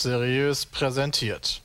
Seriös 0.00 0.64
präsentiert. 0.64 1.60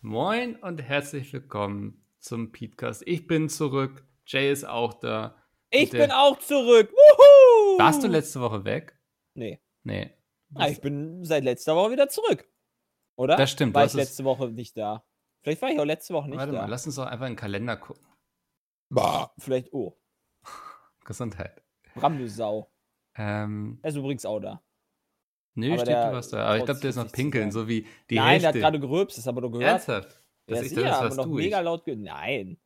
Moin 0.00 0.56
und 0.56 0.80
herzlich 0.80 1.30
willkommen 1.34 2.02
zum 2.18 2.50
Podcast. 2.50 3.02
Ich 3.04 3.26
bin 3.26 3.50
zurück, 3.50 4.06
Jay 4.24 4.50
ist 4.50 4.66
auch 4.66 4.94
da. 4.94 5.36
Ich 5.68 5.90
bin 5.90 6.10
auch 6.10 6.38
zurück. 6.38 6.90
Wuhu! 6.90 7.78
Warst 7.78 8.02
du 8.02 8.08
letzte 8.08 8.40
Woche 8.40 8.64
weg? 8.64 8.98
Nee. 9.34 9.60
Nee. 9.82 10.14
Ah, 10.54 10.68
ich 10.68 10.80
bin 10.80 11.22
seit 11.26 11.44
letzter 11.44 11.76
Woche 11.76 11.90
wieder 11.90 12.08
zurück. 12.08 12.48
Oder? 13.16 13.36
Das 13.36 13.50
stimmt, 13.50 13.74
War 13.74 13.84
ich 13.84 13.92
letzte 13.92 14.24
Woche 14.24 14.48
nicht 14.48 14.74
da. 14.74 15.04
Vielleicht 15.42 15.60
war 15.60 15.68
ich 15.68 15.78
auch 15.78 15.84
letzte 15.84 16.14
Woche 16.14 16.30
nicht 16.30 16.38
Warte 16.38 16.52
da. 16.52 16.62
mal, 16.62 16.70
lass 16.70 16.86
uns 16.86 16.94
doch 16.94 17.04
einfach 17.04 17.26
in 17.26 17.32
den 17.32 17.38
Kalender 17.38 17.76
gucken. 17.76 18.06
Bah. 18.88 19.30
Vielleicht, 19.36 19.74
oh. 19.74 19.94
Gesundheit. 21.04 21.62
Bram, 21.94 22.16
du 22.16 22.30
Sau. 22.30 22.72
Ähm, 23.14 23.78
Er 23.82 23.90
ist 23.90 23.96
übrigens 23.96 24.24
auch 24.24 24.40
da. 24.40 24.62
Nö, 25.58 25.68
Aber 25.72 25.78
steht 25.80 25.88
der 25.88 26.10
du 26.10 26.16
was 26.16 26.28
da. 26.30 26.44
Aber 26.46 26.56
ich 26.58 26.64
glaube, 26.64 26.80
der 26.80 26.90
ist 26.90 26.96
noch 26.96 27.12
pinkeln, 27.12 27.50
so 27.52 27.68
wie 27.68 27.86
die 28.10 28.14
Nein, 28.16 28.40
der 28.40 28.48
hat 28.48 28.54
Hälfte. 28.54 28.60
gerade 28.60 28.80
gerülpst, 28.80 29.18
das 29.18 29.26
wir 29.26 29.40
doch 29.40 29.50
gehört. 29.50 29.68
Ernsthaft? 29.70 30.10
Ja, 30.46 30.54
Das, 30.56 30.62
ich 30.64 30.68
sicher, 30.70 30.82
dachte, 30.82 30.90
das 30.92 31.00
wir 31.00 31.04
warst 31.04 31.16
noch 31.18 31.24
du. 31.26 31.34
mega 31.34 31.58
Ich. 31.58 31.64
laut 31.64 31.84
gehört. 31.84 32.00
Nein. 32.02 32.56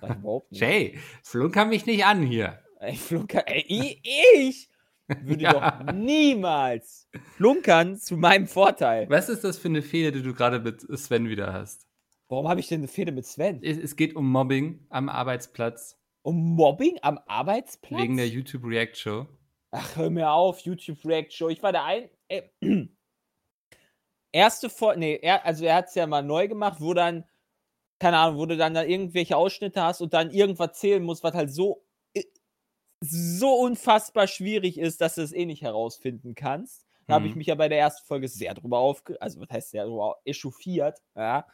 War 0.00 0.10
ich 0.10 0.16
überhaupt 0.16 0.52
nicht. 0.52 0.60
Jay, 0.60 0.98
flunker 1.22 1.64
mich 1.64 1.86
nicht 1.86 2.04
an 2.04 2.22
hier. 2.22 2.58
Ey, 2.80 2.94
Flunkern, 2.96 3.42
ey, 3.46 3.64
ich, 3.68 4.00
ich 4.36 4.68
würde 5.24 5.42
Ja. 5.44 5.52
doch 5.82 5.92
niemals 5.92 7.08
flunkern 7.36 7.96
zu 7.98 8.16
meinem 8.16 8.46
Vorteil. 8.46 9.08
Was 9.10 9.28
ist 9.28 9.42
das 9.44 9.58
für 9.58 9.68
eine 9.68 9.82
Fehde, 9.82 10.12
die 10.12 10.22
du 10.22 10.32
gerade 10.34 10.60
mit 10.60 10.80
Sven 10.98 11.28
wieder 11.28 11.52
hast? 11.52 11.86
Warum 12.28 12.48
habe 12.48 12.60
ich 12.60 12.68
denn 12.68 12.80
eine 12.80 12.88
Fehde 12.88 13.10
mit 13.12 13.26
Sven? 13.26 13.60
Es, 13.62 13.76
es 13.76 13.96
geht 13.96 14.14
um 14.14 14.30
Mobbing 14.30 14.86
am 14.88 15.08
Arbeitsplatz 15.08 15.98
Um 16.22 16.54
Mobbing 16.54 16.98
am 17.02 17.18
Arbeitsplatz? 17.26 18.00
wegen 18.00 18.16
der 18.16 18.28
YouTube 18.28 18.64
React 18.64 18.94
Show. 18.96 19.26
Ach, 19.72 19.96
hör 19.96 20.10
mir 20.10 20.30
auf, 20.32 20.60
YouTube 20.60 21.04
React 21.04 21.30
Show. 21.30 21.48
Ich 21.48 21.62
war 21.62 21.72
der 21.72 21.84
ein. 21.84 22.10
Ey, 22.28 22.50
erste 24.32 24.70
Folge, 24.70 25.00
nee, 25.00 25.16
er, 25.22 25.44
also 25.44 25.64
er 25.64 25.76
hat 25.76 25.88
es 25.88 25.94
ja 25.94 26.06
mal 26.06 26.22
neu 26.22 26.48
gemacht, 26.48 26.80
wo 26.80 26.94
dann, 26.94 27.24
keine 28.00 28.18
Ahnung, 28.18 28.38
wo 28.40 28.46
du 28.46 28.56
dann 28.56 28.74
da 28.74 28.84
irgendwelche 28.84 29.36
Ausschnitte 29.36 29.82
hast 29.82 30.00
und 30.02 30.14
dann 30.14 30.30
irgendwas 30.30 30.78
zählen 30.78 31.02
musst, 31.04 31.24
was 31.24 31.34
halt 31.34 31.52
so, 31.52 31.84
äh, 32.14 32.24
so 33.02 33.54
unfassbar 33.54 34.26
schwierig 34.28 34.78
ist, 34.78 35.00
dass 35.00 35.16
du 35.16 35.22
es 35.22 35.32
eh 35.32 35.46
nicht 35.46 35.62
herausfinden 35.62 36.34
kannst. 36.34 36.86
Da 37.06 37.14
habe 37.14 37.28
ich 37.28 37.34
Mhm. 37.34 37.38
mich 37.38 37.48
ja 37.48 37.54
bei 37.56 37.68
der 37.68 37.78
ersten 37.80 38.06
Folge 38.06 38.28
sehr 38.28 38.54
drüber 38.54 38.78
aufge... 38.80 39.20
Also, 39.22 39.40
was 39.40 39.50
heißt 39.50 39.70
sehr 39.72 39.86
drüber 39.86 40.18
echauffiert, 40.24 41.00
ja. 41.16 41.46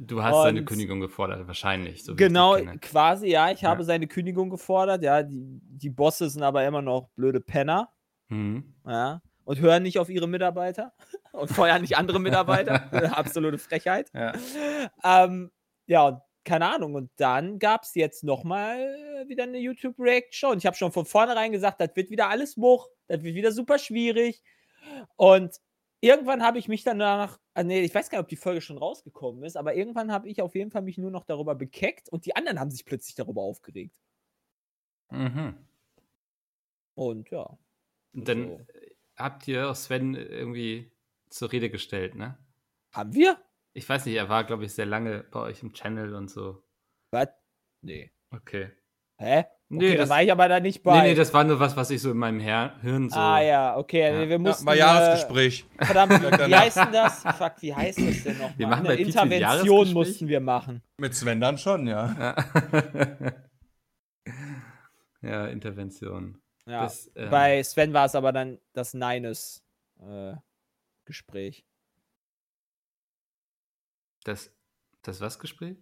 Du 0.00 0.22
hast 0.22 0.42
seine 0.42 0.60
Und- 0.60 0.66
Kündigung 0.66 1.00
gefordert, 1.00 1.46
wahrscheinlich. 1.48 2.04
So 2.04 2.14
Genau, 2.14 2.56
quasi, 2.80 3.26
ja. 3.28 3.50
Ich 3.50 3.62
Ja. 3.62 3.70
habe 3.70 3.82
seine 3.82 4.06
Kündigung 4.06 4.48
gefordert, 4.48 5.02
ja. 5.02 5.22
Die, 5.24 5.60
die 5.60 5.90
Bosse 5.90 6.30
sind 6.30 6.42
aber 6.44 6.64
immer 6.64 6.82
noch 6.82 7.08
blöde 7.16 7.40
Penner. 7.40 7.92
Mhm. 8.28 8.74
Ja. 8.86 9.20
Und 9.44 9.58
hören 9.60 9.82
nicht 9.82 9.98
auf 9.98 10.08
ihre 10.08 10.28
Mitarbeiter 10.28 10.92
und 11.32 11.50
feuern 11.50 11.80
nicht 11.82 11.96
andere 11.96 12.20
Mitarbeiter. 12.20 12.82
Absolute 13.18 13.58
Frechheit. 13.58 14.10
Ja. 14.14 14.32
Ähm, 15.02 15.50
ja, 15.86 16.06
und 16.06 16.20
keine 16.44 16.72
Ahnung. 16.72 16.94
Und 16.94 17.10
dann 17.16 17.58
gab 17.58 17.82
es 17.82 17.94
jetzt 17.94 18.22
nochmal 18.22 18.78
wieder 19.26 19.42
eine 19.44 19.58
YouTube-Reaction. 19.58 20.52
Und 20.52 20.58
ich 20.58 20.66
habe 20.66 20.76
schon 20.76 20.92
von 20.92 21.06
vornherein 21.06 21.50
gesagt, 21.50 21.80
das 21.80 21.90
wird 21.96 22.10
wieder 22.10 22.28
alles 22.28 22.56
Much, 22.56 22.86
das 23.08 23.22
wird 23.22 23.34
wieder 23.34 23.50
super 23.52 23.78
schwierig. 23.78 24.42
Und 25.16 25.56
irgendwann 26.00 26.42
habe 26.42 26.58
ich 26.58 26.68
mich 26.68 26.84
dann 26.84 26.98
danach, 26.98 27.38
ah, 27.54 27.62
nee, 27.64 27.80
ich 27.82 27.94
weiß 27.94 28.10
gar 28.10 28.18
nicht, 28.18 28.24
ob 28.24 28.28
die 28.28 28.36
Folge 28.36 28.60
schon 28.60 28.78
rausgekommen 28.78 29.42
ist, 29.44 29.56
aber 29.56 29.74
irgendwann 29.74 30.12
habe 30.12 30.28
ich 30.28 30.42
auf 30.42 30.54
jeden 30.54 30.70
Fall 30.70 30.82
mich 30.82 30.98
nur 30.98 31.10
noch 31.10 31.24
darüber 31.24 31.54
bekeckt 31.54 32.08
und 32.08 32.26
die 32.26 32.36
anderen 32.36 32.60
haben 32.60 32.70
sich 32.70 32.84
plötzlich 32.84 33.14
darüber 33.16 33.42
aufgeregt. 33.42 33.94
Mhm. 35.10 35.66
Und 36.94 37.30
ja. 37.30 37.58
Und 38.12 38.28
dann 38.28 38.48
So. 38.48 38.66
äh, 38.68 38.96
habt 39.16 39.48
ihr 39.48 39.70
auch 39.70 39.76
Sven 39.76 40.14
irgendwie 40.14 40.92
zur 41.30 41.52
Rede 41.52 41.70
gestellt, 41.70 42.14
ne? 42.14 42.38
Haben 42.92 43.14
wir? 43.14 43.42
Ich 43.72 43.88
weiß 43.88 44.04
nicht, 44.04 44.14
er 44.16 44.28
war, 44.28 44.44
glaube 44.44 44.66
ich, 44.66 44.74
sehr 44.74 44.84
lange 44.84 45.22
bei 45.24 45.40
euch 45.40 45.62
im 45.62 45.72
Channel 45.72 46.14
und 46.14 46.28
so. 46.30 46.62
Was? 47.12 47.28
Nee. 47.82 48.12
Okay. 48.30 48.72
Hä? 49.20 49.44
Nee, 49.70 49.76
Okay, 49.88 49.92
da 49.96 50.00
das- 50.02 50.08
war 50.10 50.22
ich 50.22 50.32
aber 50.32 50.48
da 50.48 50.60
nicht 50.60 50.82
bei. 50.82 51.02
Nee, 51.02 51.08
nee, 51.08 51.14
das 51.14 51.34
war 51.34 51.44
nur 51.44 51.60
was, 51.60 51.76
was 51.76 51.90
ich 51.90 52.00
so 52.00 52.10
in 52.12 52.16
meinem 52.16 52.40
Her 52.40 52.76
Hirn 52.80 53.10
so. 53.10 53.18
Ah 53.18 53.40
ja, 53.42 53.76
okay. 53.76 54.00
Ja. 54.00 54.12
Nee, 54.12 54.24
wir 54.28 54.30
Ja, 54.30 54.38
mussten. 54.38 54.64
mal 54.64 54.76
Jahresgespräch. 54.78 55.66
Äh, 55.76 55.84
verdammt, 55.84 56.12
wie, 56.22 56.54
heißt 56.54 56.76
denn 56.78 56.92
das? 56.92 57.22
Fuck, 57.36 57.52
wie 57.60 57.74
heißt 57.74 57.98
das 57.98 58.22
denn 58.22 58.38
nochmal? 58.38 58.54
Wir 58.58 58.66
machen 58.66 58.86
Eine 58.86 58.96
bei 58.96 59.02
Intervention 59.02 59.92
mussten 59.92 60.28
wir 60.28 60.40
machen. 60.40 60.82
Mit 60.96 61.14
Sven 61.14 61.40
dann 61.40 61.58
schon, 61.58 61.86
ja. 61.86 62.14
Ja, 62.18 63.32
ja 65.22 65.46
Intervention. 65.48 66.40
Ja. 66.66 66.82
Das, 66.84 67.10
ähm, 67.16 67.30
Bei 67.30 67.62
Sven 67.62 67.92
war 67.92 68.06
es 68.06 68.14
aber 68.14 68.32
dann 68.32 68.58
das 68.72 68.94
Neines 68.94 69.64
äh, 70.00 70.34
Gespräch. 71.04 71.66
Das, 74.24 74.50
das 75.02 75.20
was 75.20 75.38
Gespräch? 75.38 75.76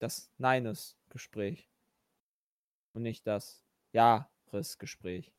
Das 0.00 0.30
Neines 0.38 0.98
Gespräch. 1.10 1.70
Und 2.96 3.02
nicht 3.02 3.26
das 3.26 3.62
Jahresgespräch. 3.92 5.30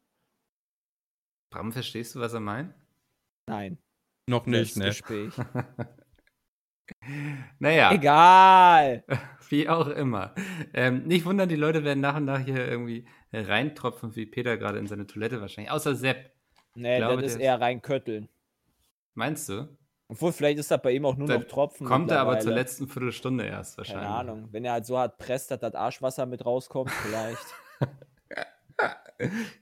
Bram, 1.50 1.72
verstehst 1.72 2.14
du, 2.14 2.20
was 2.20 2.34
er 2.34 2.40
meint? 2.40 2.76
Nein. 3.48 3.80
Noch 4.30 4.46
nicht, 4.46 4.76
das 4.76 4.78
ne? 4.78 4.86
Gespräch. 4.86 5.34
Naja, 7.60 7.92
Egal. 7.92 9.04
wie 9.50 9.68
auch 9.68 9.90
immer. 9.90 10.34
Ähm, 10.74 11.04
nicht 11.04 11.26
wundern, 11.26 11.50
die 11.50 11.58
Leute 11.58 11.84
werden 11.84 12.00
nach 12.00 12.16
und 12.16 12.24
nach 12.24 12.40
hier 12.40 12.66
irgendwie 12.66 13.06
reintropfen, 13.34 14.16
wie 14.16 14.26
Peter 14.26 14.56
gerade 14.58 14.80
in 14.80 14.88
seine 14.88 15.06
Toilette 15.06 15.42
wahrscheinlich. 15.42 15.70
Außer 15.70 15.96
Sepp. 15.96 16.32
Nee, 16.76 17.00
glaube, 17.00 17.24
das 17.24 17.34
ist 17.34 17.42
eher 17.42 17.60
rein 17.60 17.82
Kötteln. 17.82 18.30
Meinst 19.16 19.50
du? 19.50 19.68
Obwohl, 20.10 20.32
vielleicht 20.32 20.60
ist 20.60 20.72
das 20.72 20.82
bei 20.82 20.92
ihm 20.92 21.06
auch 21.06 21.18
nur 21.18 21.28
Dann 21.28 21.42
noch 21.42 21.48
Tropfen. 21.48 21.86
Kommt 21.86 22.12
er 22.12 22.22
aber 22.22 22.40
zur 22.40 22.54
letzten 22.54 22.88
Viertelstunde 22.88 23.46
erst 23.46 23.78
wahrscheinlich. 23.78 24.06
Keine 24.06 24.16
Ahnung. 24.16 24.48
Wenn 24.52 24.64
er 24.64 24.74
halt 24.74 24.86
so 24.86 24.98
hart 24.98 25.18
presst, 25.18 25.52
dass 25.52 25.60
das 25.60 25.76
Arschwasser 25.76 26.26
mit 26.26 26.46
rauskommt, 26.46 26.92
vielleicht. 26.92 27.46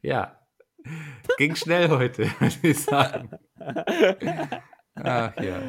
Ja. 0.02 0.38
Ging 1.38 1.56
schnell 1.56 1.90
heute, 1.90 2.24
würde 2.40 2.68
ich 2.68 2.84
sagen. 2.84 3.32
Ach 4.96 5.34
ja. 5.42 5.62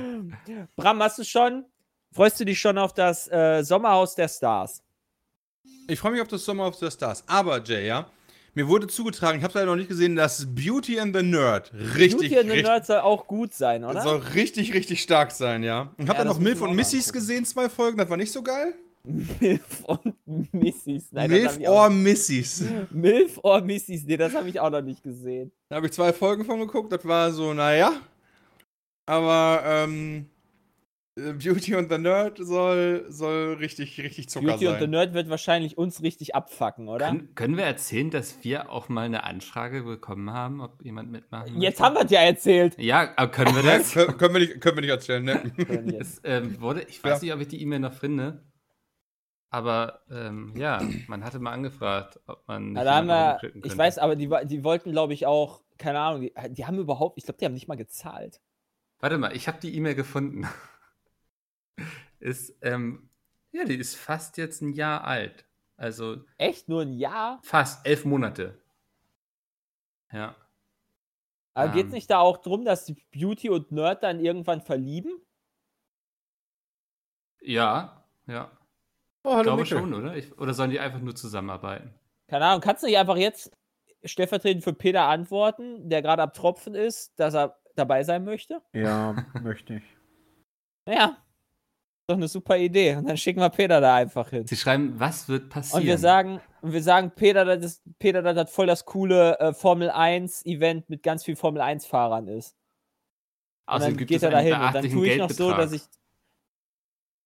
Bram, 0.74 1.02
hast 1.02 1.18
du 1.18 1.24
schon? 1.24 1.64
Freust 2.12 2.40
du 2.40 2.44
dich 2.44 2.58
schon 2.58 2.76
auf 2.78 2.92
das 2.92 3.30
äh, 3.30 3.62
Sommerhaus 3.62 4.14
der 4.14 4.28
Stars? 4.28 4.82
Ich 5.88 6.00
freue 6.00 6.12
mich 6.12 6.20
auf 6.20 6.28
das 6.28 6.44
Sommer 6.44 6.66
of 6.66 6.74
the 6.76 6.90
Stars. 6.90 7.24
Aber, 7.28 7.62
Jay, 7.62 7.86
ja, 7.86 8.10
mir 8.56 8.66
wurde 8.68 8.86
zugetragen, 8.86 9.38
ich 9.38 9.44
habe 9.44 9.50
es 9.50 9.54
leider 9.54 9.66
noch 9.66 9.76
nicht 9.76 9.88
gesehen, 9.88 10.16
dass 10.16 10.46
Beauty 10.54 10.98
and 10.98 11.14
the 11.14 11.22
Nerd 11.22 11.72
richtig, 11.96 12.30
Beauty 12.30 12.38
and 12.38 12.50
the 12.50 12.62
Nerd 12.62 12.86
soll 12.86 12.98
auch 13.00 13.26
gut 13.26 13.52
sein, 13.52 13.84
oder? 13.84 14.00
soll 14.02 14.16
richtig, 14.34 14.72
richtig 14.72 15.02
stark 15.02 15.30
sein, 15.30 15.62
ja. 15.62 15.92
Ich 15.98 16.08
habe 16.08 16.18
Ja, 16.18 16.24
dann 16.24 16.28
noch 16.28 16.38
Milf 16.40 16.62
und 16.62 16.74
Missys 16.74 17.12
gesehen, 17.12 17.44
zwei 17.44 17.68
Folgen, 17.68 17.98
das 17.98 18.08
war 18.08 18.16
nicht 18.16 18.32
so 18.32 18.42
geil. 18.42 18.74
Milf 19.04 19.84
und 19.84 20.14
Missys. 20.52 21.08
Nein, 21.12 21.30
Milf 21.30 21.58
or 21.60 21.90
Missys. 21.90 22.64
Milf 22.90 23.38
or 23.42 23.60
Missys. 23.60 24.02
Nee, 24.04 24.16
das 24.16 24.34
habe 24.34 24.48
ich 24.48 24.58
auch 24.58 24.70
noch 24.70 24.82
nicht 24.82 25.02
gesehen. 25.02 25.52
Da 25.68 25.76
habe 25.76 25.86
ich 25.86 25.92
zwei 25.92 26.12
Folgen 26.12 26.44
von 26.44 26.58
geguckt, 26.58 26.90
das 26.90 27.04
war 27.04 27.30
so, 27.30 27.52
naja. 27.54 27.92
Aber, 29.04 29.62
ähm, 29.64 30.26
äh, 30.26 30.35
Beauty 31.18 31.74
and 31.74 31.90
the 31.90 31.96
Nerd 31.96 32.36
soll, 32.36 33.06
soll 33.08 33.54
richtig, 33.54 33.98
richtig 33.98 34.28
Zucker 34.28 34.48
Beauty 34.48 34.66
sein. 34.66 34.74
and 34.74 34.82
the 34.82 34.86
Nerd 34.86 35.14
wird 35.14 35.30
wahrscheinlich 35.30 35.78
uns 35.78 36.02
richtig 36.02 36.34
abfacken, 36.34 36.88
oder? 36.88 37.06
Können, 37.06 37.34
können 37.34 37.56
wir 37.56 37.64
erzählen, 37.64 38.10
dass 38.10 38.44
wir 38.44 38.70
auch 38.70 38.90
mal 38.90 39.06
eine 39.06 39.24
Anfrage 39.24 39.82
bekommen 39.84 40.30
haben, 40.30 40.60
ob 40.60 40.84
jemand 40.84 41.10
mitmachen 41.10 41.58
Jetzt 41.58 41.80
haben 41.80 41.94
wir 41.94 42.04
es 42.04 42.10
ja 42.10 42.20
erzählt. 42.20 42.76
Ja, 42.78 43.14
aber 43.16 43.30
können 43.30 43.56
wir 43.56 43.62
das? 43.62 43.92
Kön- 43.96 44.12
können, 44.18 44.34
wir 44.34 44.40
nicht, 44.40 44.60
können 44.60 44.76
wir 44.76 44.82
nicht 44.82 44.90
erzählen, 44.90 45.24
ne? 45.24 45.52
es 45.98 46.20
ähm, 46.22 46.60
wurde, 46.60 46.82
ich 46.82 47.02
weiß 47.02 47.22
Ja. 47.22 47.24
nicht, 47.24 47.34
ob 47.34 47.40
ich 47.40 47.48
die 47.48 47.62
E-Mail 47.62 47.80
noch 47.80 47.94
finde. 47.94 48.44
Aber 49.48 50.02
ähm, 50.10 50.52
ja, 50.54 50.82
man 51.06 51.24
hatte 51.24 51.38
mal 51.38 51.52
angefragt, 51.52 52.20
ob 52.26 52.46
man 52.46 52.72
nicht 52.72 52.76
Ja, 52.76 52.84
da 52.84 52.94
haben 52.96 53.06
wir, 53.06 53.40
ich 53.64 53.78
weiß, 53.78 53.96
aber 53.98 54.16
die, 54.16 54.28
die 54.44 54.64
wollten, 54.64 54.90
glaube 54.92 55.14
ich, 55.14 55.24
auch, 55.24 55.62
keine 55.78 55.98
Ahnung, 55.98 56.20
die, 56.20 56.32
die 56.50 56.66
haben 56.66 56.78
überhaupt, 56.78 57.16
ich 57.16 57.24
glaube, 57.24 57.38
die 57.38 57.46
haben 57.46 57.54
nicht 57.54 57.68
mal 57.68 57.76
gezahlt. 57.76 58.42
Warte 59.00 59.16
mal, 59.16 59.34
ich 59.34 59.48
habe 59.48 59.58
die 59.62 59.74
E-Mail 59.74 59.94
gefunden. 59.94 60.46
Ist, 62.20 62.54
ähm, 62.62 63.08
ja, 63.52 63.64
die 63.64 63.76
ist 63.76 63.96
fast 63.96 64.36
jetzt 64.38 64.60
ein 64.62 64.72
Jahr 64.72 65.04
alt. 65.04 65.46
Also 65.76 66.24
Echt? 66.38 66.68
Nur 66.68 66.82
ein 66.82 66.94
Jahr? 66.94 67.40
fast 67.42 67.86
elf 67.86 68.04
Monate. 68.04 68.60
Ja. 70.12 70.34
Aber 71.54 71.72
geht 71.72 71.82
Ähm. 71.82 71.88
es 71.88 71.94
nicht 71.94 72.10
da 72.10 72.18
auch 72.20 72.38
drum, 72.38 72.64
dass 72.64 72.84
die 72.84 72.96
Beauty 73.12 73.50
und 73.50 73.72
Nerd 73.72 74.02
dann 74.02 74.20
irgendwann 74.20 74.60
verlieben? 74.60 75.10
Ja, 77.40 78.04
ja. 78.26 78.50
Oh, 79.24 79.30
Ich 79.30 79.34
hallo 79.36 79.42
glaube 79.42 79.62
Mikkel. 79.62 79.78
schon, 79.78 79.94
oder? 79.94 80.16
Ich, 80.16 80.36
oder 80.38 80.54
sollen 80.54 80.70
die 80.70 80.80
einfach 80.80 81.00
nur 81.00 81.14
zusammenarbeiten? 81.14 81.94
Keine 82.28 82.44
Ahnung, 82.46 82.60
kannst 82.60 82.82
du 82.82 82.86
nicht 82.86 82.98
einfach 82.98 83.16
jetzt 83.16 83.52
stellvertretend 84.04 84.64
für 84.64 84.72
Peter 84.72 85.02
antworten, 85.04 85.88
der 85.88 86.02
gerade 86.02 86.22
am 86.22 86.32
Tropfen 86.32 86.74
ist, 86.74 87.18
dass 87.18 87.34
er 87.34 87.58
dabei 87.74 88.02
sein 88.04 88.24
möchte? 88.24 88.62
Ja, 88.72 89.14
möchte 89.42 89.74
ich. 89.76 89.82
Naja, 90.88 91.16
doch 92.06 92.16
eine 92.16 92.28
super 92.28 92.56
Idee. 92.56 92.96
Und 92.96 93.08
dann 93.08 93.16
schicken 93.16 93.40
wir 93.40 93.50
Peter 93.50 93.80
da 93.80 93.96
einfach 93.96 94.30
hin. 94.30 94.46
Sie 94.46 94.56
schreiben, 94.56 94.94
was 94.98 95.28
wird 95.28 95.48
passieren? 95.50 95.82
Und 95.82 95.86
wir 95.88 95.98
sagen, 95.98 96.40
und 96.62 96.72
wir 96.72 96.82
sagen, 96.82 97.10
Peter, 97.14 97.44
das 97.44 97.64
ist, 97.64 97.82
Peter, 97.98 98.22
das 98.22 98.36
hat 98.36 98.50
voll 98.50 98.66
das 98.66 98.84
coole 98.84 99.38
äh, 99.40 99.52
Formel 99.52 99.90
1 99.90 100.46
Event 100.46 100.88
mit 100.88 101.02
ganz 101.02 101.24
vielen 101.24 101.36
Formel 101.36 101.60
1 101.60 101.86
Fahrern 101.86 102.28
ist. 102.28 102.56
Und 103.66 103.74
Außerdem 103.74 103.94
dann 103.94 103.98
gibt 103.98 104.08
geht 104.08 104.16
es 104.18 104.22
er 104.22 104.30
dahin 104.30 104.52
und 104.54 104.74
dann 104.74 104.90
tue 104.90 105.08
ich 105.08 105.18
noch 105.18 105.30
so, 105.30 105.50
dass 105.50 105.72
ich 105.72 105.82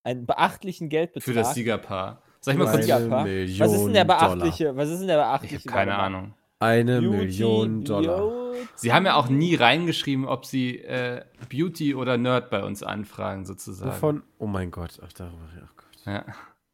einen 0.02 0.24
beachtlichen 0.24 0.88
Geldbetrag. 0.88 1.24
für 1.24 1.34
das 1.34 1.54
Siegerpaar. 1.54 2.22
Soll 2.40 2.54
ich 2.54 2.58
mal 2.58 2.70
kurz... 2.70 2.86
Million 2.86 3.60
Was 3.60 3.72
ist 3.74 3.84
denn 3.84 3.92
der 3.92 4.04
Dollar. 4.06 4.36
beachtliche? 4.36 4.74
Was 4.74 4.88
ist 4.88 5.00
denn 5.00 5.08
der 5.08 5.18
Ich 5.18 5.22
beachtliche? 5.22 5.56
habe 5.56 5.68
keine 5.68 5.90
mal. 5.92 6.06
Ahnung. 6.06 6.34
Eine 6.60 7.00
Beauty, 7.00 7.16
Million 7.16 7.84
Dollar. 7.84 8.52
Sie 8.76 8.92
haben 8.92 9.06
ja 9.06 9.14
auch 9.14 9.28
nie 9.28 9.54
reingeschrieben, 9.54 10.26
ob 10.26 10.44
sie 10.44 10.78
äh, 10.78 11.24
Beauty 11.48 11.94
oder 11.94 12.18
Nerd 12.18 12.50
bei 12.50 12.62
uns 12.62 12.82
anfragen, 12.82 13.46
sozusagen. 13.46 13.90
Wovon? 13.90 14.22
Oh 14.38 14.46
mein 14.46 14.70
Gott. 14.70 15.00
Ach, 15.02 15.12
darüber. 15.12 15.48
Ach 15.64 15.74
Gott. 15.76 16.04
Ja. 16.06 16.24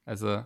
Also, 0.04 0.44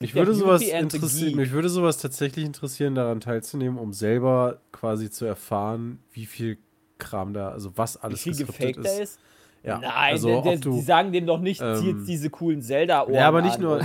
Mich 0.00 0.14
würde, 0.14 0.32
ja 0.32 0.38
sowas 0.38 0.62
interessieren, 0.62 1.36
mich 1.36 1.50
würde 1.52 1.68
sowas 1.68 1.98
tatsächlich 1.98 2.44
interessieren, 2.44 2.94
daran 2.94 3.20
teilzunehmen, 3.20 3.78
um 3.78 3.92
selber 3.92 4.60
quasi 4.72 5.10
zu 5.10 5.24
erfahren, 5.24 5.98
wie 6.12 6.26
viel 6.26 6.58
Kram 6.98 7.32
da, 7.34 7.48
also 7.48 7.76
was 7.76 7.96
Wie 7.96 8.00
alles 8.04 8.22
viel 8.22 8.32
geskriptet 8.32 8.76
gefaked 8.76 9.00
ist. 9.00 9.00
ist? 9.00 9.20
Ja, 9.64 9.78
Nein, 9.78 9.92
also 9.92 10.28
der, 10.28 10.42
der, 10.42 10.52
ob 10.54 10.60
du, 10.60 10.72
die 10.72 10.80
sagen 10.80 11.12
dem 11.12 11.26
doch 11.26 11.38
nicht, 11.38 11.58
zieh 11.58 11.64
ähm, 11.64 11.98
jetzt 11.98 12.08
diese 12.08 12.30
coolen 12.30 12.62
Zelda-Ohren 12.62 13.14
Ja, 13.14 13.28
aber 13.28 13.42
nicht 13.42 13.56
an 13.56 13.62
nur, 13.62 13.80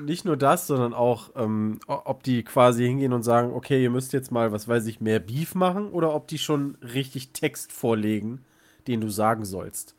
nicht 0.00 0.24
nur 0.24 0.38
das, 0.38 0.66
sondern 0.66 0.94
auch, 0.94 1.30
ähm, 1.36 1.80
ob 1.86 2.22
die 2.22 2.44
quasi 2.44 2.86
hingehen 2.86 3.12
und 3.12 3.22
sagen, 3.22 3.52
okay, 3.52 3.82
ihr 3.82 3.90
müsst 3.90 4.14
jetzt 4.14 4.32
mal, 4.32 4.52
was 4.52 4.68
weiß 4.68 4.86
ich, 4.86 5.00
mehr 5.00 5.20
Beef 5.20 5.54
machen 5.54 5.90
oder 5.90 6.14
ob 6.14 6.28
die 6.28 6.38
schon 6.38 6.76
richtig 6.76 7.32
Text 7.32 7.72
vorlegen, 7.72 8.44
den 8.86 9.02
du 9.02 9.10
sagen 9.10 9.44
sollst. 9.44 9.96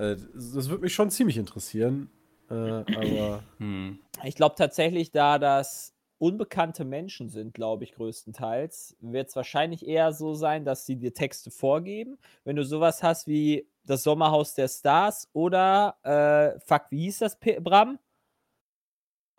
Äh, 0.00 0.16
das 0.34 0.68
würde 0.68 0.82
mich 0.82 0.94
schon 0.94 1.10
ziemlich 1.10 1.36
interessieren. 1.36 2.08
Äh, 2.48 2.54
aber 2.54 3.42
hm. 3.58 3.98
Ich 4.22 4.36
glaube 4.36 4.54
tatsächlich, 4.56 5.10
da 5.10 5.38
das 5.38 5.94
unbekannte 6.18 6.84
Menschen 6.84 7.28
sind, 7.28 7.54
glaube 7.54 7.84
ich, 7.84 7.92
größtenteils, 7.92 8.96
wird 9.00 9.28
es 9.28 9.36
wahrscheinlich 9.36 9.86
eher 9.86 10.12
so 10.12 10.34
sein, 10.34 10.64
dass 10.64 10.84
sie 10.84 10.96
dir 10.96 11.14
Texte 11.14 11.50
vorgeben. 11.50 12.18
Wenn 12.44 12.56
du 12.56 12.64
sowas 12.64 13.02
hast 13.02 13.28
wie 13.28 13.66
das 13.88 14.02
Sommerhaus 14.02 14.54
der 14.54 14.68
Stars 14.68 15.28
oder, 15.32 15.96
äh, 16.02 16.58
fuck, 16.60 16.82
wie 16.90 17.02
hieß 17.02 17.18
das, 17.20 17.38
P 17.38 17.58
Bram? 17.60 17.98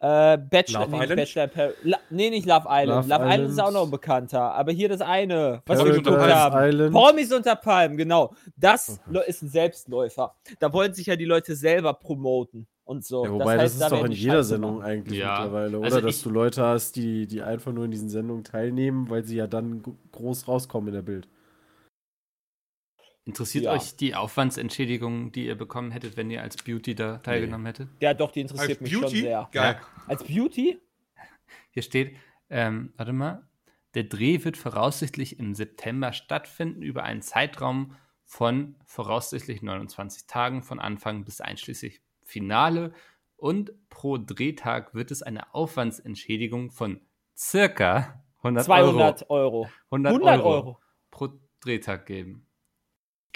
Äh, 0.02 0.38
Bachelor, 0.38 0.88
Love 0.88 0.92
nee, 0.92 0.98
nicht 1.00 1.12
Island? 1.12 1.18
Bachelor 1.18 1.44
in 1.44 1.50
Par 1.52 1.70
La 1.84 1.98
nee, 2.10 2.30
nicht 2.30 2.46
Love 2.46 2.68
Island. 2.70 3.10
Love 3.10 3.22
Love, 3.22 3.34
Island 3.34 3.50
ist 3.52 3.60
auch 3.60 3.72
noch 3.72 3.92
bekannter. 3.92 4.42
Aber 4.54 4.72
hier 4.72 4.88
das 4.88 5.02
eine, 5.02 5.62
was 5.66 5.80
wir 5.80 5.92
geguckt 5.92 6.08
unter 6.08 6.36
haben. 6.36 6.54
Palmen 6.54 6.70
Island. 6.74 6.92
Promis 6.94 7.34
unter 7.34 7.56
Palmen, 7.58 7.98
genau. 7.98 8.34
Das 8.56 8.88
Gott. 9.06 9.14
lo- 9.16 9.22
ist 9.22 9.42
ein 9.42 9.50
Selbstläufer. 9.50 10.34
Da 10.60 10.72
wollen 10.72 10.94
sich 10.94 11.08
ja 11.08 11.18
die 11.18 11.26
Leute 11.26 11.54
selber 11.54 11.94
promoten 11.94 12.66
und 12.86 13.04
so. 13.04 13.26
Ja, 13.26 13.32
wobei, 13.34 13.58
das, 13.58 13.78
da 13.78 13.88
ist 13.88 13.92
doch 13.92 14.06
in 14.06 14.14
jeder 14.14 14.36
Scheiße 14.36 14.44
Sendung 14.52 14.78
machen. 14.78 14.86
eigentlich 14.86 15.20
Ja. 15.20 15.42
mittlerweile, 15.42 15.78
oder? 15.80 15.86
Also 15.86 16.00
Dass 16.00 16.22
du 16.22 16.30
Leute 16.30 16.64
hast, 16.64 16.96
die, 16.96 17.28
die 17.28 17.42
einfach 17.42 17.74
nur 17.74 17.84
in 17.84 17.92
diesen 17.92 18.08
Sendungen 18.08 18.46
teilnehmen, 18.46 19.10
weil 19.10 19.26
sie 19.26 19.36
ja 19.36 19.48
dann 19.48 19.84
groß 20.14 20.48
rauskommen 20.48 20.88
in 20.88 20.94
der 20.94 21.02
Bild. 21.02 21.28
Interessiert 23.30 23.66
Ja. 23.66 23.72
euch 23.74 23.96
die 23.96 24.16
Aufwandsentschädigung, 24.16 25.32
die 25.32 25.46
ihr 25.46 25.56
bekommen 25.58 25.92
hättet, 25.92 26.18
wenn 26.18 26.30
ihr 26.30 26.42
als 26.42 26.58
Beauty 26.58 26.96
da 26.96 27.18
teilgenommen 27.18 27.66
hättet? 27.66 27.90
Ja, 28.02 28.14
doch, 28.14 28.32
die 28.32 28.42
interessiert 28.42 28.70
Als 28.72 28.82
mich 28.82 28.92
schon 28.92 29.02
Beauty? 29.02 29.22
sehr. 29.22 29.50
Geil. 29.52 29.80
Als 30.08 30.24
Beauty? 30.24 30.80
Hier 31.72 31.84
steht, 31.84 32.16
ähm, 32.50 32.94
warte 32.98 33.14
mal, 33.14 33.48
der 33.94 34.04
Dreh 34.04 34.44
wird 34.44 34.58
voraussichtlich 34.58 35.40
im 35.40 35.56
September 35.56 36.14
stattfinden 36.14 36.82
über 36.82 37.04
einen 37.04 37.22
Zeitraum 37.22 37.96
von 38.26 38.76
voraussichtlich 38.86 39.62
29 39.62 40.28
Tagen 40.28 40.62
von 40.62 40.80
Anfang 40.80 41.24
bis 41.26 41.42
einschließlich 41.42 42.02
Finale 42.24 42.94
und 43.38 43.72
pro 43.90 44.18
Drehtag 44.18 44.94
wird 44.94 45.10
es 45.12 45.24
eine 45.24 45.54
Aufwandsentschädigung 45.56 46.70
von 46.72 47.02
circa 47.36 48.24
100 48.44 48.68
Euro, 48.70 48.92
200 48.92 49.30
Euro. 49.30 49.70
100 49.92 50.14
100 50.14 50.40
Euro, 50.40 50.50
Euro. 50.54 50.80
pro 51.10 51.30
Drehtag 51.62 52.06
geben. 52.06 52.46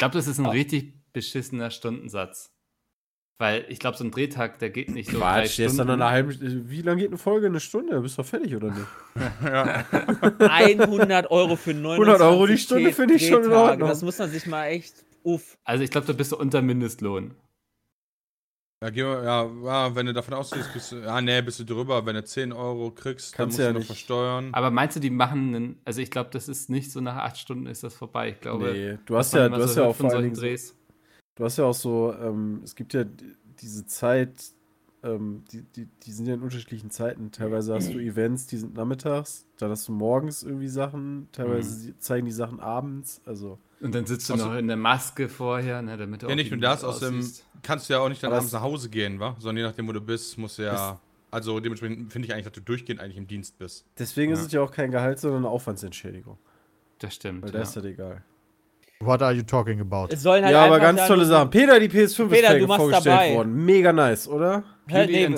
Ich 0.03 0.11
glaube, 0.11 0.17
das 0.17 0.27
ist 0.27 0.37
ein 0.39 0.45
Ah. 0.47 0.49
richtig 0.51 0.93
beschissener 1.13 1.71
Stundensatz. 1.71 2.51
Weil 3.39 3.65
ich 3.69 3.79
glaube, 3.79 3.95
so 3.97 4.03
ein 4.03 4.11
Drehtag, 4.11 4.59
der 4.59 4.69
geht 4.69 4.89
nicht 4.89 5.09
so 5.09 5.17
drei 5.17 5.41
Quatsch, 5.43 5.59
dann 5.59 5.69
Stunden. 5.69 5.87
noch 5.87 5.93
eine 5.93 6.09
halbe 6.09 6.69
Wie 6.69 6.81
lange 6.81 7.01
geht 7.01 7.07
eine 7.09 7.17
Folge? 7.17 7.47
Eine 7.47 7.59
Stunde? 7.61 7.99
Bist 8.01 8.17
doch 8.19 8.25
fertig, 8.25 8.53
oder 8.55 8.67
nicht? 8.71 8.87
Ja. 9.43 9.85
100 10.39 11.31
Euro 11.31 11.55
für 11.55 11.73
29 11.73 11.85
100 11.93 12.21
Euro 12.21 12.47
die 12.47 12.57
Stunde 12.57 12.91
finde 12.91 13.13
ich 13.15 13.27
schon 13.27 13.43
in. 13.45 13.51
Ordnung. 13.51 13.87
Das 13.89 14.01
muss 14.01 14.17
man 14.17 14.29
sich 14.29 14.45
mal 14.45 14.65
echt. 14.67 14.93
Uff. 15.23 15.57
Also 15.63 15.83
ich 15.83 15.89
glaube, 15.89 16.05
da 16.07 16.13
bist 16.13 16.31
du 16.33 16.37
unter 16.37 16.61
Mindestlohn. 16.61 17.33
Ja, 18.83 18.89
geh 18.89 19.01
mal, 19.03 19.23
ja, 19.23 19.45
ja, 19.63 19.95
wenn 19.95 20.07
du 20.07 20.13
davon 20.13 20.33
ausgehst, 20.33 20.73
bist 20.73 20.91
du, 20.91 20.97
ja, 20.97 21.21
nee, 21.21 21.41
bist 21.41 21.57
du 21.59 21.63
drüber. 21.63 22.05
Wenn 22.05 22.15
du 22.15 22.23
10 22.25 22.51
Euro 22.51 22.91
kriegst, 22.91 23.33
dann 23.33 23.45
Kannst 23.45 23.57
musst 23.57 23.59
ja 23.59 23.67
du 23.67 23.73
noch 23.73 23.79
nicht. 23.79 23.87
versteuern. 23.87 24.49
Aber 24.51 24.71
meinst 24.71 24.97
du, 24.97 24.99
die 24.99 25.09
machen 25.09 25.55
einen, 25.55 25.79
also 25.85 26.01
ich 26.01 26.11
glaube, 26.11 26.31
das 26.33 26.49
ist 26.49 26.69
nicht 26.69 26.91
so 26.91 26.99
nach 26.99 27.15
acht 27.15 27.37
Stunden 27.37 27.65
ist 27.65 27.83
das 27.83 27.93
vorbei. 27.93 28.31
Ich 28.31 28.41
glaube, 28.41 28.73
Nee, 28.73 28.97
du 29.05 29.15
hast 29.15 29.33
ja, 29.33 29.47
du 29.47 29.55
hast 29.55 29.75
so 29.75 29.81
ja 29.81 29.87
auch 29.87 29.95
von 29.95 30.07
vor 30.09 30.17
allen 30.17 30.23
Dingen, 30.23 30.35
Drehs. 30.35 30.75
du 31.35 31.45
hast 31.45 31.57
ja 31.57 31.63
auch 31.65 31.73
so, 31.73 32.13
ähm, 32.13 32.59
es 32.63 32.75
gibt 32.75 32.93
ja 32.93 33.05
die- 33.05 33.35
diese 33.61 33.85
Zeit, 33.85 34.51
ähm, 35.03 35.43
die, 35.51 35.61
die, 35.61 35.85
die 35.85 36.11
sind 36.11 36.25
ja 36.27 36.33
in 36.33 36.41
unterschiedlichen 36.41 36.89
Zeiten. 36.89 37.31
Teilweise 37.31 37.73
hast 37.73 37.93
du 37.93 37.99
Events, 37.99 38.47
die 38.47 38.57
sind 38.57 38.73
nachmittags, 38.75 39.45
dann 39.57 39.69
hast 39.71 39.87
du 39.87 39.93
morgens 39.93 40.43
irgendwie 40.43 40.67
Sachen, 40.67 41.29
teilweise 41.31 41.89
Mhm. 41.89 41.99
zeigen 41.99 42.25
die 42.25 42.31
Sachen 42.33 42.59
abends, 42.59 43.21
also. 43.25 43.59
Und 43.83 43.93
dann 43.93 44.05
sitzt 44.05 44.29
du 44.29 44.35
noch 44.35 44.55
in 44.55 44.67
der 44.67 44.77
Maske 44.77 45.27
vorher, 45.27 45.81
ne, 45.81 45.97
damit 45.97 46.21
du 46.21 46.27
Ja, 46.27 46.31
auch 46.31 46.35
nicht 46.37 46.49
nur 46.51 46.59
das, 46.59 46.83
aus 46.83 46.99
dem 46.99 47.29
kannst 47.61 47.89
du 47.89 47.93
ja 47.93 47.99
auch 47.99 48.09
nicht 48.09 48.23
dann 48.23 48.29
Aber 48.29 48.37
abends 48.37 48.53
nach 48.53 48.61
Hause 48.61 48.89
gehen, 48.89 49.19
wa? 49.19 49.35
Sondern 49.39 49.57
je 49.57 49.63
nachdem, 49.63 49.87
wo 49.87 49.91
du 49.91 50.01
bist, 50.01 50.37
musst 50.37 50.57
du 50.57 50.63
ja. 50.63 50.99
Also 51.31 51.59
dementsprechend 51.59 52.11
finde 52.13 52.27
ich 52.27 52.33
eigentlich, 52.33 52.45
dass 52.45 52.53
du 52.53 52.61
durchgehend 52.61 53.01
eigentlich 53.01 53.17
im 53.17 53.27
Dienst 53.27 53.57
bist. 53.57 53.85
Deswegen 53.99 54.31
ist 54.31 54.39
Ja. 54.39 54.45
es 54.45 54.51
ja 54.53 54.61
auch 54.61 54.71
kein 54.71 54.91
Gehalt, 54.91 55.19
sondern 55.19 55.39
eine 55.45 55.49
Aufwandsentschädigung. 55.49 56.37
Das 56.99 57.15
stimmt. 57.15 57.41
Weil 57.43 57.49
Ja. 57.49 57.57
da 57.57 57.61
ist 57.63 57.75
das 57.75 57.83
egal. 57.83 58.23
What 58.99 59.21
are 59.21 59.33
you 59.33 59.41
talking 59.43 59.81
about? 59.81 60.07
Es 60.13 60.21
sollen 60.21 60.45
halt 60.45 60.53
ja, 60.53 60.63
aber 60.65 60.79
ganz 60.79 61.05
tolle 61.07 61.25
Sachen. 61.25 61.49
Peter, 61.49 61.77
die 61.79 61.89
PS5 61.89 62.29
Peter, 62.29 62.47
ist 62.49 62.53
du 62.53 62.59
fake 62.59 62.67
machst 62.67 62.79
vorgestellt 62.81 63.05
dabei. 63.17 63.35
worden. 63.35 63.65
Mega 63.65 63.91
nice, 63.91 64.27
oder? 64.29 64.63
Beauty 64.87 65.11
nee, 65.11 65.25
and 65.25 65.37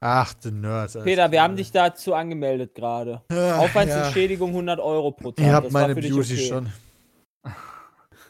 Nerd. 0.00 0.26
Ach, 0.28 0.34
Nerds. 0.44 0.96
alles 0.96 1.04
Peter, 1.04 1.30
wir 1.32 1.42
haben 1.42 1.56
dich 1.56 1.72
dazu 1.72 2.14
angemeldet 2.14 2.74
gerade. 2.74 3.22
Ja, 3.32 3.58
Aufwandsentschädigung 3.58 4.50
100 4.50 4.80
Euro 4.80 5.12
pro 5.12 5.32
Tag. 5.32 5.44
ja. 5.44 5.50
Ihr 5.50 5.56
habt 5.56 5.72
meine 5.72 5.94
Beauty 5.94 6.18
okay. 6.18 6.48
schon. 6.48 6.72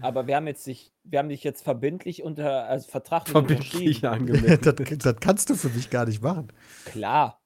Aber 0.00 0.26
wir 0.26 0.36
haben 0.36 0.46
jetzt 0.46 0.66
dich, 0.66 0.92
wir 1.04 1.18
haben 1.18 1.28
dich 1.28 1.44
jetzt 1.44 1.62
verbindlich 1.62 2.22
unter, 2.22 2.64
also 2.66 2.88
vertraglich 2.90 3.32
Verbindlich 3.32 4.02
unterschrieben. 4.02 4.06
angemeldet. 4.06 4.66
das, 4.80 4.98
das 4.98 5.16
kannst 5.20 5.50
du 5.50 5.54
für 5.54 5.68
mich 5.68 5.90
gar 5.90 6.06
nicht 6.06 6.22
machen. 6.22 6.48
Klar. 6.84 7.40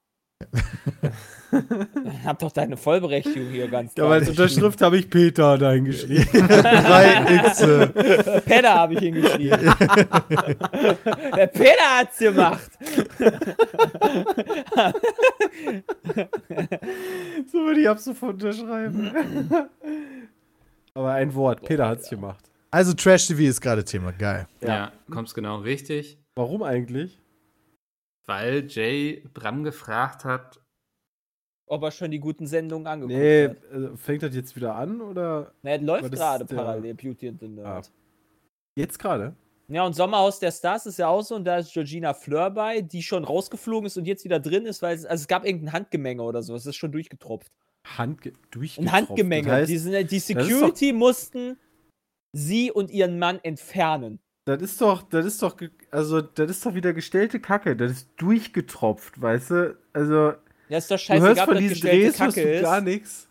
Hab 2.23 2.39
doch 2.39 2.51
deine 2.51 2.77
Vollberechtigung 2.77 3.49
hier 3.49 3.67
ganz 3.67 3.93
Ja, 3.95 4.05
aber 4.05 4.13
als. 4.15 4.29
Unterschrift 4.29 4.81
habe 4.81 4.97
ich 4.97 5.09
Peter 5.09 5.57
da 5.57 5.71
hingeschrieben. 5.71 6.47
Drei 6.47 7.41
X. 7.45 7.57
Peter 8.45 8.73
habe 8.75 8.93
ich 8.93 8.99
hingeschrieben. 8.99 9.59
Der 11.35 11.47
Peter 11.47 11.97
hat's 11.97 12.19
gemacht. 12.19 12.71
so 17.51 17.59
würde 17.59 17.81
ich 17.81 17.89
ab 17.89 17.99
sofort 17.99 18.33
unterschreiben. 18.33 19.11
aber 20.93 21.11
ein 21.13 21.33
Wort. 21.33 21.63
Peter 21.65 21.87
hat 21.87 21.99
es 21.99 22.09
gemacht. 22.09 22.45
Also 22.71 22.93
Trash 22.93 23.27
TV 23.27 23.41
ist 23.41 23.59
gerade 23.59 23.83
Thema. 23.83 24.11
Geil. 24.11 24.47
Ja, 24.61 24.91
kommst 25.09 25.33
genau 25.33 25.57
richtig. 25.57 26.19
Warum 26.35 26.61
eigentlich? 26.63 27.19
Weil 28.29 28.67
Jay 28.67 29.23
Bram 29.33 29.63
gefragt 29.63 30.23
hat, 30.23 30.61
Ob 31.65 31.81
er 31.81 31.89
schon 31.91 32.11
die 32.11 32.19
guten 32.19 32.45
Sendungen 32.45 32.85
angeguckt 32.85 33.17
Nee, 33.17 33.47
hat. 33.49 33.63
äh, 33.71 33.97
fängt 33.97 34.21
das 34.21 34.35
jetzt 34.35 34.55
wieder 34.55 34.75
an 34.75 35.01
oder 35.01 35.51
Na, 35.63 35.71
es 35.71 35.77
aber 35.79 35.85
läuft 35.87 36.11
gerade 36.11 36.45
parallel, 36.45 36.93
Beauty 36.93 37.27
and 37.29 37.39
the 37.39 37.47
Nerd. 37.47 37.91
jetzt 38.77 38.99
gerade? 38.99 39.35
Ja, 39.67 39.83
und 39.83 39.93
Sommerhaus 39.93 40.39
der 40.39 40.51
Stars 40.51 40.85
ist 40.85 40.97
ja 40.99 41.07
auch 41.07 41.21
so, 41.23 41.35
und 41.35 41.43
da 41.45 41.57
ist 41.57 41.73
Georgina 41.73 42.13
Fleur 42.13 42.49
bei, 42.51 42.81
die 42.81 43.01
schon 43.03 43.23
rausgeflogen 43.23 43.87
ist 43.87 43.97
und 43.97 44.05
jetzt 44.05 44.23
wieder 44.23 44.39
drin 44.39 44.65
ist, 44.67 44.81
weil 44.83 44.95
es, 44.95 45.05
also 45.05 45.21
es 45.23 45.27
gab 45.27 45.43
irgendein 45.45 45.73
Handgemenge 45.73 46.21
oder 46.23 46.41
so, 46.43 46.55
es 46.55 46.65
ist 46.67 46.75
schon 46.75 46.91
durchgetropft. 46.91 47.51
Hand 47.97 48.25
Ein 48.25 48.33
durchgetropft. 48.51 48.93
Handgemenge. 48.93 49.47
Das 49.47 49.53
heißt, 49.61 49.69
die, 49.71 49.77
sind, 49.77 50.11
die 50.11 50.19
Security 50.19 50.93
mussten 50.93 51.57
sie 52.31 52.71
und 52.71 52.91
ihren 52.91 53.17
Mann 53.17 53.39
entfernen. 53.43 54.19
Das 54.57 54.61
ist 54.71 54.81
doch, 54.81 55.01
das 55.03 55.25
ist 55.25 55.41
doch, 55.41 55.55
also 55.91 56.21
das 56.21 56.49
ist 56.51 56.65
doch 56.65 56.73
wieder 56.73 56.93
gestellte 56.93 57.39
Kacke. 57.39 57.75
Das 57.75 57.91
ist 57.91 58.09
durchgetropft, 58.17 59.21
weißt 59.21 59.51
du? 59.51 59.77
Also 59.93 60.33
Ja, 60.69 60.77
ist 60.77 60.89
doch 60.91 60.95
du 60.97 61.01
scheißegal, 61.03 61.27
hörst 61.29 61.41
von 61.41 61.53
das 61.55 61.63
diesen 61.63 61.81
Drehs 61.81 62.17
Kacke 62.17 62.55
du 62.57 62.61
gar 62.61 62.81
nichts. 62.81 63.25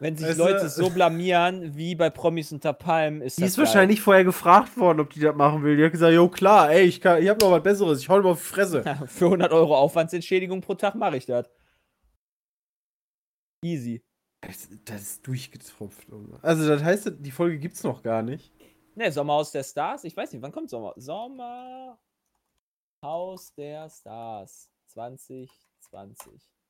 Wenn 0.00 0.16
sich 0.16 0.26
Weißt 0.28 0.38
du- 0.40 0.42
Leute 0.44 0.68
so 0.68 0.90
blamieren 0.90 1.76
wie 1.76 1.94
bei 1.94 2.10
Promis 2.10 2.50
unter 2.52 2.72
Palmen, 2.72 3.22
ist 3.22 3.38
Die 3.38 3.42
das 3.42 3.50
ist 3.50 3.56
geil. 3.56 3.64
wahrscheinlich 3.66 4.00
vorher 4.00 4.24
gefragt 4.24 4.76
worden, 4.76 5.00
ob 5.00 5.10
die 5.10 5.20
das 5.20 5.34
machen 5.36 5.62
will. 5.62 5.76
Die 5.76 5.84
hat 5.84 5.92
gesagt, 5.92 6.12
jo 6.12 6.28
klar, 6.28 6.70
ey, 6.72 6.82
ich, 6.84 7.00
kann- 7.00 7.22
ich 7.22 7.28
hab 7.28 7.40
noch 7.40 7.52
was 7.52 7.62
Besseres, 7.62 8.00
ich 8.00 8.08
hau 8.08 8.20
mal 8.20 8.30
auf 8.30 8.40
die 8.40 8.44
Fresse. 8.48 8.82
Für 9.06 9.26
100 9.26 9.52
Euro 9.52 9.76
Aufwandsentschädigung 9.76 10.60
pro 10.60 10.74
Tag 10.74 10.94
mache 10.96 11.16
ich 11.16 11.26
das. 11.26 11.48
Easy. 13.64 14.02
Das, 14.42 14.68
das 14.84 15.00
ist 15.00 15.26
durchgetropft. 15.26 16.06
Also 16.42 16.68
das 16.68 16.82
heißt, 16.82 17.12
die 17.20 17.30
Folge 17.30 17.58
gibt's 17.58 17.82
noch 17.82 18.02
gar 18.02 18.22
nicht. 18.22 18.52
Ne, 18.96 19.10
Sommerhaus 19.10 19.50
der 19.50 19.64
Stars? 19.64 20.04
Ich 20.04 20.16
weiß 20.16 20.32
nicht, 20.32 20.42
wann 20.42 20.52
kommt 20.52 20.70
Sommer? 20.70 20.92
Sommerhaus 20.96 21.98
der 23.56 23.88
Stars 23.90 24.70
2020. 24.86 25.50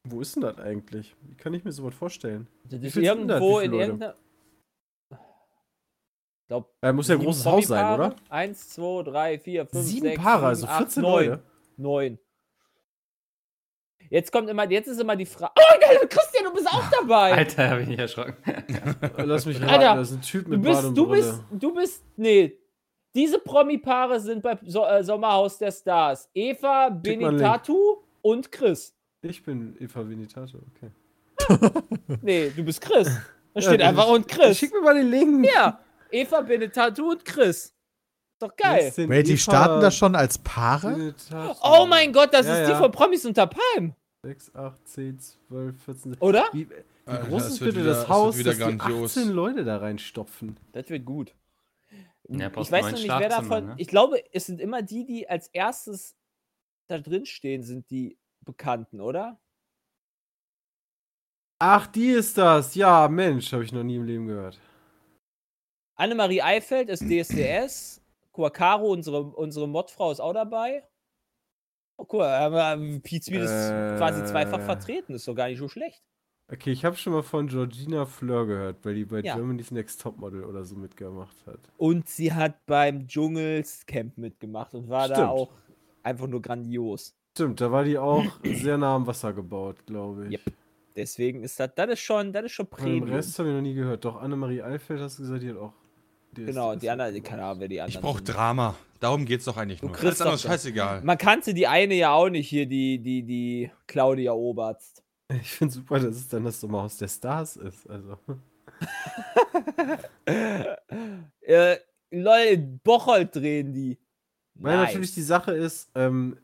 Wo 0.06 0.20
ist 0.20 0.34
denn 0.36 0.42
das 0.42 0.58
eigentlich? 0.58 1.14
Wie 1.22 1.34
kann 1.34 1.54
ich 1.54 1.64
mir 1.64 1.72
sowas 1.72 1.94
vorstellen? 1.94 2.46
Das 2.64 2.80
ist 2.82 2.96
irgendwo 2.96 3.58
in 3.60 3.72
irgendeiner. 3.72 4.14
Glaub, 6.46 6.74
Da 6.80 6.92
muss 6.92 7.08
ja 7.08 7.14
ein 7.16 7.22
großes 7.22 7.46
Haus 7.46 7.66
sein, 7.68 7.94
oder? 7.94 8.16
Eins, 8.28 8.68
zwei, 8.68 9.02
drei, 9.02 9.38
vier, 9.38 9.66
fünf, 9.66 9.82
Sieben 9.86 10.08
sechs, 10.08 10.22
Paare, 10.22 10.54
sieben, 10.54 10.66
also 10.68 10.84
acht, 10.84 10.92
14 10.92 11.02
neun. 11.02 11.26
Leute. 11.26 11.42
Neun. 11.76 12.18
Jetzt 14.14 14.30
kommt 14.30 14.48
immer, 14.48 14.70
jetzt 14.70 14.86
ist 14.86 15.00
immer 15.00 15.16
die 15.16 15.26
Frage. 15.26 15.52
Oh 15.58 15.80
geil, 15.80 15.98
Christian, 16.08 16.44
du 16.44 16.52
bist 16.52 16.68
auch 16.68 16.84
dabei. 17.00 17.32
Alter, 17.32 17.70
habe 17.70 17.82
ich 17.82 17.88
nicht 17.88 17.98
erschrocken. 17.98 18.36
Lass 19.16 19.44
mich 19.44 19.56
raten, 19.60 19.70
Alter, 19.70 19.94
da 19.96 20.00
ist 20.00 20.12
ein 20.12 20.20
Typ 20.22 20.44
du 20.44 20.50
mit 20.52 20.62
bist, 20.62 20.72
Bart 20.74 20.84
und 20.84 20.94
du 20.96 21.06
Brille. 21.08 21.22
bist, 21.22 21.42
du 21.50 21.74
bist, 21.74 22.04
nee. 22.16 22.56
Diese 23.12 23.40
Promi-Paare 23.40 24.20
sind 24.20 24.40
bei 24.40 24.56
so 24.66 24.84
äh, 24.86 25.02
Sommerhaus 25.02 25.58
der 25.58 25.72
Stars. 25.72 26.28
Eva 26.32 26.90
Benitatu 26.90 27.76
und 28.22 28.52
Chris. 28.52 28.94
Ich 29.22 29.42
bin 29.42 29.76
Eva 29.80 30.08
Venitato, 30.08 30.58
okay. 30.76 30.90
Nee, 32.22 32.52
du 32.54 32.62
bist 32.62 32.80
Chris. 32.80 33.06
Da 33.52 33.60
Ja, 33.60 33.62
steht 33.62 33.80
das 33.80 33.88
einfach 33.88 34.04
ist- 34.06 34.10
und 34.12 34.28
Chris. 34.28 34.58
Schick 34.58 34.72
mir 34.72 34.80
mal 34.80 34.94
den 34.94 35.10
Link. 35.10 35.46
Ja, 35.52 35.80
Eva 36.12 36.40
Benitatu 36.40 37.10
und 37.10 37.24
Chris. 37.24 37.74
Doch 38.40 38.54
geil. 38.56 38.92
Wait, 38.96 39.26
die 39.28 39.38
starten 39.38 39.80
das 39.80 39.96
schon 39.96 40.14
als 40.14 40.38
Paare? 40.38 41.14
Oh 41.62 41.86
mein 41.88 42.12
Gott, 42.12 42.32
das 42.32 42.46
Ja, 42.46 42.58
ist 42.60 42.66
die 42.68 42.72
ja. 42.72 42.78
von 42.78 42.90
Promis 42.92 43.24
unter 43.24 43.46
Palm, 43.46 43.94
6, 44.24 44.54
8, 44.54 44.88
10, 44.88 45.18
12, 45.18 45.82
14. 45.84 46.14
oder? 46.20 46.48
Wie, 46.52 46.68
wie 46.70 46.74
Alter, 47.04 47.26
groß 47.28 47.46
ist 47.46 47.58
bitte 47.58 47.76
wieder- 47.80 47.84
das 47.84 48.08
Haus, 48.08 48.38
wieder 48.38 48.54
dass 48.54 48.68
die 48.68 48.78
grandios. 48.78 49.16
18 49.18 49.30
Leute 49.32 49.64
da 49.64 49.76
reinstopfen? 49.76 50.56
Das 50.72 50.88
wird 50.88 51.04
gut. 51.04 51.34
Ja, 52.28 52.48
ich 52.58 52.72
weiß 52.72 52.86
noch 52.86 52.92
nicht, 52.92 53.06
wer 53.08 53.28
davon. 53.28 53.66
ne? 53.66 53.74
Ich 53.76 53.86
glaube, 53.88 54.22
es 54.32 54.46
sind 54.46 54.60
immer 54.60 54.80
die, 54.80 55.04
die 55.04 55.28
als 55.28 55.48
erstes 55.48 56.16
da 56.88 56.98
drin 56.98 57.26
stehen, 57.26 57.62
sind 57.62 57.90
die 57.90 58.16
Bekannten, 58.40 59.00
oder? 59.02 59.38
Ach, 61.58 61.86
die 61.86 62.08
ist 62.08 62.38
das. 62.38 62.74
Ja, 62.74 63.08
Mensch, 63.08 63.52
habe 63.52 63.64
ich 63.64 63.72
noch 63.72 63.82
nie 63.84 63.96
im 63.96 64.04
Leben 64.04 64.26
gehört. 64.26 64.58
Annemarie 65.96 66.40
Eifeld 66.42 66.88
ist 66.88 67.02
DSDS. 67.02 68.00
Quacaro, 68.32 68.90
unsere, 68.90 69.22
unsere 69.22 69.68
Modfrau, 69.68 70.10
ist 70.10 70.20
auch 70.20 70.32
dabei. 70.32 70.82
Oh, 71.96 72.06
cool. 72.12 72.22
Aber 72.24 72.76
Pizmeet 73.02 73.42
ist 73.42 73.68
quasi 73.98 74.24
zweifach 74.24 74.58
Äh. 74.60 74.64
vertreten. 74.64 75.14
Ist 75.14 75.28
doch 75.28 75.34
gar 75.34 75.48
nicht 75.48 75.58
so 75.58 75.68
schlecht. 75.68 76.02
Okay, 76.52 76.72
ich 76.72 76.84
habe 76.84 76.94
schon 76.96 77.12
mal 77.14 77.22
von 77.22 77.46
Georgina 77.46 78.04
Fleur 78.04 78.46
gehört, 78.46 78.84
weil 78.84 78.94
die 78.96 79.04
bei 79.06 79.20
Ja. 79.20 79.34
Germany's 79.34 79.70
Next 79.70 80.00
Topmodel 80.02 80.44
oder 80.44 80.64
so 80.64 80.76
mitgemacht 80.76 81.36
hat. 81.46 81.60
Und 81.78 82.06
sie 82.08 82.32
hat 82.34 82.66
beim 82.66 83.06
Dschungelscamp 83.06 84.18
mitgemacht 84.18 84.74
und 84.74 84.88
war 84.90 85.08
da 85.08 85.14
Stimmt. 85.14 85.28
auch 85.30 85.50
einfach 86.02 86.26
nur 86.26 86.42
grandios. 86.42 87.14
Stimmt, 87.34 87.60
da 87.60 87.72
war 87.72 87.84
die 87.84 87.96
auch 87.96 88.24
sehr 88.44 88.76
nah 88.76 88.94
am 88.94 89.06
Wasser 89.06 89.32
gebaut, 89.32 89.86
glaube 89.86 90.26
ich. 90.26 90.32
Yep. 90.32 90.54
Deswegen 90.96 91.42
ist 91.42 91.58
das, 91.58 91.70
das 91.74 91.90
ist 91.92 92.00
schon, 92.00 92.32
das 92.32 92.44
ist 92.44 92.52
schon 92.52 92.66
Premium. 92.68 93.08
Rest 93.08 93.38
habe 93.38 93.48
ich 93.48 93.54
noch 93.54 93.62
nie 93.62 93.74
gehört. 93.74 94.04
Doch, 94.04 94.20
Annemarie 94.20 94.62
Eifeld 94.62 95.00
hast 95.00 95.18
du 95.18 95.22
gesagt, 95.22 95.42
die 95.42 95.50
hat 95.50 95.56
auch. 95.56 95.72
Die 96.34 96.44
Genau, 96.46 96.72
ist- 96.72 96.82
die 96.82 96.90
anderen, 96.90 97.22
keine 97.22 97.44
Ahnung, 97.44 97.60
wer 97.60 97.68
die 97.68 97.80
anderen 97.80 97.98
Ich 97.98 98.02
brauche. 98.02 98.22
Drama. 98.22 98.74
Darum 99.00 99.24
geht's 99.26 99.44
doch 99.44 99.56
eigentlich 99.56 99.80
Du 99.80 99.86
nur. 99.86 99.94
kriegst 99.94 100.06
Alles 100.06 100.20
andere 100.22 100.34
ist 100.36 100.44
doch- 100.44 100.50
scheißegal. 100.50 101.02
Man 101.02 101.18
kannte 101.18 101.52
die 101.54 101.66
eine 101.66 101.94
ja 101.94 102.12
auch 102.12 102.28
nicht 102.30 102.48
hier, 102.48 102.66
die, 102.66 102.98
die, 102.98 103.22
die 103.22 103.70
Claudia 103.86 104.32
Oberst. 104.32 105.02
Ich 105.40 105.50
finde 105.52 105.72
super, 105.74 105.98
dass 105.98 106.16
es 106.16 106.28
dann 106.28 106.44
das 106.44 106.60
Sommerhaus 106.60 106.96
der 106.98 107.08
Stars 107.08 107.56
ist. 107.56 107.88
Also. 107.88 108.18
Äh, 110.26 111.76
Leute, 112.10 112.58
Bocholt 112.82 113.34
drehen 113.36 113.72
die. 113.72 113.98
Weil 114.54 114.76
natürlich 114.78 115.12
die 115.14 115.22
Sache 115.22 115.52
ist, 115.52 115.90
ähm, 115.94 116.38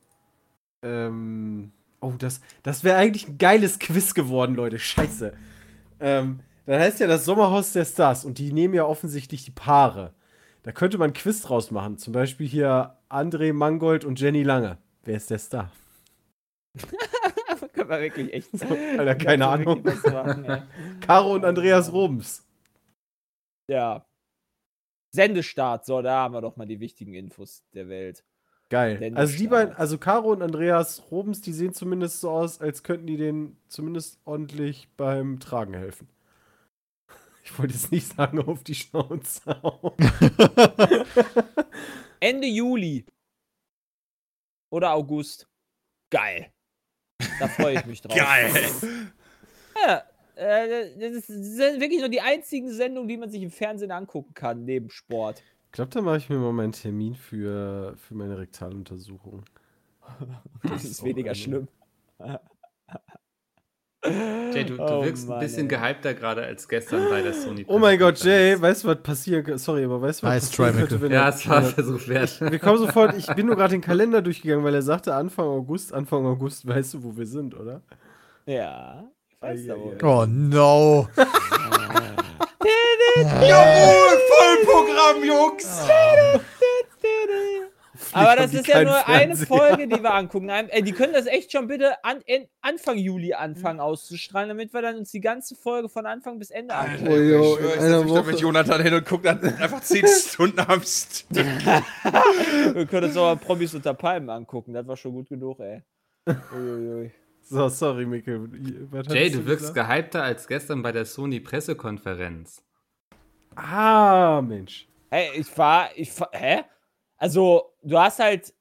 ähm, 0.82 1.72
oh, 2.00 2.12
das, 2.18 2.40
das 2.62 2.82
wäre 2.84 2.96
eigentlich 2.98 3.28
ein 3.28 3.38
geiles 3.38 3.78
Quiz 3.78 4.14
geworden, 4.14 4.54
Leute. 4.56 4.78
Scheiße. 4.78 5.32
Ähm, 6.00 6.40
dann 6.70 6.80
heißt 6.80 7.00
ja 7.00 7.08
das 7.08 7.24
Sommerhaus 7.24 7.72
der 7.72 7.84
Stars 7.84 8.24
und 8.24 8.38
die 8.38 8.52
nehmen 8.52 8.74
ja 8.74 8.84
offensichtlich 8.84 9.44
die 9.44 9.50
Paare. 9.50 10.14
Da 10.62 10.70
könnte 10.70 10.98
man 10.98 11.10
ein 11.10 11.14
Quiz 11.14 11.42
draus 11.42 11.72
machen. 11.72 11.98
Zum 11.98 12.12
Beispiel 12.12 12.46
hier 12.46 12.96
André 13.08 13.52
Mangold 13.52 14.04
und 14.04 14.20
Jenny 14.20 14.44
Lange. 14.44 14.78
Wer 15.02 15.16
ist 15.16 15.30
der 15.30 15.40
Star? 15.40 15.72
Können 17.72 17.90
wir 17.90 18.00
wirklich 18.00 18.32
echt. 18.32 18.50
Alter, 18.98 19.16
keine 19.16 19.48
Ahnung. 19.48 19.82
machen, 19.82 20.44
ey. 20.44 20.62
Caro 21.00 21.34
und 21.34 21.44
Andreas 21.44 21.92
Robens. 21.92 22.46
Ja. 23.68 24.06
Sendestart, 25.12 25.84
so, 25.86 26.00
da 26.02 26.18
haben 26.18 26.34
wir 26.34 26.40
doch 26.40 26.56
mal 26.56 26.66
die 26.66 26.78
wichtigen 26.78 27.14
Infos 27.14 27.64
der 27.74 27.88
Welt. 27.88 28.24
Geil. 28.68 29.12
Also 29.16 29.36
die 29.36 29.48
beiden, 29.48 29.74
also 29.74 29.98
Caro 29.98 30.30
und 30.30 30.42
Andreas 30.42 31.10
Robens, 31.10 31.40
die 31.40 31.52
sehen 31.52 31.74
zumindest 31.74 32.20
so 32.20 32.30
aus, 32.30 32.60
als 32.60 32.84
könnten 32.84 33.08
die 33.08 33.16
denen 33.16 33.60
zumindest 33.66 34.20
ordentlich 34.24 34.88
beim 34.96 35.40
Tragen 35.40 35.74
helfen. 35.74 36.06
Ich 37.52 37.58
wollte 37.58 37.74
jetzt 37.74 37.90
nicht 37.92 38.06
sagen, 38.16 38.40
auf 38.40 38.62
die 38.62 38.74
Schnauze. 38.74 39.42
Ende 42.20 42.46
Juli. 42.46 43.04
Oder 44.70 44.92
August. 44.92 45.48
Geil. 46.10 46.52
Da 47.38 47.48
freue 47.48 47.78
ich 47.78 47.86
mich 47.86 48.00
drauf. 48.02 48.16
Geil. 48.16 48.52
Ja, 49.76 50.02
äh, 50.36 50.96
das 51.12 51.26
sind 51.26 51.80
wirklich 51.80 52.00
nur 52.00 52.08
die 52.08 52.20
einzigen 52.20 52.70
Sendungen, 52.72 53.08
die 53.08 53.16
man 53.16 53.30
sich 53.30 53.42
im 53.42 53.50
Fernsehen 53.50 53.90
angucken 53.90 54.32
kann, 54.34 54.64
neben 54.64 54.90
Sport. 54.90 55.42
Ich 55.66 55.72
glaube, 55.72 55.90
da 55.90 56.00
mache 56.02 56.18
ich 56.18 56.28
mir 56.28 56.38
mal 56.38 56.52
meinen 56.52 56.72
Termin 56.72 57.14
für, 57.14 57.96
für 57.96 58.14
meine 58.14 58.38
Rektaluntersuchung. 58.38 59.44
Das 60.62 60.84
ist 60.84 61.02
weniger 61.04 61.30
eine- 61.30 61.36
schlimm. 61.38 61.68
Jay, 64.02 64.64
du, 64.64 64.76
du 64.76 64.82
Oh 64.82 65.04
wirkst 65.04 65.28
Mann, 65.28 65.36
ein 65.38 65.40
bisschen 65.44 65.68
ey. 65.70 65.76
gehypter 65.76 66.14
gerade 66.14 66.42
als 66.42 66.66
gestern 66.66 67.10
bei 67.10 67.20
der 67.20 67.34
Sony. 67.34 67.66
Oh 67.68 67.78
mein 67.78 67.98
Gott, 67.98 68.18
Jay, 68.24 68.58
weißt 68.60 68.84
du, 68.84 68.88
was 68.88 69.02
passieren 69.02 69.44
kann? 69.44 69.58
Sorry, 69.58 69.84
aber 69.84 70.00
weißt 70.00 70.22
du, 70.22 70.26
was 70.26 70.32
Nice 70.34 70.50
passieren 70.56 70.88
try, 70.88 71.00
wenn 71.02 71.12
Ja, 71.12 71.28
es 71.28 71.46
war 71.46 71.56
ein 71.58 71.62
wenn 71.64 71.68
er- 71.70 71.74
Versuch 71.74 72.08
wert. 72.08 72.40
Wir 72.40 72.58
kommen 72.58 72.78
sofort, 72.86 73.14
ich 73.16 73.26
bin 73.34 73.44
nur 73.46 73.56
gerade 73.56 73.72
den 73.72 73.82
Kalender 73.82 74.22
durchgegangen, 74.22 74.64
weil 74.64 74.74
er 74.74 74.80
sagte 74.82 75.14
Anfang 75.14 75.44
August, 75.46 75.92
Anfang 75.92 76.24
August, 76.24 76.66
weißt 76.66 76.94
du, 76.94 77.04
wo 77.04 77.14
wir 77.16 77.26
sind, 77.26 77.54
oder? 77.54 77.82
Ja. 78.46 79.04
Ich 79.28 79.42
weiß 79.42 79.66
da 79.66 79.76
wohl. 79.76 79.98
Oh 80.02 80.24
no. 80.26 81.08
Jawohl, 83.42 84.18
Vollprogramm, 84.30 85.24
Jungs. 85.24 85.86
Aber 88.12 88.36
das 88.36 88.52
ist 88.54 88.66
ja 88.66 88.82
nur 88.82 89.06
eine 89.06 89.36
Fernseher. 89.36 89.46
Folge, 89.46 89.86
die 89.88 90.02
wir 90.02 90.12
angucken. 90.14 90.50
Ein- 90.50 90.68
Ey, 90.68 90.82
die 90.82 90.92
können 90.92 91.12
das 91.12 91.26
echt 91.26 91.52
schon 91.52 91.66
bitte 91.68 92.02
an, 92.04 92.20
en- 92.26 92.46
Anfang 92.60 92.98
Juli 92.98 93.34
anfangen 93.34 93.80
auszustrahlen, 93.80 94.48
damit 94.48 94.72
wir 94.74 94.82
dann 94.82 94.96
uns 94.96 95.10
die 95.10 95.20
ganze 95.20 95.54
Folge 95.54 95.88
von 95.88 96.06
Anfang 96.06 96.38
bis 96.38 96.50
Ende 96.50 96.74
angucken. 96.74 97.08
Oh, 97.08 97.16
jo, 97.16 97.56
ich 97.56 97.60
in 97.60 97.64
schwör, 97.64 97.74
ich 97.74 97.80
einer 97.80 97.88
setz 97.98 98.04
mich 98.04 98.12
da 98.12 98.18
Woche. 98.20 98.30
mit 98.32 98.40
Jonathan 98.40 98.82
hin 98.82 98.94
und 98.94 99.06
guck 99.06 99.22
dann 99.22 99.40
einfach 99.42 99.80
10 99.80 100.06
Stunden 100.28 100.60
am 100.60 100.82
Stück. 100.82 101.46
Wir 102.74 102.86
können 102.86 103.06
uns 103.06 103.16
aber 103.16 103.36
Promis 103.36 103.74
unter 103.74 103.94
Palmen 103.94 104.30
angucken. 104.30 104.72
Das 104.72 104.86
war 104.86 104.96
schon 104.96 105.12
gut 105.12 105.28
genug, 105.28 105.60
ey. 105.60 105.82
Uiuiui. 106.26 107.10
So, 107.42 107.68
sorry, 107.68 108.06
Mikkel. 108.06 108.48
Was 108.90 109.06
Jay, 109.12 109.30
du 109.30 109.44
wirkst 109.46 109.74
gesagt? 109.74 109.88
gehypter 109.88 110.22
als 110.22 110.46
gestern 110.46 110.82
bei 110.82 110.92
der 110.92 111.04
Sony 111.04 111.40
Pressekonferenz. 111.40 112.62
Ah, 113.56 114.40
Mensch. 114.46 114.86
Hey, 115.10 115.30
ich 115.34 115.58
war, 115.58 115.88
ich 115.96 116.18
war, 116.20 116.28
hä? 116.32 116.62
Also, 117.20 117.74
du 117.82 117.98
hast 117.98 118.18
halt 118.18 118.54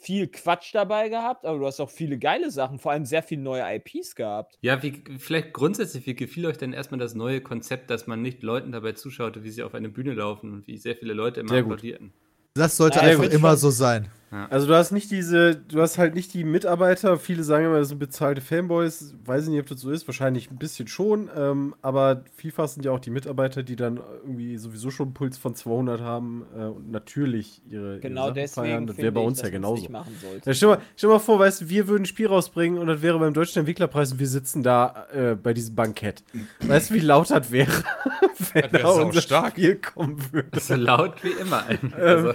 viel 0.00 0.28
Quatsch 0.28 0.74
dabei 0.74 1.08
gehabt, 1.08 1.44
aber 1.44 1.58
du 1.58 1.66
hast 1.66 1.80
auch 1.80 1.90
viele 1.90 2.18
geile 2.18 2.50
Sachen, 2.50 2.78
vor 2.78 2.92
allem 2.92 3.04
sehr 3.04 3.22
viele 3.22 3.42
neue 3.42 3.62
IPs 3.62 4.14
gehabt. 4.14 4.58
Ja, 4.62 4.82
wie, 4.82 5.02
vielleicht 5.18 5.52
grundsätzlich, 5.52 6.06
wie 6.06 6.14
gefiel 6.14 6.46
euch 6.46 6.56
denn 6.56 6.72
erstmal 6.72 6.98
das 6.98 7.14
neue 7.14 7.40
Konzept, 7.42 7.90
dass 7.90 8.06
man 8.06 8.22
nicht 8.22 8.42
Leuten 8.42 8.72
dabei 8.72 8.92
zuschaute, 8.92 9.44
wie 9.44 9.50
sie 9.50 9.62
auf 9.62 9.74
eine 9.74 9.90
Bühne 9.90 10.14
laufen 10.14 10.52
und 10.52 10.66
wie 10.66 10.78
sehr 10.78 10.96
viele 10.96 11.12
Leute 11.12 11.40
immer 11.40 11.50
Sehr 11.50 11.62
applaudierten? 11.62 12.12
Das 12.54 12.76
sollte 12.76 12.96
Ja, 12.96 13.02
einfach 13.02 13.24
immer 13.24 13.50
schon. 13.50 13.58
so 13.58 13.70
sein. 13.70 14.08
Also 14.50 14.66
du 14.66 14.74
hast 14.74 14.92
nicht 14.92 15.10
diese, 15.10 15.56
du 15.56 15.80
hast 15.80 15.96
halt 15.96 16.14
nicht 16.14 16.34
die 16.34 16.44
Mitarbeiter, 16.44 17.18
viele 17.18 17.42
sagen 17.44 17.64
immer, 17.64 17.78
das 17.78 17.88
sind 17.88 17.98
bezahlte 17.98 18.40
Fanboys, 18.42 19.14
weiß 19.24 19.44
ich 19.44 19.50
nicht, 19.50 19.60
ob 19.60 19.66
das 19.66 19.80
so 19.80 19.90
ist, 19.90 20.06
wahrscheinlich 20.06 20.50
ein 20.50 20.58
bisschen 20.58 20.86
schon, 20.86 21.30
ähm, 21.34 21.74
aber 21.80 22.24
vielfach 22.36 22.68
sind 22.68 22.84
ja 22.84 22.92
auch 22.92 22.98
die 23.00 23.08
Mitarbeiter, 23.10 23.62
die 23.62 23.74
dann 23.76 23.98
irgendwie 24.22 24.58
sowieso 24.58 24.90
schon 24.90 25.06
einen 25.08 25.14
Puls 25.14 25.38
von 25.38 25.54
200 25.54 26.00
haben 26.02 26.44
äh, 26.54 26.64
und 26.64 26.90
natürlich 26.90 27.62
ihre, 27.70 28.00
Genau 28.00 28.26
ihre 28.26 28.34
deswegen. 28.34 28.66
feiern, 28.66 28.86
das 28.86 28.96
wäre 28.98 29.06
finde 29.06 29.12
bei 29.12 29.20
ich, 29.22 29.26
uns 29.28 29.38
dass 29.38 29.46
ja 29.46 29.50
genauso. 29.50 29.80
Nicht 29.80 29.90
machen 29.90 30.14
sollte. 30.20 30.50
Ja, 30.50 30.54
stell, 30.54 30.68
mal, 30.68 30.78
stell 30.96 31.08
mal 31.10 31.18
vor, 31.20 31.38
weißt 31.38 31.62
du, 31.62 31.68
wir 31.70 31.88
würden 31.88 32.02
ein 32.02 32.06
Spiel 32.06 32.26
rausbringen 32.26 32.78
und 32.78 32.86
das 32.86 33.00
wäre 33.00 33.18
beim 33.18 33.32
Deutschen 33.32 33.60
Entwicklerpreis 33.60 34.12
und 34.12 34.18
wir 34.18 34.28
sitzen 34.28 34.62
da 34.62 35.06
äh, 35.12 35.34
bei 35.36 35.54
diesem 35.54 35.74
Bankett. 35.74 36.22
Weißt 36.60 36.90
du, 36.90 36.94
wie 36.94 37.00
laut 37.00 37.30
das 37.30 37.50
wäre, 37.50 37.72
wenn 38.52 38.62
Das 38.62 38.72
wär 38.72 38.80
da 38.82 38.88
unser 38.90 39.12
saustark. 39.14 39.52
Spiel 39.52 39.76
kommen 39.76 40.18
würde? 40.32 40.60
So 40.60 40.74
laut 40.74 41.14
wie 41.24 41.30
immer. 41.30 41.64
Ähm, 41.70 41.78
Also, 41.96 42.34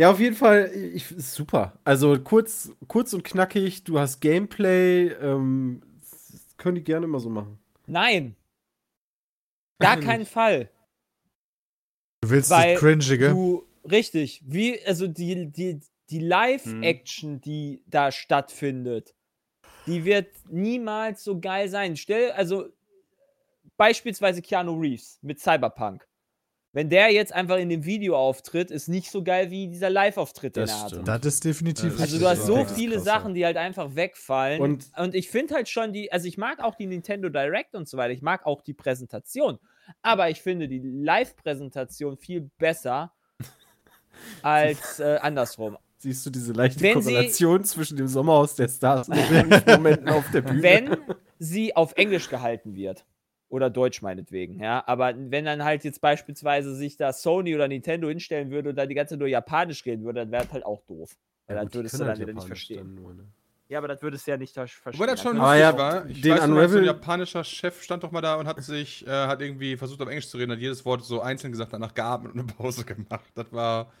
Ja, 0.00 0.10
auf 0.10 0.18
jeden 0.18 0.34
Fall, 0.34 0.72
ich, 0.74 1.10
ist 1.10 1.34
super. 1.34 1.78
Also 1.84 2.18
kurz, 2.18 2.72
kurz 2.88 3.12
und 3.12 3.22
knackig, 3.22 3.84
du 3.84 3.98
hast 3.98 4.20
Gameplay, 4.20 5.08
ähm, 5.08 5.82
das 6.00 6.56
können 6.56 6.76
die 6.76 6.82
gerne 6.82 7.04
immer 7.04 7.20
so 7.20 7.28
machen. 7.28 7.58
Nein. 7.86 8.34
Gar 9.78 10.00
keinen. 10.00 10.24
Fall. 10.24 10.70
Du 12.22 12.30
willst 12.30 12.48
Weil 12.48 12.72
das 12.72 12.80
Cringige? 12.80 13.28
Du, 13.28 13.66
richtig, 13.90 14.42
wie, 14.46 14.82
also 14.86 15.06
die, 15.06 15.52
die, 15.52 15.80
die 16.08 16.20
Live-Action, 16.20 17.42
die 17.42 17.82
da 17.86 18.10
stattfindet, 18.10 19.14
die 19.86 20.06
wird 20.06 20.32
niemals 20.48 21.24
so 21.24 21.38
geil 21.38 21.68
sein. 21.68 21.94
Stell, 21.98 22.30
also 22.30 22.70
beispielsweise 23.76 24.40
Keanu 24.40 24.80
Reeves 24.80 25.18
mit 25.20 25.40
Cyberpunk. 25.40 26.08
Wenn 26.72 26.88
der 26.88 27.12
jetzt 27.12 27.32
einfach 27.32 27.56
in 27.58 27.68
dem 27.68 27.84
Video 27.84 28.16
auftritt, 28.16 28.70
ist 28.70 28.88
nicht 28.88 29.10
so 29.10 29.24
geil 29.24 29.50
wie 29.50 29.66
dieser 29.68 29.90
Live-Auftritt, 29.90 30.54
den 30.56 30.62
Das 30.62 30.70
er 30.70 30.78
hatte. 30.82 30.88
stimmt. 30.96 31.08
Das 31.08 31.26
ist 31.26 31.44
definitiv 31.44 31.92
Das 31.94 32.00
Also 32.02 32.18
du 32.18 32.28
hast 32.28 32.46
so 32.46 32.64
viele 32.64 32.94
krass, 32.96 33.04
Sachen, 33.04 33.34
die 33.34 33.44
halt 33.44 33.56
einfach 33.56 33.96
wegfallen. 33.96 34.60
Und, 34.60 34.86
Und- 34.96 35.14
ich 35.14 35.28
finde 35.30 35.54
halt 35.54 35.68
schon 35.68 35.92
die, 35.92 36.12
also 36.12 36.28
ich 36.28 36.38
mag 36.38 36.60
auch 36.62 36.76
die 36.76 36.86
Nintendo 36.86 37.28
Direct 37.28 37.74
und 37.74 37.88
so 37.88 37.96
weiter. 37.96 38.12
Ich 38.12 38.22
mag 38.22 38.46
auch 38.46 38.62
die 38.62 38.74
Präsentation. 38.74 39.58
Aber 40.02 40.30
ich 40.30 40.40
finde 40.42 40.68
die 40.68 40.78
Live-Präsentation 40.78 42.16
viel 42.16 42.48
besser 42.58 43.12
als 44.42 45.00
äh, 45.00 45.18
andersrum. 45.20 45.76
Siehst 45.98 46.24
du 46.24 46.30
diese 46.30 46.52
leichte 46.52 46.80
Wenn 46.80 47.02
sie- 47.02 47.12
Korrelation 47.12 47.64
zwischen 47.64 47.96
dem 47.96 48.08
Sommerhaus 48.08 48.54
der 48.54 48.68
Stars 48.68 49.08
und 49.08 49.16
den 49.16 49.48
Momenten 49.66 50.08
auf 50.08 50.24
der 50.32 50.40
Bühne? 50.42 50.62
Wenn 50.62 50.96
sie 51.38 51.76
auf 51.76 51.92
Englisch 51.96 52.28
gehalten 52.30 52.74
wird. 52.74 53.04
Oder 53.50 53.68
Deutsch 53.68 54.00
meinetwegen, 54.00 54.60
ja. 54.60 54.82
Aber 54.86 55.12
wenn 55.16 55.44
dann 55.44 55.64
halt 55.64 55.84
jetzt 55.84 56.00
beispielsweise 56.00 56.74
sich 56.74 56.96
da 56.96 57.12
Sony 57.12 57.54
oder 57.54 57.66
Nintendo 57.68 58.08
hinstellen 58.08 58.50
würde 58.50 58.70
und 58.70 58.76
dann 58.76 58.88
die 58.88 58.94
ganze 58.94 59.14
Zeit 59.14 59.18
nur 59.18 59.28
Japanisch 59.28 59.84
reden 59.84 60.04
würde, 60.04 60.20
dann 60.20 60.30
wäre 60.30 60.44
das 60.44 60.52
halt 60.52 60.64
auch 60.64 60.80
doof. 60.86 61.16
Weil 61.48 61.56
Ja, 61.56 61.64
die 61.64 61.74
würdest 61.74 61.94
du 61.94 61.98
dann 61.98 62.08
halt 62.08 62.20
wieder 62.20 62.32
nicht 62.32 62.46
verstehen. 62.46 62.78
dann 62.78 62.94
nur, 62.94 63.12
ne? 63.12 63.24
Ja, 63.68 63.78
aber 63.78 63.88
das 63.88 64.02
würdest 64.02 64.26
du 64.26 64.30
ja 64.30 64.36
nicht 64.36 64.54
ver- 64.54 64.66
verstehen. 64.68 64.94
Wobei 65.00 65.06
das 65.12 65.20
schon 65.22 65.36
lustig 65.36 65.60
ja, 65.60 65.76
war. 65.76 66.06
Ich 66.06 66.20
den 66.22 66.32
weiß 66.32 66.40
noch, 66.40 66.46
so 66.46 66.52
ein 66.52 66.58
Unravel- 66.64 66.84
japanischer 66.86 67.42
Chef 67.44 67.82
stand 67.82 68.02
doch 68.04 68.12
mal 68.12 68.20
da 68.20 68.36
und 68.36 68.46
hat 68.46 68.62
sich, 68.62 69.04
äh, 69.06 69.10
hat 69.10 69.40
irgendwie 69.40 69.76
versucht 69.76 70.00
auf 70.00 70.08
Englisch 70.08 70.28
zu 70.28 70.38
reden, 70.38 70.52
hat 70.52 70.58
jedes 70.60 70.84
Wort 70.84 71.04
so 71.04 71.20
einzeln 71.20 71.50
gesagt, 71.50 71.72
danach 71.72 71.92
geatmet 71.94 72.32
und 72.34 72.38
eine 72.40 72.48
Pause 72.52 72.84
gemacht. 72.84 73.30
Das 73.34 73.52
war 73.52 73.92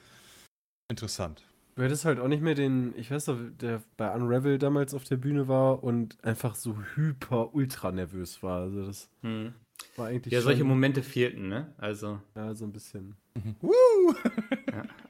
interessant. 0.88 1.42
Du 1.80 1.84
hättest 1.86 2.04
halt 2.04 2.20
auch 2.20 2.28
nicht 2.28 2.42
mehr 2.42 2.54
den, 2.54 2.92
ich 2.94 3.10
weiß 3.10 3.28
noch, 3.28 3.38
der 3.58 3.82
bei 3.96 4.14
Unravel 4.14 4.58
damals 4.58 4.92
auf 4.92 5.04
der 5.04 5.16
Bühne 5.16 5.48
war 5.48 5.82
und 5.82 6.22
einfach 6.22 6.54
so 6.54 6.76
hyper 6.94 7.54
ultra 7.54 7.90
nervös 7.90 8.42
war. 8.42 8.60
Also 8.60 8.84
das 8.84 9.08
Hm. 9.22 9.54
war 9.96 10.08
eigentlich 10.08 10.30
Ja, 10.30 10.42
solche 10.42 10.62
Momente 10.64 11.02
fehlten, 11.02 11.48
ne? 11.48 11.72
Also. 11.78 12.20
Ja, 12.36 12.54
so 12.54 12.66
ein 12.66 12.72
bisschen. 12.72 13.16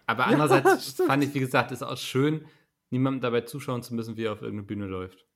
Aber 0.07 0.27
andererseits 0.29 0.93
fand 0.93 1.25
ich, 1.25 1.35
wie 1.35 1.41
gesagt, 1.41 1.73
ist 1.73 1.83
auch 1.83 1.97
schön, 1.97 2.45
niemandem 2.91 3.21
dabei 3.21 3.41
zuschauen 3.41 3.83
zu 3.83 3.93
müssen, 3.97 4.17
wie 4.17 4.27
er 4.27 4.33
auf 4.33 4.43
irgendeine 4.43 4.69
Bühne 4.69 4.87
läuft. 4.87 5.27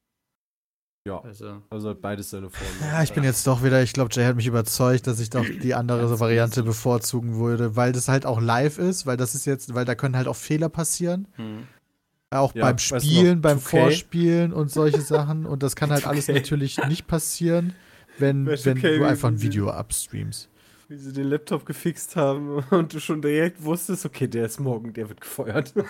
Ja, 1.07 1.21
Also. 1.21 1.61
also 1.69 1.91
hat 1.91 2.01
beides 2.01 2.31
seine 2.31 2.49
Formen. 2.49 2.81
Ja, 2.81 3.03
ich 3.03 3.13
bin 3.13 3.25
jetzt 3.25 3.47
doch 3.47 3.63
wieder, 3.63 3.83
ich 3.83 3.93
glaube, 3.93 4.09
Jay 4.11 4.25
hat 4.25 4.37
mich 4.37 4.47
überzeugt, 4.47 5.07
dass 5.07 5.21
ich 5.21 5.29
doch 5.29 5.45
die 5.45 5.75
andere 5.75 6.19
Variante 6.19 6.63
bevorzugen 6.63 7.37
würde, 7.37 7.77
weil 7.77 7.93
das 7.93 8.09
halt 8.09 8.25
auch 8.25 8.41
live 8.41 8.79
ist, 8.79 9.05
weil 9.05 9.19
das 9.19 9.35
ist 9.35 9.45
jetzt, 9.45 9.75
weil 9.75 9.85
da 9.85 9.95
können 9.95 10.17
halt 10.17 10.29
auch 10.29 10.37
Fehler 10.37 10.71
passieren. 10.71 11.29
Hm. 11.37 11.65
Auch 12.31 12.55
Ja, 12.55 12.63
beim 12.65 12.77
weißt 12.77 12.91
du 12.91 12.95
noch, 12.95 13.03
Spielen, 13.03 13.41
beim 13.43 13.59
2K? 13.59 13.61
Vorspielen 13.61 14.53
und 14.55 14.71
solche 14.71 15.03
Sachen. 15.03 15.45
Und 15.45 15.63
das 15.63 15.77
kann 15.77 15.91
halt 15.91 16.07
alles 16.07 16.27
2K. 16.27 16.33
natürlich 16.33 16.79
nicht 16.89 17.07
passieren, 17.07 17.75
wenn, 18.19 18.47
wenn 18.47 18.55
2K 18.79 18.97
du 18.99 19.05
einfach 19.05 19.29
ein 19.29 19.43
Video 19.43 19.69
abstreamst. 19.69 20.49
Wie 20.89 20.97
sie 20.97 21.13
den 21.13 21.29
Laptop 21.29 21.67
gefixt 21.67 22.17
haben 22.17 22.65
und 22.71 22.95
du 22.95 22.99
schon 22.99 23.21
direkt 23.21 23.63
wusstest, 23.63 24.07
okay, 24.07 24.27
der 24.27 24.47
ist 24.47 24.59
morgen, 24.59 24.95
der 24.95 25.11
wird 25.11 25.21
gefeuert. 25.21 25.75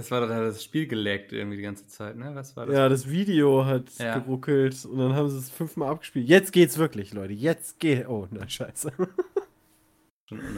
Das 0.00 0.10
war 0.10 0.20
dann 0.26 0.30
das 0.30 0.64
Spiel 0.64 0.86
gelaggt 0.86 1.30
irgendwie 1.32 1.58
die 1.58 1.62
ganze 1.62 1.86
Zeit, 1.86 2.16
ne? 2.16 2.30
Was 2.34 2.56
war 2.56 2.64
das? 2.64 2.74
Ja, 2.74 2.88
das 2.88 3.06
Video 3.10 3.66
hat 3.66 3.84
Ja. 3.98 4.18
geruckelt 4.18 4.82
und 4.86 4.96
dann 4.98 5.12
haben 5.14 5.28
sie 5.28 5.36
es 5.36 5.50
fünfmal 5.50 5.90
abgespielt. 5.90 6.26
Jetzt 6.26 6.52
geht's 6.52 6.78
wirklich, 6.78 7.12
Leute. 7.12 7.34
Jetzt 7.34 7.78
geht. 7.78 8.08
Oh, 8.08 8.26
na 8.30 8.48
scheiße. 8.48 8.92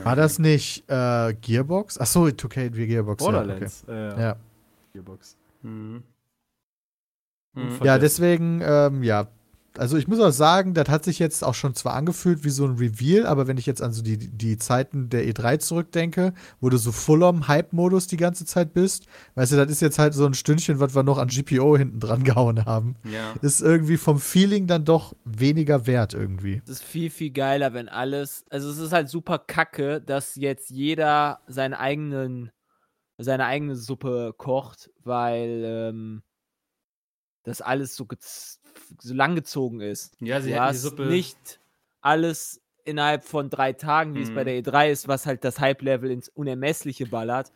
War 0.05 0.15
das 0.15 0.39
nicht 0.39 0.85
äh, 0.89 1.35
Gearbox? 1.41 1.99
Achso, 1.99 2.27
2K 2.27 2.75
wie 2.77 2.87
Gearbox. 2.87 3.25
Borderlands. 3.25 3.85
Ja, 3.89 3.95
äh, 4.09 4.13
okay. 4.13 4.21
ja. 4.23 4.37
Gearbox. 4.93 5.37
Hm. 5.63 6.03
Und 7.57 7.63
Hm. 7.63 7.71
von- 7.73 7.87
ja 7.87 7.99
deswegen, 7.99 8.61
ähm, 8.63 9.03
ja. 9.03 9.27
Also 9.79 9.97
ich 9.97 10.07
muss 10.07 10.21
auch 10.21 10.33
sagen, 10.33 10.75
das 10.75 10.89
hat 10.89 11.05
sich 11.05 11.19
jetzt 11.19 11.43
auch 11.43 11.55
schon 11.55 11.75
zwar 11.75 11.95
angefühlt 11.95 12.45
wie 12.45 12.51
so 12.51 12.67
ein 12.67 12.77
Reveal, 12.77 13.27
aber 13.27 13.47
wenn 13.47 13.57
ich 13.57 13.65
jetzt 13.65 13.81
an 13.81 13.93
so 13.93 14.03
die, 14.03 14.19
die 14.19 14.59
Zeiten 14.59 15.09
der 15.09 15.25
E3 15.25 15.59
zurückdenke, 15.61 16.35
wo 16.61 16.69
du 16.69 16.77
so 16.77 16.93
full-on 16.93 17.49
Hype-Modus 17.49 18.07
die 18.07 18.19
ganze 18.19 18.45
Zeit 18.45 18.75
bist, 18.75 19.07
weißt 19.35 19.53
du, 19.53 19.57
das 19.57 19.71
ist 19.71 19.81
jetzt 19.81 19.99
halt 19.99 20.13
so 20.13 20.27
ein 20.27 20.35
Stündchen, 20.35 20.79
was 20.79 20.95
wir 20.95 21.03
noch 21.03 21.19
an 21.19 21.29
GPO 21.29 21.77
hinten 21.79 22.01
dran 22.01 22.23
gehauen 22.25 22.67
haben. 22.67 22.97
Ja. 23.05 23.35
Ist 23.41 23.63
irgendwie 23.63 23.97
vom 23.97 24.19
Feeling 24.21 24.67
dann 24.67 24.85
doch 24.85 25.15
weniger 25.25 25.87
wert 25.87 26.13
irgendwie. 26.13 26.61
Es 26.65 26.71
ist 26.71 26.85
viel, 26.85 27.09
viel 27.11 27.31
geiler, 27.31 27.73
wenn 27.73 27.89
alles. 27.89 28.45
Also 28.51 28.71
es 28.71 28.79
ist 28.79 28.93
halt 28.93 29.09
super 29.09 29.39
kacke, 29.39 30.01
dass 30.01 30.35
jetzt 30.37 30.71
jeder 30.71 31.41
seinen 31.47 31.75
eigenen, 31.75 32.51
seine 33.17 33.47
eigene 33.47 33.77
Suppe 33.77 34.35
kocht, 34.37 34.91
weil 35.03 35.63
ähm, 35.65 36.23
das 37.45 37.61
alles 37.61 37.97
so, 37.97 38.05
gez- 38.05 38.59
so 39.01 39.15
langgezogen 39.15 39.81
ist. 39.81 40.15
Ja, 40.21 40.41
sie 40.41 40.51
du 40.51 40.55
die 40.55 40.61
hast 40.61 40.83
Suppe. 40.83 41.07
nicht 41.07 41.61
alles 42.01 42.61
innerhalb 42.85 43.25
von 43.25 43.49
drei 43.51 43.73
Tagen, 43.73 44.15
wie 44.17 44.23
es 44.23 44.31
bei 44.35 44.43
Mhm. 44.43 44.47
der 44.47 44.59
E3 44.75 44.91
ist, 44.91 45.09
was 45.09 45.27
halt 45.27 45.45
das 45.45 45.61
Hype-Level 45.61 46.11
ins 46.11 46.29
Unermessliche 46.29 47.07
ballert, 47.07 47.53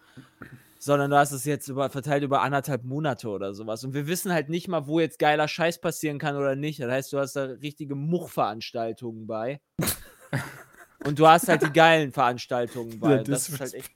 sondern 0.79 1.11
du 1.11 1.17
hast 1.17 1.33
es 1.33 1.45
jetzt 1.45 1.67
über, 1.69 1.91
verteilt 1.91 2.23
über 2.23 2.43
anderthalb 2.43 2.85
Monate 2.85 3.29
oder 3.29 3.53
sowas. 3.55 3.83
Und 3.83 3.93
wir 3.95 4.07
wissen 4.07 4.33
halt 4.33 4.49
nicht 4.49 4.69
mal, 4.69 4.87
wo 4.87 5.01
jetzt 5.01 5.19
geiler 5.19 5.49
Scheiß 5.49 5.81
passieren 5.81 6.19
kann 6.19 6.37
oder 6.37 6.55
nicht. 6.55 6.79
Das 6.81 6.91
heißt, 6.91 7.13
du 7.13 7.19
hast 7.19 7.35
da 7.35 7.45
richtige 7.45 7.95
Muchveranstaltungen 7.97 9.27
bei. 9.27 9.61
Und 11.05 11.19
du 11.19 11.27
hast 11.27 11.49
halt 11.49 11.63
die 11.63 11.73
geilen 11.73 12.13
Veranstaltungen 12.13 12.99
bei. 13.01 13.17
Ja, 13.17 13.23
das 13.23 13.49
ist 13.49 13.61
halt 13.61 13.75
echt. 13.75 13.91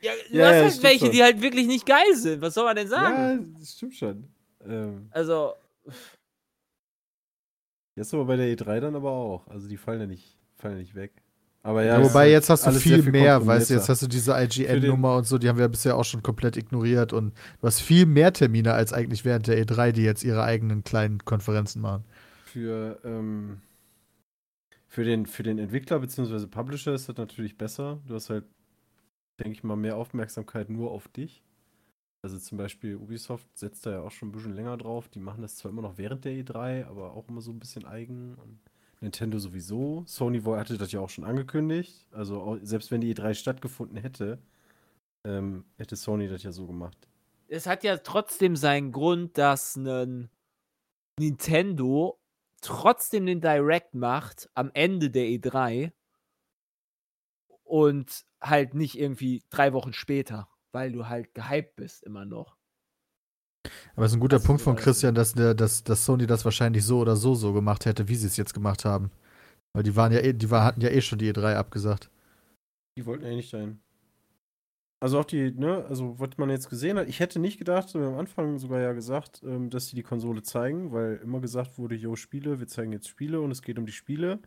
Ja, 0.00 0.12
du 0.30 0.36
Ja, 0.36 0.46
hast 0.46 0.54
ja, 0.56 0.62
halt 0.62 0.82
welche, 0.82 1.04
schon. 1.06 1.12
die 1.12 1.22
halt 1.22 1.40
wirklich 1.42 1.66
nicht 1.66 1.84
geil 1.86 2.14
sind. 2.14 2.40
Was 2.40 2.54
soll 2.54 2.64
man 2.64 2.76
denn 2.76 2.88
sagen? 2.88 3.42
Ja, 3.54 3.58
das 3.60 3.72
stimmt 3.72 3.94
schon. 3.96 4.28
Ähm, 4.68 5.08
Also, 5.10 5.54
jetzt 7.96 8.14
aber 8.14 8.24
bei 8.26 8.36
der 8.36 8.46
E3 8.56 8.80
dann 8.80 8.94
aber 8.96 9.10
auch. 9.10 9.46
Also 9.48 9.68
die 9.68 9.76
fallen 9.76 10.00
ja 10.00 10.06
nicht, 10.06 10.36
fallen 10.56 10.74
ja 10.74 10.80
nicht 10.80 10.94
weg. 10.94 11.12
Aber 11.62 11.82
ja, 11.84 11.98
Ja, 11.98 12.04
wobei 12.04 12.30
jetzt 12.30 12.48
hast 12.50 12.66
du 12.66 12.70
sehr 12.70 12.80
viel 12.80 13.02
mehr, 13.10 13.44
weißt 13.44 13.70
du, 13.70 13.74
jetzt 13.74 13.88
hast 13.88 14.02
du 14.02 14.06
diese 14.06 14.32
IGN-Nummer 14.40 15.16
und 15.16 15.26
so, 15.26 15.38
die 15.38 15.48
haben 15.48 15.58
wir 15.58 15.68
bisher 15.68 15.96
auch 15.96 16.04
schon 16.04 16.22
komplett 16.22 16.56
ignoriert 16.56 17.12
und 17.12 17.34
du 17.60 17.66
hast 17.66 17.80
viel 17.80 18.06
mehr 18.06 18.32
Termine 18.32 18.74
als 18.74 18.92
eigentlich 18.92 19.24
während 19.24 19.48
der 19.48 19.58
E3, 19.64 19.92
die 19.92 20.02
jetzt 20.04 20.22
ihre 20.24 20.42
eigenen 20.44 20.84
kleinen 20.84 21.24
Konferenzen 21.24 21.82
machen. 21.82 22.04
für, 22.44 22.98
ähm, 23.04 23.60
für, 24.86 25.04
den, 25.04 25.26
für 25.26 25.42
den 25.42 25.58
Entwickler 25.58 25.98
bzw. 25.98 26.46
Publisher 26.46 26.94
ist 26.94 27.08
das 27.08 27.16
natürlich 27.16 27.58
besser. 27.58 28.00
Du 28.06 28.14
hast 28.14 28.30
halt, 28.30 28.44
denke 29.38 29.52
ich 29.52 29.64
mal, 29.64 29.76
mehr 29.76 29.96
Aufmerksamkeit 29.96 30.70
nur 30.70 30.90
auf 30.90 31.08
dich. 31.08 31.42
Also 32.22 32.38
zum 32.38 32.58
Beispiel 32.58 32.96
Ubisoft 32.96 33.46
setzt 33.56 33.86
da 33.86 33.92
ja 33.92 34.00
auch 34.00 34.10
schon 34.10 34.28
ein 34.28 34.32
bisschen 34.32 34.54
länger 34.54 34.76
drauf. 34.76 35.08
Die 35.08 35.20
machen 35.20 35.42
das 35.42 35.56
zwar 35.56 35.70
immer 35.70 35.82
noch 35.82 35.98
während 35.98 36.24
der 36.24 36.32
E3, 36.32 36.86
aber 36.86 37.14
auch 37.14 37.28
immer 37.28 37.40
so 37.40 37.52
ein 37.52 37.60
bisschen 37.60 37.84
eigen. 37.84 38.34
Und 38.34 38.58
Nintendo 39.00 39.38
sowieso. 39.38 40.04
Sony 40.06 40.40
hatte 40.42 40.76
das 40.76 40.90
ja 40.92 41.00
auch 41.00 41.10
schon 41.10 41.24
angekündigt. 41.24 42.06
Also 42.10 42.58
selbst 42.62 42.90
wenn 42.90 43.00
die 43.00 43.14
E3 43.14 43.34
stattgefunden 43.34 43.96
hätte, 43.96 44.38
ähm, 45.24 45.64
hätte 45.76 45.96
Sony 45.96 46.28
das 46.28 46.42
ja 46.42 46.52
so 46.52 46.66
gemacht. 46.66 47.08
es 47.48 47.66
hat 47.66 47.84
ja 47.84 47.96
trotzdem 47.98 48.56
seinen 48.56 48.92
Grund, 48.92 49.38
dass 49.38 49.76
ein 49.76 50.28
Nintendo 51.18 52.18
trotzdem 52.60 53.26
den 53.26 53.40
Direct 53.40 53.94
macht 53.94 54.50
am 54.54 54.70
Ende 54.74 55.10
der 55.10 55.26
E3 55.26 55.92
und 57.64 58.24
halt 58.40 58.74
nicht 58.74 58.98
irgendwie 58.98 59.42
drei 59.50 59.72
Wochen 59.72 59.92
später, 59.92 60.48
weil 60.72 60.92
du 60.92 61.06
halt 61.08 61.34
gehypt 61.34 61.76
bist 61.76 62.02
immer 62.04 62.24
noch. 62.24 62.56
Aber 63.96 64.06
es 64.06 64.12
ist 64.12 64.16
ein 64.16 64.20
guter 64.20 64.38
Das 64.38 64.46
Punkt 64.46 64.62
von 64.62 64.76
so, 64.76 64.82
Christian, 64.82 65.14
dass, 65.14 65.34
der, 65.34 65.54
dass, 65.54 65.84
dass 65.84 66.04
Sony 66.04 66.26
das 66.26 66.44
wahrscheinlich 66.44 66.84
so 66.84 67.00
oder 67.00 67.16
so 67.16 67.34
so 67.34 67.52
gemacht 67.52 67.86
hätte, 67.86 68.08
wie 68.08 68.14
sie 68.14 68.26
es 68.26 68.36
jetzt 68.36 68.54
gemacht 68.54 68.84
haben. 68.84 69.10
Weil 69.74 69.82
die 69.82 69.96
waren 69.96 70.12
ja 70.12 70.20
eh, 70.20 70.32
die 70.32 70.50
war, 70.50 70.64
hatten 70.64 70.80
ja 70.80 70.90
eh 70.90 71.00
schon 71.00 71.18
die 71.18 71.32
E3 71.32 71.54
abgesagt. 71.54 72.10
Die 72.96 73.06
wollten 73.06 73.24
ja 73.24 73.34
nicht 73.34 73.52
dahin. 73.52 73.80
Also 75.00 75.20
auch 75.20 75.24
die, 75.24 75.52
ne, 75.52 75.84
also 75.88 76.18
was 76.18 76.30
man 76.38 76.50
jetzt 76.50 76.68
gesehen 76.68 76.98
hat, 76.98 77.08
ich 77.08 77.20
hätte 77.20 77.38
nicht 77.38 77.58
gedacht, 77.58 77.94
wir 77.94 78.00
haben 78.00 78.14
am 78.14 78.18
Anfang 78.18 78.58
sogar 78.58 78.80
ja 78.80 78.92
gesagt, 78.92 79.42
ähm, 79.44 79.70
dass 79.70 79.86
sie 79.86 79.94
die 79.96 80.02
Konsole 80.02 80.42
zeigen, 80.42 80.92
weil 80.92 81.20
immer 81.22 81.40
gesagt 81.40 81.78
wurde, 81.78 81.94
yo, 81.94 82.16
Spiele, 82.16 82.58
wir 82.58 82.66
zeigen 82.66 82.92
jetzt 82.92 83.08
Spiele 83.08 83.40
und 83.40 83.52
es 83.52 83.62
geht 83.62 83.78
um 83.78 83.86
die 83.86 83.92
Spiele. 83.92 84.40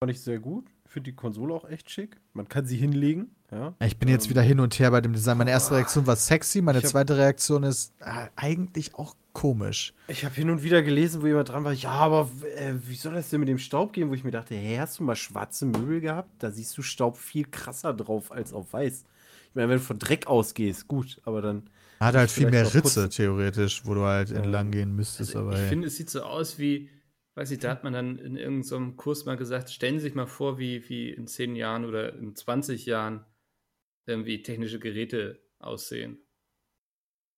Fand 0.00 0.12
ich 0.12 0.20
sehr 0.20 0.38
gut. 0.38 0.68
Finde 0.86 1.10
die 1.10 1.16
Konsole 1.16 1.52
auch 1.54 1.68
echt 1.68 1.90
schick. 1.90 2.20
Man 2.32 2.48
kann 2.48 2.66
sie 2.66 2.76
hinlegen, 2.76 3.34
ja. 3.52 3.74
Ich 3.80 3.98
bin 3.98 4.08
jetzt 4.08 4.24
Ähm, 4.26 4.30
wieder 4.30 4.42
hin 4.42 4.58
und 4.60 4.78
her 4.78 4.90
bei 4.90 5.00
dem 5.00 5.12
Design. 5.12 5.38
Meine 5.38 5.50
erste 5.50 5.74
Reaktion 5.74 6.06
war 6.06 6.16
sexy, 6.16 6.62
meine 6.62 6.78
hab- 6.78 6.86
zweite 6.86 7.16
Reaktion 7.16 7.62
ist 7.62 7.92
äh, 8.00 8.28
eigentlich 8.36 8.94
auch 8.94 9.14
komisch. 9.32 9.94
Ich 10.08 10.24
habe 10.24 10.34
hin 10.34 10.50
und 10.50 10.62
wieder 10.62 10.82
gelesen, 10.82 11.22
wo 11.22 11.26
jemand 11.26 11.48
dran 11.48 11.64
war, 11.64 11.72
ja, 11.72 11.90
aber 11.90 12.28
äh, 12.56 12.74
wie 12.86 12.94
soll 12.96 13.14
das 13.14 13.30
denn 13.30 13.40
mit 13.40 13.48
dem 13.48 13.58
Staub 13.58 13.92
gehen? 13.92 14.10
Wo 14.10 14.14
ich 14.14 14.24
mir 14.24 14.30
dachte, 14.30 14.54
hä, 14.54 14.78
hast 14.78 14.98
du 14.98 15.04
mal 15.04 15.16
schwarze 15.16 15.64
Möbel 15.66 16.00
gehabt? 16.00 16.30
Da 16.42 16.50
siehst 16.50 16.76
du 16.76 16.82
Staub 16.82 17.16
viel 17.16 17.44
krasser 17.46 17.94
drauf 17.94 18.30
als 18.32 18.52
auf 18.52 18.72
weiß. 18.72 19.04
Ich 19.48 19.54
meine, 19.54 19.68
wenn 19.68 19.78
du 19.78 19.84
von 19.84 19.98
Dreck 19.98 20.26
ausgehst, 20.26 20.88
gut, 20.88 21.20
aber 21.24 21.42
dann. 21.42 21.68
Hat 22.00 22.14
halt 22.16 22.30
viel 22.30 22.50
mehr 22.50 22.64
Ritze, 22.64 22.80
putzen. 22.82 23.10
theoretisch, 23.10 23.82
wo 23.84 23.94
du 23.94 24.02
halt 24.02 24.30
Ja. 24.30 24.36
entlang 24.38 24.70
gehen 24.70 24.96
müsstest. 24.96 25.36
Also 25.36 25.46
aber 25.46 25.52
ich 25.54 25.60
hey. 25.60 25.68
finde, 25.68 25.86
es 25.88 25.96
sieht 25.96 26.10
so 26.10 26.22
aus 26.22 26.58
wie, 26.58 26.90
weiß 27.36 27.50
ich, 27.52 27.58
da 27.60 27.70
hat 27.70 27.84
man 27.84 27.92
dann 27.92 28.18
in 28.18 28.34
irgendeinem 28.36 28.96
Kurs 28.96 29.24
mal 29.24 29.36
gesagt, 29.36 29.70
stellen 29.70 29.98
Sie 29.98 30.06
sich 30.06 30.14
mal 30.14 30.26
vor, 30.26 30.58
wie, 30.58 30.88
wie 30.88 31.10
in 31.10 31.26
10 31.28 31.54
Jahren 31.54 31.84
oder 31.84 32.12
in 32.14 32.34
20 32.34 32.86
Jahren 32.86 33.24
irgendwie 34.06 34.42
technische 34.42 34.78
Geräte 34.78 35.40
aussehen. 35.58 36.18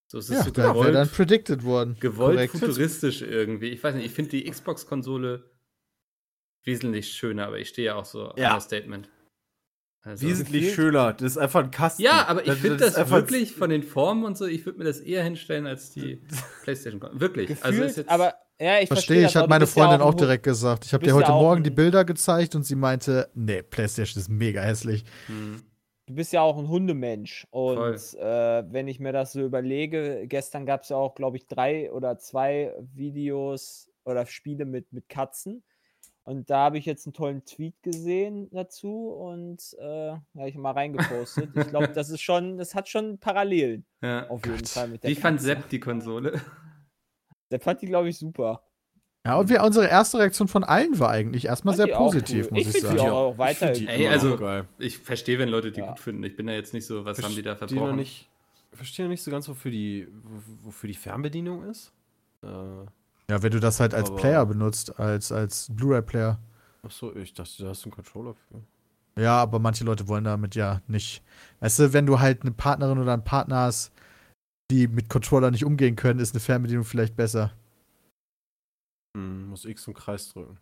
So, 0.07 0.19
es 0.19 0.29
ist 0.29 0.37
ja, 0.37 0.43
so 0.43 0.51
gewollt, 0.51 0.93
dann 0.93 1.09
predicted 1.09 1.63
worden. 1.63 1.97
gewollt 1.99 2.35
Korrekt. 2.35 2.51
futuristisch 2.53 3.21
irgendwie. 3.21 3.69
Ich 3.69 3.83
weiß 3.83 3.95
nicht, 3.95 4.05
ich 4.05 4.11
finde 4.13 4.31
die 4.31 4.49
Xbox-Konsole 4.49 5.51
wesentlich 6.63 7.11
schöner, 7.11 7.47
aber 7.47 7.59
ich 7.59 7.69
stehe 7.69 7.87
ja 7.87 7.95
auch 7.95 8.05
so 8.05 8.33
Ja. 8.37 8.49
Understatement. 8.51 9.09
Also, 10.01 10.27
Wesentlich 10.27 10.73
schöner. 10.75 11.13
Das 11.13 11.31
ist 11.31 11.37
einfach 11.37 11.63
ein 11.63 11.71
Kasten. 11.71 12.03
ja, 12.03 12.27
aber 12.27 12.45
ich 12.45 12.53
finde 12.53 12.77
das, 12.77 12.95
einfach- 12.95 13.17
wirklich 13.17 13.53
von 13.53 13.71
den 13.71 13.81
Formen 13.81 14.23
und 14.23 14.37
so, 14.37 14.45
ich 14.45 14.63
würde 14.65 14.77
mir 14.77 14.83
das 14.85 14.99
eher 14.99 15.23
hinstellen 15.23 15.65
als 15.65 15.91
die 15.91 16.21
PlayStation. 16.63 17.01
Wirklich. 17.19 17.47
Gefühlt, 17.47 17.65
also 17.65 17.83
ist 17.83 17.97
jetzt, 17.97 18.09
aber 18.09 18.35
ja, 18.59 18.79
ich 18.79 18.87
Verstehe, 18.87 19.23
das 19.23 19.33
ich, 19.35 19.41
Du 19.41 19.47
meine 19.47 19.63
ja 19.65 19.67
Freundin 19.67 19.95
ein 19.95 20.01
auch 20.01 20.13
Hu- 20.13 20.17
direkt 20.17 20.43
gesagt. 20.43 20.85
Ich 20.85 20.93
habe 20.93 21.03
dir 21.03 21.15
heute 21.15 21.29
ja 21.29 21.33
auch 21.33 21.41
Morgen 21.41 21.63
die 21.63 21.71
Bilder 21.71 22.05
gezeigt 22.05 22.53
und 22.55 22.63
sie 22.63 22.75
meinte, 22.75 23.29
nee, 23.33 23.63
PlayStation 23.63 24.21
ist 24.21 24.29
mega 24.29 24.61
hässlich. 24.61 25.03
hm, 25.25 25.63
Du 26.07 26.13
bist 26.13 26.33
ja 26.33 26.41
auch 26.41 26.57
ein 26.57 26.67
Hundemensch. 26.67 27.47
Und 27.49 28.13
äh, 28.13 28.63
wenn 28.71 28.87
ich 28.87 28.99
mir 28.99 29.11
das 29.11 29.33
so 29.33 29.41
überlege, 29.41 30.27
gestern 30.27 30.65
gab 30.65 30.83
es 30.83 30.89
ja 30.89 30.97
auch, 30.97 31.15
glaube 31.15 31.37
ich, 31.37 31.47
drei 31.47 31.91
oder 31.91 32.17
zwei 32.17 32.73
Videos 32.93 33.89
oder 34.03 34.25
Spiele 34.25 34.65
mit, 34.65 34.93
mit 34.93 35.09
Katzen. 35.09 35.63
Und 36.23 36.49
da 36.49 36.57
habe 36.57 36.79
ich 36.79 36.85
jetzt 36.85 37.05
einen 37.05 37.13
tollen 37.13 37.45
Tweet 37.45 37.81
gesehen 37.83 38.49
dazu 38.51 39.09
und 39.09 39.61
äh, 39.79 40.11
habe 40.11 40.49
ich 40.49 40.55
mal 40.55 40.71
reingepostet. 40.71 41.55
ich 41.55 41.67
glaube, 41.67 41.87
das 41.93 42.09
ist 42.09 42.21
schon, 42.21 42.57
das 42.57 42.73
hat 42.73 42.89
schon 42.89 43.19
Parallelen 43.19 43.85
ja. 44.01 44.27
auf 44.29 44.43
jeden 44.45 44.65
Fall 44.65 44.87
mit 44.87 45.03
der 45.03 45.11
Wie 45.11 45.15
fand 45.15 45.37
Katze. 45.37 45.47
Sepp 45.47 45.69
die 45.69 45.79
Konsole? 45.79 46.41
Der 47.51 47.59
fand 47.59 47.81
die, 47.83 47.85
glaube 47.85 48.09
ich, 48.09 48.17
super. 48.17 48.63
Ja, 49.25 49.37
und 49.37 49.49
wir, 49.49 49.63
unsere 49.63 49.87
erste 49.87 50.19
Reaktion 50.19 50.47
von 50.47 50.63
allen 50.63 50.99
war 50.99 51.09
eigentlich 51.09 51.45
erstmal 51.45 51.75
Fand 51.75 51.87
sehr 51.87 51.97
positiv, 51.97 52.45
cool. 52.45 52.51
muss 52.59 52.61
Ich 52.61 52.67
ich, 52.67 52.81
find 52.81 52.93
die 52.93 52.97
sagen. 52.99 53.09
auch- 53.09 53.33
auch 53.33 53.37
weiter- 53.39 53.71
Ich 53.71 53.79
die 53.79 53.87
Ey, 53.87 54.07
also- 54.07 54.37
geil. 54.37 54.67
Ich 54.77 54.99
verstehe, 54.99 55.39
wenn 55.39 55.49
Leute 55.49 55.71
die 55.71 55.79
Ja. 55.79 55.87
gut 55.87 55.99
finden. 55.99 56.23
Ich 56.23 56.35
bin 56.35 56.45
da 56.47 56.53
jetzt 56.53 56.73
nicht 56.73 56.85
so, 56.85 57.03
was 57.05 57.21
haben 57.23 57.33
die 57.35 57.41
da 57.41 57.55
Verstehe 57.55 57.77
verbrochen? 57.79 57.97
nicht, 57.97 58.29
verstehe 58.71 59.05
noch 59.05 59.09
nicht 59.09 59.23
so 59.23 59.31
ganz, 59.31 59.49
wofür 59.49 59.71
die, 59.71 60.07
wo- 60.23 60.67
wofür 60.67 60.87
die 60.87 60.93
Fernbedienung 60.93 61.63
ist. 61.69 61.91
Äh, 62.43 62.47
Ja, 63.27 63.41
wenn 63.41 63.51
du 63.51 63.59
das 63.59 63.79
halt 63.79 63.95
als 63.95 64.13
Player 64.13 64.45
benutzt, 64.45 64.99
als, 64.99 65.31
als 65.31 65.67
Blu-ray-Player. 65.71 66.37
achso, 66.83 67.11
ich 67.15 67.33
dachte, 67.33 67.63
da 67.63 67.69
hast 67.69 67.83
du 67.83 67.87
einen 67.89 67.95
Controller 67.95 68.35
für. 68.35 68.61
Ja, 69.19 69.41
aber 69.41 69.57
manche 69.57 69.83
Leute 69.83 70.07
wollen 70.07 70.25
damit 70.25 70.53
ja 70.53 70.81
nicht. 70.87 71.23
Weißt 71.61 71.79
du, 71.79 71.93
wenn 71.93 72.05
du 72.05 72.19
halt 72.19 72.43
eine 72.43 72.51
Partnerin 72.51 72.99
oder 72.99 73.13
einen 73.13 73.23
Partner 73.23 73.61
hast, 73.61 73.91
die 74.69 74.87
mit 74.87 75.09
Controller 75.09 75.49
nicht 75.49 75.65
umgehen 75.65 75.95
können, 75.95 76.19
ist 76.19 76.35
eine 76.35 76.39
Fernbedienung 76.41 76.83
vielleicht 76.85 77.15
besser. 77.15 77.51
Hm, 79.15 79.47
muss 79.47 79.63
X 79.63 79.87
und 79.87 79.93
Kreis 79.93 80.27
drücken. 80.33 80.57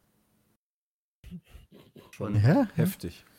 Schon. 2.12 2.36
Ja? 2.36 2.68
Heftig. 2.76 3.26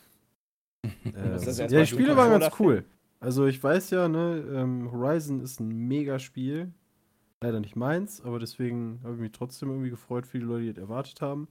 Ähm, 1.03 1.39
ja, 1.43 1.67
die 1.67 1.87
Spiele 1.87 2.15
waren 2.15 2.39
ganz 2.39 2.55
cool. 2.61 2.85
Also 3.19 3.47
ich 3.47 3.63
weiß 3.63 3.89
ja, 3.89 4.07
ne, 4.07 4.45
ähm, 4.53 4.93
Horizon 4.93 5.41
ist 5.41 5.59
ein 5.59 5.69
mega 5.69 6.19
Spiel. 6.19 6.75
Leider 7.41 7.59
nicht 7.61 7.75
meins, 7.75 8.21
aber 8.21 8.39
deswegen 8.39 9.01
habe 9.03 9.15
ich 9.15 9.21
mich 9.21 9.33
trotzdem 9.33 9.71
irgendwie 9.71 9.89
gefreut 9.89 10.27
für 10.27 10.39
die 10.39 10.45
Leute, 10.45 10.65
die 10.65 10.75
das 10.75 10.83
erwartet 10.83 11.23
haben. 11.23 11.49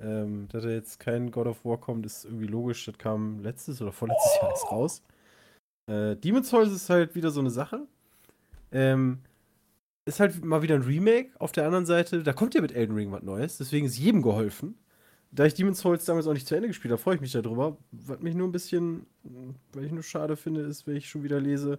Ähm, 0.00 0.48
dass 0.48 0.64
da 0.64 0.70
jetzt 0.70 0.98
kein 0.98 1.30
God 1.30 1.46
of 1.46 1.64
War 1.64 1.78
kommt, 1.78 2.04
ist 2.04 2.24
irgendwie 2.24 2.48
logisch. 2.48 2.84
Das 2.84 2.98
kam 2.98 3.38
letztes 3.44 3.80
oder 3.80 3.92
vorletztes 3.92 4.38
Jahr 4.42 4.50
erst 4.50 4.72
raus. 4.72 5.02
Äh, 5.86 6.16
Demon's 6.16 6.48
Souls 6.48 6.72
ist 6.72 6.90
halt 6.90 7.14
wieder 7.14 7.30
so 7.30 7.38
eine 7.38 7.50
Sache. 7.50 7.86
Ähm, 8.72 9.20
ist 10.08 10.20
halt 10.20 10.44
mal 10.44 10.62
wieder 10.62 10.74
ein 10.74 10.82
Remake. 10.82 11.30
Auf 11.38 11.52
der 11.52 11.66
anderen 11.66 11.86
Seite, 11.86 12.22
da 12.22 12.32
kommt 12.32 12.54
ja 12.54 12.60
mit 12.60 12.72
Elden 12.72 12.96
Ring 12.96 13.12
was 13.12 13.22
Neues, 13.22 13.58
deswegen 13.58 13.86
ist 13.86 13.98
jedem 13.98 14.22
geholfen. 14.22 14.78
Da 15.30 15.44
ich 15.44 15.54
Demon's 15.54 15.80
Souls 15.80 16.06
damals 16.06 16.26
auch 16.26 16.32
nicht 16.32 16.48
zu 16.48 16.54
Ende 16.54 16.68
gespielt 16.68 16.90
habe, 16.90 17.02
freue 17.02 17.16
ich 17.16 17.20
mich 17.20 17.32
darüber. 17.32 17.76
Was 17.92 18.18
mich 18.20 18.34
nur 18.34 18.48
ein 18.48 18.52
bisschen, 18.52 19.06
weil 19.74 19.84
ich 19.84 19.92
nur 19.92 20.02
schade 20.02 20.36
finde, 20.36 20.62
ist, 20.62 20.86
wenn 20.86 20.96
ich 20.96 21.08
schon 21.08 21.22
wieder 21.22 21.38
lese, 21.38 21.78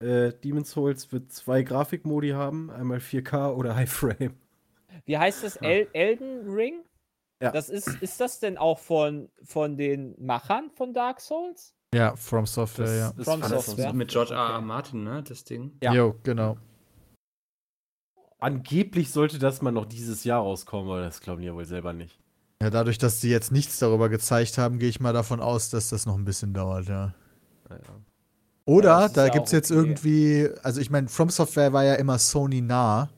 äh, 0.00 0.32
Demon's 0.32 0.70
Souls 0.70 1.12
wird 1.12 1.30
zwei 1.30 1.62
Grafikmodi 1.62 2.30
haben, 2.30 2.70
einmal 2.70 2.98
4K 2.98 3.54
oder 3.54 3.76
High 3.76 3.92
Frame. 3.92 4.34
Wie 5.04 5.18
heißt 5.18 5.44
das? 5.44 5.56
El 5.56 5.88
Elden 5.92 6.50
Ring? 6.50 6.82
Ja. 7.42 7.50
Das 7.52 7.68
ist, 7.68 7.88
ist 8.02 8.20
das 8.20 8.40
denn 8.40 8.56
auch 8.56 8.78
von, 8.78 9.28
von 9.44 9.76
den 9.76 10.14
Machern 10.18 10.70
von 10.70 10.94
Dark 10.94 11.20
Souls? 11.20 11.74
Ja, 11.94 12.14
From 12.16 12.46
Software, 12.46 12.94
ja. 12.94 13.08
ist 13.10 13.24
From 13.24 13.42
Software. 13.42 13.92
Mit 13.92 14.10
George 14.10 14.32
R. 14.32 14.54
R. 14.54 14.60
Martin, 14.60 15.04
ne? 15.04 15.22
Das 15.22 15.44
Ding. 15.44 15.76
Ja. 15.82 15.92
Jo, 15.92 16.14
genau. 16.22 16.56
Angeblich 18.40 19.10
sollte 19.10 19.38
das 19.38 19.62
mal 19.62 19.70
noch 19.70 19.84
dieses 19.84 20.24
Jahr 20.24 20.40
rauskommen, 20.40 20.90
aber 20.90 21.02
das 21.02 21.20
glauben 21.20 21.40
die 21.40 21.46
ja 21.46 21.54
wohl 21.54 21.66
selber 21.66 21.92
nicht. 21.92 22.18
Ja, 22.62 22.70
dadurch, 22.70 22.98
dass 22.98 23.20
sie 23.20 23.30
jetzt 23.30 23.52
nichts 23.52 23.78
darüber 23.78 24.08
gezeigt 24.08 24.58
haben, 24.58 24.78
gehe 24.78 24.88
ich 24.88 25.00
mal 25.00 25.12
davon 25.12 25.40
aus, 25.40 25.70
dass 25.70 25.88
das 25.88 26.06
noch 26.06 26.16
ein 26.16 26.24
bisschen 26.24 26.52
dauert, 26.52 26.88
ja. 26.88 27.14
Naja. 27.68 27.82
Oder 28.66 28.88
Ja, 28.88 29.08
da 29.08 29.26
ja 29.26 29.32
gibt 29.32 29.46
es 29.46 29.52
jetzt 29.52 29.70
okay. 29.70 29.80
irgendwie, 29.80 30.48
also 30.62 30.80
ich 30.80 30.90
meine, 30.90 31.08
From 31.08 31.30
Software 31.30 31.72
war 31.72 31.84
ja 31.84 31.94
immer 31.94 32.18
Sony 32.18 32.60
nah 32.60 33.10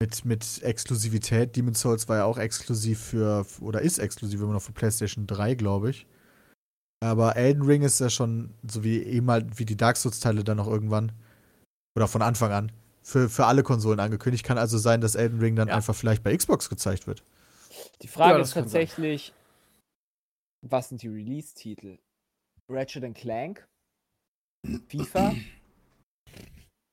mit, 0.00 0.24
mit 0.24 0.62
Exklusivität. 0.62 1.56
Demon's 1.56 1.80
Souls 1.80 2.08
war 2.08 2.18
ja 2.18 2.24
auch 2.24 2.38
exklusiv 2.38 3.00
für, 3.00 3.46
oder 3.60 3.80
ist 3.80 3.98
exklusiv 3.98 4.40
immer 4.40 4.52
noch 4.52 4.62
für 4.62 4.72
PlayStation 4.72 5.26
3, 5.26 5.54
glaube 5.54 5.90
ich. 5.90 6.06
Aber 7.00 7.36
Elden 7.36 7.62
Ring 7.62 7.82
ist 7.82 8.00
ja 8.00 8.10
schon, 8.10 8.54
so 8.66 8.84
wie 8.84 9.02
eben 9.02 9.30
halt, 9.30 9.58
wie 9.58 9.64
die 9.64 9.76
Dark 9.76 9.96
Souls-Teile 9.96 10.44
dann 10.44 10.56
noch 10.56 10.66
irgendwann, 10.66 11.12
oder 11.96 12.08
von 12.08 12.22
Anfang 12.22 12.52
an, 12.52 12.72
für, 13.08 13.28
für 13.30 13.46
alle 13.46 13.62
Konsolen 13.62 14.00
angekündigt. 14.00 14.44
Kann 14.44 14.58
also 14.58 14.76
sein, 14.78 15.00
dass 15.00 15.14
Elden 15.14 15.40
Ring 15.40 15.56
dann 15.56 15.68
Ja. 15.68 15.74
einfach 15.76 15.94
vielleicht 15.94 16.22
bei 16.22 16.36
Xbox 16.36 16.68
gezeigt 16.68 17.06
wird. 17.06 17.22
Die 18.02 18.08
Frage 18.08 18.32
Ja, 18.32 18.38
das 18.38 18.48
ist 18.48 18.54
kann 18.54 18.68
sein. 18.68 18.82
tatsächlich, 18.82 19.32
was 20.62 20.90
sind 20.90 21.02
die 21.02 21.08
Release-Titel? 21.08 21.98
Ratchet 22.70 23.14
Clank? 23.14 23.66
FIFA? 24.88 25.34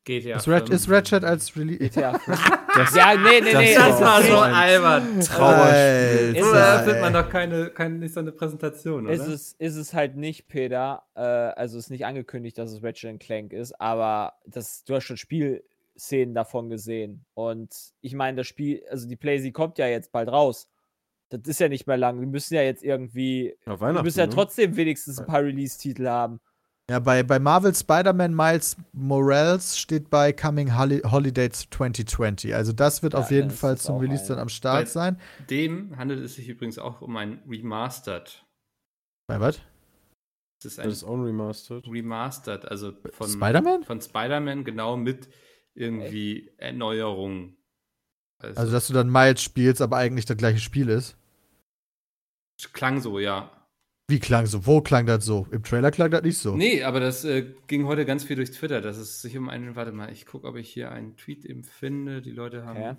GTA. 0.08 0.38
ist, 0.38 0.47
Ratchet, 0.47 0.67
5. 0.69 0.82
ist 0.82 0.89
Ratchet 0.89 1.23
als 1.23 1.58
Release. 1.58 1.80
GTA 1.80 2.19
5? 2.19 2.95
ja, 2.95 3.15
nee, 3.15 3.41
nee, 3.41 3.51
das 3.51 3.62
nee. 3.62 3.75
Das 3.75 3.95
ist 3.95 4.01
war 4.01 4.21
so 4.21 4.38
albern. 4.38 5.19
Trauerspiel. 5.19 6.36
Es- 6.38 6.47
eröffnet 6.54 7.01
man 7.01 7.13
doch 7.13 7.30
keine, 7.30 7.69
keine, 7.71 7.95
nicht 7.95 8.13
so 8.13 8.19
eine 8.19 8.32
Präsentation, 8.32 9.06
oder? 9.08 9.13
ist 9.15 9.28
es, 9.28 9.54
ist 9.54 9.75
es 9.75 9.93
halt 9.95 10.15
nicht, 10.15 10.47
Peter. 10.47 11.04
Äh, 11.15 11.21
also 11.21 11.80
ist 11.80 11.89
nicht 11.89 12.06
angekündigt, 12.06 12.58
dass 12.60 12.71
es 12.71 12.84
Ratchet 12.84 13.19
Clank 13.19 13.51
ist, 13.51 13.73
aber 13.82 14.34
das, 14.45 14.84
du 14.86 14.93
hast 14.95 15.06
schon 15.06 15.17
Spielszenen 15.95 16.34
davon 16.36 16.69
gesehen. 16.69 17.25
Und 17.34 17.73
ich 18.01 18.13
meine, 18.13 18.38
das 18.38 18.47
Spiel, 18.47 18.84
also 18.89 19.08
die 19.08 19.15
PlayStation 19.15 19.53
kommt 19.53 19.77
ja 19.77 19.88
jetzt 19.88 20.12
bald 20.12 20.29
raus. 20.29 20.67
Das 21.29 21.41
ist 21.45 21.60
ja 21.60 21.69
nicht 21.69 21.88
mehr 21.88 21.97
lang. 21.97 22.19
Wir 22.19 22.27
müssen 22.27 22.53
ja 22.53 22.62
jetzt 22.62 22.84
irgendwie. 22.84 23.55
Auf 23.65 23.81
Wir 23.81 24.03
müssen 24.03 24.19
ja 24.19 24.27
ne? 24.27 24.34
trotzdem 24.34 24.75
wenigstens 24.75 25.19
ein 25.19 25.25
paar 25.25 25.41
Release-Titel 25.41 26.08
haben. 26.08 26.39
Ja, 26.89 26.99
bei, 26.99 27.23
bei 27.23 27.39
Marvel 27.39 27.73
Spider-Man 27.73 28.36
Miles 28.36 28.77
Morales 28.93 29.75
steht 29.79 30.12
bei 30.12 30.31
Coming 30.31 30.77
Holi 30.77 30.99
Holidays 30.99 31.67
2020. 31.71 32.53
Also 32.53 32.73
das 32.73 33.01
wird 33.01 33.13
Ja, 33.13 33.19
auf 33.19 33.31
jeden 33.31 33.49
Fall 33.49 33.73
das 33.73 33.84
zum 33.84 33.97
Release 33.97 34.25
ein- 34.25 34.29
dann 34.29 34.39
am 34.39 34.49
Start 34.49 34.81
Weil- 34.81 34.88
sein. 34.88 35.19
Dem 35.49 35.97
handelt 35.97 36.23
es 36.23 36.36
sich 36.36 36.47
übrigens 36.47 36.77
auch 36.77 37.01
um 37.01 37.17
ein 37.17 37.41
Remastered. 37.49 38.45
Bei 39.27 39.39
was? 39.39 39.60
Es 40.60 40.65
ist 40.65 40.77
Das 40.77 40.86
ein 40.86 40.91
ist 40.91 41.03
auch 41.03 41.15
ein 41.15 41.23
Remastered. 41.23 41.88
Remastered, 41.88 42.65
also 42.65 42.93
von 43.12 43.29
Spider-Man? 43.29 43.84
Von 43.84 43.99
Spider-Man, 43.99 44.63
genau, 44.63 44.95
mit 44.95 45.27
irgendwie 45.75 46.51
Erneuerungen. 46.57 47.57
Also, 48.39 48.71
dass 48.71 48.88
du 48.88 48.93
dann 48.93 49.09
Miles 49.09 49.41
spielst, 49.41 49.81
aber 49.81 49.97
eigentlich 49.97 50.25
das 50.25 50.38
gleiche 50.38 50.59
Spiel 50.59 50.89
ist. 50.89 51.17
klang 52.73 53.01
so, 53.01 53.19
ja. 53.19 53.51
Wie 54.07 54.19
klang 54.19 54.45
so? 54.45 54.67
Wo 54.67 54.81
klang 54.81 55.07
das 55.07 55.25
so? 55.25 55.47
Im 55.51 55.63
Trailer 55.63 55.89
klang 55.89 56.11
das 56.11 56.21
nicht 56.21 56.38
so. 56.38 56.55
Nee, 56.55 56.83
aber 56.83 56.99
das 56.99 57.25
äh, 57.25 57.53
ging 57.67 57.85
heute 57.85 58.05
ganz 58.05 58.23
viel 58.23 58.35
durch 58.35 58.51
Twitter, 58.51 58.79
dass 58.81 58.97
es 58.97 59.21
sich 59.21 59.35
um 59.38 59.49
einen, 59.49 59.75
warte 59.75 59.91
mal, 59.91 60.11
ich 60.11 60.27
gucke, 60.27 60.47
ob 60.47 60.57
ich 60.57 60.69
hier 60.69 60.91
einen 60.91 61.17
Tweet 61.17 61.43
eben 61.43 61.63
finde. 61.63 62.21
Die 62.21 62.31
Leute 62.31 62.65
haben. 62.65 62.77
Okay. 62.77 62.95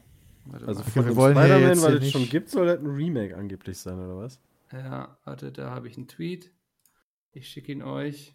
Warte 0.46 0.66
Also 0.66 0.82
mal. 0.82 0.90
von 0.90 1.06
wir 1.06 1.16
wollen 1.16 1.34
hier 1.36 1.44
Spider-Man, 1.44 1.68
jetzt 1.70 1.82
weil 1.84 1.96
es 1.96 2.10
schon 2.10 2.28
gibt, 2.28 2.48
soll 2.50 2.66
das 2.66 2.80
ein 2.80 2.86
Remake 2.86 3.36
angeblich 3.36 3.78
sein, 3.78 3.98
oder 3.98 4.16
was? 4.16 4.40
Ja, 4.72 5.16
warte, 5.24 5.52
da 5.52 5.70
habe 5.70 5.86
ich 5.86 5.96
einen 5.96 6.08
Tweet. 6.08 6.50
Ich 7.32 7.48
schicke 7.48 7.70
ihn 7.70 7.82
euch. 7.82 8.34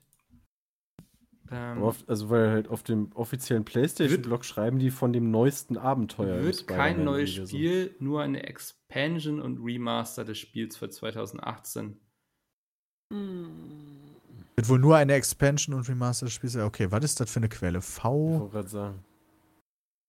Ähm, 1.54 1.84
auf, 1.84 2.04
also 2.08 2.30
weil 2.30 2.50
halt 2.50 2.70
auf 2.70 2.82
dem 2.82 3.12
offiziellen 3.14 3.66
PlayStation-Blog 3.66 4.46
schreiben 4.46 4.80
die 4.80 4.90
von 4.90 5.12
dem 5.12 5.32
neuesten 5.32 5.78
Abenteuer. 5.78 6.44
wird 6.44 6.66
kein 6.66 7.04
neues. 7.04 7.32
Spiel, 7.32 7.94
nur 8.00 8.22
eine 8.22 8.44
Expansion 8.44 9.42
und 9.42 9.60
Remaster 9.62 10.24
des 10.24 10.38
Spiels 10.38 10.78
für 10.78 10.90
2018. 10.90 12.00
Wird 13.10 14.70
wohl 14.70 14.80
nur 14.80 14.96
eine 14.96 15.14
Expansion 15.14 15.76
und 15.76 15.90
Remaster 15.90 16.26
des 16.26 16.34
Spiels. 16.34 16.54
sein. 16.54 16.64
Okay, 16.64 16.90
was 16.90 17.04
ist 17.04 17.20
das 17.20 17.30
für 17.30 17.40
eine 17.40 17.50
Quelle? 17.50 17.80
Ich 17.80 17.86
V 17.86 18.40
wollte 18.40 18.52
gerade 18.54 18.70
sagen. 18.70 19.06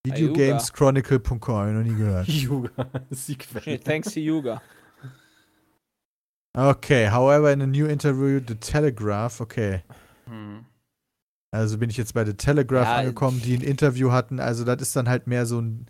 Videogameschronicle.com, 0.05 1.55
habe 1.55 1.71
ich 1.71 1.77
noch 1.77 1.83
nie 1.83 1.99
gehört. 1.99 2.29
Yuga 2.29 2.87
ist 3.11 3.29
die 3.29 3.39
Quelle. 3.39 3.81
Thanks 3.81 4.13
to 4.15 4.21
Yuga. 4.21 4.63
Okay, 6.55 7.09
however, 7.09 7.51
in 7.51 7.63
a 7.63 7.67
new 7.67 7.87
interview, 7.87 8.41
The 8.47 8.57
Telegraph, 8.57 9.41
okay. 9.41 9.83
Hm. 10.27 10.67
Also 11.53 11.79
bin 11.79 11.91
ich 11.91 11.99
jetzt 11.99 12.15
bei 12.15 12.25
The 12.25 12.35
Telegraph 12.35 12.87
Ja, 12.87 12.97
angekommen, 12.97 13.41
die 13.45 13.55
ein 13.55 13.63
Interview 13.63 14.11
hatten. 14.11 14.41
Also 14.41 14.65
das 14.65 14.81
ist 14.81 14.97
dann 14.97 15.09
halt 15.09 15.27
mehr 15.27 15.47
so 15.47 15.61
ein 15.61 15.87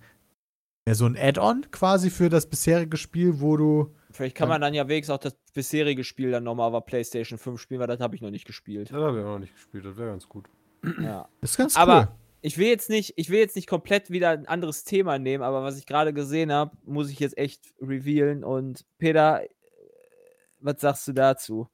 mehr 0.84 0.96
so 0.96 1.06
ein 1.06 1.16
Add-on 1.16 1.70
quasi 1.70 2.10
für 2.10 2.28
das 2.28 2.50
bisherige 2.50 2.96
Spiel, 2.96 3.40
wo 3.40 3.56
du 3.56 3.94
Vielleicht 4.10 4.36
kann 4.36 4.48
man 4.48 4.60
dann 4.60 4.74
ja 4.74 4.86
wenigstens 4.88 5.14
auch 5.14 5.20
das 5.20 5.36
bisherige 5.54 6.04
Spiel 6.04 6.32
dann 6.32 6.44
nochmal 6.44 6.74
auf 6.74 6.84
PlayStation 6.84 7.38
5 7.38 7.60
spielen, 7.60 7.80
weil 7.80 7.86
das 7.86 8.00
habe 8.00 8.14
ich 8.14 8.20
noch 8.20 8.30
nicht 8.30 8.44
gespielt. 8.44 8.90
Das 8.90 9.00
habe 9.00 9.18
ich 9.20 9.24
auch 9.24 9.34
noch 9.34 9.38
nicht 9.38 9.54
gespielt, 9.54 9.84
das 9.84 9.96
wäre 9.96 10.10
ganz 10.10 10.28
gut. 10.28 10.48
Ja. 11.00 11.28
ist 11.40 11.56
ganz 11.56 11.76
cool. 11.76 11.82
Aber 11.82 12.18
ich 12.42 12.58
will 12.58 12.66
jetzt 12.66 12.90
nicht, 12.90 13.14
ich 13.16 13.30
will 13.30 13.38
jetzt 13.38 13.54
nicht 13.54 13.68
komplett 13.68 14.10
wieder 14.10 14.30
ein 14.30 14.46
anderes 14.46 14.82
Thema 14.82 15.18
nehmen, 15.18 15.44
aber 15.44 15.62
was 15.62 15.78
ich 15.78 15.86
gerade 15.86 16.12
gesehen 16.12 16.52
habe, 16.52 16.76
muss 16.84 17.08
ich 17.08 17.20
jetzt 17.20 17.38
echt 17.38 17.72
revealen. 17.80 18.42
Und 18.42 18.84
Peter, 18.98 19.42
was 20.60 20.80
sagst 20.80 21.06
du 21.06 21.12
dazu? 21.12 21.68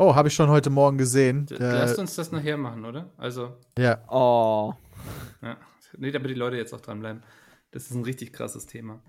Oh, 0.00 0.14
habe 0.14 0.28
ich 0.28 0.34
schon 0.34 0.48
heute 0.48 0.70
Morgen 0.70 0.96
gesehen. 0.98 1.46
D- 1.46 1.56
Äh, 1.56 1.58
Lasst 1.72 1.98
uns 1.98 2.14
das 2.14 2.30
nachher 2.30 2.56
machen, 2.56 2.84
oder? 2.84 3.10
Also, 3.16 3.56
ja. 3.76 3.98
Oh. 4.08 4.72
ja. 5.42 5.56
Nee, 5.96 6.10
damit 6.12 6.30
die 6.30 6.34
Leute 6.34 6.56
jetzt 6.56 6.72
auch 6.72 6.80
dranbleiben. 6.80 7.22
Das 7.72 7.84
ist 7.84 7.92
ein 7.92 8.04
richtig 8.04 8.32
krasses 8.32 8.66
Thema. 8.66 9.02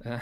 Äh, 0.00 0.18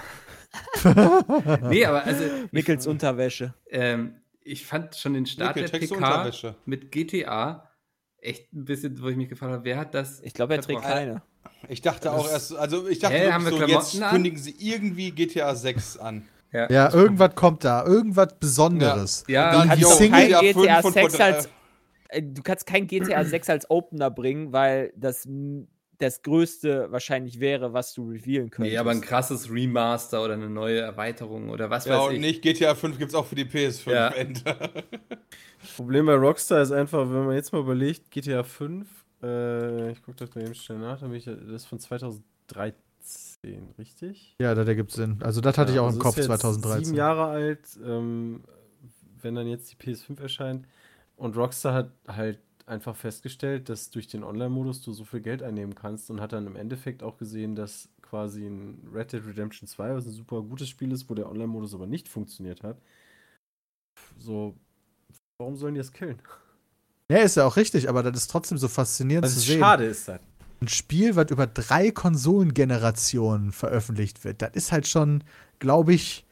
nee, 1.68 1.84
aber 1.86 2.04
also. 2.04 2.24
ich- 2.24 2.52
Mickels 2.52 2.86
Unterwäsche. 2.86 3.54
Ähm, 3.70 4.16
ich 4.42 4.66
fand 4.66 4.94
schon 4.96 5.14
den 5.14 5.26
Start 5.26 5.56
Mikkel, 5.56 5.70
der 5.70 5.78
PK 5.78 5.94
Unterwäsche? 5.94 6.54
mit 6.66 6.90
GTA 6.92 7.70
echt 8.18 8.52
ein 8.52 8.64
bisschen, 8.66 9.00
wo 9.02 9.08
ich 9.08 9.16
mich 9.16 9.28
gefragt 9.30 9.52
habe, 9.52 9.64
wer 9.64 9.78
hat 9.78 9.94
das? 9.94 10.20
Ich 10.20 10.34
glaube, 10.34 10.54
er 10.54 10.60
trägt 10.60 10.82
keine. 10.82 11.22
Ich 11.68 11.80
dachte 11.80 12.12
auch 12.12 12.28
erst, 12.28 12.54
also 12.54 12.86
ich 12.88 12.98
dachte 12.98 13.14
Hä, 13.16 13.30
wirklich 13.44 13.60
so, 13.60 13.66
jetzt 13.66 14.02
an? 14.02 14.10
kündigen 14.10 14.38
sie 14.38 14.54
irgendwie 14.58 15.12
GTA 15.12 15.54
6 15.54 15.96
an. 15.96 16.28
Ja, 16.52 16.92
irgendwas 16.94 17.34
kommt 17.34 17.64
da. 17.64 17.84
Irgendwas 17.86 18.34
Besonderes. 18.38 19.24
Ja, 19.28 19.60
Und 19.62 19.68
dann 19.70 19.78
die 19.78 19.84
Single- 19.84 20.30
kein 20.32 20.40
GTA 20.54 20.82
5 20.82 20.94
6 20.94 21.14
und- 21.14 21.20
als, 21.20 21.48
äh, 22.08 22.22
du 22.22 22.42
kannst 22.42 22.66
kein 22.66 22.86
GTA 22.86 23.24
6 23.24 23.48
als 23.50 23.70
Opener 23.70 24.10
bringen, 24.10 24.52
weil 24.52 24.92
das 24.96 25.26
das 25.98 26.22
größte 26.22 26.90
wahrscheinlich 26.90 27.40
wäre, 27.40 27.74
was 27.74 27.92
du 27.92 28.08
revealen 28.08 28.48
könntest. 28.50 28.72
Nee, 28.72 28.78
aber 28.78 28.90
ein 28.90 29.02
krasses 29.02 29.50
Remaster 29.52 30.24
oder 30.24 30.32
eine 30.32 30.48
neue 30.48 30.80
Erweiterung 30.80 31.50
oder 31.50 31.68
was 31.68 31.84
Ja, 31.84 31.98
weiß 31.98 32.08
und 32.08 32.14
ich. 32.14 32.20
nicht 32.22 32.40
GTA 32.42 32.74
5 32.74 32.98
gibt's 32.98 33.14
auch 33.14 33.26
für 33.26 33.34
die 33.34 33.44
PS5 33.44 33.90
Ja. 33.92 34.08
Ende. 34.08 34.40
Problem 35.76 36.06
bei 36.06 36.14
Rockstar 36.14 36.62
ist 36.62 36.72
einfach, 36.72 37.00
wenn 37.00 37.26
man 37.26 37.34
jetzt 37.34 37.52
mal 37.52 37.60
überlegt, 37.60 38.10
GTA 38.10 38.42
5, 38.44 38.88
äh, 39.22 39.90
ich 39.92 40.02
gucke 40.02 40.16
das 40.24 40.34
mal 40.34 40.42
eben 40.42 40.54
schnell 40.54 40.78
nach, 40.78 41.00
das 41.00 41.12
ist 41.26 41.66
von 41.66 41.78
2013, 41.78 42.74
richtig? 43.78 44.36
Ja, 44.40 44.54
das 44.54 44.68
ergibt 44.68 44.90
Sinn. 44.92 45.18
Also, 45.22 45.40
das 45.40 45.56
hatte 45.58 45.70
ich 45.70 45.76
Ja, 45.76 45.82
auch 45.82 45.86
also 45.86 45.98
im 45.98 46.02
Kopf 46.02 46.18
ist 46.18 46.28
jetzt 46.28 46.42
2013. 46.42 46.84
Sieben 46.84 46.96
Jahre 46.96 47.24
alt, 47.26 47.78
ähm, 47.84 48.42
wenn 49.22 49.34
dann 49.34 49.46
jetzt 49.46 49.72
die 49.72 49.76
PS5 49.76 50.20
erscheint. 50.20 50.66
Und 51.16 51.36
Rockstar 51.36 51.74
hat 51.74 51.90
halt 52.08 52.38
einfach 52.66 52.96
festgestellt, 52.96 53.68
dass 53.68 53.90
durch 53.90 54.06
den 54.06 54.22
Online-Modus 54.24 54.82
du 54.82 54.92
so 54.92 55.04
viel 55.04 55.20
Geld 55.20 55.42
einnehmen 55.42 55.74
kannst 55.74 56.10
und 56.10 56.20
hat 56.20 56.32
dann 56.32 56.46
im 56.46 56.56
Endeffekt 56.56 57.02
auch 57.02 57.18
gesehen, 57.18 57.54
dass 57.54 57.88
quasi 58.02 58.46
ein 58.46 58.88
Red 58.94 59.12
Dead 59.12 59.26
Redemption 59.26 59.66
2, 59.68 59.94
was 59.94 60.06
ein 60.06 60.12
super 60.12 60.42
gutes 60.42 60.68
Spiel 60.68 60.92
ist, 60.92 61.10
wo 61.10 61.14
der 61.14 61.28
Online-Modus 61.28 61.74
aber 61.74 61.86
nicht 61.86 62.08
funktioniert 62.08 62.62
hat. 62.62 62.78
So, 64.18 64.54
warum 65.38 65.56
sollen 65.56 65.74
die 65.74 65.80
das 65.80 65.92
killen? 65.92 66.20
Ja, 67.10 67.18
ist 67.18 67.36
ja 67.36 67.44
auch 67.44 67.56
richtig, 67.56 67.88
aber 67.88 68.02
das 68.04 68.22
ist 68.22 68.30
trotzdem 68.30 68.56
so 68.56 68.68
faszinierend 68.68 69.24
Das 69.24 69.34
zu 69.34 69.40
sehen. 69.40 69.60
schade, 69.60 69.84
ist 69.84 70.06
das. 70.08 70.20
Ein 70.60 70.68
Spiel, 70.68 71.16
was 71.16 71.30
über 71.30 71.46
drei 71.46 71.90
Konsolengenerationen 71.90 73.52
veröffentlicht 73.52 74.24
wird, 74.24 74.42
das 74.42 74.50
ist 74.54 74.72
halt 74.72 74.86
schon, 74.86 75.24
glaube 75.58 75.94
ich, 75.94 76.26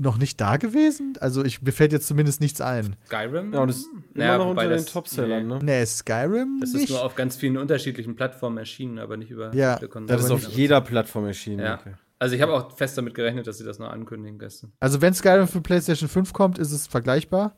noch 0.00 0.16
nicht 0.16 0.40
da 0.40 0.56
gewesen. 0.56 1.14
Also, 1.20 1.44
ich, 1.44 1.60
mir 1.60 1.72
fällt 1.72 1.92
jetzt 1.92 2.06
zumindest 2.06 2.40
nichts 2.40 2.60
ein. 2.60 2.96
Skyrim? 3.06 3.52
Ja, 3.52 3.60
und 3.60 3.68
ist 3.68 3.86
Naja, 4.14 4.36
immer 4.36 4.44
noch 4.44 4.50
unter 4.52 4.62
den 4.62 4.70
das- 4.72 4.86
Topsellern, 4.86 5.46
nee. 5.48 5.54
ne? 5.54 5.60
Nee, 5.62 5.84
Skyrim 5.86 6.58
Das 6.60 6.72
nicht. 6.72 6.84
ist 6.84 6.90
nur 6.90 7.02
auf 7.04 7.16
ganz 7.16 7.36
vielen 7.36 7.56
unterschiedlichen 7.58 8.14
Plattformen 8.16 8.58
erschienen, 8.58 8.98
aber 8.98 9.16
nicht 9.16 9.30
über 9.30 9.52
Ja, 9.54 9.76
viele 9.78 10.06
Das 10.06 10.24
ist 10.24 10.30
auf 10.30 10.44
nicht- 10.46 10.56
jeder 10.56 10.80
Plattform 10.80 11.26
erschienen. 11.26 11.60
Ja. 11.60 11.74
okay. 11.80 11.94
Also 12.20 12.34
ich 12.34 12.42
habe 12.42 12.52
auch 12.54 12.76
fest 12.76 12.96
damit 12.96 13.14
gerechnet, 13.14 13.46
dass 13.46 13.58
sie 13.58 13.64
das 13.64 13.78
noch 13.78 13.90
ankündigen 13.90 14.38
gestern. 14.38 14.72
Also, 14.80 15.00
wenn 15.02 15.14
Skyrim 15.14 15.46
für 15.48 15.60
PlayStation 15.60 16.08
5 16.08 16.32
kommt, 16.32 16.58
ist 16.58 16.72
es 16.72 16.86
vergleichbar. 16.86 17.56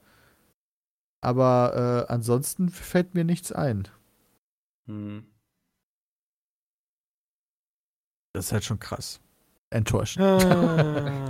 Aber 1.22 2.06
äh, 2.08 2.12
ansonsten 2.12 2.70
fällt 2.70 3.14
mir 3.14 3.24
nichts 3.24 3.52
ein. 3.52 3.86
Hm. 4.86 5.24
Das 8.32 8.46
ist 8.46 8.52
halt 8.52 8.64
schon 8.64 8.78
krass. 8.78 9.20
Enttäuschend. 9.70 10.24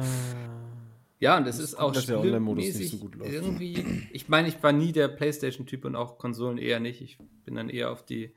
Ja, 1.23 1.37
und 1.37 1.47
es 1.47 1.59
Das 1.59 1.65
ist 1.67 1.75
auch 1.75 1.93
dass 1.93 2.07
der 2.07 2.19
Online-Modus 2.19 2.65
nicht 2.65 2.91
so 2.93 2.97
gut 2.97 3.15
läuft. 3.15 3.31
irgendwie. 3.31 4.09
Ich 4.11 4.31
meine, 4.31 4.49
ich 4.49 4.63
war 4.63 4.73
nie 4.73 4.91
der 4.91 5.07
PlayStation-Typ 5.09 5.85
und 5.85 5.95
auch 5.95 6.17
Konsolen 6.17 6.57
eher 6.57 6.81
nicht. 6.81 7.03
Ich 7.03 7.19
bin 7.45 7.57
dann 7.57 7.69
eher 7.69 7.91
auf 7.91 8.03
die 8.07 8.35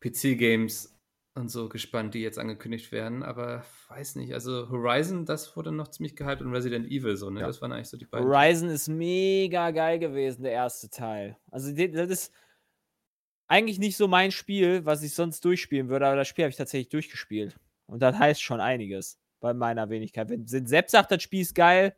PC-Games 0.00 0.98
und 1.36 1.48
so 1.48 1.68
gespannt, 1.68 2.14
die 2.14 2.22
jetzt 2.22 2.40
angekündigt 2.40 2.90
werden. 2.90 3.22
Aber 3.22 3.64
weiß 3.88 4.16
nicht. 4.16 4.34
Also 4.34 4.68
Horizon, 4.68 5.26
das 5.26 5.56
wurde 5.56 5.70
noch 5.70 5.86
ziemlich 5.86 6.16
gehypt 6.16 6.42
und 6.42 6.52
Resident 6.52 6.88
Evil 6.90 7.16
so. 7.16 7.30
Ne, 7.30 7.40
Ja. 7.42 7.46
das 7.46 7.62
waren 7.62 7.70
eigentlich 7.70 7.88
so 7.88 7.96
die 7.96 8.04
beiden. 8.06 8.26
Horizon 8.26 8.68
ist 8.68 8.88
mega 8.88 9.70
geil 9.70 10.00
gewesen, 10.00 10.42
der 10.42 10.52
erste 10.52 10.90
Teil. 10.90 11.36
Also, 11.52 11.70
das 11.72 12.10
ist 12.10 12.32
eigentlich 13.48 13.78
nicht 13.78 13.96
so 13.96 14.08
mein 14.08 14.30
Spiel, 14.32 14.84
was 14.84 15.02
ich 15.02 15.14
sonst 15.14 15.44
durchspielen 15.44 15.88
würde, 15.88 16.06
aber 16.06 16.16
das 16.16 16.28
Spiel 16.28 16.44
habe 16.44 16.50
ich 16.50 16.56
tatsächlich 16.56 16.88
durchgespielt. 16.88 17.56
Und 17.86 18.00
das 18.00 18.18
heißt 18.18 18.42
schon 18.42 18.60
einiges 18.60 19.18
bei 19.40 19.54
meiner 19.54 19.88
Wenigkeit. 19.90 20.28
Wenn 20.28 20.46
Sepp 20.66 20.90
sagt, 20.90 21.10
das 21.12 21.22
Spiel 21.22 21.42
ist 21.42 21.54
geil, 21.54 21.94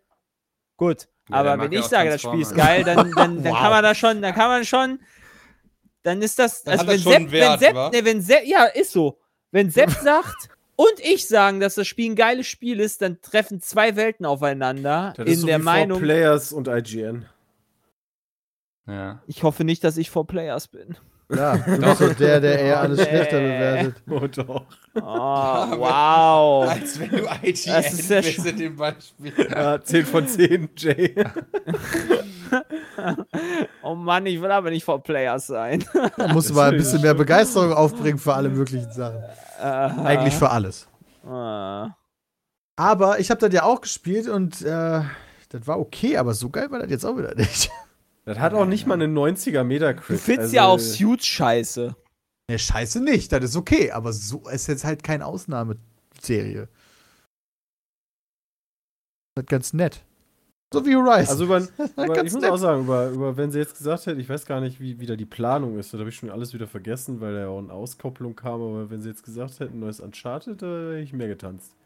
gut. 0.76 1.08
Ja, 1.30 1.36
aber 1.36 1.58
wenn 1.60 1.72
ich 1.72 1.84
sage, 1.84 2.10
das 2.10 2.20
Spiel 2.22 2.40
ist 2.40 2.54
geil, 2.54 2.84
dann, 2.84 3.10
dann, 3.12 3.36
dann 3.42 3.52
Wow. 3.52 3.58
kann 3.58 3.70
man 3.70 3.82
da 3.82 3.94
schon, 3.94 4.22
dann 4.22 4.34
kann 4.34 4.48
man 4.48 4.64
schon, 4.64 5.00
dann 6.02 6.22
ist 6.22 6.38
das, 6.38 6.62
Dann 6.62 6.78
also 6.78 6.86
hat 6.86 6.94
das 6.94 7.04
wenn 7.04 7.12
schon 7.12 7.22
Sepp, 7.22 7.32
Wert, 7.32 7.60
wenn 7.60 7.74
Sepp, 7.74 7.92
nee, 7.92 8.04
wenn 8.04 8.20
Sepp, 8.22 8.46
ja, 8.46 8.64
ist 8.64 8.92
so. 8.92 9.18
Wenn 9.50 9.70
Sepp 9.70 9.90
sagt 10.02 10.48
und 10.76 11.00
ich 11.00 11.26
sagen, 11.26 11.60
dass 11.60 11.74
das 11.74 11.86
Spiel 11.86 12.10
ein 12.12 12.16
geiles 12.16 12.46
Spiel 12.46 12.80
ist, 12.80 13.00
dann 13.02 13.20
treffen 13.22 13.60
zwei 13.60 13.96
Welten 13.96 14.26
aufeinander 14.26 15.14
Das 15.16 15.26
ist 15.26 15.34
in 15.34 15.40
so 15.40 15.46
der 15.46 15.58
wie 15.60 15.64
Meinung. 15.64 16.00
Players 16.00 16.52
und 16.52 16.68
IGN. 16.68 17.26
Ja. 18.86 19.22
Ich 19.26 19.42
hoffe 19.42 19.64
nicht, 19.64 19.84
dass 19.84 19.96
ich 19.96 20.10
vor 20.10 20.26
Players 20.26 20.68
bin. 20.68 20.96
Ja, 21.30 21.56
doch 21.80 21.96
so 21.96 22.08
der, 22.14 22.40
der 22.40 22.58
eher 22.58 22.80
alles 22.80 23.02
schlechter 23.06 23.38
bewertet. 23.38 23.96
Oh 24.08 24.26
doch. 24.26 24.64
Oh, 24.94 25.00
wow. 25.02 26.68
Als 26.70 26.98
wenn 26.98 27.10
du 27.10 27.18
IGN 27.18 27.72
Das 27.72 27.92
ist 27.92 28.10
ja 28.10 28.20
bist 28.20 28.46
in 28.46 28.56
dem 28.56 28.76
Beispiel. 28.76 29.32
Ja, 29.50 29.80
10 29.82 30.06
von 30.06 30.26
10, 30.26 30.70
Jay. 30.76 31.14
Oh 33.82 33.94
Mann, 33.94 34.26
ich 34.26 34.40
will 34.40 34.50
aber 34.50 34.70
nicht 34.70 34.84
vor 34.84 35.02
Players 35.02 35.46
sein. 35.48 35.84
Da 36.16 36.28
muss 36.28 36.52
mal 36.52 36.70
ein 36.70 36.76
bisschen 36.78 37.02
mehr 37.02 37.14
Begeisterung 37.14 37.72
aufbringen 37.72 38.18
für 38.18 38.34
alle 38.34 38.48
möglichen 38.48 38.90
Sachen. 38.92 39.22
Äh, 39.60 39.64
Eigentlich 39.64 40.34
für 40.34 40.50
alles. 40.50 40.88
äh, 41.24 41.28
Aber 42.76 43.18
ich 43.18 43.30
habe 43.30 43.40
das 43.40 43.52
ja 43.52 43.64
auch 43.64 43.80
gespielt 43.82 44.28
und 44.28 44.62
äh, 44.62 45.02
das 45.50 45.66
war 45.66 45.78
okay, 45.78 46.16
aber 46.16 46.34
so 46.34 46.48
geil 46.48 46.70
war 46.70 46.78
das 46.80 46.90
jetzt 46.90 47.04
auch 47.04 47.16
wieder 47.16 47.34
nicht. 47.34 47.70
Das 48.28 48.38
hat 48.40 48.52
auch 48.52 48.66
nicht 48.66 48.86
mal 48.86 48.92
eine 48.92 49.06
90er 49.06 49.64
Metacritic. 49.64 50.06
Du 50.06 50.18
findest 50.18 50.40
also, 50.40 50.56
ja 50.56 50.66
auch 50.66 50.78
Suits 50.78 51.24
scheiße. 51.24 51.96
Ne, 52.50 52.58
scheiße 52.58 53.00
nicht, 53.00 53.32
das 53.32 53.42
ist 53.42 53.56
okay, 53.56 53.90
aber 53.90 54.12
so 54.12 54.46
ist 54.50 54.66
jetzt 54.66 54.84
halt 54.84 55.02
keine 55.02 55.24
Ausnahmeserie. 55.24 56.68
Das 59.34 59.44
ist 59.44 59.48
ganz 59.48 59.72
nett. 59.72 60.04
So 60.74 60.84
wie 60.84 60.94
Horizon. 60.94 61.30
Also 61.30 61.44
über, 61.44 61.56
über 61.96 62.14
ganz 62.14 62.26
ich 62.26 62.32
muss 62.34 62.42
nett. 62.42 62.50
auch 62.50 62.58
sagen, 62.58 62.82
über, 62.82 63.08
über, 63.08 63.36
wenn 63.38 63.50
sie 63.50 63.60
jetzt 63.60 63.78
gesagt 63.78 64.04
hätte, 64.04 64.20
ich 64.20 64.28
weiß 64.28 64.44
gar 64.44 64.60
nicht, 64.60 64.78
wie 64.78 65.00
wieder 65.00 65.16
die 65.16 65.24
Planung 65.24 65.78
ist, 65.78 65.94
da 65.94 65.98
habe 65.98 66.10
ich 66.10 66.16
schon 66.16 66.28
alles 66.28 66.52
wieder 66.52 66.66
vergessen, 66.66 67.22
weil 67.22 67.32
da 67.32 67.40
ja 67.40 67.48
auch 67.48 67.60
eine 67.60 67.72
Auskopplung 67.72 68.36
kam, 68.36 68.60
aber 68.60 68.90
wenn 68.90 69.00
sie 69.00 69.08
jetzt 69.08 69.24
gesagt 69.24 69.58
hätten, 69.58 69.78
neues 69.78 70.00
Uncharted, 70.00 70.60
da 70.60 70.66
hätte 70.66 70.98
ich 70.98 71.14
mehr 71.14 71.28
getanzt. 71.28 71.77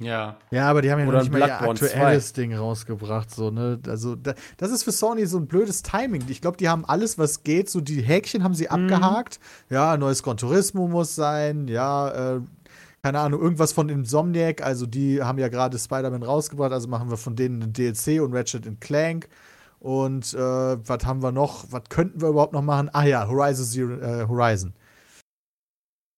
Ja. 0.00 0.38
Ja, 0.50 0.68
aber 0.68 0.82
die 0.82 0.90
haben 0.90 0.98
ja 1.00 1.06
Oder 1.06 1.18
noch 1.18 1.22
nicht 1.24 1.32
mal 1.32 1.46
ihr 1.46 1.60
aktuelles 1.60 2.32
Ding 2.32 2.54
rausgebracht. 2.54 3.30
So, 3.30 3.50
ne? 3.50 3.78
Also, 3.86 4.16
da, 4.16 4.34
das 4.56 4.70
ist 4.72 4.82
für 4.82 4.90
Sony 4.90 5.26
so 5.26 5.38
ein 5.38 5.46
blödes 5.46 5.82
Timing. 5.82 6.24
Ich 6.28 6.40
glaube, 6.40 6.56
die 6.56 6.68
haben 6.68 6.84
alles, 6.84 7.16
was 7.16 7.44
geht. 7.44 7.70
So, 7.70 7.80
die 7.80 8.02
Häkchen 8.02 8.42
haben 8.42 8.54
sie 8.54 8.68
abgehakt. 8.68 9.38
Ja, 9.70 9.96
neues 9.96 10.22
Gran 10.22 10.36
Turismo 10.36 10.88
muss 10.88 11.14
sein. 11.14 11.68
Ja, 11.68 12.36
äh, 12.36 12.40
keine 13.02 13.20
Ahnung, 13.20 13.40
irgendwas 13.40 13.72
von 13.72 13.88
Insomniac. 13.88 14.62
Also, 14.62 14.86
die 14.86 15.22
haben 15.22 15.38
ja 15.38 15.48
gerade 15.48 15.78
Spider-Man 15.78 16.24
rausgebracht. 16.24 16.72
Also, 16.72 16.88
machen 16.88 17.08
wir 17.08 17.16
von 17.16 17.36
denen 17.36 17.62
einen 17.62 17.72
DLC 17.72 18.20
und 18.20 18.34
Ratchet 18.34 18.80
Clank. 18.80 19.28
Und 19.78 20.34
äh, 20.34 20.38
was 20.38 21.04
haben 21.04 21.22
wir 21.22 21.30
noch? 21.30 21.66
Was 21.70 21.82
könnten 21.88 22.20
wir 22.20 22.30
überhaupt 22.30 22.52
noch 22.52 22.62
machen? 22.62 22.90
Ah 22.92 23.04
ja, 23.04 23.28
Horizon 23.28 23.64
Zero, 23.64 23.92
äh, 24.00 24.26
Horizon. 24.26 24.72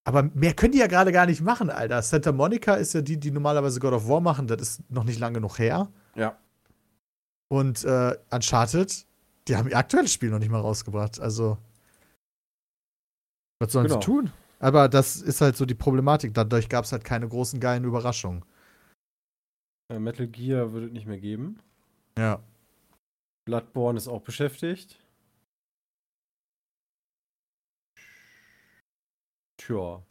Aber 0.06 0.22
mehr 0.22 0.54
können 0.54 0.70
die 0.72 0.78
ja 0.78 0.86
gerade 0.86 1.10
gar 1.10 1.26
nicht 1.26 1.40
machen, 1.40 1.68
Alter. 1.68 2.00
Santa 2.00 2.30
Monica 2.30 2.74
ist 2.74 2.92
ja 2.92 3.00
die, 3.02 3.18
die 3.18 3.32
normalerweise 3.32 3.80
God 3.80 3.92
of 3.92 4.08
War 4.08 4.20
machen. 4.20 4.46
Das 4.46 4.60
ist 4.62 4.90
noch 4.90 5.02
nicht 5.02 5.18
lange 5.18 5.34
genug 5.34 5.58
her. 5.58 5.88
Ja. 6.14 6.38
Und 7.48 7.84
äh, 7.84 8.16
Uncharted, 8.30 9.04
die 9.48 9.56
haben 9.56 9.68
ihr 9.68 9.76
aktuelles 9.76 10.12
Spiel 10.12 10.30
noch 10.30 10.38
nicht 10.38 10.50
mal 10.50 10.60
rausgebracht. 10.60 11.18
Also, 11.18 11.58
was 13.58 13.72
sollen 13.72 13.88
Genau. 13.88 14.00
sie 14.00 14.04
tun? 14.04 14.32
Aber 14.60 14.88
das 14.88 15.16
ist 15.16 15.40
halt 15.40 15.56
so 15.56 15.66
die 15.66 15.74
Problematik. 15.74 16.34
Dadurch 16.34 16.68
gab 16.68 16.84
es 16.84 16.92
halt 16.92 17.02
keine 17.04 17.28
großen 17.28 17.58
geilen 17.58 17.82
Überraschungen. 17.84 18.44
Äh, 19.92 19.98
Metal 19.98 20.28
Gear 20.28 20.72
würde 20.72 20.86
es 20.86 20.92
nicht 20.92 21.06
mehr 21.06 21.18
geben. 21.18 21.58
Ja. 22.16 22.40
Bloodborne 23.44 23.96
ist 23.98 24.06
auch 24.08 24.22
beschäftigt. 24.22 24.98
Tja. 29.56 30.02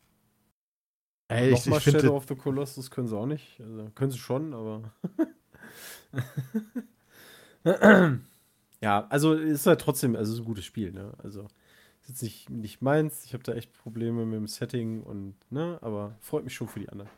Ey, 1.28 1.50
ich, 1.52 1.66
Nochmal 1.66 1.80
ich 1.80 1.86
Shadow 1.86 2.16
of 2.16 2.28
the 2.28 2.36
Colossus 2.36 2.92
können 2.92 3.08
sie 3.08 3.18
auch 3.18 3.26
nicht. 3.26 3.60
Also, 3.60 3.90
können 3.96 4.12
sie 4.12 4.18
schon, 4.20 4.54
aber. 4.54 4.92
ja, 8.82 9.08
also 9.10 9.34
ist 9.34 9.66
halt 9.66 9.82
trotzdem, 9.82 10.16
also 10.16 10.34
ist 10.34 10.40
ein 10.40 10.46
gutes 10.46 10.66
Spiel, 10.66 10.92
ne? 10.92 11.14
Also 11.24 11.48
Ist 12.02 12.10
jetzt 12.10 12.24
nicht, 12.24 12.50
nicht 12.50 12.82
meins. 12.82 13.26
Ich 13.26 13.34
habe 13.34 13.44
da 13.44 13.54
echt 13.54 13.74
Probleme 13.74 14.26
mit 14.26 14.38
dem 14.38 14.48
Setting 14.48 15.02
und, 15.02 15.36
ne, 15.52 15.80
aber 15.82 16.16
freut 16.20 16.44
mich 16.44 16.54
schon 16.54 16.68
für 16.68 16.80
die 16.80 16.90
anderen. 16.90 17.10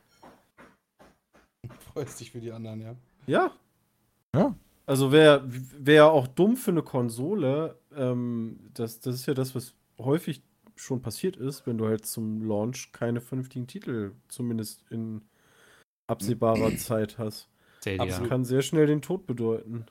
Freust 1.93 2.19
dich 2.21 2.31
für 2.31 2.39
die 2.39 2.53
anderen, 2.53 2.79
ja. 2.79 2.95
Ja. 3.25 3.51
Ja. 4.33 4.55
Also 4.85 5.11
wäre 5.11 5.43
wär 5.45 6.11
auch 6.11 6.27
dumm 6.27 6.55
für 6.55 6.71
eine 6.71 6.81
Konsole. 6.81 7.77
Ähm, 7.93 8.57
das, 8.73 9.01
das 9.01 9.15
ist 9.15 9.25
ja 9.25 9.33
das, 9.33 9.53
was 9.53 9.75
häufig 9.99 10.41
schon 10.77 11.01
passiert 11.01 11.35
ist, 11.37 11.65
wenn 11.67 11.77
du 11.77 11.87
halt 11.87 12.05
zum 12.05 12.47
Launch 12.47 12.91
keine 12.91 13.21
vernünftigen 13.21 13.67
Titel, 13.67 14.11
zumindest 14.27 14.83
in 14.89 15.21
absehbarer 16.07 16.75
Zeit 16.77 17.17
hast. 17.17 17.49
Stadia. 17.81 18.05
Das 18.05 18.23
kann 18.27 18.43
sehr 18.45 18.61
schnell 18.61 18.87
den 18.87 19.01
Tod 19.01 19.25
bedeuten. 19.27 19.85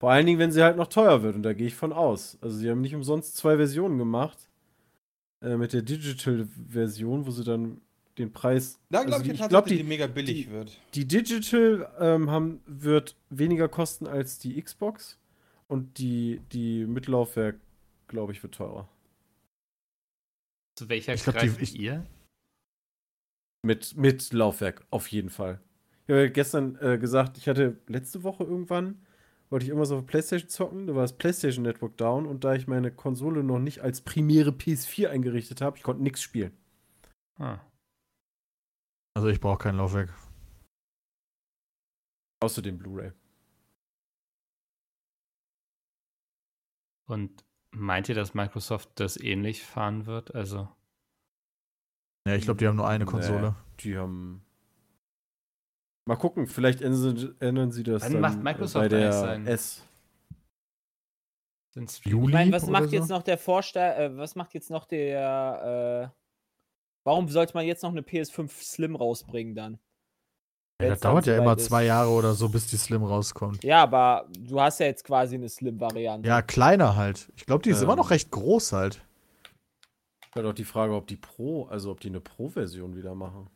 Vor 0.00 0.10
allen 0.10 0.26
Dingen, 0.26 0.38
wenn 0.38 0.50
sie 0.52 0.62
halt 0.62 0.76
noch 0.76 0.88
teuer 0.88 1.22
wird, 1.22 1.36
und 1.36 1.42
da 1.42 1.52
gehe 1.52 1.66
ich 1.68 1.74
von 1.74 1.92
aus. 1.92 2.36
Also 2.40 2.56
sie 2.58 2.68
haben 2.70 2.80
nicht 2.80 2.94
umsonst 2.94 3.36
zwei 3.36 3.56
Versionen 3.56 3.98
gemacht. 3.98 4.48
Äh, 5.42 5.56
mit 5.56 5.72
der 5.72 5.82
Digital-Version, 5.82 7.26
wo 7.26 7.30
sie 7.30 7.44
dann 7.44 7.80
den 8.18 8.32
Preis. 8.32 8.78
Da 8.90 9.00
glaube 9.02 9.14
also 9.14 9.24
ich, 9.24 9.32
die- 9.32 9.38
jetzt 9.38 9.48
glaub, 9.48 9.66
die, 9.66 9.76
die, 9.78 9.82
mega 9.84 10.06
billig 10.06 10.44
die- 10.46 10.50
wird. 10.50 10.78
die 10.94 11.06
Digital 11.06 11.88
ähm, 12.00 12.30
haben, 12.30 12.60
wird 12.66 13.16
weniger 13.30 13.68
kosten 13.68 14.06
als 14.06 14.38
die 14.38 14.60
Xbox. 14.60 15.18
Und 15.68 15.98
die, 15.98 16.40
die 16.52 16.84
Mittellaufwerk, 16.84 17.56
glaube 18.08 18.32
ich, 18.32 18.42
wird 18.42 18.54
teurer. 18.54 18.88
Zu 20.78 20.88
welcher 20.88 21.14
Ich 21.14 21.22
glaub, 21.24 21.38
die- 21.38 21.46
greift 21.46 21.62
ich- 21.62 21.78
ihr? 21.78 22.06
Mit, 23.64 23.96
mit 23.96 24.32
Laufwerk, 24.32 24.84
auf 24.90 25.06
jeden 25.08 25.30
Fall. 25.30 25.60
Ich 26.06 26.10
habe 26.12 26.22
ja 26.24 26.28
gestern 26.28 26.76
äh, 26.76 26.98
gesagt, 26.98 27.38
ich 27.38 27.48
hatte 27.48 27.80
letzte 27.86 28.24
Woche 28.24 28.42
irgendwann, 28.42 29.06
wollte 29.50 29.64
ich 29.64 29.68
irgendwas 29.68 29.92
auf 29.92 30.00
der 30.00 30.06
Playstation 30.08 30.48
zocken, 30.50 30.86
da 30.88 30.94
war 30.96 31.02
das 31.02 31.16
Playstation 31.16 31.62
Network 31.62 31.96
down 31.96 32.26
und 32.26 32.42
da 32.42 32.54
ich 32.54 32.66
meine 32.66 32.90
Konsole 32.90 33.44
noch 33.44 33.60
nicht 33.60 33.80
als 33.80 34.00
primäre 34.00 34.50
PS4 34.50 35.08
eingerichtet 35.10 35.60
habe, 35.60 35.76
ich 35.76 35.84
konnte 35.84 36.02
nichts 36.02 36.22
spielen. 36.22 36.56
Ah. 37.38 37.60
Also 39.14 39.28
ich 39.28 39.40
brauche 39.40 39.58
kein 39.58 39.76
Laufwerk. 39.76 40.12
Außer 42.42 42.62
dem 42.62 42.78
Blu-ray. 42.78 43.12
Und 47.08 47.44
meint 47.74 48.08
ihr, 48.08 48.14
dass 48.14 48.34
Microsoft 48.34 48.90
das 48.96 49.16
ähnlich 49.18 49.62
fahren 49.64 50.06
wird? 50.06 50.34
Also, 50.34 50.68
Ja, 52.26 52.34
ich 52.36 52.44
glaube, 52.44 52.58
die 52.58 52.68
haben 52.68 52.76
nur 52.76 52.86
eine 52.88 53.04
Nee. 53.04 53.10
Konsole. 53.10 53.56
Die 53.80 53.96
haben. 53.98 54.44
Mal 56.06 56.16
gucken, 56.16 56.46
vielleicht 56.46 56.80
ändern 56.82 57.16
sie, 57.16 57.34
ändern 57.40 57.70
sie 57.72 57.82
das 57.84 58.02
Wann 58.02 58.12
dann 58.12 58.20
macht 58.20 58.38
äh, 58.38 58.42
Microsoft 58.42 58.84
bei 58.84 58.88
der 58.88 59.12
sein- 59.12 59.46
S. 59.46 59.86
Juli 62.04 62.26
Ich 62.26 62.32
meine, 62.34 62.52
was 62.52 62.66
macht 62.66 62.90
so? 62.90 62.96
jetzt 62.96 63.08
noch 63.08 63.22
der 63.22 63.38
Vorsteher, 63.38 63.98
äh, 63.98 64.16
was 64.16 64.34
macht 64.34 64.52
jetzt 64.52 64.68
noch 64.70 64.84
der, 64.84 66.12
äh, 66.12 66.16
warum 67.04 67.28
sollte 67.28 67.54
man 67.54 67.64
jetzt 67.66 67.82
noch 67.82 67.90
eine 67.90 68.02
PS5 68.02 68.50
Slim 68.62 68.94
rausbringen 68.94 69.54
dann? 69.54 69.78
Ja, 70.80 70.88
das 70.88 71.00
dauert 71.00 71.26
ja 71.26 71.36
immer 71.36 71.56
ist. 71.56 71.66
zwei 71.66 71.84
Jahre 71.84 72.10
oder 72.10 72.34
so, 72.34 72.48
bis 72.48 72.66
die 72.66 72.76
Slim 72.76 73.04
rauskommt. 73.04 73.62
Ja, 73.62 73.82
aber 73.82 74.26
du 74.38 74.60
hast 74.60 74.80
ja 74.80 74.86
jetzt 74.86 75.04
quasi 75.04 75.36
eine 75.36 75.48
Slim-Variante. 75.48 76.28
Ja, 76.28 76.42
kleiner 76.42 76.96
halt. 76.96 77.30
Ich 77.36 77.46
glaube, 77.46 77.62
die 77.62 77.70
ist 77.70 77.78
Ähm. 77.78 77.84
immer 77.84 77.96
noch 77.96 78.10
recht 78.10 78.30
groß 78.30 78.72
halt. 78.72 79.00
Wäre 80.34 80.46
doch 80.48 80.54
die 80.54 80.64
Frage, 80.64 80.94
ob 80.94 81.06
die 81.06 81.16
Pro, 81.16 81.66
also 81.66 81.90
ob 81.90 82.00
die 82.00 82.08
eine 82.08 82.20
Pro-Version 82.20 82.96
wieder 82.96 83.14
machen. 83.14 83.48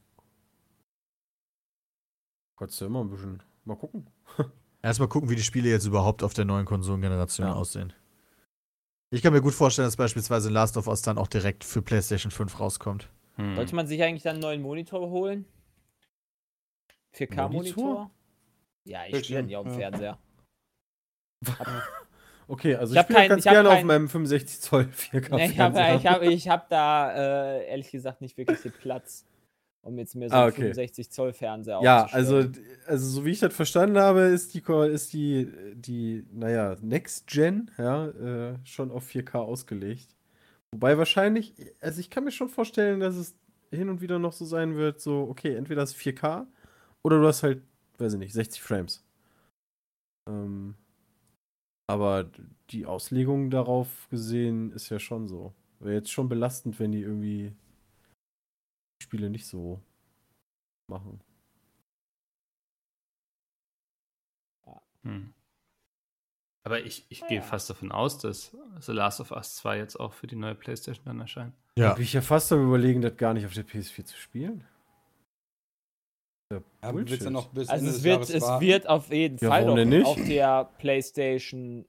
Kannst 2.59 2.81
du 2.81 2.87
immer 2.87 3.00
ein 3.02 3.11
bisschen. 3.11 3.42
Mal 3.64 3.76
gucken. 3.76 4.07
Erstmal 4.83 5.09
gucken, 5.09 5.29
wie 5.29 5.37
die 5.37 5.42
Spiele 5.42 5.68
jetzt 5.68 5.85
überhaupt 5.87 6.22
auf 6.22 6.33
der 6.35 6.44
neuen 6.44 6.64
Konsolengeneration 6.64 7.46
Ja. 7.48 7.55
aussehen. 7.55 7.92
Ich 9.11 9.22
kann 9.22 9.33
mir 9.33 9.40
gut 9.40 9.55
vorstellen, 9.55 9.87
dass 9.87 9.96
beispielsweise 9.96 10.48
Last 10.50 10.76
of 10.76 10.87
Us 10.87 11.02
dann 11.02 11.18
auch 11.18 11.26
direkt 11.29 11.64
für 11.64 11.83
PlayStation 11.83 12.31
5 12.31 12.61
rauskommt. 12.61 13.09
Hm. 13.37 13.57
Sollte 13.57 13.74
man 13.74 13.87
sich 13.87 14.02
eigentlich 14.02 14.22
dann 14.22 14.35
einen 14.35 14.42
neuen 14.42 14.62
Monitor 14.62 15.09
holen? 15.11 15.44
4K-Monitor? 17.16 17.85
Monitor? 17.85 18.11
Ja, 18.88 19.00
ich 19.09 19.24
spiele 19.24 19.42
nicht 19.44 19.57
auf 19.57 19.64
dem 19.64 19.72
ja. 19.72 19.79
Fernseher. 19.79 20.18
Okay, 22.48 22.76
also 22.76 22.94
Ich 22.94 23.00
ich, 23.00 23.05
spiele 23.05 23.18
kein- 23.18 23.29
ganz 23.29 23.42
gerne 23.42 23.68
auf 23.68 23.74
kein- 23.74 23.87
meinem 23.88 24.09
65 24.09 24.61
Zoll 24.61 24.83
4K. 24.92 25.35
Nee, 25.35 25.46
ich 25.46 25.59
habe 25.59 25.81
hab, 25.81 26.22
ich 26.22 26.48
hab 26.48 26.68
da 26.68 27.12
äh, 27.57 27.66
ehrlich 27.68 27.90
gesagt 27.90 28.20
nicht 28.20 28.37
wirklich 28.37 28.61
den 28.62 28.70
Platz, 28.70 29.24
um 29.83 29.98
jetzt 29.98 30.14
mir 30.14 30.29
so 30.29 30.37
Ah, 30.37 30.42
einen 30.44 30.52
okay. 30.52 30.61
65 30.62 31.11
Zoll 31.11 31.33
Fernseher 31.33 31.81
Ja, 31.83 32.07
also, 32.12 32.44
also 32.87 33.09
so 33.09 33.24
wie 33.24 33.33
ich 33.33 33.40
das 33.40 33.52
verstanden 33.52 33.98
habe, 33.98 34.20
ist 34.20 34.55
die, 34.55 34.62
ist 34.92 35.12
die, 35.12 35.50
die 35.74 36.24
naja, 36.33 36.76
Next 36.83 37.26
Gen 37.26 37.68
ja, 37.79 38.07
äh, 38.11 38.59
schon 38.62 38.92
auf 38.92 39.09
4K 39.09 39.38
ausgelegt. 39.40 40.14
Wobei 40.70 40.96
wahrscheinlich, 40.98 41.52
also 41.81 41.98
ich 41.98 42.11
kann 42.11 42.22
mir 42.22 42.31
schon 42.31 42.48
vorstellen, 42.48 43.00
dass 43.00 43.16
es 43.16 43.35
hin 43.72 43.88
und 43.88 44.00
wieder 44.00 44.20
noch 44.20 44.33
so 44.33 44.44
sein 44.44 44.76
wird, 44.76 45.00
so, 45.00 45.26
okay, 45.29 45.57
entweder 45.57 45.83
ist 45.83 45.96
4K 45.96 46.46
oder 47.07 47.21
du 47.21 47.27
hast 47.29 47.45
halt, 47.45 47.62
weiß 47.99 48.14
ich 48.14 48.19
nicht, 48.19 48.33
60 48.33 48.61
Frames. 48.61 49.05
Ähm, 50.29 50.75
aber 51.88 52.29
die 52.71 52.85
Auslegung 52.85 53.49
darauf 53.49 54.09
gesehen 54.11 54.73
ist 54.73 54.88
ja 54.88 54.99
schon 54.99 55.29
so. 55.29 55.55
Wäre 55.79 55.95
jetzt 55.95 56.11
schon 56.11 56.29
belastend, 56.29 56.81
wenn 56.81 56.90
die 56.90 57.03
irgendwie 57.03 57.55
die 59.01 59.05
Spiele 59.05 59.31
nicht 59.31 59.47
so 59.47 59.81
machen. 60.90 61.21
Hm. 65.05 65.33
Aber 66.64 66.85
ich, 66.85 67.07
ich 67.09 67.25
gehe 67.29 67.40
fast 67.40 67.71
davon 67.71 67.92
aus, 67.92 68.19
dass 68.19 68.57
The 68.81 68.90
Last 68.90 69.21
of 69.21 69.31
Us 69.31 69.55
2 69.55 69.79
jetzt 69.79 70.01
auch 70.01 70.12
für 70.12 70.27
die 70.27 70.35
neue 70.35 70.57
PlayStation 70.57 71.05
dann 71.05 71.21
erscheint. 71.21 71.55
Da 71.77 71.95
bin 71.95 72.03
ich 72.03 72.14
ja 72.14 72.21
fast 72.21 72.51
am 72.51 72.66
überlegen, 72.66 73.01
das 73.01 73.16
gar 73.16 73.33
nicht 73.33 73.47
auf 73.47 73.55
der 73.55 73.64
PS4 73.64 74.05
zu 74.05 74.16
spielen. 74.16 74.64
Ja, 76.53 76.61
Aber 76.81 76.99
willst 77.07 77.25
du 77.25 77.31
noch 77.31 77.49
bis 77.49 77.69
Also 77.69 77.87
Ende 77.87 77.97
es 77.97 78.05
wird, 78.05 78.31
es 78.31 78.43
warten? 78.43 78.65
wird 78.65 78.89
auf 78.89 79.11
jeden 79.13 79.39
Ja, 79.39 79.49
Fall 79.49 79.85
nicht? 79.87 80.07
auf 80.07 80.17
der 80.17 80.71
PlayStation 80.79 81.87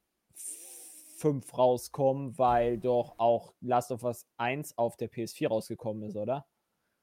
5 1.18 1.58
rauskommen, 1.58 2.38
weil 2.38 2.80
doch 2.80 3.16
auch 3.20 3.54
Last 3.62 3.92
of 3.92 4.04
Us 4.04 4.26
1 4.38 4.78
auf 4.78 4.98
der 4.98 5.12
PS4 5.12 5.48
rausgekommen 5.48 6.04
ist, 6.04 6.16
oder? 6.16 6.46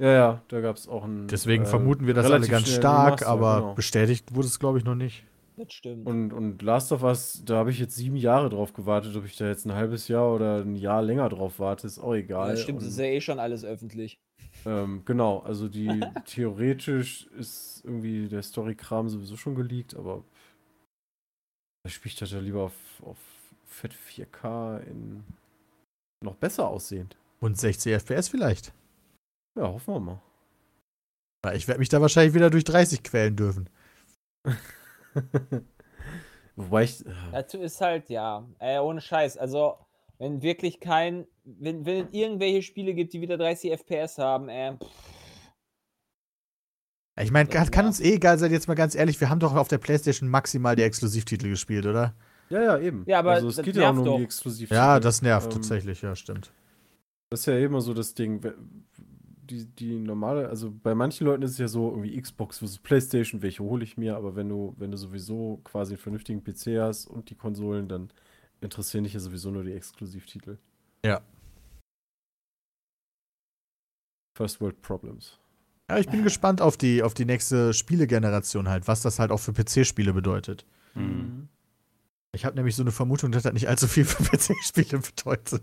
Ja, 0.00 0.12
ja, 0.12 0.42
da 0.48 0.60
gab 0.60 0.76
es 0.76 0.88
auch 0.88 1.04
ein. 1.04 1.28
Deswegen 1.28 1.64
äh, 1.64 1.66
vermuten 1.66 2.06
wir 2.08 2.14
das 2.14 2.24
alle 2.24 2.34
relativ 2.34 2.50
ganz 2.52 2.68
stark, 2.68 3.20
Remaster, 3.20 3.28
aber 3.28 3.60
genau. 3.60 3.74
bestätigt 3.74 4.34
wurde 4.34 4.48
es, 4.48 4.58
glaube 4.58 4.78
ich, 4.78 4.84
noch 4.84 4.96
nicht. 4.96 5.24
Das 5.56 5.72
stimmt. 5.72 6.08
Und, 6.08 6.32
und 6.32 6.62
Last 6.62 6.90
of 6.90 7.04
Us, 7.04 7.42
da 7.44 7.58
habe 7.58 7.70
ich 7.70 7.78
jetzt 7.78 7.94
sieben 7.94 8.16
Jahre 8.16 8.48
drauf 8.50 8.72
gewartet. 8.72 9.14
Ob 9.14 9.24
ich 9.24 9.36
da 9.36 9.46
jetzt 9.46 9.64
ein 9.66 9.72
halbes 9.74 10.08
Jahr 10.08 10.34
oder 10.34 10.62
ein 10.62 10.74
Jahr 10.74 11.00
länger 11.02 11.28
drauf 11.28 11.60
warte, 11.60 11.86
ist 11.86 12.00
auch 12.00 12.14
egal. 12.14 12.50
das 12.50 12.62
stimmt, 12.62 12.80
das 12.80 12.88
ist 12.88 12.98
Und, 12.98 13.04
ja 13.04 13.10
eh 13.12 13.20
schon 13.20 13.38
alles 13.38 13.64
öffentlich. 13.64 14.18
Ähm, 14.66 15.02
genau, 15.04 15.40
also 15.40 15.68
die 15.68 15.88
theoretisch 16.26 17.26
ist 17.38 17.82
irgendwie 17.84 18.28
der 18.28 18.42
Story-Kram 18.42 19.08
sowieso 19.08 19.36
schon 19.36 19.54
geleakt, 19.54 19.94
aber 19.94 20.24
da 21.84 21.90
spiele 21.90 22.12
ich 22.12 22.18
das 22.18 22.30
ja 22.32 22.38
lieber 22.40 22.62
auf, 22.62 23.02
auf 23.02 23.18
Fett 23.66 23.92
4K 23.92 24.80
in 24.84 25.24
noch 26.22 26.36
besser 26.36 26.68
aussehend. 26.68 27.16
Und 27.40 27.58
60 27.58 27.92
FPS 27.92 28.28
vielleicht. 28.28 28.72
Ja, 29.56 29.68
hoffen 29.68 29.94
wir 29.94 30.00
mal. 30.00 30.22
Weil 31.42 31.56
Ich 31.56 31.68
werde 31.68 31.80
mich 31.80 31.90
da 31.90 32.00
wahrscheinlich 32.00 32.34
wieder 32.34 32.50
durch 32.50 32.64
30 32.64 33.02
quälen 33.02 33.36
dürfen. 33.36 33.68
Wobei 36.56 36.84
ich. 36.84 37.04
äh, 37.04 37.12
Dazu 37.32 37.58
ist 37.58 37.80
halt, 37.80 38.08
ja, 38.08 38.48
äh, 38.58 38.78
ohne 38.78 39.00
Scheiß. 39.00 39.36
Also, 39.36 39.76
wenn 40.18 40.42
wirklich 40.42 40.80
kein, 40.80 41.26
wenn, 41.44 41.84
wenn 41.84 42.06
es 42.06 42.12
irgendwelche 42.12 42.62
Spiele 42.62 42.94
gibt, 42.94 43.12
die 43.12 43.20
wieder 43.20 43.36
30 43.36 43.70
FPS 43.72 44.18
haben, 44.18 44.48
äh, 44.48 44.76
Ich 47.20 47.30
meine, 47.30 47.48
kann, 47.48 47.70
kann 47.70 47.84
Ja. 47.84 47.88
uns 47.88 48.00
eh 48.00 48.14
egal 48.14 48.38
sein, 48.38 48.50
jetzt 48.50 48.66
mal 48.66 48.74
ganz 48.74 48.94
ehrlich, 48.94 49.20
wir 49.20 49.30
haben 49.30 49.38
doch 49.38 49.54
auf 49.54 49.68
der 49.68 49.78
PlayStation 49.78 50.28
maximal 50.28 50.74
die 50.74 50.82
Exklusivtitel 50.82 51.48
gespielt, 51.48 51.86
oder? 51.86 52.14
Ja, 52.50 52.62
ja, 52.62 52.78
eben. 52.78 53.04
Ja, 53.06 53.20
aber 53.20 53.32
also 53.32 53.48
es 53.48 53.62
geht 53.62 53.76
ja 53.76 53.90
auch 53.90 53.94
nur 53.94 54.12
um 54.14 54.18
die. 54.18 54.24
Exklusivtitel. 54.24 54.74
Ja, 54.74 54.98
das 55.00 55.22
nervt 55.22 55.46
Ähm, 55.46 55.52
tatsächlich, 55.52 56.02
ja, 56.02 56.16
stimmt. 56.16 56.52
Das 57.30 57.40
ist 57.40 57.46
ja 57.46 57.58
immer 57.58 57.80
so 57.80 57.94
das 57.94 58.14
Ding. 58.14 58.40
Die, 59.46 59.66
die 59.66 59.98
normale, 59.98 60.48
also 60.48 60.72
bei 60.82 60.94
manchen 60.94 61.26
Leuten 61.26 61.42
ist 61.42 61.52
es 61.52 61.58
ja 61.58 61.68
so, 61.68 61.90
irgendwie 61.90 62.20
Xbox 62.20 62.58
versus 62.58 62.78
Playstation, 62.78 63.42
welche 63.42 63.62
hole 63.62 63.84
ich 63.84 63.96
mir, 63.98 64.16
aber 64.16 64.34
wenn 64.36 64.48
du, 64.48 64.74
wenn 64.78 64.90
du 64.90 64.96
sowieso 64.96 65.60
quasi 65.64 65.92
einen 65.94 65.98
vernünftigen 66.00 66.42
PC 66.42 66.80
hast 66.80 67.06
und 67.06 67.28
die 67.28 67.34
Konsolen, 67.34 67.86
dann 67.86 68.10
interessieren 68.62 69.04
dich 69.04 69.12
ja 69.12 69.20
sowieso 69.20 69.50
nur 69.50 69.62
die 69.62 69.72
Exklusivtitel. 69.72 70.56
Ja. 71.04 71.20
First 74.34 74.60
World 74.60 74.80
Problems. 74.82 75.38
Ja, 75.90 75.98
ich 75.98 76.08
bin 76.08 76.24
gespannt 76.24 76.60
auf 76.62 76.76
die, 76.76 77.02
auf 77.02 77.14
die 77.14 77.24
nächste 77.26 77.72
Spielegeneration 77.74 78.68
halt, 78.68 78.88
was 78.88 79.02
das 79.02 79.18
halt 79.18 79.30
auch 79.30 79.38
für 79.40 79.52
PC-Spiele 79.52 80.12
bedeutet. 80.12 80.64
Hm. 80.94 81.48
Ich 82.34 82.44
habe 82.44 82.56
nämlich 82.56 82.74
so 82.74 82.82
eine 82.82 82.90
Vermutung, 82.90 83.30
dass 83.32 83.42
das 83.44 83.52
nicht 83.52 83.68
allzu 83.68 83.86
viel 83.86 84.04
für 84.04 84.22
PC-Spiele 84.24 84.98
bedeutet. 84.98 85.62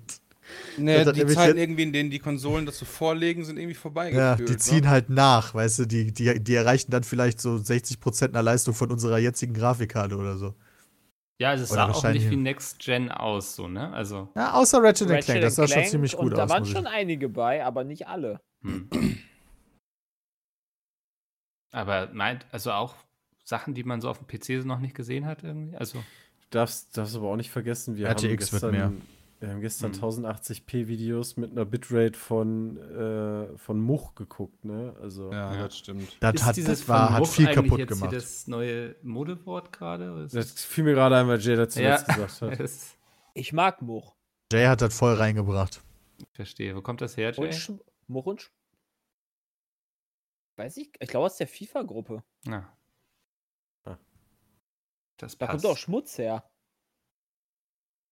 Nee, 0.78 0.98
Das 0.98 1.08
hat 1.08 1.16
die 1.16 1.26
Zeiten 1.28 1.58
irgendwie, 1.58 1.84
in 1.84 1.94
denen 1.94 2.10
die 2.12 2.20
Konsolen 2.20 2.66
das 2.66 2.78
so 2.78 2.86
vorlegen, 2.86 3.44
sind 3.46 3.58
irgendwie 3.58 3.74
vorbei. 3.76 4.12
Ja, 4.12 4.32
gefühlt, 4.34 4.50
die 4.50 4.54
ne? 4.54 4.60
ziehen 4.60 4.90
halt 4.90 5.10
nach, 5.10 5.54
weißt 5.54 5.80
du, 5.80 5.86
die, 5.86 6.12
die, 6.14 6.42
die 6.44 6.56
erreichen 6.56 6.92
dann 6.92 7.04
vielleicht 7.04 7.40
so 7.42 7.56
60% 7.56 8.30
einer 8.30 8.44
Leistung 8.44 8.74
von 8.74 8.92
unserer 8.92 9.18
jetzigen 9.18 9.54
Grafikkarte 9.54 10.16
oder 10.18 10.38
so. 10.38 10.54
Ja, 11.40 11.50
also 11.52 11.64
es 11.64 11.72
Oder 11.72 11.76
sah 11.80 11.86
auch 11.86 11.96
wahrscheinlich- 11.96 12.24
nicht 12.24 12.32
wie 12.32 12.38
Next 12.38 12.80
Gen 12.80 13.12
aus, 13.12 13.56
so, 13.56 13.68
ne? 13.68 13.92
Also, 13.94 14.30
Ja, 14.36 14.54
außer 14.54 14.78
Ratchet, 14.84 15.10
Ratchet 15.10 15.26
Clank, 15.26 15.42
das 15.42 15.56
sah 15.56 15.68
schon 15.68 15.74
Clank 15.74 15.90
ziemlich 15.90 16.16
gut 16.16 16.26
und 16.32 16.38
da 16.38 16.44
aus. 16.44 16.50
waren 16.52 16.66
schon 16.66 16.86
einige 16.86 17.30
bei, 17.30 17.66
aber 17.66 17.84
nicht 17.84 18.08
alle. 18.08 18.40
Hm. 18.62 18.90
Aber 21.72 22.10
meint, 22.14 22.46
also 22.52 22.72
auch 22.72 22.96
Sachen, 23.44 23.74
die 23.74 23.84
man 23.84 24.02
so 24.02 24.10
auf 24.10 24.20
dem 24.20 24.28
PC 24.28 24.66
noch 24.66 24.80
nicht 24.80 24.96
gesehen 24.96 25.26
hat, 25.26 25.44
irgendwie? 25.44 25.76
Also, 25.78 26.00
Du 26.00 26.58
darfst, 26.58 26.98
darfst 26.98 27.16
aber 27.16 27.30
auch 27.30 27.38
nicht 27.38 27.50
vergessen, 27.50 27.96
wir 27.96 28.10
haben 28.10 28.18
RTX 28.18 28.28
wird 28.30 28.40
gestern, 28.52 28.72
mehr. 28.72 28.92
Wir 29.40 29.50
haben 29.50 29.62
gestern 29.62 29.92
Mhm. 29.92 29.98
1080p-Videos 30.04 31.38
mit 31.38 31.52
einer 31.52 31.64
Bitrate 31.64 32.20
von, 32.20 32.78
äh, 32.78 33.58
von 33.58 33.80
Much 33.80 34.16
geguckt, 34.16 34.66
ne? 34.66 34.94
Also, 35.02 35.32
Ja, 35.32 35.56
Ja. 35.56 35.64
das 35.64 35.78
stimmt. 35.78 36.18
Das, 36.20 36.36
ist 36.36 36.44
hat, 36.44 36.58
dieses 36.58 36.80
das 36.82 36.90
war, 36.90 37.08
von 37.08 37.16
hat 37.16 37.28
viel 37.28 37.48
eigentlich 37.48 37.56
kaputt 37.56 37.80
jetzt 37.80 37.90
gemacht. 37.90 38.10
Hier 38.12 38.20
das 38.20 38.48
neue 38.48 38.96
Modewort 39.02 39.72
gerade? 39.72 40.24
ist 40.26 40.36
das 40.36 40.66
fiel 40.66 40.84
mir 40.84 40.94
gerade 40.94 41.16
ein, 41.16 41.28
weil 41.30 41.40
Jay 41.40 41.56
dazu 41.56 41.80
Ja. 41.82 41.98
gesagt 42.02 42.42
hat. 42.42 42.60
Ich 43.34 43.54
mag 43.54 43.82
Much. 43.82 44.12
Jay 44.52 44.68
hat 44.68 44.82
das 44.82 44.98
voll 44.98 45.14
reingebracht. 45.14 45.82
ich 46.20 46.28
verstehe. 46.34 46.76
Wo 46.76 46.82
kommt 46.82 47.00
das 47.00 47.16
her, 47.16 47.32
Jay? 47.32 47.46
Und 47.46 47.82
Sch 48.12 48.14
Much 48.14 48.26
und 48.28 48.42
Sch 48.42 48.52
Weiß 50.58 50.78
ich, 50.78 50.92
ich 51.00 51.10
glaube 51.10 51.26
aus 51.28 51.38
der 51.38 51.48
FIFA-Gruppe. 51.48 52.24
Ja. 52.46 52.76
Ah. 53.86 53.98
Das 55.18 55.38
Da 55.38 55.48
passt. 55.48 55.64
kommt 55.64 55.74
auch 55.74 55.78
Schmutz 55.78 56.18
her. 56.18 56.44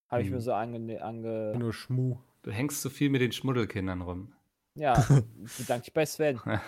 Habe 0.10 0.22
ich 0.24 0.28
Hm. 0.30 0.36
mir 0.36 0.41
so 0.41 0.54
ange... 0.54 1.02
ange 1.04 1.54
Nur 1.58 1.74
Schmu. 1.74 2.18
Du 2.41 2.52
hängst 2.52 2.82
zu 2.82 2.89
viel 2.89 3.10
mit 3.10 3.22
den 3.22 3.32
Schmuddelkindern 3.34 4.02
rum. 4.02 4.34
ja, 4.76 4.93
bedanke 5.58 5.88
ich 5.88 5.93
bei 5.93 6.06
Sven. 6.06 6.39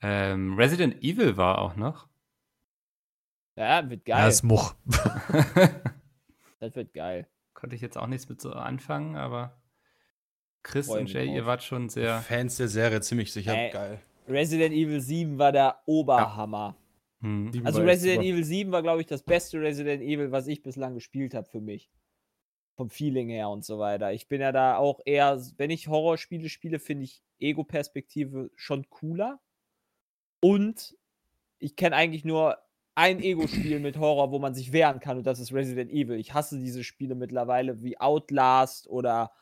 Ähm, 0.00 0.54
Resident 0.54 1.02
Evil 1.02 1.36
war 1.36 1.58
auch 1.58 1.74
noch. 1.74 2.08
Ja, 3.56 3.90
wird 3.90 4.06
Ja, 4.06 4.18
geil. 4.18 4.28
ist 4.28 4.44
Much. 4.44 4.76
das 6.60 6.76
wird 6.76 6.94
geil. 6.94 7.28
Konnte 7.52 7.74
ich 7.74 7.82
jetzt 7.82 7.98
auch 7.98 8.06
nichts 8.06 8.28
mit 8.28 8.40
so 8.40 8.52
anfangen, 8.52 9.16
aber 9.16 9.60
Chris 10.62 10.86
Freu 10.86 11.00
und 11.00 11.12
Jay, 11.12 11.32
ihr 11.34 11.46
wart 11.46 11.62
schon 11.62 11.88
sehr. 11.88 12.20
Fans 12.20 12.56
der 12.56 12.68
Serie 12.68 13.00
ziemlich 13.00 13.32
sicher 13.32 13.56
Ey. 13.56 13.70
geil. 13.70 14.00
Resident 14.28 14.74
Evil 14.74 15.00
7 15.00 15.38
war 15.38 15.52
der 15.52 15.80
Oberhammer. 15.86 16.76
Hm. 17.20 17.50
Die 17.50 17.64
Also 17.64 17.82
Resident. 17.82 18.24
Evil 18.24 18.44
7 18.44 18.70
war, 18.70 18.82
glaube 18.82 19.00
ich, 19.00 19.06
das 19.06 19.22
beste 19.22 19.60
Resident 19.60 20.02
Evil, 20.02 20.30
was 20.30 20.46
ich 20.46 20.62
bislang 20.62 20.94
gespielt 20.94 21.34
habe 21.34 21.48
für 21.48 21.60
mich. 21.60 21.90
Vom 22.76 22.90
Feeling 22.90 23.28
her 23.28 23.48
und 23.48 23.64
so 23.64 23.78
weiter. 23.78 24.12
Ich 24.12 24.28
bin 24.28 24.40
ja 24.40 24.52
da 24.52 24.76
auch 24.76 25.00
eher, 25.04 25.40
wenn 25.56 25.70
ich 25.70 25.88
Horrorspiele 25.88 26.48
spiele, 26.48 26.78
finde 26.78 27.04
ich 27.04 27.22
Ego-Perspektive 27.40 28.50
schon 28.54 28.88
cooler. 28.90 29.40
Und 30.40 30.96
ich 31.58 31.74
kenne 31.74 31.96
eigentlich 31.96 32.24
nur 32.24 32.58
ein 32.94 33.20
Ego-Spiel 33.20 33.80
mit 33.80 33.98
Horror, 33.98 34.30
wo 34.30 34.38
man 34.38 34.54
sich 34.54 34.72
wehren 34.72 35.00
kann, 35.00 35.18
und 35.18 35.26
das 35.26 35.40
ist 35.40 35.52
Resident 35.52 35.90
Evil. 35.90 36.18
Ich 36.18 36.34
hasse 36.34 36.58
diese 36.58 36.84
Spiele 36.84 37.14
mittlerweile 37.14 37.82
wie 37.82 37.98
Outlast 37.98 38.88
oder 38.88 39.32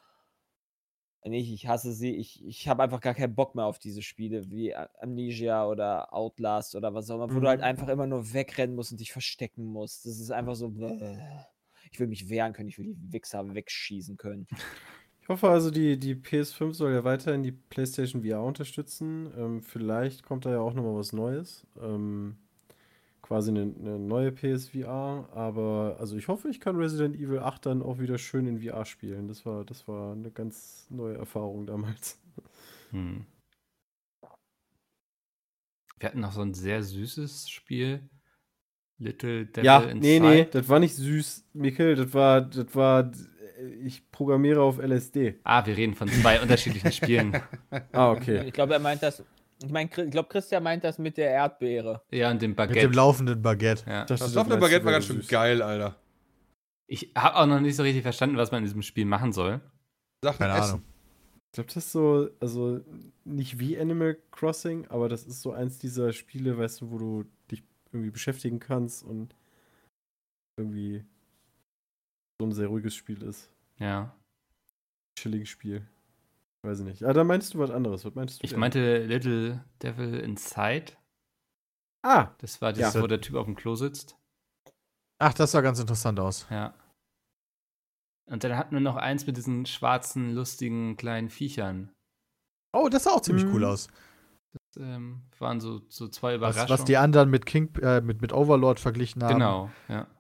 nicht, 1.29 1.51
ich 1.53 1.67
hasse 1.67 1.93
sie. 1.93 2.15
Ich, 2.17 2.45
ich 2.45 2.69
habe 2.69 2.83
einfach 2.83 3.01
gar 3.01 3.15
keinen 3.15 3.35
Bock 3.35 3.55
mehr 3.55 3.65
auf 3.67 3.79
diese 3.79 4.03
Spiele 4.03 4.51
wie 4.51 4.75
Amnesia 4.75 5.67
oder 5.67 6.13
Outlast 6.15 6.75
oder 6.77 6.95
was 6.95 7.11
auch 7.11 7.17
immer, 7.17 7.35
wo 7.35 7.41
du 7.41 7.49
halt 7.49 7.61
Mhm. 7.61 7.65
einfach 7.65 7.89
immer 7.89 8.07
nur 8.07 8.33
wegrennen 8.33 8.77
musst 8.77 8.93
und 8.93 9.01
dich 9.01 9.13
verstecken 9.13 9.65
musst. 9.67 10.07
Das 10.07 10.19
ist 10.21 10.31
einfach 10.31 10.55
so. 10.55 10.69
bäh. 10.71 11.19
Ich 11.93 12.01
will 12.01 12.09
mich 12.09 12.29
wehren 12.29 12.53
können, 12.53 12.69
ich 12.69 12.79
will 12.79 12.87
die 12.95 13.13
Wichser 13.13 13.55
wegschießen 13.55 14.17
können. 14.17 14.47
Ich 15.23 15.29
hoffe 15.29 15.49
also, 15.49 15.71
die, 15.71 15.99
die 15.99 16.15
PS5 16.15 16.73
soll 16.75 16.93
ja 16.93 17.03
weiterhin 17.05 17.43
die 17.43 17.53
PlayStation 17.53 18.23
VR 18.23 18.43
unterstützen. 18.43 19.33
Ähm, 19.37 19.63
vielleicht 19.63 20.23
kommt 20.23 20.45
da 20.47 20.51
ja 20.53 20.61
auch 20.61 20.73
nochmal 20.75 20.95
was 20.95 21.13
Neues. 21.13 21.67
Ähm, 21.81 22.37
quasi 23.27 23.51
eine, 23.51 23.63
eine 23.63 23.99
neue 23.99 24.33
PSVR. 24.33 25.29
Aber 25.33 25.97
also 25.99 26.17
ich 26.17 26.29
hoffe, 26.29 26.49
ich 26.49 26.61
kann 26.61 26.77
Resident 26.77 27.17
Evil 27.17 27.41
8 27.41 27.67
dann 27.67 27.83
auch 27.83 27.99
wieder 27.99 28.19
schön 28.19 28.47
in 28.47 28.61
VR 28.61 28.85
spielen. 28.85 29.29
Das 29.29 29.45
war, 29.45 29.65
das 29.65 29.89
war 29.89 30.13
eine 30.13 30.31
ganz 30.31 30.87
neue 30.91 31.17
Erfahrung 31.17 31.67
damals. 31.67 32.19
Hm. 32.91 33.27
Wir 35.99 36.09
hatten 36.09 36.21
noch 36.21 36.33
so 36.33 36.43
ein 36.43 36.55
sehr 36.55 36.83
süßes 36.83 37.49
Spiel. 37.49 38.09
Little 38.99 39.47
Devil 39.47 39.65
ja, 39.65 39.81
Inside. 39.81 39.99
nee, 39.99 40.21
nee, 40.21 40.49
das 40.51 40.69
war 40.69 40.79
nicht 40.79 40.95
süß, 40.95 41.45
Mikkel. 41.53 41.97
Das 41.97 42.15
war, 42.15 42.43
das 42.43 42.75
war, 42.75 43.11
ich 43.83 44.11
programmiere 44.11 44.63
auf 44.63 44.79
LSD. 44.79 45.41
Ah, 45.45 45.67
wir 45.67 45.77
reden 45.77 45.95
von 45.95 46.09
zwei 46.09 46.41
unterschiedlichen 46.43 46.93
Spielen. 46.93 47.41
Ah, 47.93 48.11
okay. 48.13 48.45
Ich 48.47 48.53
glaube, 48.53 48.75
er 48.75 48.79
meint 48.79 49.03
das. 49.03 49.23
Ich 49.63 49.71
meine, 49.71 49.89
ich 49.89 50.11
glaube, 50.11 50.29
Christian 50.29 50.63
meint 50.63 50.85
das 50.85 50.99
mit 50.99 51.17
der 51.17 51.31
Erdbeere. 51.31 52.03
Ja, 52.11 52.31
und 52.31 52.43
dem 52.43 52.51
Mit 52.51 52.57
Baguette. 52.59 52.81
dem 52.81 52.93
laufenden 52.93 53.41
Baguette. 53.41 53.89
ja. 53.89 54.05
Das 54.05 54.21
Das 54.21 54.35
laufende 54.35 54.59
Baguette 54.59 54.85
war 54.85 54.93
ganz 54.93 55.07
schön 55.07 55.17
süß. 55.23 55.29
geil, 55.29 55.63
Alter. 55.63 55.97
Ich 56.89 57.13
habe 57.17 57.37
auch 57.37 57.47
noch 57.47 57.61
nicht 57.61 57.75
so 57.77 57.83
richtig 57.83 58.03
verstanden, 58.03 58.37
was 58.37 58.51
man 58.53 58.59
in 58.59 58.65
diesem 58.65 58.83
Spiel 58.83 59.07
machen 59.07 59.33
soll. 59.33 59.61
Sachen 60.23 60.39
Keine 60.39 60.59
essen. 60.59 60.71
Ahnung. 60.75 60.83
Ich 61.47 61.53
glaube, 61.57 61.67
das 61.69 61.77
ist 61.77 61.93
so, 61.93 62.29
also 62.39 62.81
nicht 63.25 63.59
wie 63.59 63.79
Animal 63.79 64.19
Crossing, 64.31 64.87
aber 64.89 65.09
das 65.09 65.25
ist 65.25 65.41
so 65.41 65.53
eins 65.53 65.79
dieser 65.79 66.13
Spiele, 66.13 66.59
weißt 66.59 66.83
du, 66.83 66.91
wo 66.91 66.99
du 66.99 67.25
dich 67.51 67.65
irgendwie 67.93 68.11
beschäftigen 68.11 68.61
kannst 68.61 69.03
und 69.03 69.35
irgendwie 70.59 71.03
so 72.39 72.47
ein 72.47 72.53
sehr 72.53 72.67
ruhiges 72.69 72.95
Spiel 72.95 73.23
ist. 73.23 73.51
Ja. 73.79 74.15
Chilliges 75.19 75.49
Spiel. 75.49 75.87
Weiß 76.67 76.81
ich 76.81 76.85
nicht. 76.85 77.05
Ah, 77.05 77.13
da 77.13 77.23
meinst 77.25 77.55
du 77.55 77.59
was 77.61 77.71
anderes. 77.71 78.05
Was 78.05 78.15
meinst 78.15 78.41
du? 78.41 78.45
Ich 78.45 78.51
denn? 78.51 78.59
meinte 78.61 79.05
Little 79.05 79.65
Devil 79.83 80.15
Inside. 80.21 80.93
Ah, 82.03 82.35
Das 82.39 82.61
war 82.61 82.73
dieses, 82.73 82.95
Ja. 82.95 83.03
wo 83.03 83.07
der 83.07 83.21
Typ 83.21 83.37
auf 83.37 83.47
dem 83.47 83.55
Klo 83.57 83.75
sitzt. 83.77 84.17
Ach, 85.19 85.33
das 85.33 85.53
sah 85.53 85.61
ganz 85.61 85.79
interessant 85.81 86.19
aus. 86.21 86.47
Ja. 86.51 86.75
Und 88.29 88.43
dann 88.43 88.57
hatten 88.57 88.75
wir 88.75 88.81
noch 88.81 88.97
eins 88.97 89.27
mit 89.27 89.37
diesen 89.37 89.65
schwarzen, 89.67 90.35
lustigen 90.35 90.97
kleinen 90.97 91.31
Viechern. 91.31 91.93
Oh, 92.73 92.89
das 92.89 93.05
sah 93.05 93.13
auch 93.13 93.21
ziemlich 93.23 93.45
Mhm. 93.45 93.55
cool 93.55 93.65
aus. 93.65 93.89
Das 94.75 94.83
ähm, 94.83 95.23
waren 95.39 95.61
so, 95.61 95.83
so 95.89 96.09
zwei 96.09 96.41
Was, 96.41 96.55
Überraschungen. 96.57 96.69
was 96.81 96.85
die 96.85 96.97
anderen 96.97 97.31
mit 97.31 97.47
King, 97.47 97.75
äh, 97.81 98.01
mit, 98.01 98.21
mit 98.21 98.33
Overlord 98.33 98.81
verglichen 98.81 99.23
haben. 99.23 99.35
Genau, 99.35 99.71
ja. 99.89 100.07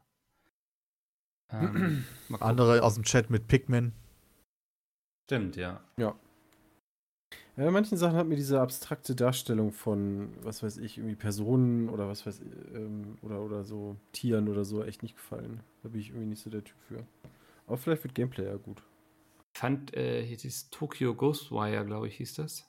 Ähm. 1.52 2.04
Andere 2.40 2.82
aus 2.82 2.94
dem 2.94 3.04
Chat 3.04 3.30
mit 3.30 3.46
Pikmin. 3.46 3.92
Stimmt, 5.28 5.54
ja. 5.56 5.80
Ja, 5.96 6.14
bei 7.64 7.70
manchen 7.70 7.96
Sachen 7.96 8.16
hat 8.16 8.26
mir 8.26 8.36
diese 8.36 8.60
abstrakte 8.60 9.14
Darstellung 9.14 9.72
von, 9.72 10.28
was 10.42 10.62
weiß 10.62 10.76
ich, 10.78 10.98
irgendwie 10.98 11.16
Personen 11.16 11.88
oder 11.88 12.06
was 12.08 12.26
weiß 12.26 12.40
ich, 12.40 12.74
ähm, 12.74 13.16
oder, 13.22 13.40
oder 13.40 13.64
so 13.64 13.96
Tieren 14.12 14.48
oder 14.48 14.64
so 14.64 14.84
echt 14.84 15.02
nicht 15.02 15.16
gefallen. 15.16 15.60
Da 15.82 15.88
bin 15.88 16.00
ich 16.00 16.08
irgendwie 16.10 16.26
nicht 16.26 16.42
so 16.42 16.50
der 16.50 16.64
Typ 16.64 16.76
für. 16.88 17.04
Aber 17.66 17.78
vielleicht 17.78 18.04
wird 18.04 18.14
Gameplay 18.14 18.44
ja 18.44 18.56
gut. 18.56 18.82
Fand 19.56 19.96
äh, 19.96 20.22
hier 20.24 20.36
dieses 20.36 20.68
Tokyo 20.70 21.14
Ghostwire, 21.14 21.84
glaube 21.86 22.08
ich, 22.08 22.16
hieß 22.16 22.34
das. 22.34 22.68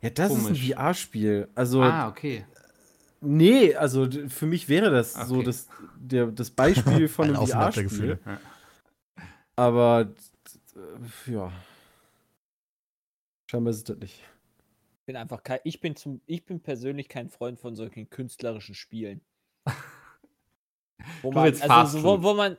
Ja, 0.00 0.08
das 0.10 0.28
Komisch. 0.28 0.44
ist 0.44 0.72
ein 0.72 0.76
VR-Spiel. 0.78 1.48
Also, 1.54 1.82
ah, 1.82 2.08
okay. 2.08 2.46
nee, 3.20 3.74
also 3.74 4.08
für 4.28 4.46
mich 4.46 4.68
wäre 4.70 4.90
das 4.90 5.12
so 5.12 5.36
Okay. 5.36 5.44
das, 5.44 5.68
der, 6.00 6.26
das 6.28 6.50
Beispiel 6.50 7.08
von 7.08 7.28
Ein 7.28 7.36
einem 7.36 7.46
VR-Spiel. 7.46 7.84
Gefühle. 7.84 8.18
Aber, 9.56 10.06
d- 10.06 11.32
ja. 11.32 11.52
Scheinbar 13.50 13.72
ist 13.72 13.78
es 13.78 13.84
das 13.84 13.98
nicht. 13.98 14.14
Ich 15.00 15.06
bin 15.06 15.16
einfach 15.16 15.42
kein, 15.42 15.58
ich 15.64 15.80
bin 15.80 15.96
zum, 15.96 16.20
ich 16.26 16.44
bin 16.44 16.60
persönlich 16.60 17.08
kein 17.08 17.28
Freund 17.28 17.58
von 17.58 17.74
solchen 17.74 18.08
künstlerischen 18.08 18.76
Spielen. 18.76 19.22
Wo 21.22 21.32
man, 21.32 21.46
also 21.46 21.58
Fast 21.66 21.92
so, 21.92 22.02
wo, 22.04 22.14
Food. 22.14 22.22
wo 22.22 22.34
man 22.34 22.56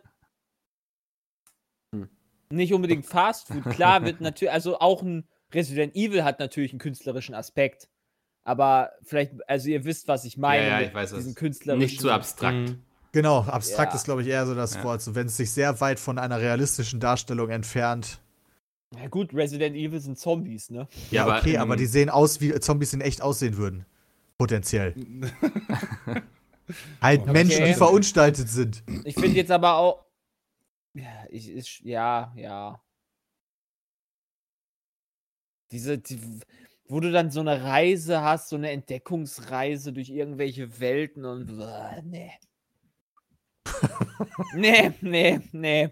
Hm. 1.95 2.09
nicht 2.49 2.73
unbedingt 2.73 3.05
Fast 3.07 3.47
Food, 3.47 3.69
klar 3.69 4.03
wird 4.03 4.19
natürlich, 4.19 4.51
also 4.51 4.79
auch 4.79 5.01
ein 5.01 5.29
Resident 5.53 5.95
Evil 5.95 6.25
hat 6.25 6.39
natürlich 6.39 6.73
einen 6.73 6.79
künstlerischen 6.79 7.35
Aspekt. 7.35 7.89
Aber 8.43 8.91
vielleicht, 9.03 9.31
also 9.47 9.69
ihr 9.69 9.85
wisst, 9.85 10.09
was 10.09 10.25
ich 10.25 10.35
meine. 10.35 10.67
Ja, 10.67 10.81
ja, 10.81 10.87
ich 10.87 10.93
weiß, 10.93 11.13
diesen 11.13 11.35
künstlerischen. 11.35 11.79
Nicht 11.85 12.01
zu 12.01 12.11
abstrakt. 12.11 12.75
Genau, 13.13 13.43
abstrakt 13.43 13.93
Ja. 13.93 13.97
ist, 13.97 14.03
glaube 14.03 14.23
ich, 14.23 14.27
eher 14.27 14.45
so 14.45 14.55
das 14.55 14.75
Ja. 14.75 14.83
Wort. 14.83 15.01
So, 15.01 15.15
wenn 15.15 15.27
es 15.27 15.37
sich 15.37 15.51
sehr 15.51 15.79
weit 15.79 16.01
von 16.01 16.17
einer 16.17 16.41
realistischen 16.41 16.99
Darstellung 16.99 17.49
entfernt. 17.49 18.19
Ja, 18.95 19.07
gut, 19.07 19.33
Resident 19.33 19.75
Evil 19.75 20.01
sind 20.01 20.19
Zombies, 20.19 20.69
ne? 20.69 20.87
Ja, 21.11 21.23
aber 21.23 21.37
okay, 21.39 21.55
im- 21.55 21.61
aber 21.61 21.75
die 21.77 21.85
sehen 21.85 22.09
aus, 22.09 22.41
wie 22.41 22.51
Zombies 22.59 22.93
in 22.93 23.01
echt 23.01 23.21
aussehen 23.21 23.55
würden. 23.57 23.85
Potenziell. 24.37 24.93
halt 27.01 27.21
Okay. 27.21 27.31
Menschen, 27.31 27.65
die 27.65 27.73
verunstaltet 27.73 28.49
sind. 28.49 28.83
Ich 29.05 29.15
finde 29.15 29.37
jetzt 29.37 29.51
aber 29.51 29.75
auch. 29.75 30.05
Ja, 30.93 31.25
ich, 31.29 31.49
ist, 31.49 31.79
ja, 31.81 32.33
ja. 32.35 32.81
Diese, 35.71 35.97
die, 35.97 36.19
wo 36.89 36.99
du 36.99 37.11
dann 37.13 37.31
so 37.31 37.39
eine 37.39 37.63
Reise 37.63 38.21
hast, 38.21 38.49
so 38.49 38.57
eine 38.57 38.71
Entdeckungsreise 38.71 39.93
durch 39.93 40.09
irgendwelche 40.09 40.81
Welten 40.81 41.23
und. 41.23 41.49
Uah, 41.51 42.01
nee. 42.03 42.31
nee, 44.55 44.91
nee, 44.99 45.39
nee. 45.53 45.89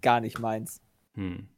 Gar 0.00 0.20
nicht 0.20 0.38
meins. 0.38 0.80
Hm. 1.14 1.48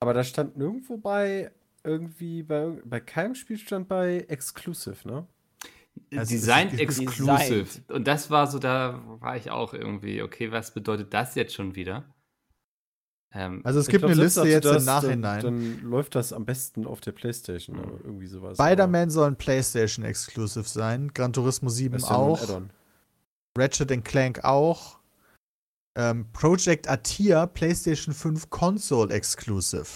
Aber 0.00 0.14
da 0.14 0.24
stand 0.24 0.56
nirgendwo 0.56 0.96
bei, 0.96 1.50
irgendwie, 1.84 2.42
bei, 2.42 2.80
bei 2.84 3.00
keinem 3.00 3.34
Spiel 3.34 3.58
stand 3.58 3.88
bei 3.88 4.24
Exclusive, 4.28 5.06
ne? 5.06 5.26
Also 6.16 6.30
Design 6.30 6.78
Exclusive. 6.78 7.64
Designed. 7.64 7.90
Und 7.90 8.06
das 8.06 8.30
war 8.30 8.46
so, 8.46 8.58
da 8.58 9.02
war 9.20 9.36
ich 9.36 9.50
auch 9.50 9.74
irgendwie, 9.74 10.22
okay, 10.22 10.52
was 10.52 10.72
bedeutet 10.72 11.12
das 11.12 11.34
jetzt 11.34 11.54
schon 11.54 11.74
wieder? 11.74 12.04
Ähm, 13.32 13.60
Also 13.64 13.80
es 13.80 13.88
gibt 13.88 14.02
glaub, 14.02 14.12
eine 14.12 14.22
Liste 14.22 14.46
jetzt 14.46 14.64
im 14.64 14.74
das, 14.74 14.86
Nachhinein. 14.86 15.42
Dann, 15.42 15.42
dann 15.42 15.80
läuft 15.82 16.14
das 16.14 16.32
am 16.32 16.44
besten 16.44 16.86
auf 16.86 17.00
der 17.00 17.12
Playstation, 17.12 17.78
aber 17.78 17.98
irgendwie 18.04 18.26
sowas. 18.26 18.56
Spider-Man 18.56 19.10
soll 19.10 19.28
ein 19.28 19.36
PlayStation 19.36 20.04
Exclusive 20.04 20.68
sein, 20.68 21.12
Gran 21.12 21.32
Turismo 21.32 21.68
7 21.68 21.92
Das 21.94 22.04
ist 22.04 22.08
ja 22.08 22.16
nur 22.16 22.38
ein 22.38 22.42
auch. 22.42 23.58
Ratchet 23.58 24.04
Clank 24.04 24.44
auch, 24.44 24.97
ähm, 25.98 26.26
Project 26.32 26.88
Atia 26.88 27.46
PlayStation 27.46 28.14
5 28.14 28.48
Console 28.50 29.12
Exclusive. 29.12 29.86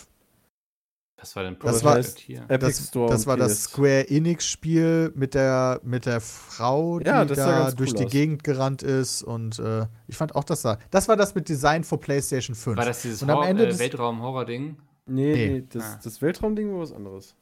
was 1.16 1.36
war 1.36 1.44
denn 1.44 1.57
Das 1.61 1.80
Project 1.80 1.84
war- 1.84 1.96
Atia? 1.98 2.42
Epic 2.48 2.59
Das, 2.66 2.88
Store 2.88 3.11
das 3.11 3.26
war 3.28 3.36
das. 3.36 3.62
Square 3.64 4.09
Enix 4.11 4.46
Spiel 4.46 5.12
mit 5.14 5.34
der 5.34 5.80
mit 5.84 6.05
der 6.07 6.20
Frau, 6.20 6.98
die 6.98 7.07
Ja, 7.07 7.24
das 7.24 7.38
da 7.38 7.70
durch 7.70 7.90
cool 7.92 7.98
die 7.98 8.05
aus. 8.07 8.11
Gegend 8.11 8.42
gerannt 8.44 8.82
ist 8.82 9.22
und 9.22 9.59
äh, 9.61 9.86
ich 10.09 10.16
fand 10.16 10.34
auch 10.34 10.42
das 10.44 10.62
sah. 10.62 10.78
Das 10.90 11.07
war 11.07 11.16
das 11.16 11.34
mit 11.36 11.48
Design 11.48 11.84
für 11.84 11.96
PlayStation 11.98 12.57
5. 12.57 12.76
War 12.76 12.84
das 12.84 13.03
dieses 13.03 13.22
äh, 13.22 13.26
Weltraum-Horror-Ding? 13.28 14.76
Nee, 15.07 15.32
Nee. 15.34 15.48
nee, 15.48 15.64
das, 15.68 15.82
Ah. 15.84 16.00
das 16.03 16.20
Weltraumding 16.22 16.72
war 16.72 16.80
was 16.80 16.92
anderes. 16.92 17.34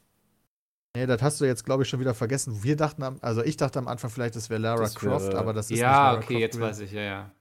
Nee, 0.95 1.05
das 1.05 1.21
hast 1.21 1.39
du 1.39 1.45
jetzt, 1.45 1.63
glaube 1.63 1.83
ich, 1.83 1.89
schon 1.89 1.99
wieder 2.01 2.13
vergessen. 2.13 2.63
Wir 2.63 2.75
dachten, 2.75 3.01
am, 3.03 3.17
also 3.21 3.43
ich 3.43 3.55
dachte 3.55 3.79
am 3.79 3.87
Anfang 3.87 4.09
vielleicht, 4.11 4.35
das 4.35 4.49
wäre 4.49 4.59
Lara 4.61 4.81
Das 4.81 5.01
wäre- 5.01 5.11
Croft, 5.17 5.33
aber 5.35 5.53
das 5.53 5.67
ist 5.67 5.71
nicht 5.71 5.79
Ja, 5.79 5.91
Lara 5.91 6.17
okay, 6.17 6.25
Croft 6.25 6.39
jetzt 6.39 6.55
gewesen. 6.57 6.69
weiß 6.69 6.79
ich, 6.81 6.91
ja, 6.91 7.01
ja. 7.01 7.31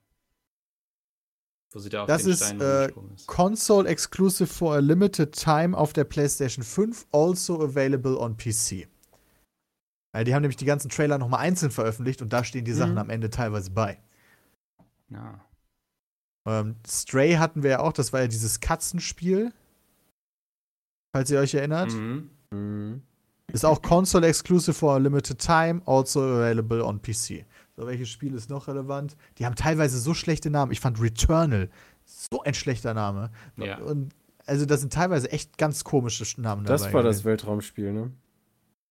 Wo 1.73 1.79
sie 1.79 1.89
da 1.89 2.03
auf 2.03 2.09
Das 2.09 2.23
den 2.25 2.33
ist, 2.33 2.45
Stein 2.45 2.61
äh, 2.61 2.65
rumgesprungen 2.65 3.15
ist. 3.15 3.27
Console 3.29 3.89
exclusive 3.89 4.47
for 4.49 4.75
a 4.75 4.79
limited 4.79 5.33
time 5.33 5.77
auf 5.77 5.93
der 5.93 6.05
PlayStation 6.05 6.65
5, 6.65 7.07
also 7.13 7.61
available 7.63 8.19
on 8.19 8.37
PC. 8.37 8.89
Weil 10.13 10.25
die 10.25 10.35
haben 10.35 10.43
nämlich 10.43 10.57
die 10.57 10.65
ganzen 10.65 10.89
Trailer 10.91 11.19
nochmal 11.19 11.41
einzeln 11.41 11.71
veröffentlicht 11.71 12.21
und 12.23 12.33
da 12.33 12.43
stehen 12.43 12.65
die 12.65 12.73
Sachen 12.73 12.93
Mhm. 12.93 12.99
am 12.99 13.11
Ende 13.11 13.31
teilweise 13.31 13.71
bei. 13.71 14.01
Ja. 15.09 15.45
Ähm, 16.49 16.75
Stray 16.89 17.35
hatten 17.35 17.63
wir 17.63 17.71
ja 17.71 17.81
auch, 17.81 17.93
das 17.93 18.13
war 18.13 18.21
ja 18.23 18.27
dieses 18.27 18.59
Katzenspiel. 18.61 19.53
Falls 21.15 21.31
ihr 21.31 21.39
euch 21.41 21.55
erinnert. 21.55 21.93
Mhm. 21.93 22.31
Mhm. 22.51 23.03
Ist 23.53 23.65
auch 23.65 23.83
Console 23.83 24.27
exclusive 24.29 24.75
for 24.75 24.95
a 24.95 24.99
limited 24.99 25.39
time, 25.39 25.83
also 25.87 26.21
available 26.21 26.85
on 26.85 27.01
PC. 27.03 27.45
So, 27.81 27.87
welches 27.87 28.11
Spiel 28.11 28.35
ist 28.35 28.51
noch 28.51 28.69
relevant? 28.69 29.17
Die 29.39 29.47
haben 29.47 29.55
teilweise 29.55 29.99
so 29.99 30.13
schlechte 30.13 30.51
Namen. 30.51 30.71
Ich 30.71 30.81
fand 30.81 31.01
Returnal 31.01 31.71
so 32.05 32.43
ein 32.43 32.53
schlechter 32.53 32.93
Name. 32.93 33.31
Ja. 33.57 33.79
Und 33.79 34.13
also 34.45 34.67
da 34.67 34.77
sind 34.77 34.93
teilweise 34.93 35.33
echt 35.33 35.57
ganz 35.57 35.83
komische 35.83 36.25
Namen 36.43 36.65
Das 36.65 36.83
dabei. 36.83 36.93
war 36.95 37.03
das. 37.05 37.25
Weltraumspiel, 37.25 37.93
ne? 37.95 38.11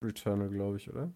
Returnal, 0.04 0.50
glaube 0.50 0.78
ich, 0.78 0.90
oder? 0.90 1.12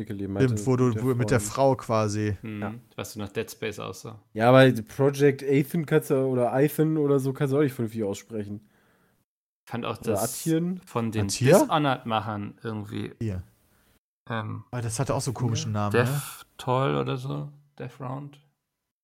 Stimmt, 0.00 0.66
wo 0.66 0.76
du 0.76 1.02
wo 1.02 1.14
mit 1.14 1.30
der. 1.30 1.40
Frau 1.40 1.74
quasi. 1.74 2.36
Mhm. 2.42 2.62
Ja. 2.62 2.74
Was 2.94 3.14
du 3.14 3.18
nach 3.18 3.28
Dead 3.30 3.50
Space 3.50 3.80
aussah. 3.80 4.20
Ja, 4.32 4.48
aber 4.48 4.70
Project 4.82 5.42
Athen 5.42 5.84
kannst 5.84 6.10
du, 6.10 6.14
oder 6.14 6.52
Athen 6.52 6.96
oder 6.96 7.18
so 7.18 7.32
kannst 7.32 7.52
du 7.52 7.58
auch 7.58 7.62
nicht 7.62 7.74
vernünftig 7.74 8.04
aussprechen. 8.04 8.60
Ich 9.66 9.70
fand 9.70 9.84
auch 9.84 9.98
Oder 10.00 10.12
das 10.12 10.22
Atien. 10.42 10.80
von 10.86 11.10
den? 11.10 11.26
Dishonored-Machern 11.26 12.54
irgendwie. 12.62 13.12
Hier. 13.20 13.42
Ähm, 14.30 14.64
Aber 14.70 14.82
das 14.82 14.98
hatte 15.00 15.14
auch 15.14 15.20
so 15.20 15.30
einen 15.30 15.34
komischen 15.34 15.72
Namen. 15.72 15.94
Ne? 15.94 16.22
Death 16.62 16.64
Toll 16.64 16.96
oder 16.96 17.16
so. 17.16 17.48
Death 17.78 18.00
Round. 18.00 18.38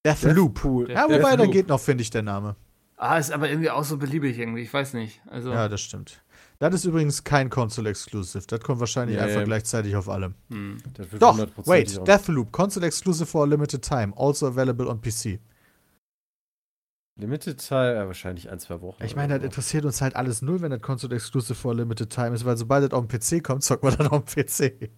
Deathloop. 0.06 0.64
Cool. 0.64 0.90
Ja, 0.90 1.06
Death 1.06 1.18
wobei, 1.18 1.36
da 1.36 1.42
Loop. 1.44 1.52
geht 1.52 1.68
noch, 1.68 1.80
finde 1.80 2.02
ich, 2.02 2.10
der 2.10 2.22
Name. 2.22 2.56
Ah, 2.96 3.18
ist 3.18 3.30
aber 3.30 3.48
irgendwie 3.48 3.70
auch 3.70 3.84
so 3.84 3.96
beliebig 3.96 4.38
irgendwie. 4.38 4.62
Ich 4.62 4.72
weiß 4.72 4.94
nicht. 4.94 5.20
Also, 5.26 5.50
Ja, 5.52 5.68
das 5.68 5.80
stimmt. 5.80 6.22
Das 6.58 6.74
ist 6.74 6.84
übrigens 6.84 7.22
kein 7.22 7.50
Console 7.50 7.90
Exclusive. 7.90 8.44
Das 8.48 8.60
kommt 8.60 8.80
wahrscheinlich 8.80 9.16
Nee. 9.16 9.22
einfach 9.22 9.44
gleichzeitig 9.44 9.94
auf 9.94 10.08
allem. 10.08 10.34
hm. 10.50 10.78
Doch, 11.20 11.38
100% 11.38 11.66
wait, 11.68 12.06
Deathloop, 12.08 12.50
Console 12.50 12.86
Exclusive 12.86 13.26
for 13.26 13.42
a 13.42 13.46
limited 13.46 13.82
time, 13.82 14.12
also 14.16 14.46
available 14.48 14.88
on 14.88 15.00
PC. 15.00 15.38
Limited 17.16 17.64
Teil, 17.66 17.96
ja, 17.96 18.06
wahrscheinlich 18.06 18.48
ein, 18.50 18.58
zwei 18.60 18.80
Wochen. 18.80 19.02
Ich 19.04 19.16
meine, 19.16 19.34
das 19.36 19.44
interessiert 19.44 19.84
uns 19.84 20.00
halt 20.00 20.14
alles 20.16 20.40
null, 20.42 20.60
wenn 20.60 20.70
das 20.70 20.80
Console 20.80 21.14
Exclusive 21.16 21.54
for 21.56 21.72
a 21.72 21.74
limited 21.74 22.10
time 22.10 22.34
ist, 22.34 22.44
weil 22.44 22.56
sobald 22.56 22.84
das 22.84 22.92
auf 22.96 23.06
dem 23.06 23.08
PC 23.08 23.42
kommt, 23.44 23.64
zocken 23.64 23.90
wir 23.90 23.96
dann 23.96 24.06
auf 24.08 24.24
dem 24.24 24.44
PC. 24.44 24.90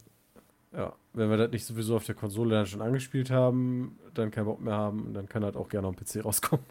Ja, 0.73 0.95
wenn 1.15 1.31
wir 1.31 1.37
das 1.37 1.51
nicht 1.51 1.65
sowieso 1.65 1.97
auf 1.97 2.07
der 2.07 2.15
Konsole 2.15 2.55
dann 2.55 2.67
schon 2.67 2.81
angespielt 2.81 3.31
haben, 3.31 3.99
dann 4.15 4.31
keinen 4.31 4.45
Bock 4.45 4.61
mehr 4.61 4.75
haben, 4.75 5.13
dann 5.15 5.29
kann 5.29 5.45
halt 5.45 5.57
auch 5.57 5.69
gerne 5.69 5.89
auf 5.89 5.97
dem 5.97 6.05
PC 6.05 6.25
rauskommen. 6.25 6.65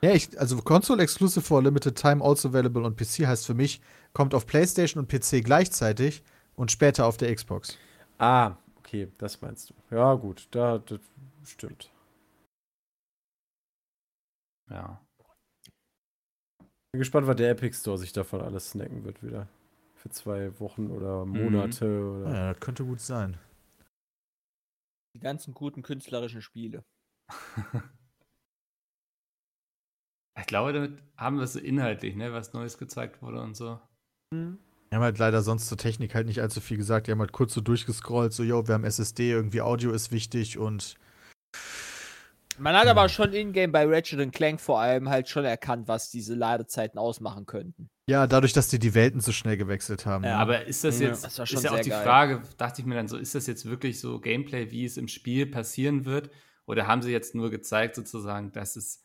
Ja, 0.00 0.12
ich, 0.12 0.38
also 0.38 0.56
Console 0.62 1.02
Exclusive 1.02 1.44
for 1.44 1.58
a 1.58 1.62
limited 1.62 1.96
time, 1.96 2.24
also 2.24 2.48
available 2.48 2.84
on 2.84 2.96
PC 2.96 3.26
heißt 3.26 3.44
für 3.44 3.54
mich, 3.54 3.80
kommt 4.12 4.32
auf 4.32 4.46
PlayStation 4.46 5.02
und 5.02 5.08
PC 5.08 5.44
gleichzeitig 5.44 6.22
und 6.54 6.70
später 6.70 7.04
auf 7.04 7.16
der 7.16 7.34
Xbox. 7.34 7.76
Ah, 8.18 8.56
okay, 8.78 9.08
das 9.18 9.40
meinst 9.42 9.70
du. 9.70 9.74
Ja, 9.94 10.14
gut, 10.14 10.46
da, 10.52 10.78
das 10.78 11.00
stimmt. 11.44 11.90
Ja. 14.70 15.00
Bin 16.92 17.00
gespannt, 17.00 17.26
was 17.26 17.36
der 17.36 17.50
Epic 17.50 17.76
Store 17.76 17.98
sich 17.98 18.12
davon 18.12 18.40
alles 18.40 18.70
snacken 18.70 19.04
wird 19.04 19.22
wieder. 19.22 19.48
Für 19.98 20.10
zwei 20.10 20.58
Wochen 20.60 20.90
oder 20.90 21.26
Monate 21.26 21.86
oder. 21.86 22.32
Ja, 22.32 22.52
das 22.52 22.60
könnte 22.60 22.84
gut 22.84 23.00
sein. 23.00 23.36
Die 25.14 25.20
ganzen 25.20 25.54
guten 25.54 25.82
künstlerischen 25.82 26.42
Spiele. 26.42 26.84
Ich 30.38 30.46
glaube, 30.46 30.72
damit 30.72 31.02
haben 31.16 31.36
wir 31.36 31.42
es 31.42 31.54
so 31.54 31.58
inhaltlich, 31.58 32.14
ne, 32.14 32.32
was 32.32 32.52
Neues 32.52 32.78
gezeigt 32.78 33.22
wurde 33.22 33.40
und 33.42 33.56
so. 33.56 33.80
Wir 34.30 34.56
haben 34.92 35.02
halt 35.02 35.18
leider 35.18 35.42
sonst 35.42 35.66
zur 35.66 35.76
Technik 35.78 36.14
halt 36.14 36.26
nicht 36.28 36.40
allzu 36.40 36.60
viel 36.60 36.76
gesagt. 36.76 37.06
Die 37.06 37.10
haben 37.10 37.18
halt 37.18 37.32
kurz 37.32 37.52
so 37.52 37.60
durchgescrollt, 37.60 38.32
so, 38.32 38.44
yo, 38.44 38.66
wir 38.68 38.74
haben 38.74 38.84
SSD, 38.84 39.32
irgendwie 39.32 39.60
Audio 39.62 39.90
ist 39.90 40.12
wichtig 40.12 40.56
und 40.56 40.94
Man 42.58 42.74
hat 42.76 42.86
aber 42.86 43.08
schon 43.08 43.32
in-game 43.32 43.72
bei 43.72 43.84
Ratchet 43.86 44.32
Clank 44.32 44.60
vor 44.60 44.80
allem 44.80 45.08
halt 45.08 45.28
schon 45.28 45.44
erkannt, 45.44 45.88
was 45.88 46.10
diese 46.10 46.34
Ladezeiten 46.34 46.98
ausmachen 46.98 47.46
könnten. 47.46 47.90
ja, 48.08 48.26
dadurch, 48.26 48.52
dass 48.52 48.68
die 48.68 48.78
die 48.78 48.94
Welten 48.94 49.20
so 49.20 49.32
schnell 49.32 49.56
gewechselt 49.56 50.06
haben. 50.06 50.24
Ja, 50.24 50.30
ne? 50.30 50.36
Aber 50.36 50.64
ist 50.66 50.84
das 50.84 51.00
Ja, 51.00 51.08
jetzt, 51.08 51.24
das 51.24 51.38
war 51.38 51.46
schon 51.46 51.58
ist 51.58 51.64
ja 51.64 51.72
auch 51.72 51.80
die 51.80 51.90
geil. 51.90 52.02
Frage, 52.02 52.42
dachte 52.56 52.80
ich 52.80 52.86
mir 52.86 52.94
dann 52.94 53.08
so, 53.08 53.16
ist 53.16 53.34
das 53.34 53.46
jetzt 53.46 53.64
wirklich 53.66 54.00
so 54.00 54.20
Gameplay, 54.20 54.70
wie 54.70 54.84
es 54.84 54.96
im 54.96 55.08
Spiel 55.08 55.46
passieren 55.46 56.04
wird? 56.04 56.30
Oder 56.66 56.86
haben 56.86 57.00
sie 57.02 57.10
jetzt 57.12 57.34
nur 57.34 57.50
gezeigt, 57.50 57.94
sozusagen, 57.94 58.52
dass 58.52 58.76
es 58.76 59.04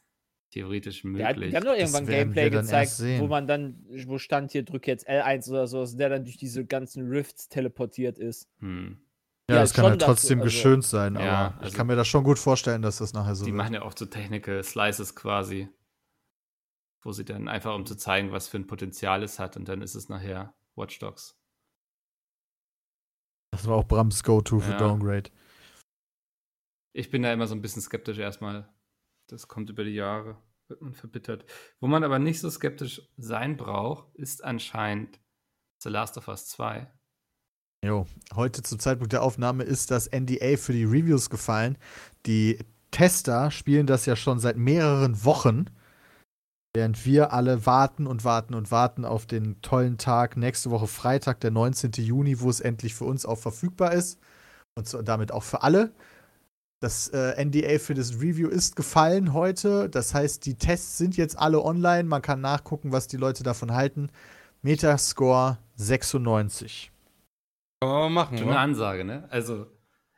theoretisch 0.52 1.04
Der 1.04 1.28
hat, 1.28 1.36
möglich 1.38 1.52
die 1.52 1.56
haben 1.58 1.66
doch 1.66 1.76
irgendwann 1.76 2.06
Gameplay 2.06 2.50
gezeigt, 2.50 3.00
wo 3.20 3.28
man 3.28 3.48
dann, 3.48 3.86
wo 4.06 4.18
stand 4.18 4.52
hier, 4.52 4.64
drück 4.64 4.88
jetzt 4.88 5.10
L1 5.10 5.50
oder 5.50 5.68
so, 5.68 5.86
der 5.86 6.10
dann 6.10 6.26
durch 6.26 6.38
diese 6.38 6.66
ganzen 6.66 7.08
Rifts 7.08 7.50
teleportiert 7.50 8.20
ist. 8.20 8.48
hm. 8.60 8.98
Ja, 9.50 9.56
ja, 9.56 9.62
das 9.62 9.74
kann 9.74 9.98
dass- 9.98 10.08
trotzdem 10.08 10.40
also- 10.40 10.46
geschönt 10.46 10.84
sein, 10.86 11.18
aber 11.18 11.26
Ja, 11.26 11.54
ich 11.60 11.64
also- 11.66 11.78
kann 11.78 11.88
mir 11.88 11.96
das 11.96 12.08
schon 12.08 12.24
gut 12.24 12.40
vorstellen, 12.40 12.82
dass 12.82 12.98
das 12.98 13.14
nachher 13.14 13.36
so 13.36 13.46
Die 13.46 13.52
wird. 13.52 13.58
machen 13.58 13.74
ja 13.74 13.82
auch 13.82 13.94
so 13.96 14.06
Technical 14.06 14.64
Slices 14.64 15.16
quasi, 15.16 15.70
wo 17.04 17.12
sie 17.12 17.26
dann 17.26 17.48
einfach, 17.48 17.76
um 17.76 17.86
zu 17.86 17.96
zeigen, 17.96 18.32
was 18.32 18.48
für 18.48 18.58
ein 18.58 18.68
Potenzial 18.68 19.24
es 19.24 19.40
hat, 19.40 19.58
und 19.58 19.68
dann 19.68 19.82
ist 19.82 19.96
es 19.96 20.10
nachher 20.10 20.54
Watch 20.76 21.00
Dogs. 21.00 21.38
Das 23.52 23.68
war 23.68 23.76
auch 23.76 23.88
Brams 23.88 24.24
Go-To 24.24 24.60
für 24.60 24.72
Ja. 24.72 24.78
Downgrade. 24.78 25.30
Ich 26.96 27.10
bin 27.12 27.22
da 27.24 27.32
immer 27.34 27.48
so 27.48 27.56
ein 27.56 27.62
bisschen 27.62 27.82
skeptisch 27.82 28.18
erstmal. 28.18 28.68
Das 29.28 29.48
kommt 29.48 29.70
über 29.70 29.84
die 29.84 29.92
Jahre, 29.96 30.38
wird 30.68 30.82
man 30.82 30.94
verbittert. 30.94 31.46
Wo 31.80 31.88
man 31.88 32.04
aber 32.04 32.20
nicht 32.20 32.40
so 32.40 32.50
skeptisch 32.50 33.02
sein 33.18 33.58
braucht, 33.58 34.14
ist 34.16 34.44
anscheinend 34.44 35.20
The 35.82 35.90
Last 35.90 36.18
of 36.18 36.28
Us 36.28 36.48
2. 36.48 36.92
Jo, 37.84 38.08
heute 38.34 38.64
zum 38.64 38.80
Zeitpunkt 38.80 39.12
der 39.12 39.24
Aufnahme 39.24 39.66
ist 39.66 39.92
das 39.92 40.10
NDA 40.10 40.56
für 40.56 40.72
die 40.72 40.86
Reviews 40.86 41.30
gefallen. 41.30 41.78
Die 42.26 42.60
Tester 42.92 43.52
spielen 43.52 43.88
das 43.88 44.06
ja 44.06 44.16
schon 44.16 44.40
seit 44.40 44.56
mehreren 44.56 45.26
Wochen, 45.26 45.66
während 46.74 47.06
wir 47.06 47.34
alle 47.34 47.66
warten 47.66 48.08
und 48.08 48.24
warten 48.24 48.54
und 48.54 48.72
warten 48.72 49.04
auf 49.04 49.26
den 49.26 49.62
tollen 49.62 49.98
Tag 49.98 50.38
nächste 50.38 50.72
Woche 50.72 50.88
Freitag, 50.88 51.42
der 51.42 51.52
19. 51.52 51.92
Juni, 51.98 52.40
wo 52.40 52.50
es 52.50 52.62
endlich 52.62 52.96
für 52.96 53.04
uns 53.04 53.26
auch 53.26 53.38
verfügbar 53.38 53.92
ist 53.92 54.18
und 54.76 54.96
damit 55.04 55.34
auch 55.34 55.44
für 55.44 55.62
alle. 55.62 55.92
Das 56.80 57.10
äh, 57.10 57.44
NDA 57.44 57.80
für 57.80 57.96
das 57.96 58.14
Review 58.14 58.48
ist 58.48 58.78
gefallen 58.78 59.34
heute. 59.34 59.90
Das 59.90 60.14
heißt, 60.14 60.46
die 60.46 60.56
Tests 60.56 60.98
sind 60.98 61.18
jetzt 61.18 61.38
alle 61.38 61.62
online. 61.62 62.06
Man 62.06 62.22
kann 62.22 62.40
nachgucken, 62.40 62.94
was 62.94 63.08
die 63.08 63.18
Leute 63.18 63.44
davon 63.44 63.74
halten. 63.74 64.10
Metascore 64.62 65.58
96. 65.76 66.93
Kann 67.84 67.94
man 67.94 68.02
mal 68.14 68.24
machen, 68.24 68.38
Schon 68.38 68.48
eine 68.48 68.56
oder? 68.56 68.60
Ansage, 68.62 69.04
ne? 69.06 69.28
Also, 69.32 69.68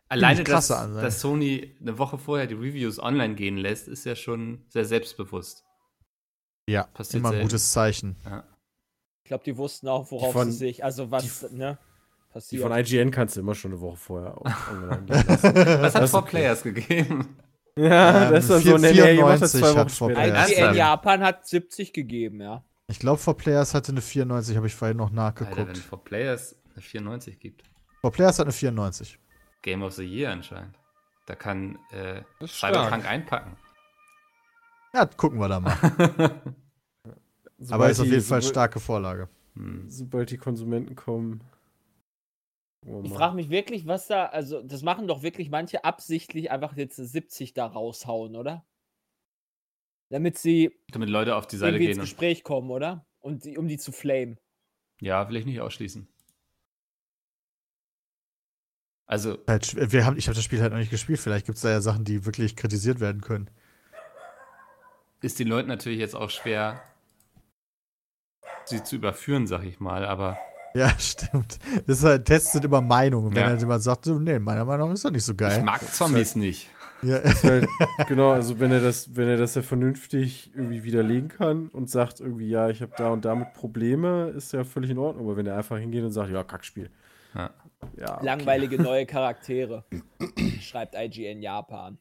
alleine, 0.09 0.43
dass, 0.43 0.67
dass 0.67 1.21
Sony 1.21 1.75
eine 1.81 1.97
Woche 1.97 2.17
vorher 2.17 2.47
die 2.47 2.55
Reviews 2.55 2.99
online 2.99 3.35
gehen 3.35 3.57
lässt, 3.57 3.87
ist 3.87 4.05
ja 4.05 4.15
schon 4.15 4.63
sehr 4.69 4.85
selbstbewusst. 4.85 5.63
Ja, 6.69 6.83
Passiert 6.93 7.19
immer 7.19 7.29
ein 7.29 7.33
selten. 7.33 7.47
gutes 7.47 7.71
Zeichen. 7.71 8.15
Ich 9.23 9.27
glaube, 9.29 9.43
die 9.43 9.57
wussten 9.57 9.87
auch, 9.87 10.09
worauf 10.11 10.33
von- 10.33 10.51
sie 10.51 10.57
sich, 10.57 10.83
also 10.83 11.11
was, 11.11 11.51
ne, 11.51 11.77
Die 12.29 12.33
passiert. 12.33 12.61
von 12.63 12.71
IGN 12.71 13.11
kannst 13.11 13.35
du 13.35 13.39
immer 13.41 13.55
schon 13.55 13.71
eine 13.71 13.81
Woche 13.81 13.97
vorher 13.97 14.41
online. 14.41 15.05
Was 15.81 15.95
hat 15.95 16.13
okay. 16.13 16.29
Players 16.29 16.63
gegeben? 16.63 17.37
Ja, 17.77 18.27
Ähm, 18.27 18.31
das 18.33 18.43
ist 18.45 18.49
dann 18.51 18.61
so, 18.61 18.77
nee, 18.77 18.93
nee, 18.93 19.15
ihr 19.17 19.25
macht 19.25 19.41
das 19.41 19.51
494 19.51 19.59
zwei 19.61 19.69
Wochen 19.71 19.79
hat 19.79 19.91
vor 19.91 20.09
später. 20.09 20.21
Players. 20.21 20.51
IGN? 20.51 20.75
Japan 20.75 21.23
hat 21.23 21.47
70 21.47 21.93
gegeben, 21.93 22.41
ja. 22.41 22.63
Ich 22.87 22.99
glaube, 22.99 23.17
For 23.17 23.35
Players 23.35 23.73
hatte 23.73 23.91
eine 23.91 24.01
94, 24.01 24.55
habe 24.57 24.67
ich 24.67 24.75
vorhin 24.75 24.97
noch 24.97 25.05
Alter, 25.11 25.15
wenn 25.41 25.55
nachgeguckt. 25.55 25.77
For 25.77 26.03
Players 26.03 26.55
eine 26.75 26.81
94 26.83 27.39
gibt. 27.39 27.63
For 28.01 28.11
Players 28.11 28.39
hat 28.39 28.45
eine 28.45 28.53
94. 28.53 29.17
Game 29.61 29.81
of 29.83 29.93
the 29.93 30.03
Year 30.03 30.31
anscheinend. 30.31 30.77
Da 31.25 31.35
kann 31.35 31.79
äh. 31.91 32.21
Cyberpunk 32.45 33.05
einpacken. 33.09 33.57
Ja, 34.93 35.05
gucken 35.05 35.39
wir 35.39 35.47
da 35.49 35.59
mal. 35.59 35.75
Aber 37.69 37.89
ist 37.89 37.99
auf 37.99 38.05
die- 38.05 38.11
jeden 38.11 38.23
Fall 38.23 38.41
starke 38.41 38.79
Vorlage. 38.79 39.27
Hm. 39.55 39.89
Sobald 39.89 40.29
die 40.29 40.37
Konsumenten 40.37 40.95
kommen. 40.95 41.41
wir 42.81 43.03
Ich 43.03 43.13
frage 43.13 43.35
mich 43.35 43.49
wirklich, 43.49 43.87
was 43.87 44.07
da, 44.07 44.25
also 44.25 44.61
das 44.61 44.83
machen 44.83 45.07
doch 45.07 45.23
wirklich 45.23 45.49
manche 45.49 45.83
absichtlich 45.83 46.51
einfach 46.51 46.75
jetzt 46.75 46.97
70 46.97 47.53
da 47.53 47.65
raushauen, 47.65 48.35
oder? 48.35 48.65
Damit 50.09 50.37
sie 50.37 50.71
Damit 50.91 51.09
Leute 51.09 51.35
auf 51.35 51.47
die 51.47 51.57
Seite 51.57 51.77
ins 51.77 51.85
gehen. 51.85 51.93
Und, 51.95 52.01
Gespräch 52.01 52.43
kommen, 52.43 52.69
oder? 52.69 53.05
Und 53.19 53.45
die, 53.45 53.57
um 53.57 53.67
die 53.67 53.77
zu 53.77 53.91
flamen. 53.91 54.37
ja, 55.01 55.27
will 55.27 55.37
ich 55.37 55.45
nicht 55.45 55.61
ausschließen. 55.61 56.07
Also, 59.07 59.37
Halt, 59.47 59.65
sch- 59.65 59.91
wir 59.91 60.05
haben, 60.05 60.17
ich 60.17 60.27
habe 60.27 60.35
das 60.35 60.43
Spiel 60.43 60.61
halt 60.61 60.71
noch 60.71 60.79
nicht 60.79 60.89
gespielt. 60.91 61.19
Vielleicht 61.19 61.45
gibt 61.45 61.57
es 61.57 61.61
da 61.61 61.69
ja 61.69 61.81
Sachen, 61.81 62.03
die 62.05 62.25
wirklich 62.25 62.55
kritisiert 62.55 62.99
werden 62.99 63.21
können. 63.21 63.49
ist 65.21 65.39
den 65.39 65.47
Leuten 65.47 65.67
natürlich 65.69 65.99
jetzt 65.99 66.15
auch 66.15 66.29
schwer, 66.29 66.81
sie 68.65 68.83
zu 68.83 68.95
überführen, 68.95 69.47
sag 69.47 69.63
ich 69.63 69.79
mal, 69.79 70.05
aber 70.05 70.37
Ja, 70.73 70.89
stimmt. 70.99 71.59
Das 71.87 71.99
ist 71.99 72.03
halt, 72.03 72.25
Tests 72.25 72.51
sind 72.53 72.65
immer 72.65 72.81
Meinungen. 72.81 73.31
Wenn 73.35 73.43
Ja. 73.43 73.47
halt 73.49 73.59
jemand 73.59 73.83
sagt, 73.83 74.05
so, 74.05 74.17
nee, 74.19 74.39
meiner 74.39 74.65
Meinung 74.65 74.89
nach 74.89 74.93
ist 74.95 75.05
das 75.05 75.11
nicht 75.11 75.23
so 75.23 75.31
ich 75.33 75.37
geil. 75.37 75.63
mag 75.63 75.81
Zombies 75.93 76.35
nicht. 76.35 76.69
Ja. 77.01 77.17
Ist 77.17 77.43
halt, 77.43 77.67
genau, 78.07 78.31
also 78.31 78.59
wenn 78.59 78.71
er 78.71 78.79
das, 78.81 79.15
wenn 79.15 79.27
er 79.27 79.37
das 79.37 79.53
ja 79.55 79.61
vernünftig 79.61 80.51
irgendwie 80.55 80.83
widerlegen 80.83 81.27
kann 81.29 81.67
und 81.69 81.89
sagt 81.89 82.19
irgendwie, 82.21 82.49
ja, 82.49 82.69
ich 82.69 82.81
habe 82.81 82.93
da 82.97 83.09
und 83.09 83.23
damit 83.25 83.53
Probleme, 83.53 84.29
ist 84.35 84.51
ja 84.53 84.63
völlig 84.63 84.89
in 84.89 84.97
Ordnung. 84.97 85.25
Aber 85.27 85.37
wenn 85.37 85.45
er 85.45 85.57
einfach 85.57 85.77
hingeht 85.77 86.03
und 86.03 86.11
sagt, 86.11 86.31
ja, 86.31 86.43
Kackspiel. 86.43 86.89
Ja. 87.35 87.51
Ja, 87.97 88.15
okay. 88.15 88.25
Langweilige 88.25 88.81
neue 88.81 89.05
Charaktere. 89.05 89.85
Schreibt 90.61 90.95
IGN 90.95 91.41
Japan. 91.41 91.97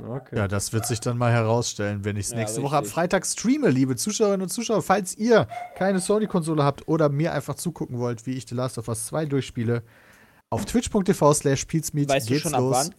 Okay. 0.00 0.36
ja, 0.36 0.46
das 0.46 0.72
wird 0.72 0.86
sich 0.86 1.00
dann 1.00 1.18
mal 1.18 1.32
herausstellen, 1.32 2.04
wenn 2.04 2.16
ich 2.16 2.26
es 2.26 2.30
Ja, 2.32 2.38
nächste 2.38 2.62
Woche 2.62 2.76
ab 2.76 2.82
richtig. 2.82 2.94
Freitag 2.94 3.26
streame, 3.26 3.68
liebe 3.70 3.96
Zuschauerinnen 3.96 4.42
und 4.42 4.48
Zuschauer. 4.48 4.82
Falls 4.82 5.16
ihr 5.16 5.48
keine 5.74 5.98
Sony-Konsole 5.98 6.62
habt 6.62 6.86
oder 6.86 7.08
mir 7.08 7.32
einfach 7.32 7.56
zugucken 7.56 7.98
wollt, 7.98 8.24
wie 8.24 8.34
ich 8.34 8.46
The 8.48 8.54
Last 8.54 8.78
of 8.78 8.86
Us 8.88 9.06
2 9.06 9.26
durchspiele, 9.26 9.82
auf 10.50 10.64
twitch.tv 10.66 11.34
slash 11.34 11.64
peatsmeet 11.64 12.08
Weißt 12.08 12.28
du 12.28 12.32
geht's 12.32 12.42
schon 12.44 12.54
ab 12.54 12.60
los. 12.60 12.76
wann? 12.76 12.94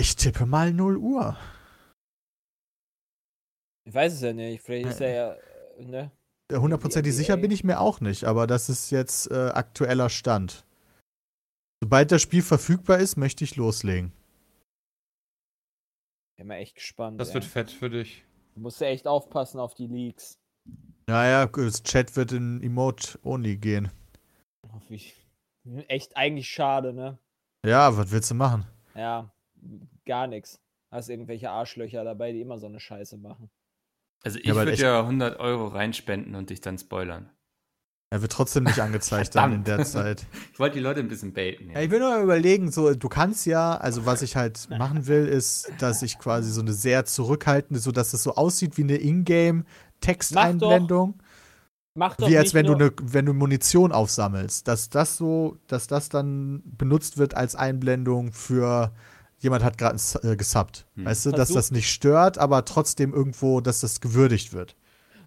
Ich 0.00 0.16
tippe 0.16 0.46
mal 0.46 0.72
0 0.72 0.96
Uhr. 0.96 1.36
Ich 3.84 3.94
weiß 3.94 4.14
es 4.14 4.20
ja 4.22 4.32
nicht. 4.32 4.62
Vielleicht 4.62 4.88
ist 4.88 5.00
er 5.00 5.10
ja, 5.12 5.32
äh, 5.78 5.84
ne? 5.84 6.10
Hundertprozentig 6.58 7.12
Die 7.12 7.16
sicher 7.16 7.36
bin 7.36 7.50
ich 7.50 7.64
mir 7.64 7.80
auch 7.80 8.00
nicht, 8.00 8.24
aber 8.24 8.46
das 8.46 8.68
ist 8.68 8.90
jetzt 8.90 9.30
äh, 9.30 9.50
aktueller 9.54 10.08
Stand. 10.08 10.64
Sobald 11.82 12.12
das 12.12 12.22
Spiel 12.22 12.42
verfügbar 12.42 12.98
ist, 12.98 13.16
möchte 13.16 13.44
ich 13.44 13.56
loslegen. 13.56 14.12
Bin 16.36 16.46
mal 16.46 16.56
echt 16.56 16.76
gespannt. 16.76 17.20
Das 17.20 17.28
ey. 17.28 17.34
wird 17.34 17.44
fett 17.44 17.70
für 17.70 17.90
dich. 17.90 18.24
Du 18.54 18.60
musst 18.60 18.80
ja 18.80 18.88
echt 18.88 19.06
aufpassen 19.06 19.58
auf 19.58 19.74
die 19.74 19.86
Leaks. 19.86 20.38
Naja, 21.06 21.46
das 21.46 21.82
Chat 21.82 22.14
wird 22.16 22.32
in 22.32 22.62
Emote-Only 22.62 23.56
gehen. 23.56 23.90
Wie- 24.88 25.12
Echt 25.88 26.16
eigentlich 26.16 26.48
schade, 26.48 26.92
ne? 26.92 27.18
Ja, 27.64 27.96
was 27.96 28.10
willst 28.10 28.30
du 28.30 28.34
machen? 28.34 28.66
Ja, 28.94 29.32
gar 30.04 30.26
nichts. 30.26 30.60
Hast 30.90 31.08
irgendwelche 31.08 31.50
Arschlöcher 31.50 32.04
dabei, 32.04 32.32
die 32.32 32.40
immer 32.40 32.58
so 32.58 32.66
eine 32.66 32.80
Scheiße 32.80 33.16
machen. 33.16 33.50
Also 34.24 34.38
ich 34.38 34.46
Ja, 34.46 34.54
würde 34.54 34.74
ja 34.74 35.00
100 35.00 35.40
Euro 35.40 35.68
reinspenden 35.68 36.34
und 36.34 36.50
dich 36.50 36.60
dann 36.60 36.78
spoilern. 36.78 37.30
Er 38.12 38.20
wird 38.20 38.32
trotzdem 38.32 38.64
nicht 38.64 38.78
angezeigt 38.78 39.34
dann 39.34 39.54
in 39.54 39.64
der. 39.64 39.86
Zeit. 39.86 40.26
Ich 40.52 40.58
wollte 40.58 40.74
die 40.74 40.82
Leute 40.82 41.00
ein 41.00 41.08
bisschen 41.08 41.32
baiten. 41.32 41.70
Ja, 41.70 41.80
ich 41.80 41.90
will 41.90 41.98
nur 41.98 42.10
mal 42.10 42.22
überlegen, 42.22 42.70
so, 42.70 42.94
du 42.94 43.08
kannst 43.08 43.46
ja, 43.46 43.74
also 43.74 44.04
was 44.04 44.20
ich 44.20 44.36
halt 44.36 44.68
machen 44.68 45.06
will, 45.06 45.26
ist, 45.26 45.72
dass 45.78 46.02
ich 46.02 46.18
quasi 46.18 46.52
so 46.52 46.60
eine 46.60 46.74
sehr 46.74 47.06
zurückhaltende, 47.06 47.80
so 47.80 47.90
dass 47.90 48.12
es 48.12 48.22
so 48.22 48.34
aussieht 48.34 48.76
wie 48.76 48.82
eine 48.82 48.98
Ingame-Texteinblendung. 48.98 51.22
Mach 51.94 52.16
doch 52.16 52.28
Wie 52.28 52.36
als 52.36 52.48
nicht 52.48 52.54
wenn 52.54 52.66
du, 52.66 52.74
ne, 52.74 52.92
wenn 53.00 53.24
du 53.24 53.32
Munition 53.32 53.92
aufsammelst. 53.92 54.68
Dass 54.68 54.90
das 54.90 55.16
so, 55.16 55.56
dass 55.66 55.86
das 55.86 56.10
dann 56.10 56.60
benutzt 56.64 57.16
wird 57.16 57.34
als 57.34 57.54
Einblendung 57.54 58.32
für 58.32 58.92
jemand 59.42 59.62
hat 59.64 59.78
gerade 59.78 59.98
äh, 60.22 60.36
gesubbt. 60.36 60.86
Hm. 60.94 61.04
Weißt 61.06 61.26
du, 61.26 61.30
dass 61.30 61.48
Versuch- 61.50 61.54
das 61.54 61.70
nicht 61.72 61.90
stört, 61.90 62.38
aber 62.38 62.64
trotzdem 62.64 63.12
irgendwo, 63.12 63.60
dass 63.60 63.80
das 63.80 64.00
gewürdigt 64.00 64.52
wird. 64.52 64.76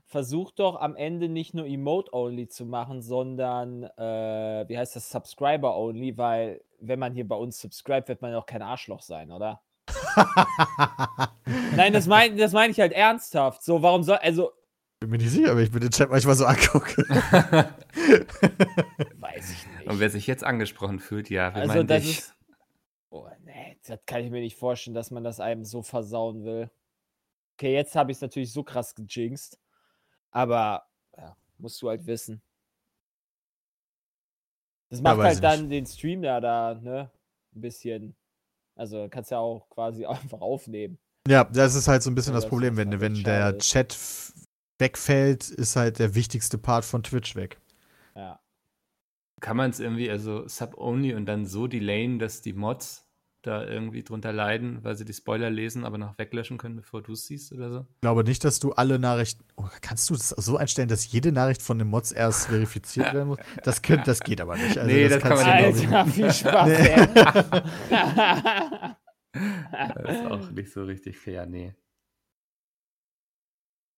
versuch 0.07 0.51
doch 0.51 0.79
am 0.79 0.95
Ende 0.95 1.27
nicht 1.29 1.53
nur 1.53 1.65
Emote-Only 1.65 2.47
zu 2.47 2.65
machen, 2.65 3.01
sondern, 3.01 3.83
äh, 3.83 4.65
wie 4.67 4.77
heißt 4.77 4.95
das, 4.95 5.09
Subscriber-Only, 5.09 6.17
weil 6.17 6.61
wenn 6.79 6.99
man 6.99 7.13
hier 7.13 7.27
bei 7.27 7.35
uns 7.35 7.59
subscribt, 7.59 8.07
wird 8.07 8.21
man 8.21 8.31
ja 8.31 8.37
auch 8.37 8.45
kein 8.45 8.61
Arschloch 8.61 9.01
sein, 9.01 9.31
oder? 9.31 9.61
Nein, 11.75 11.93
das 11.93 12.07
meine 12.07 12.35
das 12.37 12.53
mein 12.53 12.71
ich 12.71 12.79
halt 12.79 12.93
ernsthaft. 12.93 13.63
So, 13.63 13.81
warum 13.81 14.03
soll, 14.03 14.17
also, 14.17 14.51
Bin 14.99 15.09
mir 15.09 15.17
nicht 15.17 15.31
sicher, 15.31 15.55
wenn 15.55 15.63
ich 15.65 15.73
mir 15.73 15.79
den 15.81 15.91
Chat 15.91 16.09
manchmal 16.09 16.35
so 16.35 16.45
angucke. 16.45 17.03
weiß 19.19 19.51
ich 19.51 19.67
nicht. 19.67 19.87
Und 19.87 19.99
wer 19.99 20.09
sich 20.09 20.27
jetzt 20.27 20.43
angesprochen 20.43 20.99
fühlt, 20.99 21.29
ja, 21.29 21.53
wir 21.53 21.61
Also 21.63 21.73
meinen 21.73 21.87
das 21.87 22.03
dich. 22.03 22.19
ist. 22.19 22.33
Oh, 23.09 23.27
das 23.89 23.99
kann 24.05 24.23
ich 24.23 24.31
mir 24.31 24.41
nicht 24.41 24.57
vorstellen, 24.57 24.95
dass 24.95 25.11
man 25.11 25.23
das 25.23 25.39
einem 25.39 25.63
so 25.63 25.81
versauen 25.81 26.43
will. 26.43 26.69
Okay, 27.53 27.73
jetzt 27.73 27.95
habe 27.95 28.11
ich 28.11 28.17
es 28.17 28.21
natürlich 28.21 28.51
so 28.51 28.63
krass 28.63 28.95
gejinxt. 28.95 29.59
Aber 30.31 30.85
ja, 31.17 31.35
musst 31.57 31.81
du 31.81 31.89
halt 31.89 32.05
wissen. 32.05 32.41
Das 34.89 35.01
macht 35.01 35.17
weiß 35.17 35.35
halt 35.35 35.43
dann 35.43 35.69
den 35.69 35.85
Stream 35.85 36.21
da, 36.21 36.39
da, 36.39 36.75
ne? 36.75 37.09
Ein 37.55 37.61
bisschen. 37.61 38.15
Also 38.75 39.07
kannst 39.09 39.31
ja 39.31 39.39
auch 39.39 39.69
quasi 39.69 40.05
einfach 40.05 40.41
aufnehmen. 40.41 40.97
Ja, 41.27 41.43
das 41.45 41.75
ist 41.75 41.87
halt 41.87 42.03
so 42.03 42.11
ein 42.11 42.15
bisschen 42.15 42.33
Ja, 42.33 42.37
das 42.37 42.43
das 42.43 42.49
Problem, 42.49 42.77
wenn, 42.77 42.91
halt 42.91 43.01
wenn 43.01 43.23
der. 43.23 43.57
Chat 43.57 43.97
wegfällt, 44.77 45.49
ist 45.49 45.75
halt 45.75 45.99
der 45.99 46.15
wichtigste 46.15 46.57
Part 46.57 46.85
von 46.85 47.01
Twitch 47.01 47.35
weg. 47.35 47.59
Ja. 48.13 48.39
Kann 49.39 49.57
man 49.57 49.69
es 49.69 49.79
irgendwie, 49.79 50.09
also 50.09 50.47
Sub-Only 50.47 51.13
und 51.13 51.25
dann 51.25 51.45
so 51.45 51.67
delayen, 51.67 52.19
dass 52.19 52.41
die 52.41 52.53
Mods 52.53 53.04
da 53.45 53.65
irgendwie 53.65 54.03
drunter 54.03 54.31
leiden, 54.33 54.83
weil 54.83 54.95
sie 54.95 55.05
die 55.05 55.13
Spoiler 55.13 55.49
lesen, 55.49 55.85
aber 55.85 55.97
noch 55.97 56.17
weglöschen 56.17 56.57
können, 56.57 56.75
bevor 56.77 57.01
du 57.01 57.13
es 57.13 57.25
siehst 57.27 57.51
oder 57.53 57.71
so? 57.71 57.85
Ich 57.95 58.01
glaube 58.01 58.23
nicht, 58.23 58.43
dass 58.43 58.59
du 58.59 58.73
alle 58.73 58.99
Nachrichten. 58.99 59.43
Oh, 59.55 59.65
kannst 59.81 60.09
du 60.09 60.13
das 60.15 60.29
so 60.29 60.57
einstellen, 60.57 60.87
dass 60.89 61.11
jede 61.11 61.31
Nachricht 61.31 61.61
von 61.61 61.77
den 61.79 61.87
Mods 61.87 62.11
erst 62.11 62.47
verifiziert 62.47 63.13
werden 63.13 63.27
muss? 63.29 63.39
Das, 63.63 63.81
könnt, 63.81 64.07
das 64.07 64.19
geht 64.21 64.41
aber 64.41 64.55
nicht. 64.57 64.77
Also 64.77 64.91
Nee, 64.91 65.07
das 65.07 65.21
kannst 65.21 65.43
kann 65.43 65.61
man 65.61 65.73
du, 65.73 65.79
nicht. 65.79 65.91
Alter, 65.93 66.11
viel 66.11 66.33
Spaß, 66.33 66.69
ey. 66.69 67.07
Das 69.35 70.15
ist 70.15 70.25
auch 70.27 70.49
nicht 70.51 70.71
so 70.71 70.83
richtig 70.85 71.17
fair, 71.17 71.45
nee. 71.45 71.73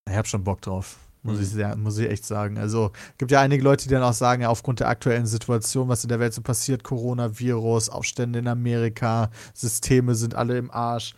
Ich, 0.08 0.12
ich 0.12 0.18
habe 0.18 0.28
schon 0.28 0.44
Bock 0.44 0.62
drauf. 0.62 0.98
Muss, 1.28 1.40
Mhm. 1.40 1.42
ich 1.42 1.50
sehr, 1.52 1.76
muss 1.78 2.00
ich 2.00 2.10
echt 2.10 2.26
sagen. 2.26 2.58
Also, 2.58 2.92
gibt 3.20 3.32
ja 3.32 3.42
einige 3.42 3.64
Leute, 3.64 3.86
die 3.88 3.94
dann 3.94 4.04
auch 4.04 4.14
sagen, 4.14 4.44
ja, 4.44 4.50
aufgrund 4.50 4.80
der 4.82 4.90
aktuellen 4.90 5.28
Situation, 5.28 5.90
was 5.90 6.04
in 6.04 6.10
der 6.10 6.20
Welt 6.22 6.34
so 6.34 6.42
passiert, 6.42 6.84
Coronavirus, 6.84 7.90
Aufstände 7.90 8.40
in 8.40 8.48
Amerika, 8.50 9.32
Systeme 9.54 10.16
sind 10.16 10.36
alle 10.36 10.58
im 10.58 10.72
Arsch. 10.72 11.16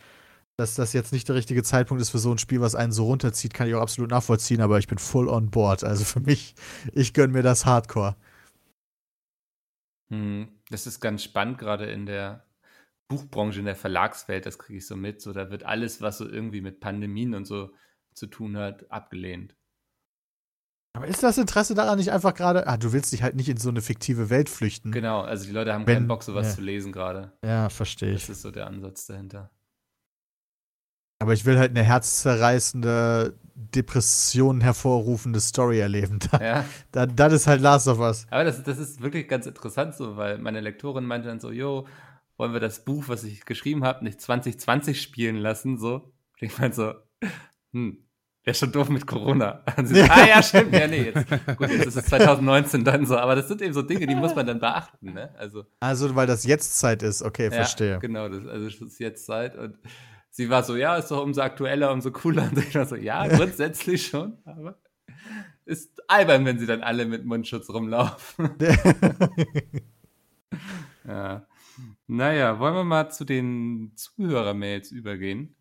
Dass 0.58 0.76
das 0.76 0.94
jetzt 0.94 1.14
nicht 1.14 1.28
der 1.30 1.36
richtige 1.36 1.64
Zeitpunkt 1.64 2.02
ist 2.02 2.12
für 2.12 2.20
so 2.20 2.32
ein 2.32 2.38
Spiel, 2.38 2.62
was 2.62 2.76
einen 2.76 2.92
so 2.94 3.06
runterzieht, 3.06 3.54
kann 3.54 3.68
ich 3.68 3.76
auch 3.76 3.82
absolut 3.82 4.12
nachvollziehen, 4.12 4.62
aber 4.62 4.80
ich 4.80 4.88
bin 4.88 4.98
full 5.00 5.30
on 5.30 5.50
board. 5.52 5.84
Also 5.86 6.06
für 6.06 6.20
mich, 6.22 6.56
ich 6.94 7.14
gönne 7.14 7.34
mir 7.34 7.44
das 7.44 7.66
Hardcore. 7.66 8.16
Hm, 10.10 10.50
Das 10.70 10.88
ist 10.88 11.00
ganz 11.00 11.24
spannend, 11.24 11.58
gerade 11.60 11.86
in 11.92 12.06
der 12.06 12.46
Buchbranche, 13.10 13.60
in 13.60 13.66
der 13.66 13.76
Verlagswelt, 13.76 14.46
das 14.46 14.60
kriege 14.60 14.80
ich 14.80 14.88
so 14.88 14.96
mit. 14.98 15.22
So, 15.22 15.34
da 15.34 15.52
wird 15.52 15.64
alles, 15.66 16.02
was 16.02 16.20
so 16.20 16.28
irgendwie 16.30 16.62
mit 16.62 16.80
Pandemien 16.82 17.36
und 17.36 17.46
so 17.46 17.72
zu 18.16 18.28
tun 18.28 18.58
hat, 18.58 18.92
abgelehnt. 18.92 19.56
Aber 20.94 21.08
ist 21.08 21.22
das 21.24 21.38
Interesse 21.38 21.76
daran 21.76 21.98
nicht 22.00 22.12
einfach 22.12 22.34
gerade, 22.34 22.68
ah, 22.68 22.76
du 22.78 22.92
willst 22.94 23.14
dich 23.14 23.22
halt 23.24 23.36
nicht 23.36 23.48
in 23.48 23.58
so 23.58 23.70
eine 23.70 23.82
fiktive 23.82 24.30
Welt 24.30 24.50
flüchten? 24.50 24.92
Genau, 24.92 25.22
also 25.22 25.46
die 25.46 25.52
Leute 25.52 25.74
haben 25.74 25.86
Wenn- 25.88 25.96
keinen 25.98 26.08
Bock, 26.08 26.24
sowas 26.24 26.48
ja. 26.48 26.56
zu 26.56 26.62
lesen 26.62 26.92
gerade. 26.92 27.32
Ja, 27.44 27.70
verstehe 27.70 28.14
ich. 28.14 28.22
Das 28.22 28.30
ist 28.38 28.42
so 28.42 28.52
der 28.52 28.68
Ansatz 28.68 29.06
dahinter. 29.06 29.52
Aber 31.22 31.34
ich 31.34 31.46
will 31.46 31.60
halt 31.60 31.72
eine 31.72 31.84
herzzerreißende, 31.84 33.38
Depression 33.56 34.62
hervorrufende 34.62 35.42
Story 35.42 35.80
erleben. 35.80 36.20
Da, 36.32 36.42
Ja, 36.42 36.66
da, 36.94 37.06
das 37.06 37.34
ist 37.34 37.48
halt 37.48 37.62
Last 37.62 37.88
of 37.90 38.00
Us. 38.00 38.26
aber 38.30 38.46
das, 38.46 38.64
das 38.64 38.78
ist 38.78 39.02
wirklich 39.02 39.28
ganz 39.28 39.46
interessant 39.46 39.96
so, 39.96 40.16
weil 40.16 40.38
meine 40.38 40.62
Lektorin 40.62 41.06
meinte 41.06 41.28
dann 41.28 41.42
so, 41.42 41.52
jo, 41.52 41.86
wollen 42.38 42.54
wir 42.54 42.62
das 42.62 42.86
Buch, 42.86 43.04
was 43.08 43.26
ich 43.26 43.44
geschrieben 43.46 43.84
habe, 43.84 44.06
nicht 44.06 44.22
2020 44.22 45.02
spielen 45.02 45.36
lassen, 45.36 45.78
so. 45.78 45.96
Und 45.96 46.42
ich 46.42 46.58
meinte 46.58 46.76
so, 46.78 46.94
hm, 47.74 47.98
wäre 48.50 48.56
schon 48.56 48.72
doof 48.72 48.90
mit 48.90 49.06
Corona. 49.06 49.62
Und 49.78 49.86
sie 49.88 49.96
so, 49.96 50.10
ah 50.10 50.28
ja, 50.28 50.42
stimmt, 50.42 50.74
ja, 50.74 50.88
nee, 50.88 51.12
jetzt, 51.14 51.30
gut, 51.58 51.70
jetzt 51.70 51.86
ist 51.86 51.96
es 51.98 52.06
2019 52.06 52.84
dann 52.84 53.06
so, 53.06 53.16
aber 53.16 53.36
das 53.36 53.48
sind 53.48 53.62
eben 53.62 53.74
so 53.74 53.84
Dinge, 53.84 54.08
die 54.08 54.16
muss 54.16 54.34
man 54.34 54.48
dann 54.48 54.60
beachten, 54.60 55.14
ne? 55.14 55.36
Also, 55.38 55.66
Also, 55.80 56.16
weil 56.16 56.26
das 56.26 56.46
jetzt 56.46 56.80
Zeit 56.80 57.04
ist. 57.04 57.22
Okay, 57.22 57.46
ja, 57.46 57.52
verstehe. 57.52 58.00
genau, 58.00 58.28
das, 58.28 58.46
also 58.48 58.66
es 58.66 58.82
ist 58.82 59.00
jetzt 59.00 59.26
Zeit 59.28 59.56
und 59.56 59.78
sie 60.32 60.50
war 60.50 60.64
so, 60.64 60.76
ja, 60.76 60.96
ist 60.98 61.12
doch 61.12 61.24
umso 61.24 61.42
aktueller, 61.42 61.92
umso 61.92 62.12
cooler. 62.12 62.50
Und 62.50 62.58
ich 62.58 62.74
war 62.74 62.86
so, 62.86 62.96
ja, 62.96 63.28
grundsätzlich 63.38 64.08
schon, 64.08 64.40
aber 64.46 64.80
ist 65.66 66.02
albern, 66.08 66.46
wenn 66.46 66.58
sie 66.58 66.66
dann 66.66 66.82
alle 66.82 67.06
mit 67.06 67.26
Mundschutz 67.26 67.70
rumlaufen. 67.70 68.50
ja. 71.08 71.46
Naja, 72.08 72.60
wollen 72.60 72.74
wir 72.74 72.84
mal 72.84 73.12
zu 73.12 73.26
den 73.26 73.92
Zuhörermails 73.96 74.92
übergehen? 74.92 75.56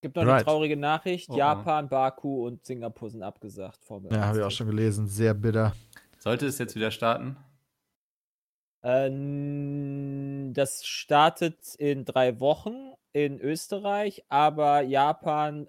Gibt 0.00 0.16
noch 0.16 0.22
eine 0.22 0.32
Right. 0.32 0.44
traurige 0.44 0.76
Nachricht. 0.76 1.28
Oh, 1.28 1.34
oh. 1.34 1.38
Japan, 1.38 1.88
Baku 1.88 2.46
und 2.46 2.64
Singapur 2.64 3.10
sind 3.10 3.22
abgesagt. 3.22 3.84
Formel 3.84 4.10
Ja, 4.12 4.18
1 4.18 4.26
habe 4.26 4.38
ich 4.38 4.44
auch 4.44 4.50
schon 4.50 4.66
gelesen. 4.66 5.06
Sehr 5.06 5.34
bitter. 5.34 5.74
Sollte 6.18 6.46
es 6.46 6.58
jetzt 6.58 6.74
wieder 6.74 6.90
starten? 6.90 7.36
Ähm, 8.82 10.52
das 10.54 10.86
startet 10.86 11.74
in 11.76 12.04
drei 12.04 12.40
Wochen 12.40 12.92
in 13.12 13.38
Österreich, 13.40 14.24
aber 14.28 14.80
Japan, 14.80 15.68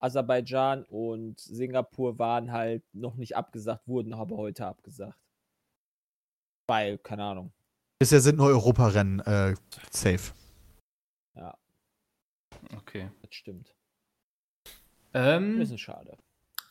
Aserbaidschan 0.00 0.84
und 0.84 1.38
Singapur 1.38 2.18
waren 2.18 2.50
halt 2.50 2.82
noch 2.92 3.16
nicht 3.16 3.36
abgesagt, 3.36 3.86
wurden 3.86 4.12
aber 4.14 4.36
heute 4.36 4.66
abgesagt. 4.66 5.18
Weil, 6.66 6.98
keine 6.98 7.24
Ahnung. 7.24 7.52
Bisher 7.98 8.20
sind 8.20 8.38
nur 8.38 8.48
Europarennen 8.48 9.20
äh, 9.20 9.54
safe. 9.90 10.32
Okay. 12.76 13.10
das 13.22 13.34
stimmt. 13.34 13.74
Ähm, 15.12 15.58
Bisschen 15.58 15.78
schade. 15.78 16.16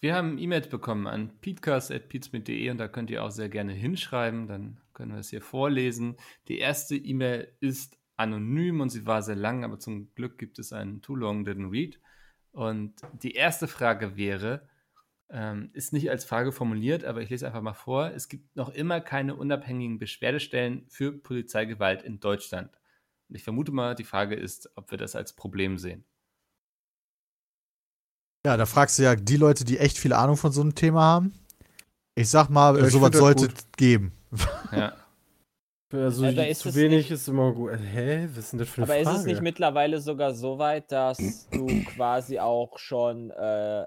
Wir 0.02 0.16
haben 0.16 0.38
E-Mails 0.38 0.70
bekommen 0.70 1.08
an 1.08 1.38
peatcast.peatsmit.de 1.42 2.70
und 2.70 2.78
da 2.78 2.88
könnt 2.88 3.10
ihr 3.10 3.24
auch 3.24 3.32
sehr 3.32 3.50
gerne 3.50 3.74
hinschreiben, 3.74 4.48
dann 4.48 4.80
können 4.94 5.12
wir 5.12 5.20
es 5.20 5.30
hier 5.30 5.42
vorlesen. 5.42 6.16
Die 6.48 6.60
erste 6.60 6.96
E-Mail 6.96 7.54
ist 7.60 7.98
anonym 8.16 8.80
und 8.80 8.90
sie 8.90 9.06
war 9.06 9.22
sehr 9.22 9.36
lang, 9.36 9.66
aber 9.66 9.78
zum 9.78 10.14
Glück 10.16 10.38
gibt 10.38 10.58
es 10.58 10.72
einen 10.72 11.02
Too 11.02 11.16
Long 11.16 11.46
Didn't 11.46 11.72
Read. 11.72 12.00
Und 12.52 12.96
die 13.24 13.34
erste 13.34 13.68
Frage 13.68 14.16
wäre, 14.16 14.70
ähm, 15.30 15.70
ist 15.74 15.94
nicht 15.94 16.10
als 16.10 16.26
Frage 16.26 16.52
formuliert, 16.52 17.04
aber 17.04 17.22
ich 17.22 17.30
lese 17.30 17.48
einfach 17.48 17.62
mal 17.62 17.74
vor, 17.74 18.12
es 18.12 18.30
gibt 18.30 18.56
noch 18.56 18.70
immer 18.70 19.02
keine 19.02 19.36
unabhängigen 19.36 20.00
Beschwerdestellen 20.00 20.86
für 20.90 21.12
Polizeigewalt 21.12 22.04
in 22.04 22.20
Deutschland. 22.20 22.79
Und 23.30 23.36
ich 23.36 23.44
vermute 23.44 23.72
mal, 23.72 23.96
die 23.96 24.04
Frage 24.04 24.36
ist, 24.36 24.70
ob 24.76 24.92
wir 24.92 24.98
das 24.98 25.16
als 25.16 25.34
Problem 25.34 25.78
sehen. 25.78 26.06
Ja, 28.46 28.56
da 28.58 28.66
fragst 28.66 28.98
du 28.98 29.04
ja 29.04 29.16
die 29.16 29.38
Leute, 29.38 29.66
die 29.66 29.78
echt 29.80 29.98
viel 29.98 30.14
Ahnung 30.14 30.38
von 30.38 30.52
so 30.52 30.62
einem 30.62 30.74
Thema 30.76 31.02
haben. 31.02 31.34
Ich 32.16 32.30
sag 32.30 32.50
mal, 32.50 32.80
Ja, 32.80 32.88
ich 32.88 32.94
sowas 32.94 33.16
sollte 33.18 33.46
es 33.48 33.68
geben. 33.78 34.14
Ja. 34.72 34.94
Also 35.92 36.24
Ja, 36.26 36.32
da 36.34 36.44
ist 36.44 36.60
zu 36.60 36.70
es 36.70 36.76
wenig 36.76 37.10
ist 37.10 37.28
immer 37.28 37.52
gut. 37.54 37.72
Hä? 37.80 38.28
Was 38.32 38.38
ist 38.46 38.52
denn 38.54 38.60
das 38.60 38.70
für 38.70 38.84
eine 38.84 38.92
Aber 38.92 38.94
Frage? 39.02 39.16
ist 39.16 39.22
es 39.22 39.26
nicht 39.26 39.42
mittlerweile 39.42 40.00
sogar 40.00 40.34
so 40.36 40.60
weit, 40.60 40.92
dass 40.92 41.50
du 41.50 41.68
quasi 41.84 42.40
auch 42.40 42.78
schon 42.78 43.32
äh, 43.32 43.86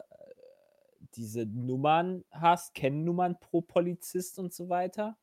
diese 1.15 1.47
Nummern 1.47 2.25
hast, 2.31 2.75
Kennnummern 2.75 3.39
pro 3.39 3.61
Polizist 3.61 4.39
und 4.39 4.53
so 4.53 4.69
weiter? 4.69 5.17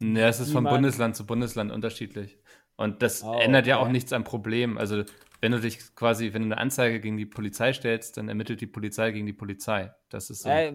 Ja, 0.00 0.28
es 0.28 0.40
ist 0.40 0.52
von 0.52 0.64
Bundesland 0.64 1.16
zu 1.16 1.24
Bundesland 1.26 1.72
unterschiedlich. 1.72 2.38
Und 2.76 3.02
das 3.02 3.22
Oh, 3.22 3.38
ändert 3.38 3.66
ja 3.66 3.76
okay. 3.76 3.86
auch 3.86 3.92
nichts 3.92 4.12
am 4.12 4.24
Problem. 4.24 4.78
Also, 4.78 5.04
wenn 5.40 5.52
du 5.52 5.60
dich 5.60 5.94
quasi, 5.94 6.32
wenn 6.32 6.42
du 6.42 6.46
eine 6.46 6.58
Anzeige 6.58 7.00
gegen 7.00 7.16
die 7.16 7.26
Polizei 7.26 7.72
stellst, 7.72 8.16
dann 8.16 8.28
ermittelt 8.28 8.60
die 8.60 8.66
Polizei 8.66 9.10
gegen 9.12 9.26
die 9.26 9.32
Polizei. 9.32 9.92
Das 10.08 10.30
ist 10.30 10.42
so. 10.42 10.48
Äh, 10.48 10.72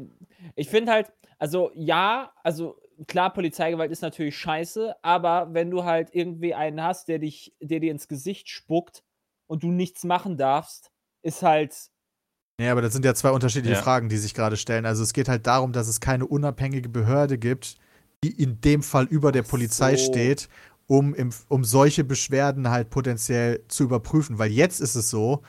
ich 0.55 0.69
finde 0.69 0.91
halt, 0.91 1.11
also 1.37 1.71
ja, 1.75 2.31
also 2.43 2.79
klar, 3.07 3.33
Polizeigewalt 3.33 3.91
ist 3.91 4.01
natürlich 4.01 4.37
scheiße, 4.37 4.95
aber 5.01 5.53
wenn 5.53 5.71
du 5.71 5.83
halt 5.83 6.09
irgendwie 6.13 6.53
einen 6.53 6.81
hast, 6.83 7.07
der 7.07 7.19
dich, 7.19 7.55
der 7.59 7.79
dir 7.79 7.91
ins 7.91 8.07
Gesicht 8.07 8.49
spuckt 8.49 9.03
und 9.47 9.63
du 9.63 9.71
nichts 9.71 10.03
machen 10.03 10.37
darfst, 10.37 10.91
ist 11.21 11.41
halt 11.43 11.75
Ja, 12.61 12.73
aber 12.73 12.81
das 12.81 12.91
sind 12.93 13.05
ja 13.05 13.13
zwei 13.15 13.31
unterschiedliche 13.31 13.75
Ja. 13.75 13.81
Fragen, 13.81 14.09
die 14.09 14.17
sich 14.17 14.33
gerade 14.33 14.57
stellen. 14.57 14.85
Also 14.85 15.01
es 15.03 15.13
geht 15.13 15.29
halt 15.29 15.47
darum, 15.47 15.71
dass 15.71 15.87
es 15.87 16.01
keine 16.01 16.25
unabhängige 16.25 16.89
Behörde 16.89 17.37
gibt, 17.37 17.77
die 18.23 18.31
in 18.41 18.59
dem 18.59 18.83
Fall 18.83 19.05
über 19.05 19.31
der 19.31 19.43
Polizei 19.43 19.95
so. 19.95 20.11
steht, 20.11 20.49
um, 20.89 21.13
im, 21.13 21.29
um 21.49 21.63
solche 21.63 22.03
Beschwerden 22.03 22.69
halt 22.69 22.89
potenziell 22.89 23.63
zu 23.67 23.83
überprüfen. 23.83 24.39
Weil 24.39 24.51
jetzt 24.51 24.81
ist 24.81 24.95
es 24.95 25.11
so, 25.11 25.43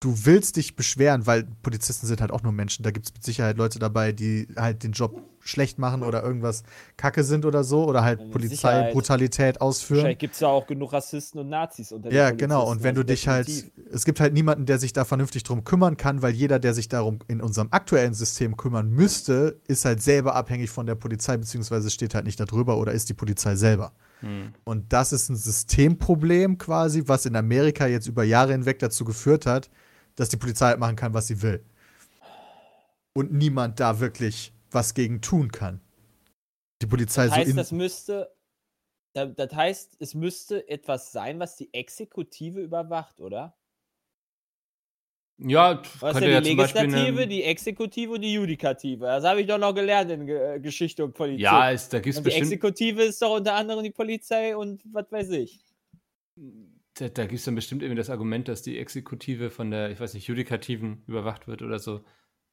du 0.00 0.26
willst 0.26 0.56
dich 0.56 0.74
beschweren, 0.74 1.28
weil 1.28 1.44
Polizisten 1.62 2.08
sind 2.08 2.20
halt 2.20 2.32
auch 2.32 2.42
nur 2.42 2.50
Menschen. 2.50 2.82
Da 2.82 2.90
gibt 2.90 3.06
es 3.06 3.14
mit 3.14 3.22
Sicherheit 3.22 3.56
Leute 3.56 3.78
dabei, 3.78 4.10
die 4.10 4.48
halt 4.56 4.82
den 4.82 4.90
Job 4.90 5.22
schlecht 5.44 5.78
machen 5.78 6.02
oder 6.02 6.22
irgendwas 6.22 6.62
kacke 6.96 7.22
sind 7.22 7.44
oder 7.44 7.64
so 7.64 7.84
oder 7.84 8.02
halt 8.02 8.30
Polizeibrutalität 8.30 9.60
ausführen. 9.60 9.98
Wahrscheinlich 9.98 10.18
gibt 10.18 10.34
es 10.34 10.40
ja 10.40 10.48
auch 10.48 10.66
genug 10.66 10.92
Rassisten 10.92 11.38
und 11.38 11.50
Nazis 11.50 11.92
unter 11.92 12.08
den 12.08 12.16
Ja, 12.16 12.30
genau. 12.30 12.68
Und 12.68 12.82
wenn 12.82 12.94
du 12.94 13.02
also 13.02 13.12
dich 13.12 13.28
halt, 13.28 13.48
es 13.92 14.04
gibt 14.06 14.20
halt 14.20 14.32
niemanden, 14.32 14.64
der 14.64 14.78
sich 14.78 14.94
da 14.94 15.04
vernünftig 15.04 15.42
drum 15.42 15.62
kümmern 15.62 15.98
kann, 15.98 16.22
weil 16.22 16.32
jeder, 16.32 16.58
der 16.58 16.72
sich 16.72 16.88
darum 16.88 17.18
in 17.28 17.42
unserem 17.42 17.68
aktuellen 17.70 18.14
System 18.14 18.56
kümmern 18.56 18.88
müsste, 18.88 19.60
ist 19.68 19.84
halt 19.84 20.02
selber 20.02 20.34
abhängig 20.34 20.70
von 20.70 20.86
der 20.86 20.94
Polizei, 20.94 21.36
beziehungsweise 21.36 21.90
steht 21.90 22.14
halt 22.14 22.24
nicht 22.24 22.40
darüber 22.40 22.78
oder 22.78 22.92
ist 22.92 23.10
die 23.10 23.14
Polizei 23.14 23.54
selber. 23.54 23.92
Hm. 24.20 24.54
Und 24.64 24.94
das 24.94 25.12
ist 25.12 25.28
ein 25.28 25.36
Systemproblem 25.36 26.56
quasi, 26.56 27.02
was 27.04 27.26
in 27.26 27.36
Amerika 27.36 27.86
jetzt 27.86 28.06
über 28.06 28.24
Jahre 28.24 28.52
hinweg 28.52 28.78
dazu 28.78 29.04
geführt 29.04 29.44
hat, 29.44 29.68
dass 30.16 30.30
die 30.30 30.38
Polizei 30.38 30.68
halt 30.68 30.78
machen 30.78 30.96
kann, 30.96 31.12
was 31.12 31.26
sie 31.26 31.42
will. 31.42 31.62
Und 33.12 33.30
niemand 33.30 33.78
da 33.78 34.00
wirklich 34.00 34.53
was 34.74 34.94
gegen 34.94 35.20
tun 35.20 35.50
kann. 35.52 35.80
Die 36.82 36.86
Polizei 36.86 37.26
Das 37.26 37.36
heißt, 37.36 37.44
so 37.46 37.50
in, 37.52 37.56
das 37.56 37.72
müsste, 37.72 38.34
da- 39.14 39.26
das 39.26 39.52
heißt, 39.54 39.96
es 40.00 40.14
müsste 40.14 40.68
etwas 40.68 41.12
sein, 41.12 41.38
was 41.38 41.56
die 41.56 41.72
Exekutive 41.72 42.60
überwacht, 42.60 43.20
oder? 43.20 43.56
Ja, 45.38 45.82
Was 45.82 45.92
ist 45.94 46.00
könnte 46.00 46.30
ja 46.30 46.40
die. 46.40 46.50
Legislative, 46.50 47.22
Eine, 47.22 47.26
die 47.26 47.42
Exekutive 47.42 48.12
und 48.12 48.20
die 48.20 48.32
Judikative. 48.34 49.06
Das 49.06 49.24
habe 49.24 49.40
ich 49.40 49.48
doch 49.48 49.58
noch 49.58 49.74
gelernt 49.74 50.10
in 50.12 50.26
Ge 50.26 50.54
äh, 50.56 50.60
Geschichte 50.60 51.04
und 51.04 51.12
Politik. 51.12 51.40
ja, 51.40 51.70
ist, 51.70 51.92
da 51.92 51.98
gibt 51.98 52.12
es 52.12 52.18
und 52.18 52.24
die 52.24 52.28
bestimmt. 52.28 52.52
Exekutive 52.52 53.02
ist 53.02 53.20
doch 53.20 53.34
unter 53.36 53.54
anderem 53.54 53.82
die 53.82 53.90
Polizei 53.90 54.56
und 54.56 54.80
was 54.92 55.10
weiß 55.10 55.30
ich. 55.30 55.58
Da, 56.94 57.08
da 57.08 57.22
gibt 57.26 57.40
es 57.40 57.44
dann 57.44 57.56
bestimmt 57.56 57.82
irgendwie 57.82 57.98
das 57.98 58.10
Argument, 58.10 58.46
dass 58.46 58.62
die 58.62 58.78
Exekutive 58.78 59.50
von 59.50 59.72
der, 59.72 59.90
ich 59.90 59.98
weiß 59.98 60.14
nicht, 60.14 60.28
Judikativen 60.28 61.02
überwacht 61.08 61.48
wird 61.48 61.62
oder 61.62 61.80
so. 61.80 62.04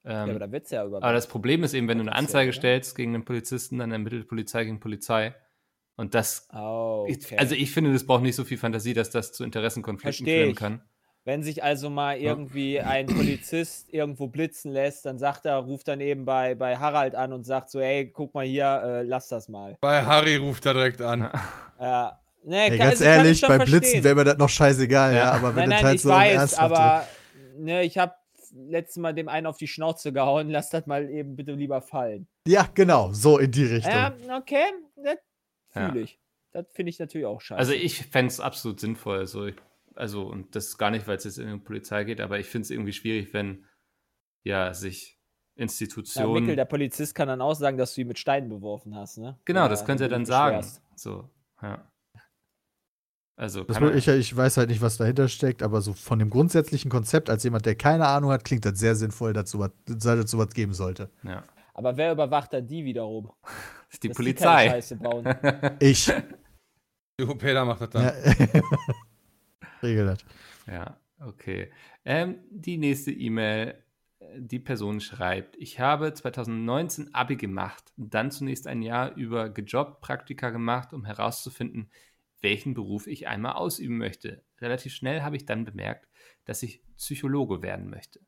Ähm, 0.04 0.12
ja, 0.12 0.24
aber 0.24 0.40
da 0.40 0.52
wird 0.52 0.66
es 0.66 0.72
ja 0.72 0.84
überwacht. 0.84 1.04
Aber 1.04 1.14
das 1.14 1.28
Problem 1.28 1.64
ist 1.64 1.74
eben, 1.74 1.88
wenn 1.88 1.98
du 2.00 2.04
eine 2.04 2.16
Anzeige 2.16 2.50
oder? 2.50 2.58
stellst 2.58 2.96
gegen 2.96 3.14
einen 3.14 3.26
Polizisten, 3.26 3.78
dann 3.78 3.92
ermittelt 3.92 4.28
Polizei 4.28 4.64
gegen 4.64 4.80
Polizei. 4.80 5.36
Und 5.96 6.16
das, 6.16 6.48
oh, 6.54 7.06
okay. 7.08 7.38
also 7.38 7.54
ich 7.54 7.72
finde, 7.72 7.94
das 7.94 8.06
braucht 8.08 8.24
nicht 8.24 8.36
so 8.36 8.44
viel 8.44 8.58
Fantasie, 8.58 8.94
dass 8.94 9.12
das 9.12 9.34
zu 9.34 9.44
Interessenkonflikten 9.44 10.26
Versteh 10.26 10.40
führen 10.40 10.52
ich. 10.52 10.56
kann. 10.56 10.82
Wenn 11.24 11.44
sich 11.44 11.64
also 11.64 11.92
mal 11.92 12.18
irgendwie 12.18 12.80
ein 12.80 13.06
Polizist 13.06 13.94
irgendwo 13.94 14.26
blitzen 14.28 14.72
lässt, 14.72 15.06
dann 15.06 15.20
sagt 15.20 15.46
er, 15.46 15.58
ruft 15.58 15.88
dann 15.88 16.02
eben 16.02 16.26
bei, 16.26 16.56
bei 16.56 16.78
Harald 16.78 17.14
an 17.14 17.32
und 17.32 17.44
sagt 17.44 17.70
so, 17.70 17.80
ey, 17.80 18.10
guck 18.10 18.34
mal 18.34 18.44
hier, 18.46 18.82
äh, 18.84 19.04
lass 19.04 19.28
das 19.28 19.48
mal. 19.48 19.78
Bei 19.82 20.04
Harry 20.04 20.38
ruft 20.38 20.66
er 20.66 20.74
direkt 20.74 21.02
an. 21.04 21.30
Ja. 21.80 22.20
Nee, 22.44 22.56
Ey, 22.56 22.70
kann- 22.70 22.78
ganz 22.80 22.92
also 22.94 23.04
ehrlich, 23.04 23.42
bei 23.42 23.48
verstehen. 23.58 23.80
Blitzen 23.80 24.04
wäre 24.04 24.16
mir 24.16 24.24
das 24.24 24.38
noch 24.40 24.50
scheißegal, 24.50 25.14
ja, 25.14 25.18
Ja. 25.20 25.32
aber 25.34 25.56
wenn 25.56 25.70
Nein, 25.70 25.70
nein, 25.70 25.84
halt 25.84 25.96
ich 25.98 26.02
so 26.02 26.10
weiß, 26.10 26.58
aber 26.58 27.08
ne, 27.60 27.84
ich 27.84 28.00
habe 28.00 28.14
letztes 28.54 28.98
Mal 28.98 29.14
dem 29.14 29.28
einen 29.30 29.48
auf 29.48 29.58
die 29.58 29.68
Schnauze 29.68 30.12
gehauen, 30.14 30.50
lass 30.50 30.70
das 30.70 30.86
mal 30.86 31.10
eben 31.10 31.36
bitte 31.36 31.54
lieber 31.54 31.82
fallen. 31.82 32.28
Ja, 32.48 32.68
genau, 32.74 33.12
so 33.14 33.38
in 33.38 33.52
die 33.52 33.66
Richtung. 33.66 33.92
Ja, 33.94 34.14
okay, 34.38 34.64
das 34.96 35.16
Ja. 35.74 35.90
fühle 35.90 36.02
ich. 36.02 36.20
Das 36.52 36.66
finde 36.74 36.90
ich 36.90 37.00
natürlich 37.00 37.28
auch 37.28 37.40
scheiße. 37.40 37.60
Also 37.60 37.72
ich 37.74 38.06
fände 38.08 38.28
es 38.28 38.40
absolut 38.40 38.80
sinnvoll. 38.80 39.20
Also, 39.20 39.46
ich, 39.46 39.56
also, 39.96 40.24
und 40.28 40.56
das 40.56 40.78
gar 40.78 40.92
nicht, 40.92 41.08
weil 41.08 41.18
es 41.18 41.24
jetzt 41.24 41.38
in 41.38 41.50
die 41.50 41.60
Polizei 41.60 42.04
geht, 42.04 42.20
aber 42.20 42.40
ich 42.40 42.48
finde 42.48 42.64
es 42.64 42.72
irgendwie 42.72 42.94
schwierig, 42.94 43.34
wenn 43.34 43.66
ja 44.44 44.74
sich 44.74 45.18
ja, 45.56 45.64
Institutionen. 45.64 46.34
Mikkel, 46.34 46.56
der 46.56 46.66
Polizist 46.66 47.16
kann 47.16 47.28
dann 47.28 47.42
auch 47.42 47.54
sagen, 47.54 47.78
dass 47.78 47.94
du 47.94 48.02
ihn 48.02 48.08
mit 48.08 48.20
Steinen 48.20 48.50
beworfen 48.50 48.96
hast, 48.96 49.18
ne? 49.18 49.40
genau, 49.46 49.62
Oder 49.62 49.70
das 49.70 49.86
könnte 49.86 50.04
er 50.06 50.10
dann 50.10 50.26
sagen. 50.26 50.66
So, 50.96 51.30
ja. 51.62 51.91
Also, 53.42 53.64
Das 53.64 53.80
ich, 53.96 54.08
ich 54.08 54.38
weiß 54.38 54.58
halt 54.58 54.70
nicht, 54.70 54.84
was 54.84 54.98
dahinter 54.98 55.28
steckt, 55.28 55.64
aber 55.64 55.82
so 55.82 55.94
von 55.94 56.20
dem 56.20 56.30
grundsätzlichen 56.30 56.92
Konzept, 56.92 57.28
als 57.28 57.44
jemand, 57.44 57.66
der 57.66 57.74
keine 57.74 58.06
Ahnung 58.08 58.30
hat, 58.30 58.46
klingt 58.46 58.66
das 58.66 58.78
sehr 58.78 58.94
sinnvoll, 58.94 59.34
dass 59.34 59.50
sowas, 59.50 59.72
es 59.88 60.30
sowas 60.30 60.54
geben 60.54 60.74
sollte. 60.74 61.10
ja. 61.24 61.44
Aber 61.74 61.98
wer 61.98 62.12
überwacht 62.12 62.54
dann 62.54 62.68
die 62.68 62.86
wiederum? 62.86 63.32
Das 63.42 63.94
ist 63.94 64.04
die 64.04 64.10
Dass 64.10 64.18
Polizei. 64.18 64.70
Scheiße 64.70 64.96
bauen. 64.98 65.26
Ich. 65.80 66.14
Du, 67.18 67.34
Peter 67.34 67.66
macht 67.66 67.82
das 67.82 67.90
dann. 67.90 68.04
ja. 68.04 68.62
Regel 69.82 70.06
das. 70.06 70.20
Ja, 70.68 70.98
okay. 71.20 71.72
Ähm, 72.06 72.36
die 72.52 72.78
nächste 72.78 73.10
E-Mail, 73.12 73.84
die 74.38 74.60
Person 74.60 75.02
schreibt, 75.02 75.56
ich 75.56 75.80
habe 75.80 76.14
2019 76.14 77.16
Abi 77.16 77.38
gemacht 77.38 77.92
dann 77.98 78.30
zunächst 78.30 78.68
ein 78.68 78.84
Jahr 78.84 79.16
über 79.16 79.50
gejobbt, 79.50 80.02
Praktika 80.02 80.52
gemacht, 80.52 80.94
um 80.94 81.06
herauszufinden, 81.06 81.90
welchen 82.42 82.74
Beruf 82.74 83.08
ich 83.08 83.28
einmal 83.28 83.54
ausüben 83.54 83.98
möchte. 83.98 84.44
Relativ 84.60 84.94
schnell 84.94 85.22
habe 85.22 85.36
ich 85.36 85.46
dann 85.46 85.66
bemerkt, 85.66 86.08
dass 86.46 86.64
ich 86.64 86.84
Psychologe 86.98 87.62
werden 87.62 87.90
möchte. 87.90 88.20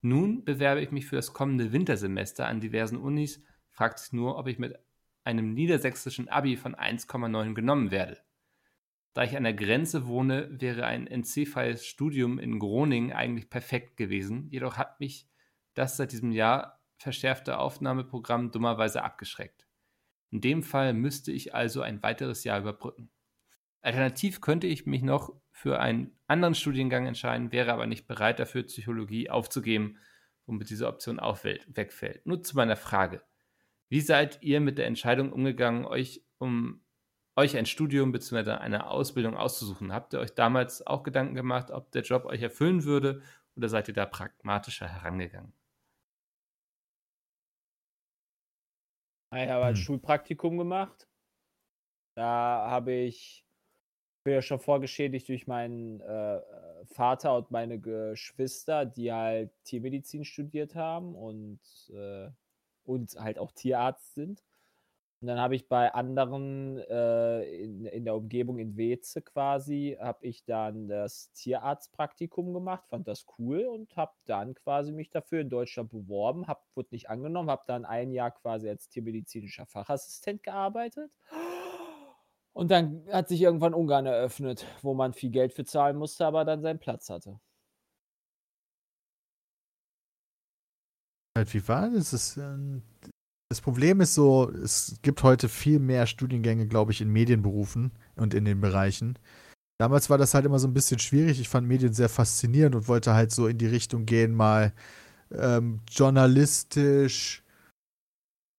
Nun 0.00 0.44
bewerbe 0.44 0.82
ich 0.82 0.90
mich 0.90 1.06
für 1.06 1.16
das 1.16 1.32
kommende 1.32 1.72
Wintersemester 1.72 2.46
an 2.46 2.60
diversen 2.60 2.96
Unis, 2.96 3.42
fragt 3.70 3.98
sich 3.98 4.12
nur, 4.12 4.36
ob 4.36 4.46
ich 4.48 4.58
mit 4.58 4.78
einem 5.24 5.54
niedersächsischen 5.54 6.28
Abi 6.28 6.56
von 6.56 6.74
1,9 6.74 7.54
genommen 7.54 7.90
werde. 7.90 8.18
Da 9.14 9.22
ich 9.22 9.36
an 9.36 9.44
der 9.44 9.54
Grenze 9.54 10.06
wohne, 10.06 10.48
wäre 10.50 10.86
ein 10.86 11.06
NC-freies 11.06 11.86
Studium 11.86 12.38
in 12.38 12.58
Groningen 12.58 13.12
eigentlich 13.12 13.48
perfekt 13.48 13.96
gewesen. 13.96 14.48
Jedoch 14.50 14.76
hat 14.76 15.00
mich 15.00 15.28
das 15.74 15.96
seit 15.96 16.12
diesem 16.12 16.32
Jahr 16.32 16.82
verschärfte 16.96 17.58
Aufnahmeprogramm 17.58 18.50
dummerweise 18.50 19.02
abgeschreckt. 19.02 19.66
In 20.30 20.40
dem 20.40 20.62
Fall 20.62 20.94
müsste 20.94 21.30
ich 21.30 21.54
also 21.54 21.80
ein 21.80 22.02
weiteres 22.02 22.42
Jahr 22.42 22.58
überbrücken. 22.58 23.10
Alternativ 23.84 24.40
könnte 24.40 24.66
ich 24.66 24.86
mich 24.86 25.02
noch 25.02 25.34
für 25.52 25.78
einen 25.80 26.18
anderen 26.26 26.54
Studiengang 26.54 27.06
entscheiden, 27.06 27.52
wäre 27.52 27.72
aber 27.72 27.86
nicht 27.86 28.06
bereit 28.06 28.38
dafür, 28.40 28.64
Psychologie 28.64 29.30
aufzugeben, 29.30 29.98
womit 30.46 30.70
diese 30.70 30.88
Option 30.88 31.20
auch 31.20 31.44
wegfällt. 31.44 32.26
Nur 32.26 32.42
zu 32.42 32.56
meiner 32.56 32.76
Frage. 32.76 33.22
Wie 33.88 34.00
seid 34.00 34.42
ihr 34.42 34.60
mit 34.60 34.78
der 34.78 34.86
Entscheidung 34.86 35.32
umgegangen, 35.32 35.86
euch 35.86 36.24
um 36.38 36.82
euch 37.36 37.56
ein 37.56 37.66
Studium 37.66 38.12
bzw. 38.12 38.52
eine 38.52 38.88
Ausbildung 38.88 39.36
auszusuchen? 39.36 39.92
Habt 39.92 40.14
ihr 40.14 40.20
euch 40.20 40.34
damals 40.34 40.86
auch 40.86 41.02
Gedanken 41.04 41.34
gemacht, 41.34 41.70
ob 41.70 41.92
der 41.92 42.02
Job 42.02 42.26
euch 42.26 42.42
erfüllen 42.42 42.84
würde 42.84 43.22
oder 43.56 43.68
seid 43.68 43.88
ihr 43.88 43.94
da 43.94 44.06
pragmatischer 44.06 44.88
herangegangen? 44.88 45.54
Ich 49.34 49.48
habe 49.50 49.66
ein 49.66 49.74
Hm. 49.74 49.76
Schulpraktikum 49.76 50.56
gemacht. 50.56 51.10
Da 52.16 52.66
habe 52.70 52.92
ich, 52.92 53.43
bin 54.24 54.34
ja 54.34 54.42
schon 54.42 54.58
vorgeschädigt 54.58 55.28
durch 55.28 55.46
meinen 55.46 56.00
äh, 56.00 56.40
Vater 56.86 57.36
und 57.36 57.50
meine 57.50 57.78
Geschwister, 57.78 58.86
die 58.86 59.12
halt 59.12 59.50
Tiermedizin 59.64 60.24
studiert 60.24 60.74
haben 60.74 61.14
und, 61.14 61.60
äh, 61.94 62.30
und 62.84 63.14
halt 63.18 63.38
auch 63.38 63.52
Tierarzt 63.52 64.14
sind. 64.14 64.42
Und 65.20 65.28
dann 65.28 65.40
habe 65.40 65.56
ich 65.56 65.68
bei 65.68 65.92
anderen 65.94 66.78
äh, 66.78 67.44
in, 67.44 67.86
in 67.86 68.04
der 68.04 68.14
Umgebung 68.14 68.58
in 68.58 68.76
Weze 68.76 69.22
quasi, 69.22 69.96
habe 69.98 70.26
ich 70.26 70.44
dann 70.44 70.86
das 70.86 71.32
Tierarztpraktikum 71.32 72.52
gemacht, 72.52 72.86
fand 72.88 73.08
das 73.08 73.24
cool 73.38 73.64
und 73.64 73.96
habe 73.96 74.12
dann 74.26 74.54
quasi 74.54 74.92
mich 74.92 75.08
dafür 75.10 75.40
in 75.40 75.48
Deutschland 75.48 75.90
beworben, 75.90 76.46
hab, 76.46 76.66
wurde 76.74 76.90
nicht 76.92 77.08
angenommen, 77.08 77.50
habe 77.50 77.64
dann 77.66 77.86
ein 77.86 78.12
Jahr 78.12 78.32
quasi 78.32 78.68
als 78.68 78.88
tiermedizinischer 78.90 79.64
Fachassistent 79.64 80.42
gearbeitet. 80.42 81.10
Und 82.54 82.70
dann 82.70 83.04
hat 83.10 83.28
sich 83.28 83.42
irgendwann 83.42 83.74
Ungarn 83.74 84.06
eröffnet, 84.06 84.64
wo 84.80 84.94
man 84.94 85.12
viel 85.12 85.30
Geld 85.30 85.52
für 85.52 85.64
zahlen 85.64 85.96
musste, 85.96 86.24
aber 86.24 86.44
dann 86.44 86.62
seinen 86.62 86.78
Platz 86.78 87.10
hatte. 87.10 87.40
Halt, 91.36 91.52
wie 91.52 91.66
war 91.66 91.90
das? 91.90 92.10
Das, 92.10 92.36
ähm, 92.36 92.82
das 93.50 93.60
Problem 93.60 94.00
ist 94.00 94.14
so, 94.14 94.48
es 94.50 94.98
gibt 95.02 95.24
heute 95.24 95.48
viel 95.48 95.80
mehr 95.80 96.06
Studiengänge, 96.06 96.68
glaube 96.68 96.92
ich, 96.92 97.00
in 97.00 97.08
Medienberufen 97.08 97.90
und 98.14 98.34
in 98.34 98.44
den 98.44 98.60
Bereichen. 98.60 99.18
Damals 99.80 100.08
war 100.08 100.18
das 100.18 100.34
halt 100.34 100.46
immer 100.46 100.60
so 100.60 100.68
ein 100.68 100.74
bisschen 100.74 101.00
schwierig. 101.00 101.40
Ich 101.40 101.48
fand 101.48 101.66
Medien 101.66 101.92
sehr 101.92 102.08
faszinierend 102.08 102.76
und 102.76 102.86
wollte 102.86 103.14
halt 103.14 103.32
so 103.32 103.48
in 103.48 103.58
die 103.58 103.66
Richtung 103.66 104.06
gehen, 104.06 104.32
mal 104.32 104.72
ähm, 105.32 105.80
journalistisch, 105.90 107.42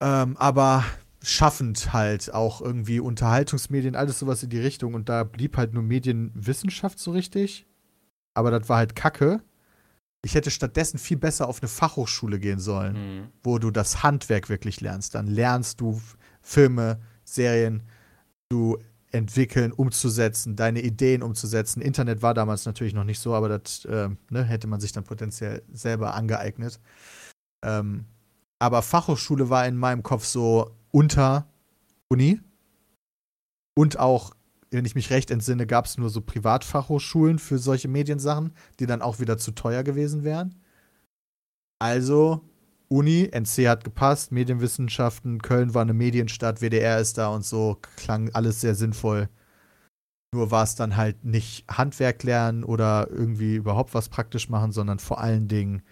ähm, 0.02 0.36
aber 0.36 0.84
schaffend 1.28 1.92
halt 1.92 2.32
auch 2.32 2.60
irgendwie 2.60 3.00
Unterhaltungsmedien, 3.00 3.96
alles 3.96 4.18
sowas 4.20 4.42
in 4.44 4.50
die 4.50 4.60
Richtung. 4.60 4.94
Und 4.94 5.08
da 5.08 5.24
blieb 5.24 5.56
halt 5.56 5.74
nur 5.74 5.82
Medienwissenschaft 5.82 6.98
so 7.00 7.10
richtig. 7.10 7.66
Aber 8.34 8.50
das 8.50 8.68
war 8.68 8.76
halt 8.78 8.94
Kacke. 8.94 9.42
Ich 10.22 10.34
hätte 10.34 10.50
stattdessen 10.50 10.98
viel 10.98 11.16
besser 11.16 11.48
auf 11.48 11.60
eine 11.60 11.68
Fachhochschule 11.68 12.38
gehen 12.38 12.60
sollen, 12.60 12.94
Mhm. 12.94 13.28
wo 13.42 13.58
du 13.58 13.70
das 13.70 14.02
Handwerk 14.02 14.48
wirklich 14.48 14.80
lernst. 14.80 15.14
Dann 15.14 15.26
lernst 15.26 15.80
du 15.80 16.00
Filme, 16.42 17.00
Serien, 17.24 17.82
du 18.48 18.78
entwickeln, 19.10 19.72
umzusetzen, 19.72 20.54
deine 20.54 20.80
Ideen 20.80 21.22
umzusetzen. 21.22 21.80
Internet 21.80 22.22
war 22.22 22.34
damals 22.34 22.66
natürlich 22.66 22.94
noch 22.94 23.04
nicht 23.04 23.18
so, 23.18 23.34
aber 23.34 23.48
das 23.48 23.86
ähm, 23.90 24.18
ne, 24.30 24.44
hätte 24.44 24.66
man 24.68 24.78
sich 24.78 24.92
dann 24.92 25.04
potenziell 25.04 25.62
selber 25.72 26.14
angeeignet. 26.14 26.78
Ähm, 27.64 28.04
aber 28.58 28.82
Fachhochschule 28.82 29.48
war 29.50 29.66
in 29.66 29.76
meinem 29.76 30.02
Kopf 30.02 30.24
so 30.24 30.70
unter 30.96 31.46
Uni. 32.08 32.40
Und 33.76 33.98
auch, 33.98 34.34
wenn 34.70 34.86
ich 34.86 34.94
mich 34.94 35.10
recht 35.10 35.30
entsinne, 35.30 35.66
gab 35.66 35.84
es 35.84 35.98
nur 35.98 36.08
so 36.08 36.22
Privatfachhochschulen 36.22 37.38
für 37.38 37.58
solche 37.58 37.88
Mediensachen, 37.88 38.54
die 38.80 38.86
dann 38.86 39.02
auch 39.02 39.20
wieder 39.20 39.36
zu 39.36 39.50
teuer 39.50 39.82
gewesen 39.82 40.24
wären. 40.24 40.54
Also, 41.78 42.48
Uni, 42.88 43.28
NC 43.30 43.68
hat 43.68 43.84
gepasst, 43.84 44.32
Medienwissenschaften, 44.32 45.42
Köln 45.42 45.74
war 45.74 45.82
eine 45.82 45.92
Medienstadt, 45.92 46.62
WDR 46.62 46.98
ist 46.98 47.18
da 47.18 47.28
und 47.28 47.44
so, 47.44 47.76
klang 47.96 48.30
alles 48.30 48.62
sehr 48.62 48.74
sinnvoll. 48.74 49.28
Nur 50.32 50.50
war 50.50 50.64
es 50.64 50.76
dann 50.76 50.96
halt 50.96 51.26
nicht 51.26 51.66
Handwerk 51.68 52.22
lernen 52.22 52.64
oder 52.64 53.10
irgendwie 53.10 53.56
überhaupt 53.56 53.92
was 53.92 54.08
praktisch 54.08 54.48
machen, 54.48 54.72
sondern 54.72 54.98
vor 54.98 55.20
allen 55.20 55.46
Dingen 55.46 55.82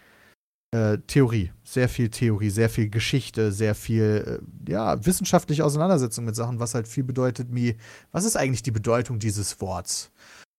äh, 0.74 0.98
Theorie. 1.06 1.52
Sehr 1.62 1.88
viel 1.88 2.08
Theorie, 2.08 2.50
sehr 2.50 2.68
viel 2.68 2.90
Geschichte, 2.90 3.52
sehr 3.52 3.76
viel, 3.76 4.40
äh, 4.66 4.70
ja, 4.70 5.04
wissenschaftliche 5.06 5.64
Auseinandersetzung 5.64 6.24
mit 6.24 6.34
Sachen, 6.34 6.58
was 6.58 6.74
halt 6.74 6.88
viel 6.88 7.04
bedeutet, 7.04 7.48
wie, 7.52 7.76
was 8.10 8.24
ist 8.24 8.36
eigentlich 8.36 8.64
die 8.64 8.72
Bedeutung 8.72 9.20
dieses 9.20 9.60
Worts? 9.60 10.10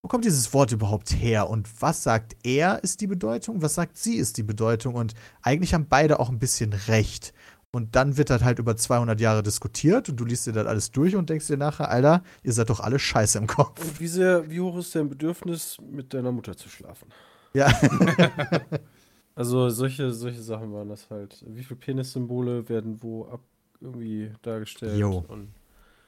Wo 0.02 0.08
kommt 0.08 0.24
dieses 0.24 0.54
Wort 0.54 0.72
überhaupt 0.72 1.14
her? 1.14 1.50
Und 1.50 1.70
was 1.82 2.04
sagt 2.04 2.38
er 2.44 2.82
ist 2.84 3.02
die 3.02 3.08
Bedeutung? 3.08 3.62
Was 3.62 3.74
sagt 3.74 3.98
sie 3.98 4.16
ist 4.16 4.38
die 4.38 4.44
Bedeutung? 4.44 4.96
Und 4.96 5.16
eigentlich 5.42 5.74
haben 5.74 5.88
beide 5.90 6.20
auch 6.20 6.30
ein 6.30 6.40
bisschen 6.40 6.74
recht. 6.74 7.34
Und 7.72 7.98
dann 7.98 8.16
wird 8.16 8.30
das 8.30 8.42
halt 8.42 8.60
über 8.60 8.78
200 8.78 9.20
Jahre 9.20 9.44
diskutiert 9.44 10.08
und 10.08 10.18
du 10.18 10.24
liest 10.24 10.48
dir 10.48 10.54
das 10.54 10.66
alles 10.66 10.92
durch 10.92 11.14
und 11.18 11.30
denkst 11.30 11.48
dir 11.48 11.58
nachher, 11.58 11.90
Alter, 11.90 12.24
ihr 12.42 12.54
seid 12.54 12.70
doch 12.70 12.80
alle 12.80 13.00
scheiße 13.00 13.38
im 13.38 13.48
Kopf. 13.48 13.82
Und 13.82 14.00
wie, 14.00 14.08
sehr, 14.08 14.50
wie 14.50 14.62
hoch 14.62 14.78
ist 14.78 14.96
dein 14.96 15.10
Bedürfnis, 15.10 15.78
mit 15.92 16.14
deiner 16.14 16.32
Mutter 16.32 16.56
zu 16.56 16.70
schlafen? 16.70 17.10
Ja. 17.54 17.68
Also 19.36 19.70
solche, 19.70 20.12
solche 20.12 20.42
Sachen 20.42 20.72
waren 20.74 20.90
das 20.90 21.10
halt. 21.10 21.44
Wie 21.48 21.64
viele 21.64 21.80
Penissymbole 21.80 22.68
werden 22.70 23.02
wo 23.04 23.26
ab 23.26 23.42
irgendwie 23.82 24.32
dargestellt? 24.42 24.98
Jo. 24.98 25.26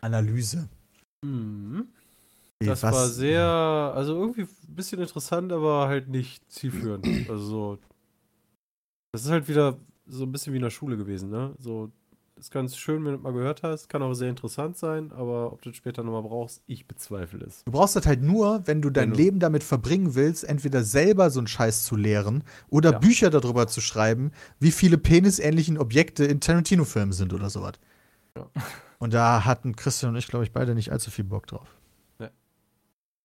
Analyse. 0.02 0.70
Mhm. 1.24 1.88
Wie, 2.60 2.68
Das 2.68 2.84
was- 2.84 2.94
war 2.96 3.08
sehr, 3.08 3.44
also 3.44 4.16
irgendwie 4.20 4.42
ein 4.44 4.76
bisschen 4.76 5.02
interessant, 5.02 5.52
aber 5.52 5.88
halt 5.88 6.08
nicht 6.08 6.50
zielführend. 6.52 7.06
also 7.30 7.44
so, 7.46 7.78
das 9.12 9.26
ist 9.26 9.32
halt 9.32 9.48
wieder 9.48 9.78
so 10.08 10.24
ein 10.24 10.32
bisschen 10.32 10.54
wie 10.54 10.58
in 10.58 10.64
der 10.64 10.70
Schule 10.70 10.96
gewesen, 10.98 11.30
ne? 11.30 11.54
So, 11.60 11.92
ist 12.38 12.52
ganz 12.52 12.78
schön, 12.78 13.04
wenn 13.06 13.14
du 13.14 13.18
mal 13.20 13.34
gehört 13.34 13.64
hast, 13.64 13.90
kann 13.90 14.02
auch 14.02 14.14
sehr 14.14 14.30
interessant 14.30 14.78
sein, 14.78 15.12
aber 15.12 15.52
ob 15.52 15.62
du 15.62 15.70
das 15.70 15.78
später 15.78 16.04
nochmal 16.04 16.22
brauchst, 16.24 16.62
ich 16.68 16.88
bezweifle 16.88 17.44
es. 17.46 17.64
Du 17.64 17.72
brauchst 17.72 17.96
das 17.96 18.06
halt 18.06 18.22
nur, 18.22 18.62
wenn 18.66 18.82
du 18.82 18.90
dein 18.90 19.10
Wenn 19.12 19.18
du- 19.18 19.24
Leben 19.24 19.40
damit 19.40 19.64
verbringen 19.64 20.16
willst, 20.16 20.44
entweder 20.44 20.84
selber 20.84 21.30
so 21.30 21.40
einen 21.40 21.48
Scheiß 21.48 21.84
zu 21.86 21.96
lehren 21.96 22.44
oder 22.70 22.92
Ja. 22.94 23.00
Bücher 23.00 23.30
darüber 23.30 23.68
zu 23.68 23.82
schreiben, 23.82 24.32
wie 24.60 24.72
viele 24.72 24.98
penisähnlichen 24.98 25.78
Objekte 25.78 26.26
in 26.26 26.40
Tarantino-Filmen 26.40 27.14
sind 27.14 27.34
oder 27.34 27.50
sowas. 27.50 27.74
Ja. 28.36 28.48
Und 29.00 29.14
da 29.14 29.46
hatten 29.46 29.76
Christian 29.76 30.14
und 30.14 30.18
ich, 30.18 30.28
glaube 30.28 30.44
ich, 30.44 30.52
beide 30.52 30.74
nicht 30.74 30.92
allzu 30.92 31.12
viel 31.12 31.26
Bock 31.26 31.46
drauf. 31.46 31.68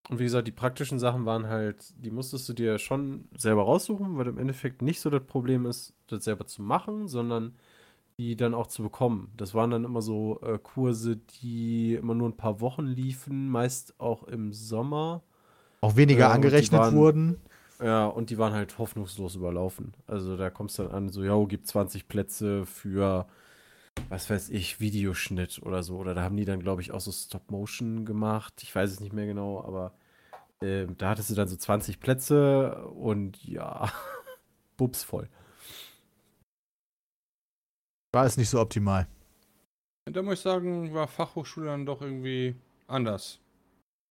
Und 0.09 0.19
wie 0.19 0.23
gesagt, 0.25 0.45
die 0.47 0.51
praktischen 0.51 0.99
Sachen 0.99 1.25
waren 1.25 1.47
halt, 1.47 1.93
die 1.97 2.11
musstest 2.11 2.49
du 2.49 2.53
dir 2.53 2.77
schon 2.77 3.23
selber 3.37 3.63
raussuchen, 3.63 4.17
weil 4.17 4.27
im 4.27 4.37
Endeffekt 4.37 4.81
nicht 4.81 4.99
so 4.99 5.09
das 5.09 5.23
Problem 5.23 5.65
ist, 5.65 5.93
das 6.07 6.25
selber 6.25 6.45
zu 6.45 6.61
machen, 6.61 7.07
sondern 7.07 7.53
die 8.17 8.35
dann 8.35 8.53
auch 8.53 8.67
zu 8.67 8.83
bekommen. 8.83 9.31
Das 9.37 9.53
waren 9.53 9.71
dann 9.71 9.83
immer 9.85 10.01
so 10.01 10.39
äh, 10.41 10.59
Kurse, 10.59 11.17
die 11.17 11.95
immer 11.95 12.13
nur 12.13 12.29
ein 12.29 12.37
paar 12.37 12.61
Wochen 12.61 12.85
liefen, 12.85 13.49
meist 13.49 13.99
auch 13.99 14.23
im 14.23 14.53
Sommer. 14.53 15.23
Auch 15.81 15.95
weniger 15.95 16.27
die 16.27 16.33
angerechnet 16.33 16.79
waren- 16.79 16.95
wurden. 16.95 17.37
Ja, 17.81 18.05
und 18.05 18.29
die 18.29 18.37
waren 18.37 18.53
halt 18.53 18.77
hoffnungslos 18.77 19.35
überlaufen. 19.35 19.93
Also 20.07 20.37
da 20.37 20.49
kommst 20.49 20.79
du 20.79 20.83
dann 20.83 20.91
an, 20.93 21.09
so, 21.09 21.23
ja, 21.23 21.43
gibt 21.45 21.67
20 21.67 22.07
Plätze 22.07 22.65
für, 22.65 23.25
was 24.09 24.29
weiß 24.29 24.49
ich, 24.51 24.79
Videoschnitt 24.79 25.61
oder 25.63 25.83
so. 25.83 25.97
Oder 25.97 26.13
da 26.13 26.21
haben 26.23 26.37
die 26.37 26.45
dann, 26.45 26.61
glaube 26.61 26.81
ich, 26.81 26.91
auch 26.91 27.01
so 27.01 27.11
Stop-Motion 27.11 28.05
gemacht. 28.05 28.53
Ich 28.61 28.73
weiß 28.73 28.89
es 28.91 28.99
nicht 29.01 29.11
mehr 29.11 29.25
genau, 29.25 29.61
aber 29.65 29.91
ähm, 30.61 30.95
da 30.97 31.09
hattest 31.09 31.29
du 31.31 31.35
dann 31.35 31.47
so 31.49 31.57
20 31.57 31.99
Plätze 31.99 32.85
und 32.85 33.43
ja, 33.43 33.91
bubs 34.77 35.03
voll. 35.03 35.27
War 38.13 38.25
es 38.25 38.37
nicht 38.37 38.49
so 38.49 38.59
optimal. 38.59 39.07
Da 40.05 40.21
muss 40.21 40.35
ich 40.35 40.39
sagen, 40.41 40.93
war 40.93 41.07
Fachhochschule 41.07 41.65
dann 41.67 41.85
doch 41.85 42.01
irgendwie 42.01 42.55
anders. 42.87 43.39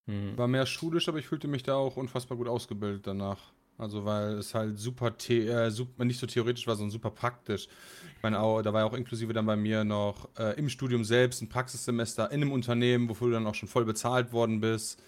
Mhm. 0.07 0.36
War 0.36 0.48
mehr 0.48 0.66
schulisch, 0.66 1.09
aber 1.09 1.18
ich 1.18 1.26
fühlte 1.26 1.46
mich 1.46 1.62
da 1.62 1.76
auch 1.76 1.96
unfassbar 1.96 2.36
gut 2.36 2.48
ausgebildet 2.48 3.07
danach. 3.07 3.53
Also 3.78 4.05
weil 4.05 4.34
es 4.34 4.55
halt 4.55 4.78
super, 4.78 5.12
the 5.18 5.46
äh, 5.46 5.70
super 5.70 6.05
nicht 6.05 6.18
so 6.18 6.26
theoretisch 6.26 6.66
war, 6.66 6.74
sondern 6.74 6.90
super 6.90 7.11
praktisch. 7.11 7.68
Ich 8.16 8.22
meine, 8.22 8.40
auch, 8.40 8.61
da 8.62 8.72
war 8.72 8.80
ja 8.80 8.86
auch 8.86 8.94
inklusive 8.94 9.32
dann 9.32 9.46
bei 9.46 9.57
mir 9.57 9.84
noch 9.84 10.28
äh, 10.36 10.59
im 10.59 10.68
Studium 10.68 11.05
selbst 11.05 11.40
ein 11.40 11.48
Praxissemester 11.48 12.30
in 12.32 12.42
einem 12.42 12.53
Unternehmen, 12.53 13.09
wofür 13.09 13.28
du 13.28 13.34
dann 13.34 13.46
auch 13.46 13.55
schon 13.55 13.68
voll 13.68 13.84
bezahlt 13.84 14.32
worden 14.32 14.61
bist. 14.61 15.00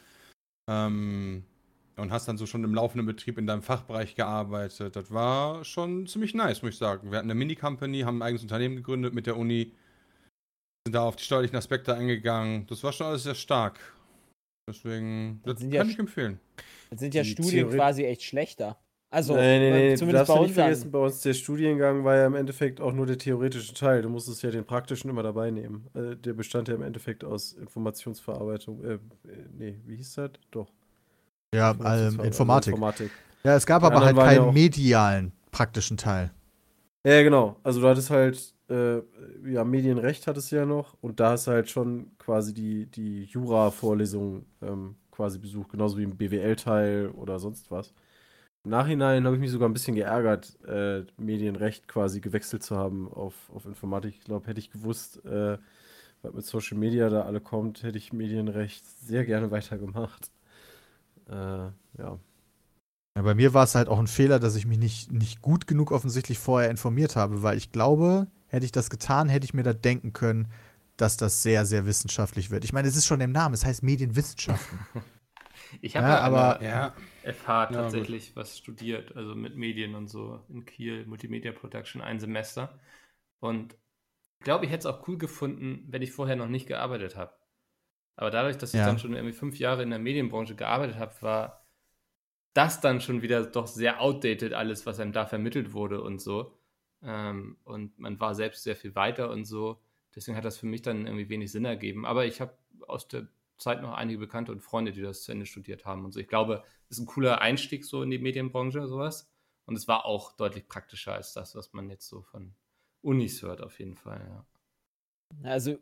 Ähm, 0.68 1.44
und 1.96 2.10
hast 2.10 2.26
dann 2.26 2.36
so 2.36 2.46
schon 2.46 2.64
im 2.64 2.74
laufenden 2.74 3.06
Betrieb 3.06 3.38
in 3.38 3.46
deinem 3.46 3.62
Fachbereich 3.62 4.14
gearbeitet. 4.14 4.96
Das 4.96 5.10
war 5.12 5.64
schon 5.64 6.06
ziemlich 6.06 6.34
nice, 6.34 6.62
muss 6.62 6.72
ich 6.72 6.78
sagen. 6.78 7.10
Wir 7.10 7.18
hatten 7.18 7.30
eine 7.30 7.38
Mini-Company, 7.38 8.00
haben 8.00 8.18
ein 8.18 8.22
eigenes 8.22 8.42
Unternehmen 8.42 8.76
gegründet 8.76 9.14
mit 9.14 9.26
der 9.26 9.36
Uni, 9.36 9.72
sind 10.86 10.94
da 10.94 11.04
auf 11.04 11.16
die 11.16 11.24
steuerlichen 11.24 11.56
Aspekte 11.56 11.94
eingegangen. 11.94 12.66
Das 12.66 12.82
war 12.82 12.92
schon 12.92 13.06
alles 13.06 13.22
sehr 13.22 13.34
stark. 13.34 13.78
Deswegen, 14.68 15.40
Das 15.44 15.54
das 15.54 15.60
sind 15.60 15.72
kann 15.72 15.86
ja 15.86 15.92
ich 15.92 15.98
empfehlen. 15.98 16.40
Dann 16.90 16.98
sind 16.98 17.14
ja 17.14 17.22
Die 17.22 17.30
Studien 17.30 17.64
Theorie- 17.64 17.76
quasi 17.76 18.04
echt 18.04 18.22
schlechter. 18.22 18.78
Also, 19.10 19.36
nee, 19.36 19.58
nee, 19.60 19.70
nee, 19.70 19.90
du 19.90 19.98
zumindest 19.98 20.28
darfst 20.28 20.34
bei 20.40 20.42
nicht 20.46 20.54
vergessen, 20.54 20.90
bei 20.90 20.98
uns 20.98 21.20
der 21.20 21.34
Studiengang 21.34 22.02
war 22.02 22.16
ja 22.16 22.26
im 22.26 22.34
Endeffekt 22.34 22.80
auch 22.80 22.92
nur 22.92 23.06
der 23.06 23.16
theoretische 23.16 23.72
Teil. 23.72 24.02
Du 24.02 24.08
musstest 24.08 24.42
ja 24.42 24.50
den 24.50 24.64
praktischen 24.64 25.08
immer 25.08 25.22
dabei 25.22 25.52
nehmen. 25.52 25.86
Äh, 25.94 26.16
der 26.16 26.32
bestand 26.32 26.66
ja 26.66 26.74
im 26.74 26.82
Endeffekt 26.82 27.22
aus 27.22 27.52
Informationsverarbeitung. 27.52 28.82
Äh, 28.84 28.94
äh, 28.94 28.98
nee, 29.56 29.78
wie 29.86 29.94
hieß 29.96 30.14
das? 30.14 30.30
Doch. 30.50 30.68
Ja, 31.54 31.70
ähm, 31.70 32.20
Informationsverarbeitung, 32.20 32.24
Informatik. 32.26 32.74
Informatik. 32.74 33.12
Ja, 33.44 33.54
es 33.56 33.66
gab 33.66 33.82
Die 33.82 33.86
aber 33.86 34.00
halt 34.04 34.16
ja 34.16 34.24
keinen 34.24 34.52
medialen 34.54 35.32
praktischen 35.50 35.96
Teil. 35.96 36.30
Ja, 37.06 37.22
genau. 37.22 37.56
Also 37.62 37.80
du 37.80 37.88
hattest 37.88 38.10
halt, 38.10 38.54
äh, 38.70 38.96
ja, 39.46 39.62
Medienrecht 39.64 40.26
hattest 40.26 40.50
du 40.50 40.56
ja 40.56 40.66
noch 40.66 40.96
und 41.00 41.20
da 41.20 41.32
hast 41.32 41.46
du 41.46 41.52
halt 41.52 41.68
schon 41.70 42.10
quasi 42.18 42.54
die, 42.54 42.86
die 42.86 43.24
Jura-Vorlesung 43.24 44.46
ähm, 44.62 44.96
quasi 45.10 45.38
besucht, 45.38 45.70
genauso 45.70 45.98
wie 45.98 46.02
im 46.04 46.16
BWL-Teil 46.16 47.10
oder 47.10 47.38
sonst 47.38 47.70
was. 47.70 47.92
Im 48.64 48.70
Nachhinein 48.70 49.24
habe 49.26 49.36
ich 49.36 49.40
mich 49.40 49.50
sogar 49.50 49.68
ein 49.68 49.74
bisschen 49.74 49.94
geärgert, 49.94 50.58
äh, 50.66 51.04
Medienrecht 51.18 51.86
quasi 51.86 52.20
gewechselt 52.20 52.62
zu 52.62 52.76
haben 52.76 53.12
auf, 53.12 53.34
auf 53.54 53.66
Informatik. 53.66 54.14
Ich 54.18 54.24
glaube, 54.24 54.46
hätte 54.48 54.60
ich 54.60 54.70
gewusst, 54.70 55.24
äh, 55.26 55.58
was 56.22 56.32
mit 56.32 56.46
Social 56.46 56.78
Media 56.78 57.10
da 57.10 57.22
alle 57.22 57.40
kommt, 57.40 57.82
hätte 57.82 57.98
ich 57.98 58.12
Medienrecht 58.14 58.84
sehr 58.86 59.24
gerne 59.26 59.50
weitergemacht. 59.50 60.30
Äh, 61.28 61.34
ja. 61.98 62.18
Ja, 63.16 63.22
bei 63.22 63.34
mir 63.34 63.54
war 63.54 63.64
es 63.64 63.74
halt 63.74 63.88
auch 63.88 63.98
ein 64.00 64.08
Fehler, 64.08 64.40
dass 64.40 64.56
ich 64.56 64.66
mich 64.66 64.78
nicht, 64.78 65.12
nicht 65.12 65.40
gut 65.40 65.66
genug 65.66 65.92
offensichtlich 65.92 66.38
vorher 66.38 66.70
informiert 66.70 67.14
habe, 67.16 67.42
weil 67.42 67.56
ich 67.56 67.70
glaube, 67.70 68.26
hätte 68.48 68.66
ich 68.66 68.72
das 68.72 68.90
getan, 68.90 69.28
hätte 69.28 69.44
ich 69.44 69.54
mir 69.54 69.62
da 69.62 69.72
denken 69.72 70.12
können, 70.12 70.48
dass 70.96 71.16
das 71.16 71.42
sehr, 71.42 71.64
sehr 71.64 71.86
wissenschaftlich 71.86 72.50
wird. 72.50 72.64
Ich 72.64 72.72
meine, 72.72 72.88
es 72.88 72.96
ist 72.96 73.06
schon 73.06 73.20
im 73.20 73.32
Namen, 73.32 73.54
es 73.54 73.64
heißt 73.64 73.82
Medienwissenschaften. 73.82 74.78
Ich 75.80 75.96
habe 75.96 76.06
Ja, 76.06 76.14
ja, 76.14 76.20
aber- 76.20 76.62
Ja, 76.62 76.94
FH 77.22 77.48
Ja, 77.48 77.66
tatsächlich 77.70 78.36
was 78.36 78.58
studiert, 78.58 79.16
also 79.16 79.34
mit 79.34 79.56
Medien 79.56 79.94
und 79.94 80.08
so 80.08 80.44
in 80.48 80.64
Kiel, 80.64 81.06
Multimedia 81.06 81.52
Production, 81.52 82.00
ein 82.02 82.20
Semester. 82.20 82.78
Und 83.40 83.76
ich 84.38 84.44
glaube, 84.44 84.66
ich 84.66 84.70
hätte 84.70 84.86
es 84.88 84.94
auch 84.94 85.08
cool 85.08 85.16
gefunden, 85.18 85.84
wenn 85.88 86.02
ich 86.02 86.12
vorher 86.12 86.36
noch 86.36 86.48
nicht 86.48 86.66
gearbeitet 86.66 87.16
habe. 87.16 87.32
Aber 88.16 88.30
dadurch, 88.30 88.56
dass 88.58 88.74
ich 88.74 88.78
Ja. 88.80 88.86
dann 88.86 88.98
schon 88.98 89.14
irgendwie 89.14 89.32
fünf 89.34 89.58
Jahre 89.58 89.82
in 89.82 89.90
der 89.90 89.98
Medienbranche 89.98 90.54
gearbeitet 90.54 90.96
habe, 90.96 91.14
war 91.20 91.64
das 92.54 92.80
dann 92.80 93.00
schon 93.00 93.22
wieder 93.22 93.44
doch 93.46 93.66
sehr 93.66 94.00
outdated, 94.00 94.52
alles, 94.52 94.86
was 94.86 95.00
einem 95.00 95.12
da 95.12 95.26
vermittelt 95.26 95.72
wurde 95.72 96.00
und 96.02 96.20
so. 96.20 96.56
Ähm, 97.02 97.58
und 97.64 97.98
man 97.98 98.18
war 98.20 98.34
selbst 98.34 98.62
sehr 98.62 98.76
viel 98.76 98.94
weiter 98.94 99.30
und 99.30 99.44
so. 99.44 99.80
Deswegen 100.14 100.36
hat 100.36 100.44
das 100.44 100.58
für 100.58 100.66
mich 100.66 100.82
dann 100.82 101.06
irgendwie 101.06 101.28
wenig 101.28 101.50
Sinn 101.50 101.64
ergeben. 101.64 102.06
Aber 102.06 102.24
ich 102.26 102.40
habe 102.40 102.56
aus 102.86 103.08
der 103.08 103.26
Zeit 103.58 103.82
noch 103.82 103.92
einige 103.94 104.18
Bekannte 104.20 104.52
und 104.52 104.60
Freunde, 104.60 104.92
die 104.92 105.02
das 105.02 105.22
zu 105.22 105.32
Ende 105.32 105.46
studiert 105.46 105.84
haben 105.84 106.04
und 106.04 106.12
so. 106.12 106.20
Ich 106.20 106.28
glaube, 106.28 106.62
es 106.88 106.98
ist 106.98 107.02
ein 107.04 107.06
cooler 107.06 107.40
Einstieg 107.40 107.84
so 107.84 108.02
in 108.02 108.10
die 108.10 108.18
Medienbranche, 108.18 108.86
sowas. 108.86 109.28
Und 109.66 109.76
es 109.76 109.88
war 109.88 110.04
auch 110.04 110.32
deutlich 110.32 110.68
praktischer 110.68 111.14
als 111.14 111.32
das, 111.32 111.56
was 111.56 111.72
man 111.72 111.88
jetzt 111.90 112.06
so 112.06 112.22
von 112.22 112.54
Unis 113.02 113.42
hört, 113.42 113.62
auf 113.62 113.78
jeden 113.80 113.96
Fall, 113.96 114.24
ja. 114.28 114.46
Also, 115.42 115.78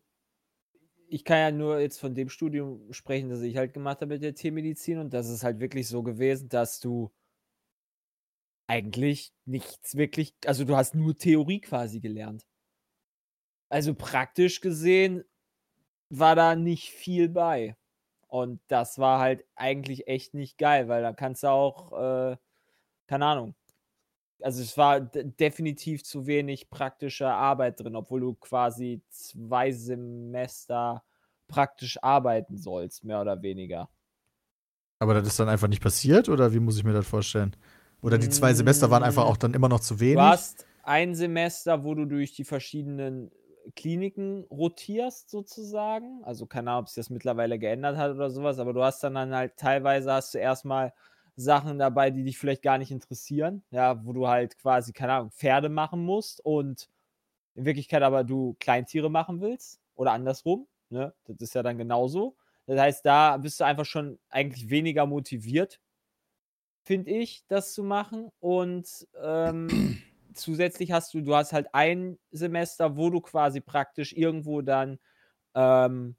ich 1.12 1.24
kann 1.24 1.36
ja 1.38 1.50
nur 1.50 1.78
jetzt 1.78 2.00
von 2.00 2.14
dem 2.14 2.30
Studium 2.30 2.90
sprechen, 2.92 3.28
das 3.28 3.42
ich 3.42 3.58
halt 3.58 3.74
gemacht 3.74 4.00
habe 4.00 4.14
mit 4.14 4.22
der 4.22 4.34
Tiermedizin 4.34 4.98
und 4.98 5.12
das 5.12 5.28
ist 5.28 5.44
halt 5.44 5.60
wirklich 5.60 5.86
so 5.86 6.02
gewesen, 6.02 6.48
dass 6.48 6.80
du 6.80 7.12
eigentlich 8.66 9.32
nichts 9.44 9.96
wirklich, 9.96 10.34
also 10.46 10.64
du 10.64 10.76
hast 10.76 10.94
nur 10.94 11.16
Theorie 11.16 11.60
quasi 11.60 12.00
gelernt. 12.00 12.46
Also 13.68 13.94
praktisch 13.94 14.60
gesehen 14.60 15.24
war 16.10 16.36
da 16.36 16.56
nicht 16.56 16.90
viel 16.90 17.28
bei. 17.28 17.76
Und 18.28 18.60
das 18.68 18.98
war 18.98 19.20
halt 19.20 19.44
eigentlich 19.56 20.08
echt 20.08 20.34
nicht 20.34 20.58
geil, 20.58 20.88
weil 20.88 21.02
da 21.02 21.12
kannst 21.12 21.42
du 21.42 21.48
auch, 21.48 21.92
äh, 22.32 22.36
keine 23.06 23.26
Ahnung. 23.26 23.54
Also 24.43 24.62
es 24.62 24.76
war 24.76 25.01
definitiv 25.01 26.05
zu 26.05 26.26
wenig 26.26 26.70
praktische 26.70 27.28
Arbeit 27.28 27.80
drin, 27.80 27.97
obwohl 27.97 28.20
du 28.20 28.34
quasi 28.34 29.03
zwei 29.09 29.72
Semester 29.72 31.03
praktisch 31.49 32.03
arbeiten 32.03 32.57
sollst, 32.57 33.05
mehr 33.05 33.20
oder 33.20 33.43
weniger. 33.43 33.88
Aber 34.99 35.14
das 35.14 35.26
ist 35.26 35.40
dann 35.40 35.49
einfach 35.49 35.68
nicht 35.68 35.82
passiert 35.82 36.28
oder 36.28 36.53
wie 36.53 36.61
muss 36.61 36.78
ich 36.78 36.84
mir 36.84 36.93
das 36.93 37.07
vorstellen? 37.07 37.57
Oder 38.03 38.18
die 38.18 38.28
zwei 38.28 38.53
Semester 38.55 38.90
waren 38.90 39.03
einfach 39.03 39.24
auch 39.24 39.36
dann 39.36 39.55
immer 39.55 39.68
noch 39.68 39.80
zu 39.80 40.01
wenig? 40.01 40.16
Du 40.16 40.22
hast 40.22 40.66
ein 40.82 41.14
Semester, 41.14 41.84
wo 41.84 41.95
du 41.95 42.05
durch 42.05 42.34
die 42.34 42.45
verschiedenen 42.45 43.30
Kliniken 43.76 44.45
rotierst, 44.51 45.30
sozusagen. 45.30 46.22
Also 46.24 46.47
keine 46.47 46.70
Ahnung, 46.70 46.82
ob 46.82 46.88
sich 46.88 46.97
das 46.97 47.11
mittlerweile 47.11 47.59
geändert 47.59 47.97
hat 47.97 48.12
oder 48.12 48.30
sowas, 48.30 48.59
aber 48.59 48.72
du 48.72 48.82
hast 48.82 49.03
dann, 49.05 49.14
dann 49.14 49.34
halt 49.34 49.57
teilweise 49.57 50.12
hast 50.12 50.34
du 50.34 50.38
erstmal 50.38 50.93
Sachen 51.37 51.78
dabei, 51.78 52.11
die 52.11 52.24
dich 52.24 52.39
vielleicht 52.39 52.62
gar 52.62 52.78
nicht 52.78 52.91
interessieren, 52.91 53.64
ja, 53.70 54.05
wo 54.05 54.12
du 54.12 54.28
halt 54.28 54.59
quasi, 54.59 54.93
keine 54.93 55.14
Ahnung, 55.14 55.30
Pferde 55.30 55.68
machen 55.68 56.05
musst 56.05 56.45
und 56.45 56.89
in 57.55 57.64
Wirklichkeit 57.64 58.03
aber 58.03 58.24
du 58.24 58.57
Kleintiere 58.61 59.11
machen 59.11 59.41
willst 59.41 59.80
oder 59.95 60.12
andersrum, 60.12 60.66
ne? 60.91 61.14
Das 61.26 61.37
ist 61.41 61.55
ja 61.55 61.62
dann 61.62 61.78
genauso. 61.78 62.37
Das 62.66 62.80
heißt, 62.80 63.05
da 63.07 63.37
bist 63.39 63.61
du 63.61 63.64
einfach 63.64 63.85
schon 63.85 64.18
eigentlich 64.30 64.70
weniger 64.70 65.07
motiviert, 65.07 65.80
finde 66.85 67.11
ich, 67.11 67.45
das 67.49 67.72
zu 67.74 67.83
machen. 67.83 68.30
Und 68.41 69.07
ähm, 69.20 69.99
zusätzlich 70.35 70.93
hast 70.93 71.14
du, 71.14 71.20
du 71.22 71.35
hast 71.35 71.53
halt 71.53 71.68
ein 71.72 72.18
Semester, 72.30 72.97
wo 72.97 73.11
du 73.11 73.20
quasi 73.20 73.61
praktisch 73.61 74.12
irgendwo 74.12 74.62
dann 74.62 74.99
ähm, 75.55 76.16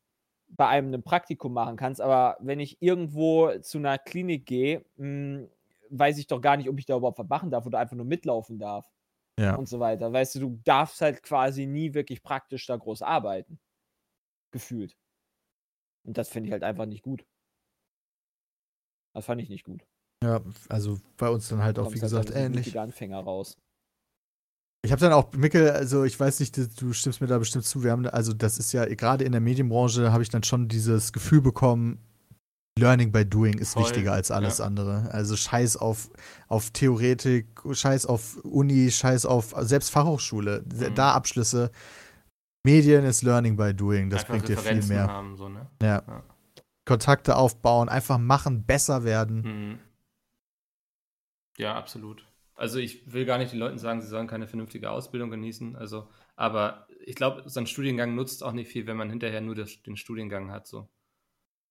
bei 0.56 0.68
einem 0.68 0.94
ein 0.94 1.04
Praktikum 1.04 1.54
machen 1.54 1.76
kannst. 1.78 2.02
Aber 2.02 2.38
wenn 2.42 2.60
ich 2.60 2.82
irgendwo 2.82 3.52
zu 3.60 3.78
einer 3.80 3.98
Klinik 3.98 4.46
gehe, 4.46 4.86
mh, 4.98 5.48
weiß 5.90 6.18
ich 6.18 6.28
doch 6.28 6.42
gar 6.42 6.58
nicht, 6.58 6.70
ob 6.70 6.80
ich 6.80 6.86
da 6.86 6.98
überhaupt 6.98 7.20
was 7.20 7.28
machen 7.30 7.52
darf 7.52 7.66
oder 7.66 7.80
einfach 7.80 7.96
nur 7.96 8.06
mitlaufen 8.06 8.60
darf 8.60 8.92
Ja. 9.40 9.56
und 9.56 9.68
so 9.68 9.80
weiter. 9.80 10.12
Weißt 10.14 10.36
du, 10.36 10.40
du 10.40 10.60
darfst 10.64 11.02
halt 11.02 11.24
quasi 11.24 11.66
nie 11.68 11.94
wirklich 11.94 12.24
praktisch 12.24 12.66
da 12.68 12.76
groß 12.78 13.02
arbeiten. 13.04 13.60
Gefühlt. 14.52 14.96
Und 16.06 16.18
das 16.18 16.30
finde 16.30 16.48
ich 16.48 16.52
halt 16.54 16.64
einfach 16.64 16.86
nicht 16.86 17.04
gut. 17.04 17.26
Das 19.14 19.26
fand 19.26 19.42
ich 19.42 19.50
nicht 19.50 19.64
gut. 19.64 19.86
Ja, 20.24 20.42
also 20.70 21.00
bei 21.18 21.30
uns 21.30 21.50
dann 21.50 21.62
halt 21.62 21.78
auch, 21.80 21.88
wie 21.88 21.94
halt 21.94 22.02
gesagt, 22.02 22.30
so 22.30 22.34
ähnlich. 22.36 22.80
Anfänger 22.80 23.20
raus. 23.20 23.58
Ich 24.86 24.92
habe 24.92 25.00
dann 25.00 25.14
auch, 25.14 25.32
Mikkel, 25.32 25.70
also 25.72 26.04
ich 26.04 26.20
weiß 26.20 26.42
nicht, 26.42 26.58
du- 26.82 26.92
stimmst 26.94 27.22
mir 27.22 27.28
da 27.28 27.38
bestimmt 27.38 27.64
zu, 27.66 27.84
wir 27.84 27.92
haben, 27.92 28.06
also 28.08 28.34
das 28.34 28.58
ist 28.58 28.74
ja, 28.74 28.84
gerade 28.86 29.24
in 29.24 29.32
der 29.32 29.40
Medienbranche 29.40 30.12
habe 30.12 30.24
ich 30.24 30.30
dann 30.30 30.44
schon 30.44 30.68
dieses 30.68 31.14
Gefühl 31.14 31.42
bekommen, 31.42 32.00
Learning 32.78 33.12
by 33.12 33.24
Doing 33.26 33.60
ist 33.60 33.74
Voll, 33.74 33.84
wichtiger 33.84 34.14
als 34.14 34.30
alles 34.32 34.58
ja. 34.58 34.66
andere. 34.66 35.08
Also 35.12 35.36
scheiß 35.38 35.78
auf, 35.78 36.10
auf 36.48 36.72
Theoretik, 36.72 37.48
scheiß 37.72 38.08
auf 38.08 38.38
Uni, 38.44 38.90
scheiß 38.92 39.26
auf 39.26 39.54
selbst 39.60 39.90
Fachhochschule, 39.92 40.66
Mhm. 40.66 40.96
da 40.96 41.14
Abschlüsse. 41.14 41.72
Medien 42.66 43.06
ist 43.06 43.22
Learning 43.22 43.56
by 43.56 43.74
Doing, 43.74 44.10
das 44.10 44.22
Einfach 44.22 44.34
bringt 44.34 44.48
dir 44.50 44.58
viel 44.58 44.84
mehr. 44.88 45.08
Haben, 45.08 45.38
so, 45.38 45.50
ne? 45.50 45.68
Ja. 45.82 46.02
Ja. 46.08 46.24
Kontakte 46.86 47.36
aufbauen, 47.38 47.88
einfach 47.90 48.18
machen, 48.18 48.64
besser 48.66 49.04
werden. 49.06 49.42
Mhm. 49.44 49.80
Ja, 51.58 51.76
absolut. 51.76 52.26
Also 52.56 52.80
ich 52.80 53.12
will 53.12 53.26
gar 53.26 53.38
nicht 53.38 53.52
den 53.52 53.60
Leuten 53.60 53.78
sagen, 53.78 54.02
sie 54.02 54.08
sollen 54.08 54.28
keine 54.28 54.48
vernünftige 54.48 54.92
Ausbildung 54.92 55.32
genießen. 55.32 55.76
Also, 55.76 56.08
aber 56.36 56.88
ich 57.06 57.16
glaube, 57.16 57.44
so 57.46 57.60
ein 57.60 57.68
Studiengang 57.68 58.16
nutzt 58.16 58.44
auch 58.44 58.54
nicht 58.54 58.70
viel, 58.70 58.86
wenn 58.88 58.98
man 58.98 59.10
hinterher 59.10 59.42
nur 59.42 59.56
das, 59.56 59.82
den 59.82 59.98
Studiengang 59.98 60.52
hat. 60.52 60.68
So. 60.68 60.88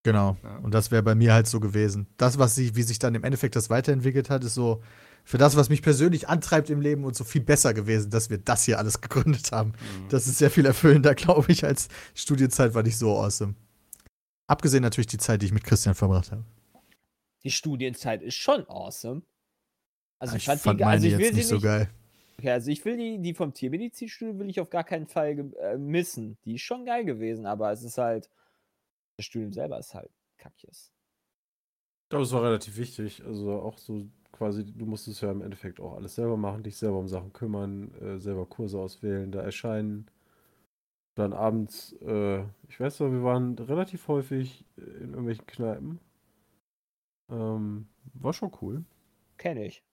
Genau. 0.03 0.37
Ja. 0.43 0.57
Und 0.57 0.73
das 0.73 0.91
wäre 0.91 1.01
bei 1.01 1.15
mir 1.15 1.33
halt 1.33 1.47
so 1.47 1.59
gewesen. 1.59 2.07
Das, 2.17 2.37
was 2.37 2.55
sie, 2.55 2.75
wie 2.75 2.83
sich 2.83 2.99
dann 2.99 3.15
im 3.15 3.23
Endeffekt 3.23 3.55
das 3.55 3.69
weiterentwickelt 3.69 4.29
hat, 4.29 4.43
ist 4.43 4.53
so 4.53 4.81
für 5.23 5.37
das, 5.37 5.55
was 5.55 5.69
mich 5.69 5.81
persönlich 5.81 6.27
antreibt 6.27 6.69
im 6.69 6.81
Leben 6.81 7.05
und 7.05 7.15
so 7.15 7.23
viel 7.23 7.41
besser 7.41 7.73
gewesen, 7.73 8.11
dass 8.11 8.29
wir 8.29 8.37
das 8.37 8.65
hier 8.65 8.77
alles 8.77 8.99
gegründet 9.01 9.51
haben. 9.51 9.69
Mhm. 9.69 10.09
Das 10.09 10.27
ist 10.27 10.37
sehr 10.37 10.51
viel 10.51 10.65
erfüllender, 10.65 11.15
glaube 11.15 11.51
ich, 11.51 11.63
als 11.63 11.87
Studienzeit 12.13 12.73
war 12.73 12.83
nicht 12.83 12.97
so 12.97 13.17
awesome. 13.17 13.55
Abgesehen 14.47 14.83
natürlich 14.83 15.07
die 15.07 15.17
Zeit, 15.17 15.41
die 15.41 15.45
ich 15.45 15.53
mit 15.53 15.63
Christian 15.63 15.95
verbracht 15.95 16.31
habe. 16.31 16.43
Die 17.43 17.51
Studienzeit 17.51 18.21
ist 18.21 18.35
schon 18.35 18.67
awesome. 18.67 19.21
Also 20.23 20.37
ich 20.37 20.45
fand, 20.45 20.61
fand 20.61 20.79
die, 20.79 20.85
also 20.85 21.05
ich 21.05 21.17
will 21.17 21.25
jetzt 21.25 21.35
nicht 21.35 21.47
so 21.47 21.59
geil. 21.59 21.89
Okay, 22.39 22.51
also 22.51 22.71
ich 22.71 22.85
will 22.85 22.95
die, 22.95 23.19
die 23.19 23.33
vom 23.33 23.53
Tiermedizinstudium 23.53 24.39
will 24.39 24.49
ich 24.49 24.61
auf 24.61 24.69
gar 24.69 24.85
keinen 24.85 25.05
Fall 25.05 25.51
äh, 25.59 25.77
missen. 25.77 26.37
Die 26.45 26.55
ist 26.55 26.61
schon 26.61 26.85
geil 26.85 27.03
gewesen, 27.03 27.45
aber 27.45 27.73
es 27.73 27.83
ist 27.83 27.97
halt, 27.97 28.29
das 29.17 29.25
Studium 29.25 29.51
selber 29.51 29.77
ist 29.79 29.93
halt 29.93 30.09
kackjes. 30.37 30.93
Ich 32.05 32.09
glaube, 32.09 32.23
es 32.23 32.31
war 32.31 32.41
relativ 32.41 32.77
wichtig. 32.77 33.21
Also 33.25 33.51
auch 33.51 33.77
so 33.77 34.07
quasi, 34.31 34.63
du 34.63 34.85
musstest 34.85 35.21
ja 35.21 35.29
im 35.29 35.41
Endeffekt 35.41 35.81
auch 35.81 35.95
alles 35.95 36.15
selber 36.15 36.37
machen, 36.37 36.63
dich 36.63 36.77
selber 36.77 36.99
um 36.99 37.09
Sachen 37.09 37.33
kümmern, 37.33 37.93
äh, 37.95 38.17
selber 38.17 38.45
Kurse 38.45 38.79
auswählen, 38.79 39.29
da 39.29 39.41
erscheinen. 39.41 40.09
Dann 41.15 41.33
abends, 41.33 41.97
äh, 42.01 42.43
ich 42.69 42.79
weiß 42.79 43.01
noch, 43.01 43.11
wir 43.11 43.23
waren 43.23 43.59
relativ 43.59 44.07
häufig 44.07 44.63
in 44.77 45.09
irgendwelchen 45.09 45.47
Kneipen. 45.47 45.99
Ähm, 47.29 47.89
war 48.13 48.31
schon 48.31 48.53
cool. 48.61 48.85
Kenne 49.37 49.65
ich. 49.65 49.83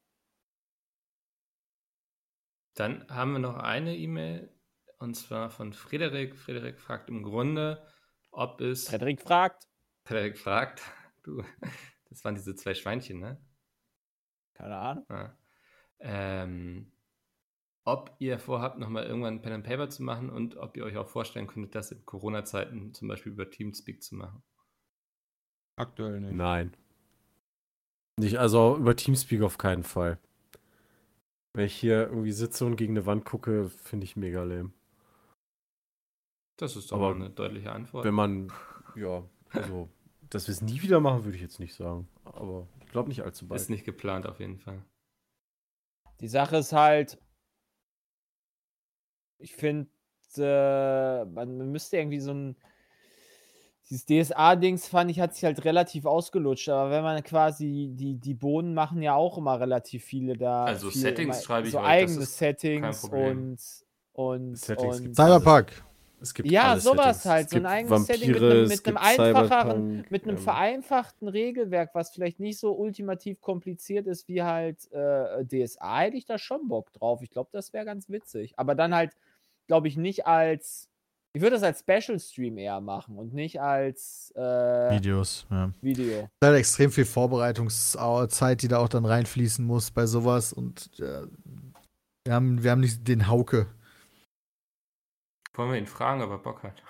Dann 2.75 3.07
haben 3.09 3.33
wir 3.33 3.39
noch 3.39 3.57
eine 3.57 3.97
E-Mail 3.97 4.53
und 4.99 5.15
zwar 5.15 5.51
von 5.51 5.73
Frederik. 5.73 6.37
Frederik 6.37 6.79
fragt 6.79 7.09
im 7.09 7.23
Grunde, 7.23 7.87
ob 8.31 8.61
es. 8.61 8.89
Frederik 8.89 9.21
fragt. 9.21 9.69
Frederik 10.05 10.39
fragt, 10.39 10.83
du, 11.23 11.43
das 12.09 12.25
waren 12.25 12.35
diese 12.35 12.55
zwei 12.55 12.75
Schweinchen, 12.75 13.21
ne? 13.21 13.41
Keine 14.55 14.77
Ahnung. 14.77 15.07
Ja. 15.09 15.39
ähm, 16.01 16.93
ob 17.85 18.15
ihr 18.19 18.39
vorhabt, 18.39 18.79
nochmal 18.79 19.05
irgendwann 19.05 19.41
Pen 19.41 19.55
and 19.55 19.65
Paper 19.65 19.89
zu 19.89 20.03
machen 20.03 20.31
und 20.31 20.57
ob 20.57 20.77
ihr 20.77 20.85
euch 20.85 20.97
auch 20.97 21.09
vorstellen 21.09 21.47
könntet, 21.47 21.75
das 21.75 21.91
in 21.93 22.05
Corona-Zeiten 22.05 22.93
zum 22.93 23.09
Beispiel 23.09 23.33
über 23.33 23.51
Teamspeak 23.51 24.03
zu 24.03 24.17
machen. 24.17 24.43
Aktuell 25.77 26.21
nicht. 26.21 26.35
Nein. 26.35 26.77
Nicht, 28.17 28.39
also 28.39 28.77
über 28.77 28.95
Teamspeak 28.95 29.43
auf 29.43 29.57
keinen 29.57 29.83
Fall. 29.83 30.19
Wenn 31.53 31.67
ich 31.67 31.75
hier 31.75 32.09
irgendwie 32.09 32.33
sitze 32.33 32.65
und 32.65 32.77
gegen 32.77 32.93
eine 32.97 33.07
Wand 33.07 33.25
gucke, 33.25 33.69
finde 33.69 34.05
ich 34.05 34.17
mega 34.17 34.43
lame. 34.43 34.73
Das 36.57 36.77
ist 36.77 36.93
Aber 36.93 37.15
eine 37.15 37.31
deutliche 37.31 37.73
Antwort. 37.73 38.05
Wenn 38.05 38.15
man, 38.15 38.53
ja, 38.95 39.25
also, 39.51 39.89
dass 40.29 40.47
wir 40.47 40.53
es 40.53 40.63
nie 40.63 40.83
wieder 40.83 41.01
machen, 41.01 41.25
würde 41.25 41.37
ich 41.37 41.43
jetzt 41.43 41.59
nicht 41.59 41.75
sagen. 41.75 42.09
Aber 42.25 42.69
ich 42.81 42.89
glaube 42.89 43.09
nicht 43.09 43.23
allzu 43.23 43.49
bald. 43.49 43.61
ist 43.61 43.71
nicht 43.71 43.85
geplant 43.85 44.27
auf 44.27 44.41
jeden 44.41 44.59
Fall. 44.59 44.85
Die 46.21 46.29
Sache 46.29 46.59
ist 46.59 46.73
halt, 46.73 47.19
ich 49.39 49.55
finde, 49.57 49.91
äh, 50.37 51.25
man 51.25 51.73
müsste 51.73 51.97
irgendwie 51.97 52.21
so 52.21 52.33
ein. 52.33 52.57
Dieses 53.91 54.07
DSA-Dings 54.07 54.87
fand 54.87 55.11
ich, 55.11 55.19
hat 55.19 55.35
sich 55.35 55.45
halt 55.45 55.65
relativ 55.65 56.07
ausgelutscht, 56.07 56.69
aber 56.69 56.91
wenn 56.93 57.03
man 57.03 57.23
quasi, 57.25 57.91
die, 57.93 58.15
die 58.15 58.35
Bohnen 58.35 58.73
machen 58.73 59.03
ja 59.03 59.15
auch 59.15 59.37
immer 59.37 59.59
relativ 59.59 60.05
viele 60.05 60.37
da. 60.37 60.65
Also 60.65 60.91
viel 60.91 61.01
Settings 61.01 61.37
immer, 61.37 61.45
schreibe 61.45 61.67
ich 61.67 61.73
So 61.73 61.79
euch, 61.79 61.85
das 61.85 61.91
eigene 61.91 62.23
ist 62.23 62.39
kein 62.39 62.55
Settings 62.57 63.05
und. 63.05 63.59
Und, 64.13 64.57
Settings 64.59 65.01
und 65.01 65.15
Cyberpunk. 65.17 65.83
Es 66.23 66.35
gibt 66.35 66.51
Ja, 66.51 66.73
alle 66.73 66.81
sowas 66.81 67.23
Settings. 67.23 67.25
halt, 67.25 67.45
Es 67.47 67.51
so 67.53 67.57
ein 67.57 67.67
eigenes 67.67 68.07
Setting 68.07 68.29
mit 68.31 68.41
Vampire, 68.43 68.51
einem- 68.61 68.69
mit 68.69 68.87
einem 68.87 68.97
einfacheren- 68.99 69.47
Cyberpunk, 69.47 70.11
mit 70.11 70.23
einem 70.25 70.37
ähm, 70.37 70.43
vereinfachten 70.43 71.29
Regelwerk, 71.29 71.91
was 71.95 72.11
vielleicht 72.11 72.39
nicht 72.41 72.59
so 72.59 72.73
ultimativ 72.73 73.41
kompliziert 73.41 74.07
ist 74.07 74.29
wie 74.29 74.43
halt 74.43 74.93
äh, 74.93 75.45
DSA, 75.47 76.01
hätte 76.01 76.17
ich 76.19 76.27
da 76.27 76.37
schon 76.39 76.69
Bock 76.69 76.93
drauf. 76.93 77.23
Ich 77.23 77.31
glaube, 77.31 77.49
das 77.53 77.73
wäre 77.73 77.87
ganz 77.87 78.11
witzig. 78.11 78.53
Aber 78.59 78.75
dann 78.75 78.95
halt, 78.95 79.17
glaube 79.67 79.89
ich, 79.89 79.97
nicht 79.97 80.27
als. 80.27 80.90
Ich 81.33 81.43
würde 81.43 81.57
das 81.57 81.63
als 81.63 81.81
Special 81.81 82.19
Stream 82.19 82.59
eher 82.59 82.81
machen 82.81 83.17
und 83.17 83.33
nicht 83.33 83.61
als 83.61 84.33
äh, 84.35 84.41
Videos, 84.41 85.47
ja. 85.49 85.73
Video. 85.81 86.29
Da 86.41 86.49
hat 86.49 86.57
extrem 86.57 86.91
viel 86.91 87.05
Vorbereitungszeit, 87.05 88.63
die 88.63 88.69
da 88.69 88.79
auch 88.79 88.89
dann 88.89 89.05
reinfließen 89.05 89.65
muss 89.65 89.93
bei 89.93 90.07
sowas. 90.07 90.53
Und 90.53 90.91
äh, 90.99 91.23
wir, 92.25 92.35
haben, 92.35 92.65
wir 92.65 92.73
haben 92.73 92.81
nicht 92.81 93.07
den 93.07 93.29
Hauke. 93.29 93.69
Wollen 95.55 95.71
wir 95.71 95.79
ihn 95.79 95.87
fragen, 95.87 96.21
ob 96.23 96.31
er 96.31 96.39
Bock 96.39 96.65
hat? 96.65 96.83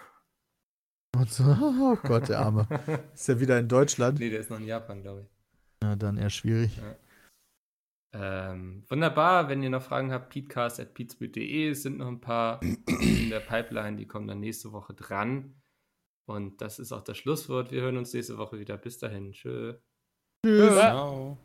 Und 1.14 1.30
so, 1.30 1.44
oh 1.60 1.96
Gott, 2.02 2.30
der 2.30 2.40
Arme. 2.40 2.66
Ist 3.14 3.28
ja 3.28 3.40
wieder 3.40 3.58
in 3.58 3.68
Deutschland. 3.68 4.18
nee, 4.20 4.30
der 4.30 4.40
ist 4.40 4.48
noch 4.48 4.58
in 4.58 4.66
Japan, 4.66 5.02
glaube 5.02 5.22
ich. 5.22 5.28
Ja, 5.82 5.96
dann 5.96 6.16
eher 6.16 6.30
schwierig. 6.30 6.80
Ähm, 8.12 8.84
wunderbar, 8.88 9.48
wenn 9.48 9.62
ihr 9.62 9.70
noch 9.70 9.82
Fragen 9.82 10.12
habt, 10.12 10.30
peatcast.peatspeed.de. 10.30 11.68
Es 11.68 11.82
sind 11.82 11.98
noch 11.98 12.08
ein 12.08 12.20
paar 12.20 12.60
in 12.62 13.30
der 13.30 13.40
Pipeline, 13.40 13.96
die 13.96 14.06
kommen 14.06 14.26
dann 14.26 14.40
nächste 14.40 14.72
Woche 14.72 14.94
dran. 14.94 15.60
Und 16.26 16.60
das 16.60 16.78
ist 16.78 16.92
auch 16.92 17.02
das 17.02 17.18
Schlusswort. 17.18 17.72
Wir 17.72 17.82
hören 17.82 17.96
uns 17.96 18.12
nächste 18.12 18.38
Woche 18.38 18.58
wieder. 18.58 18.76
Bis 18.76 18.98
dahin. 18.98 19.32
Tschö. 19.32 19.74
Tschüss. 20.44 20.74
Ciao. 20.74 21.38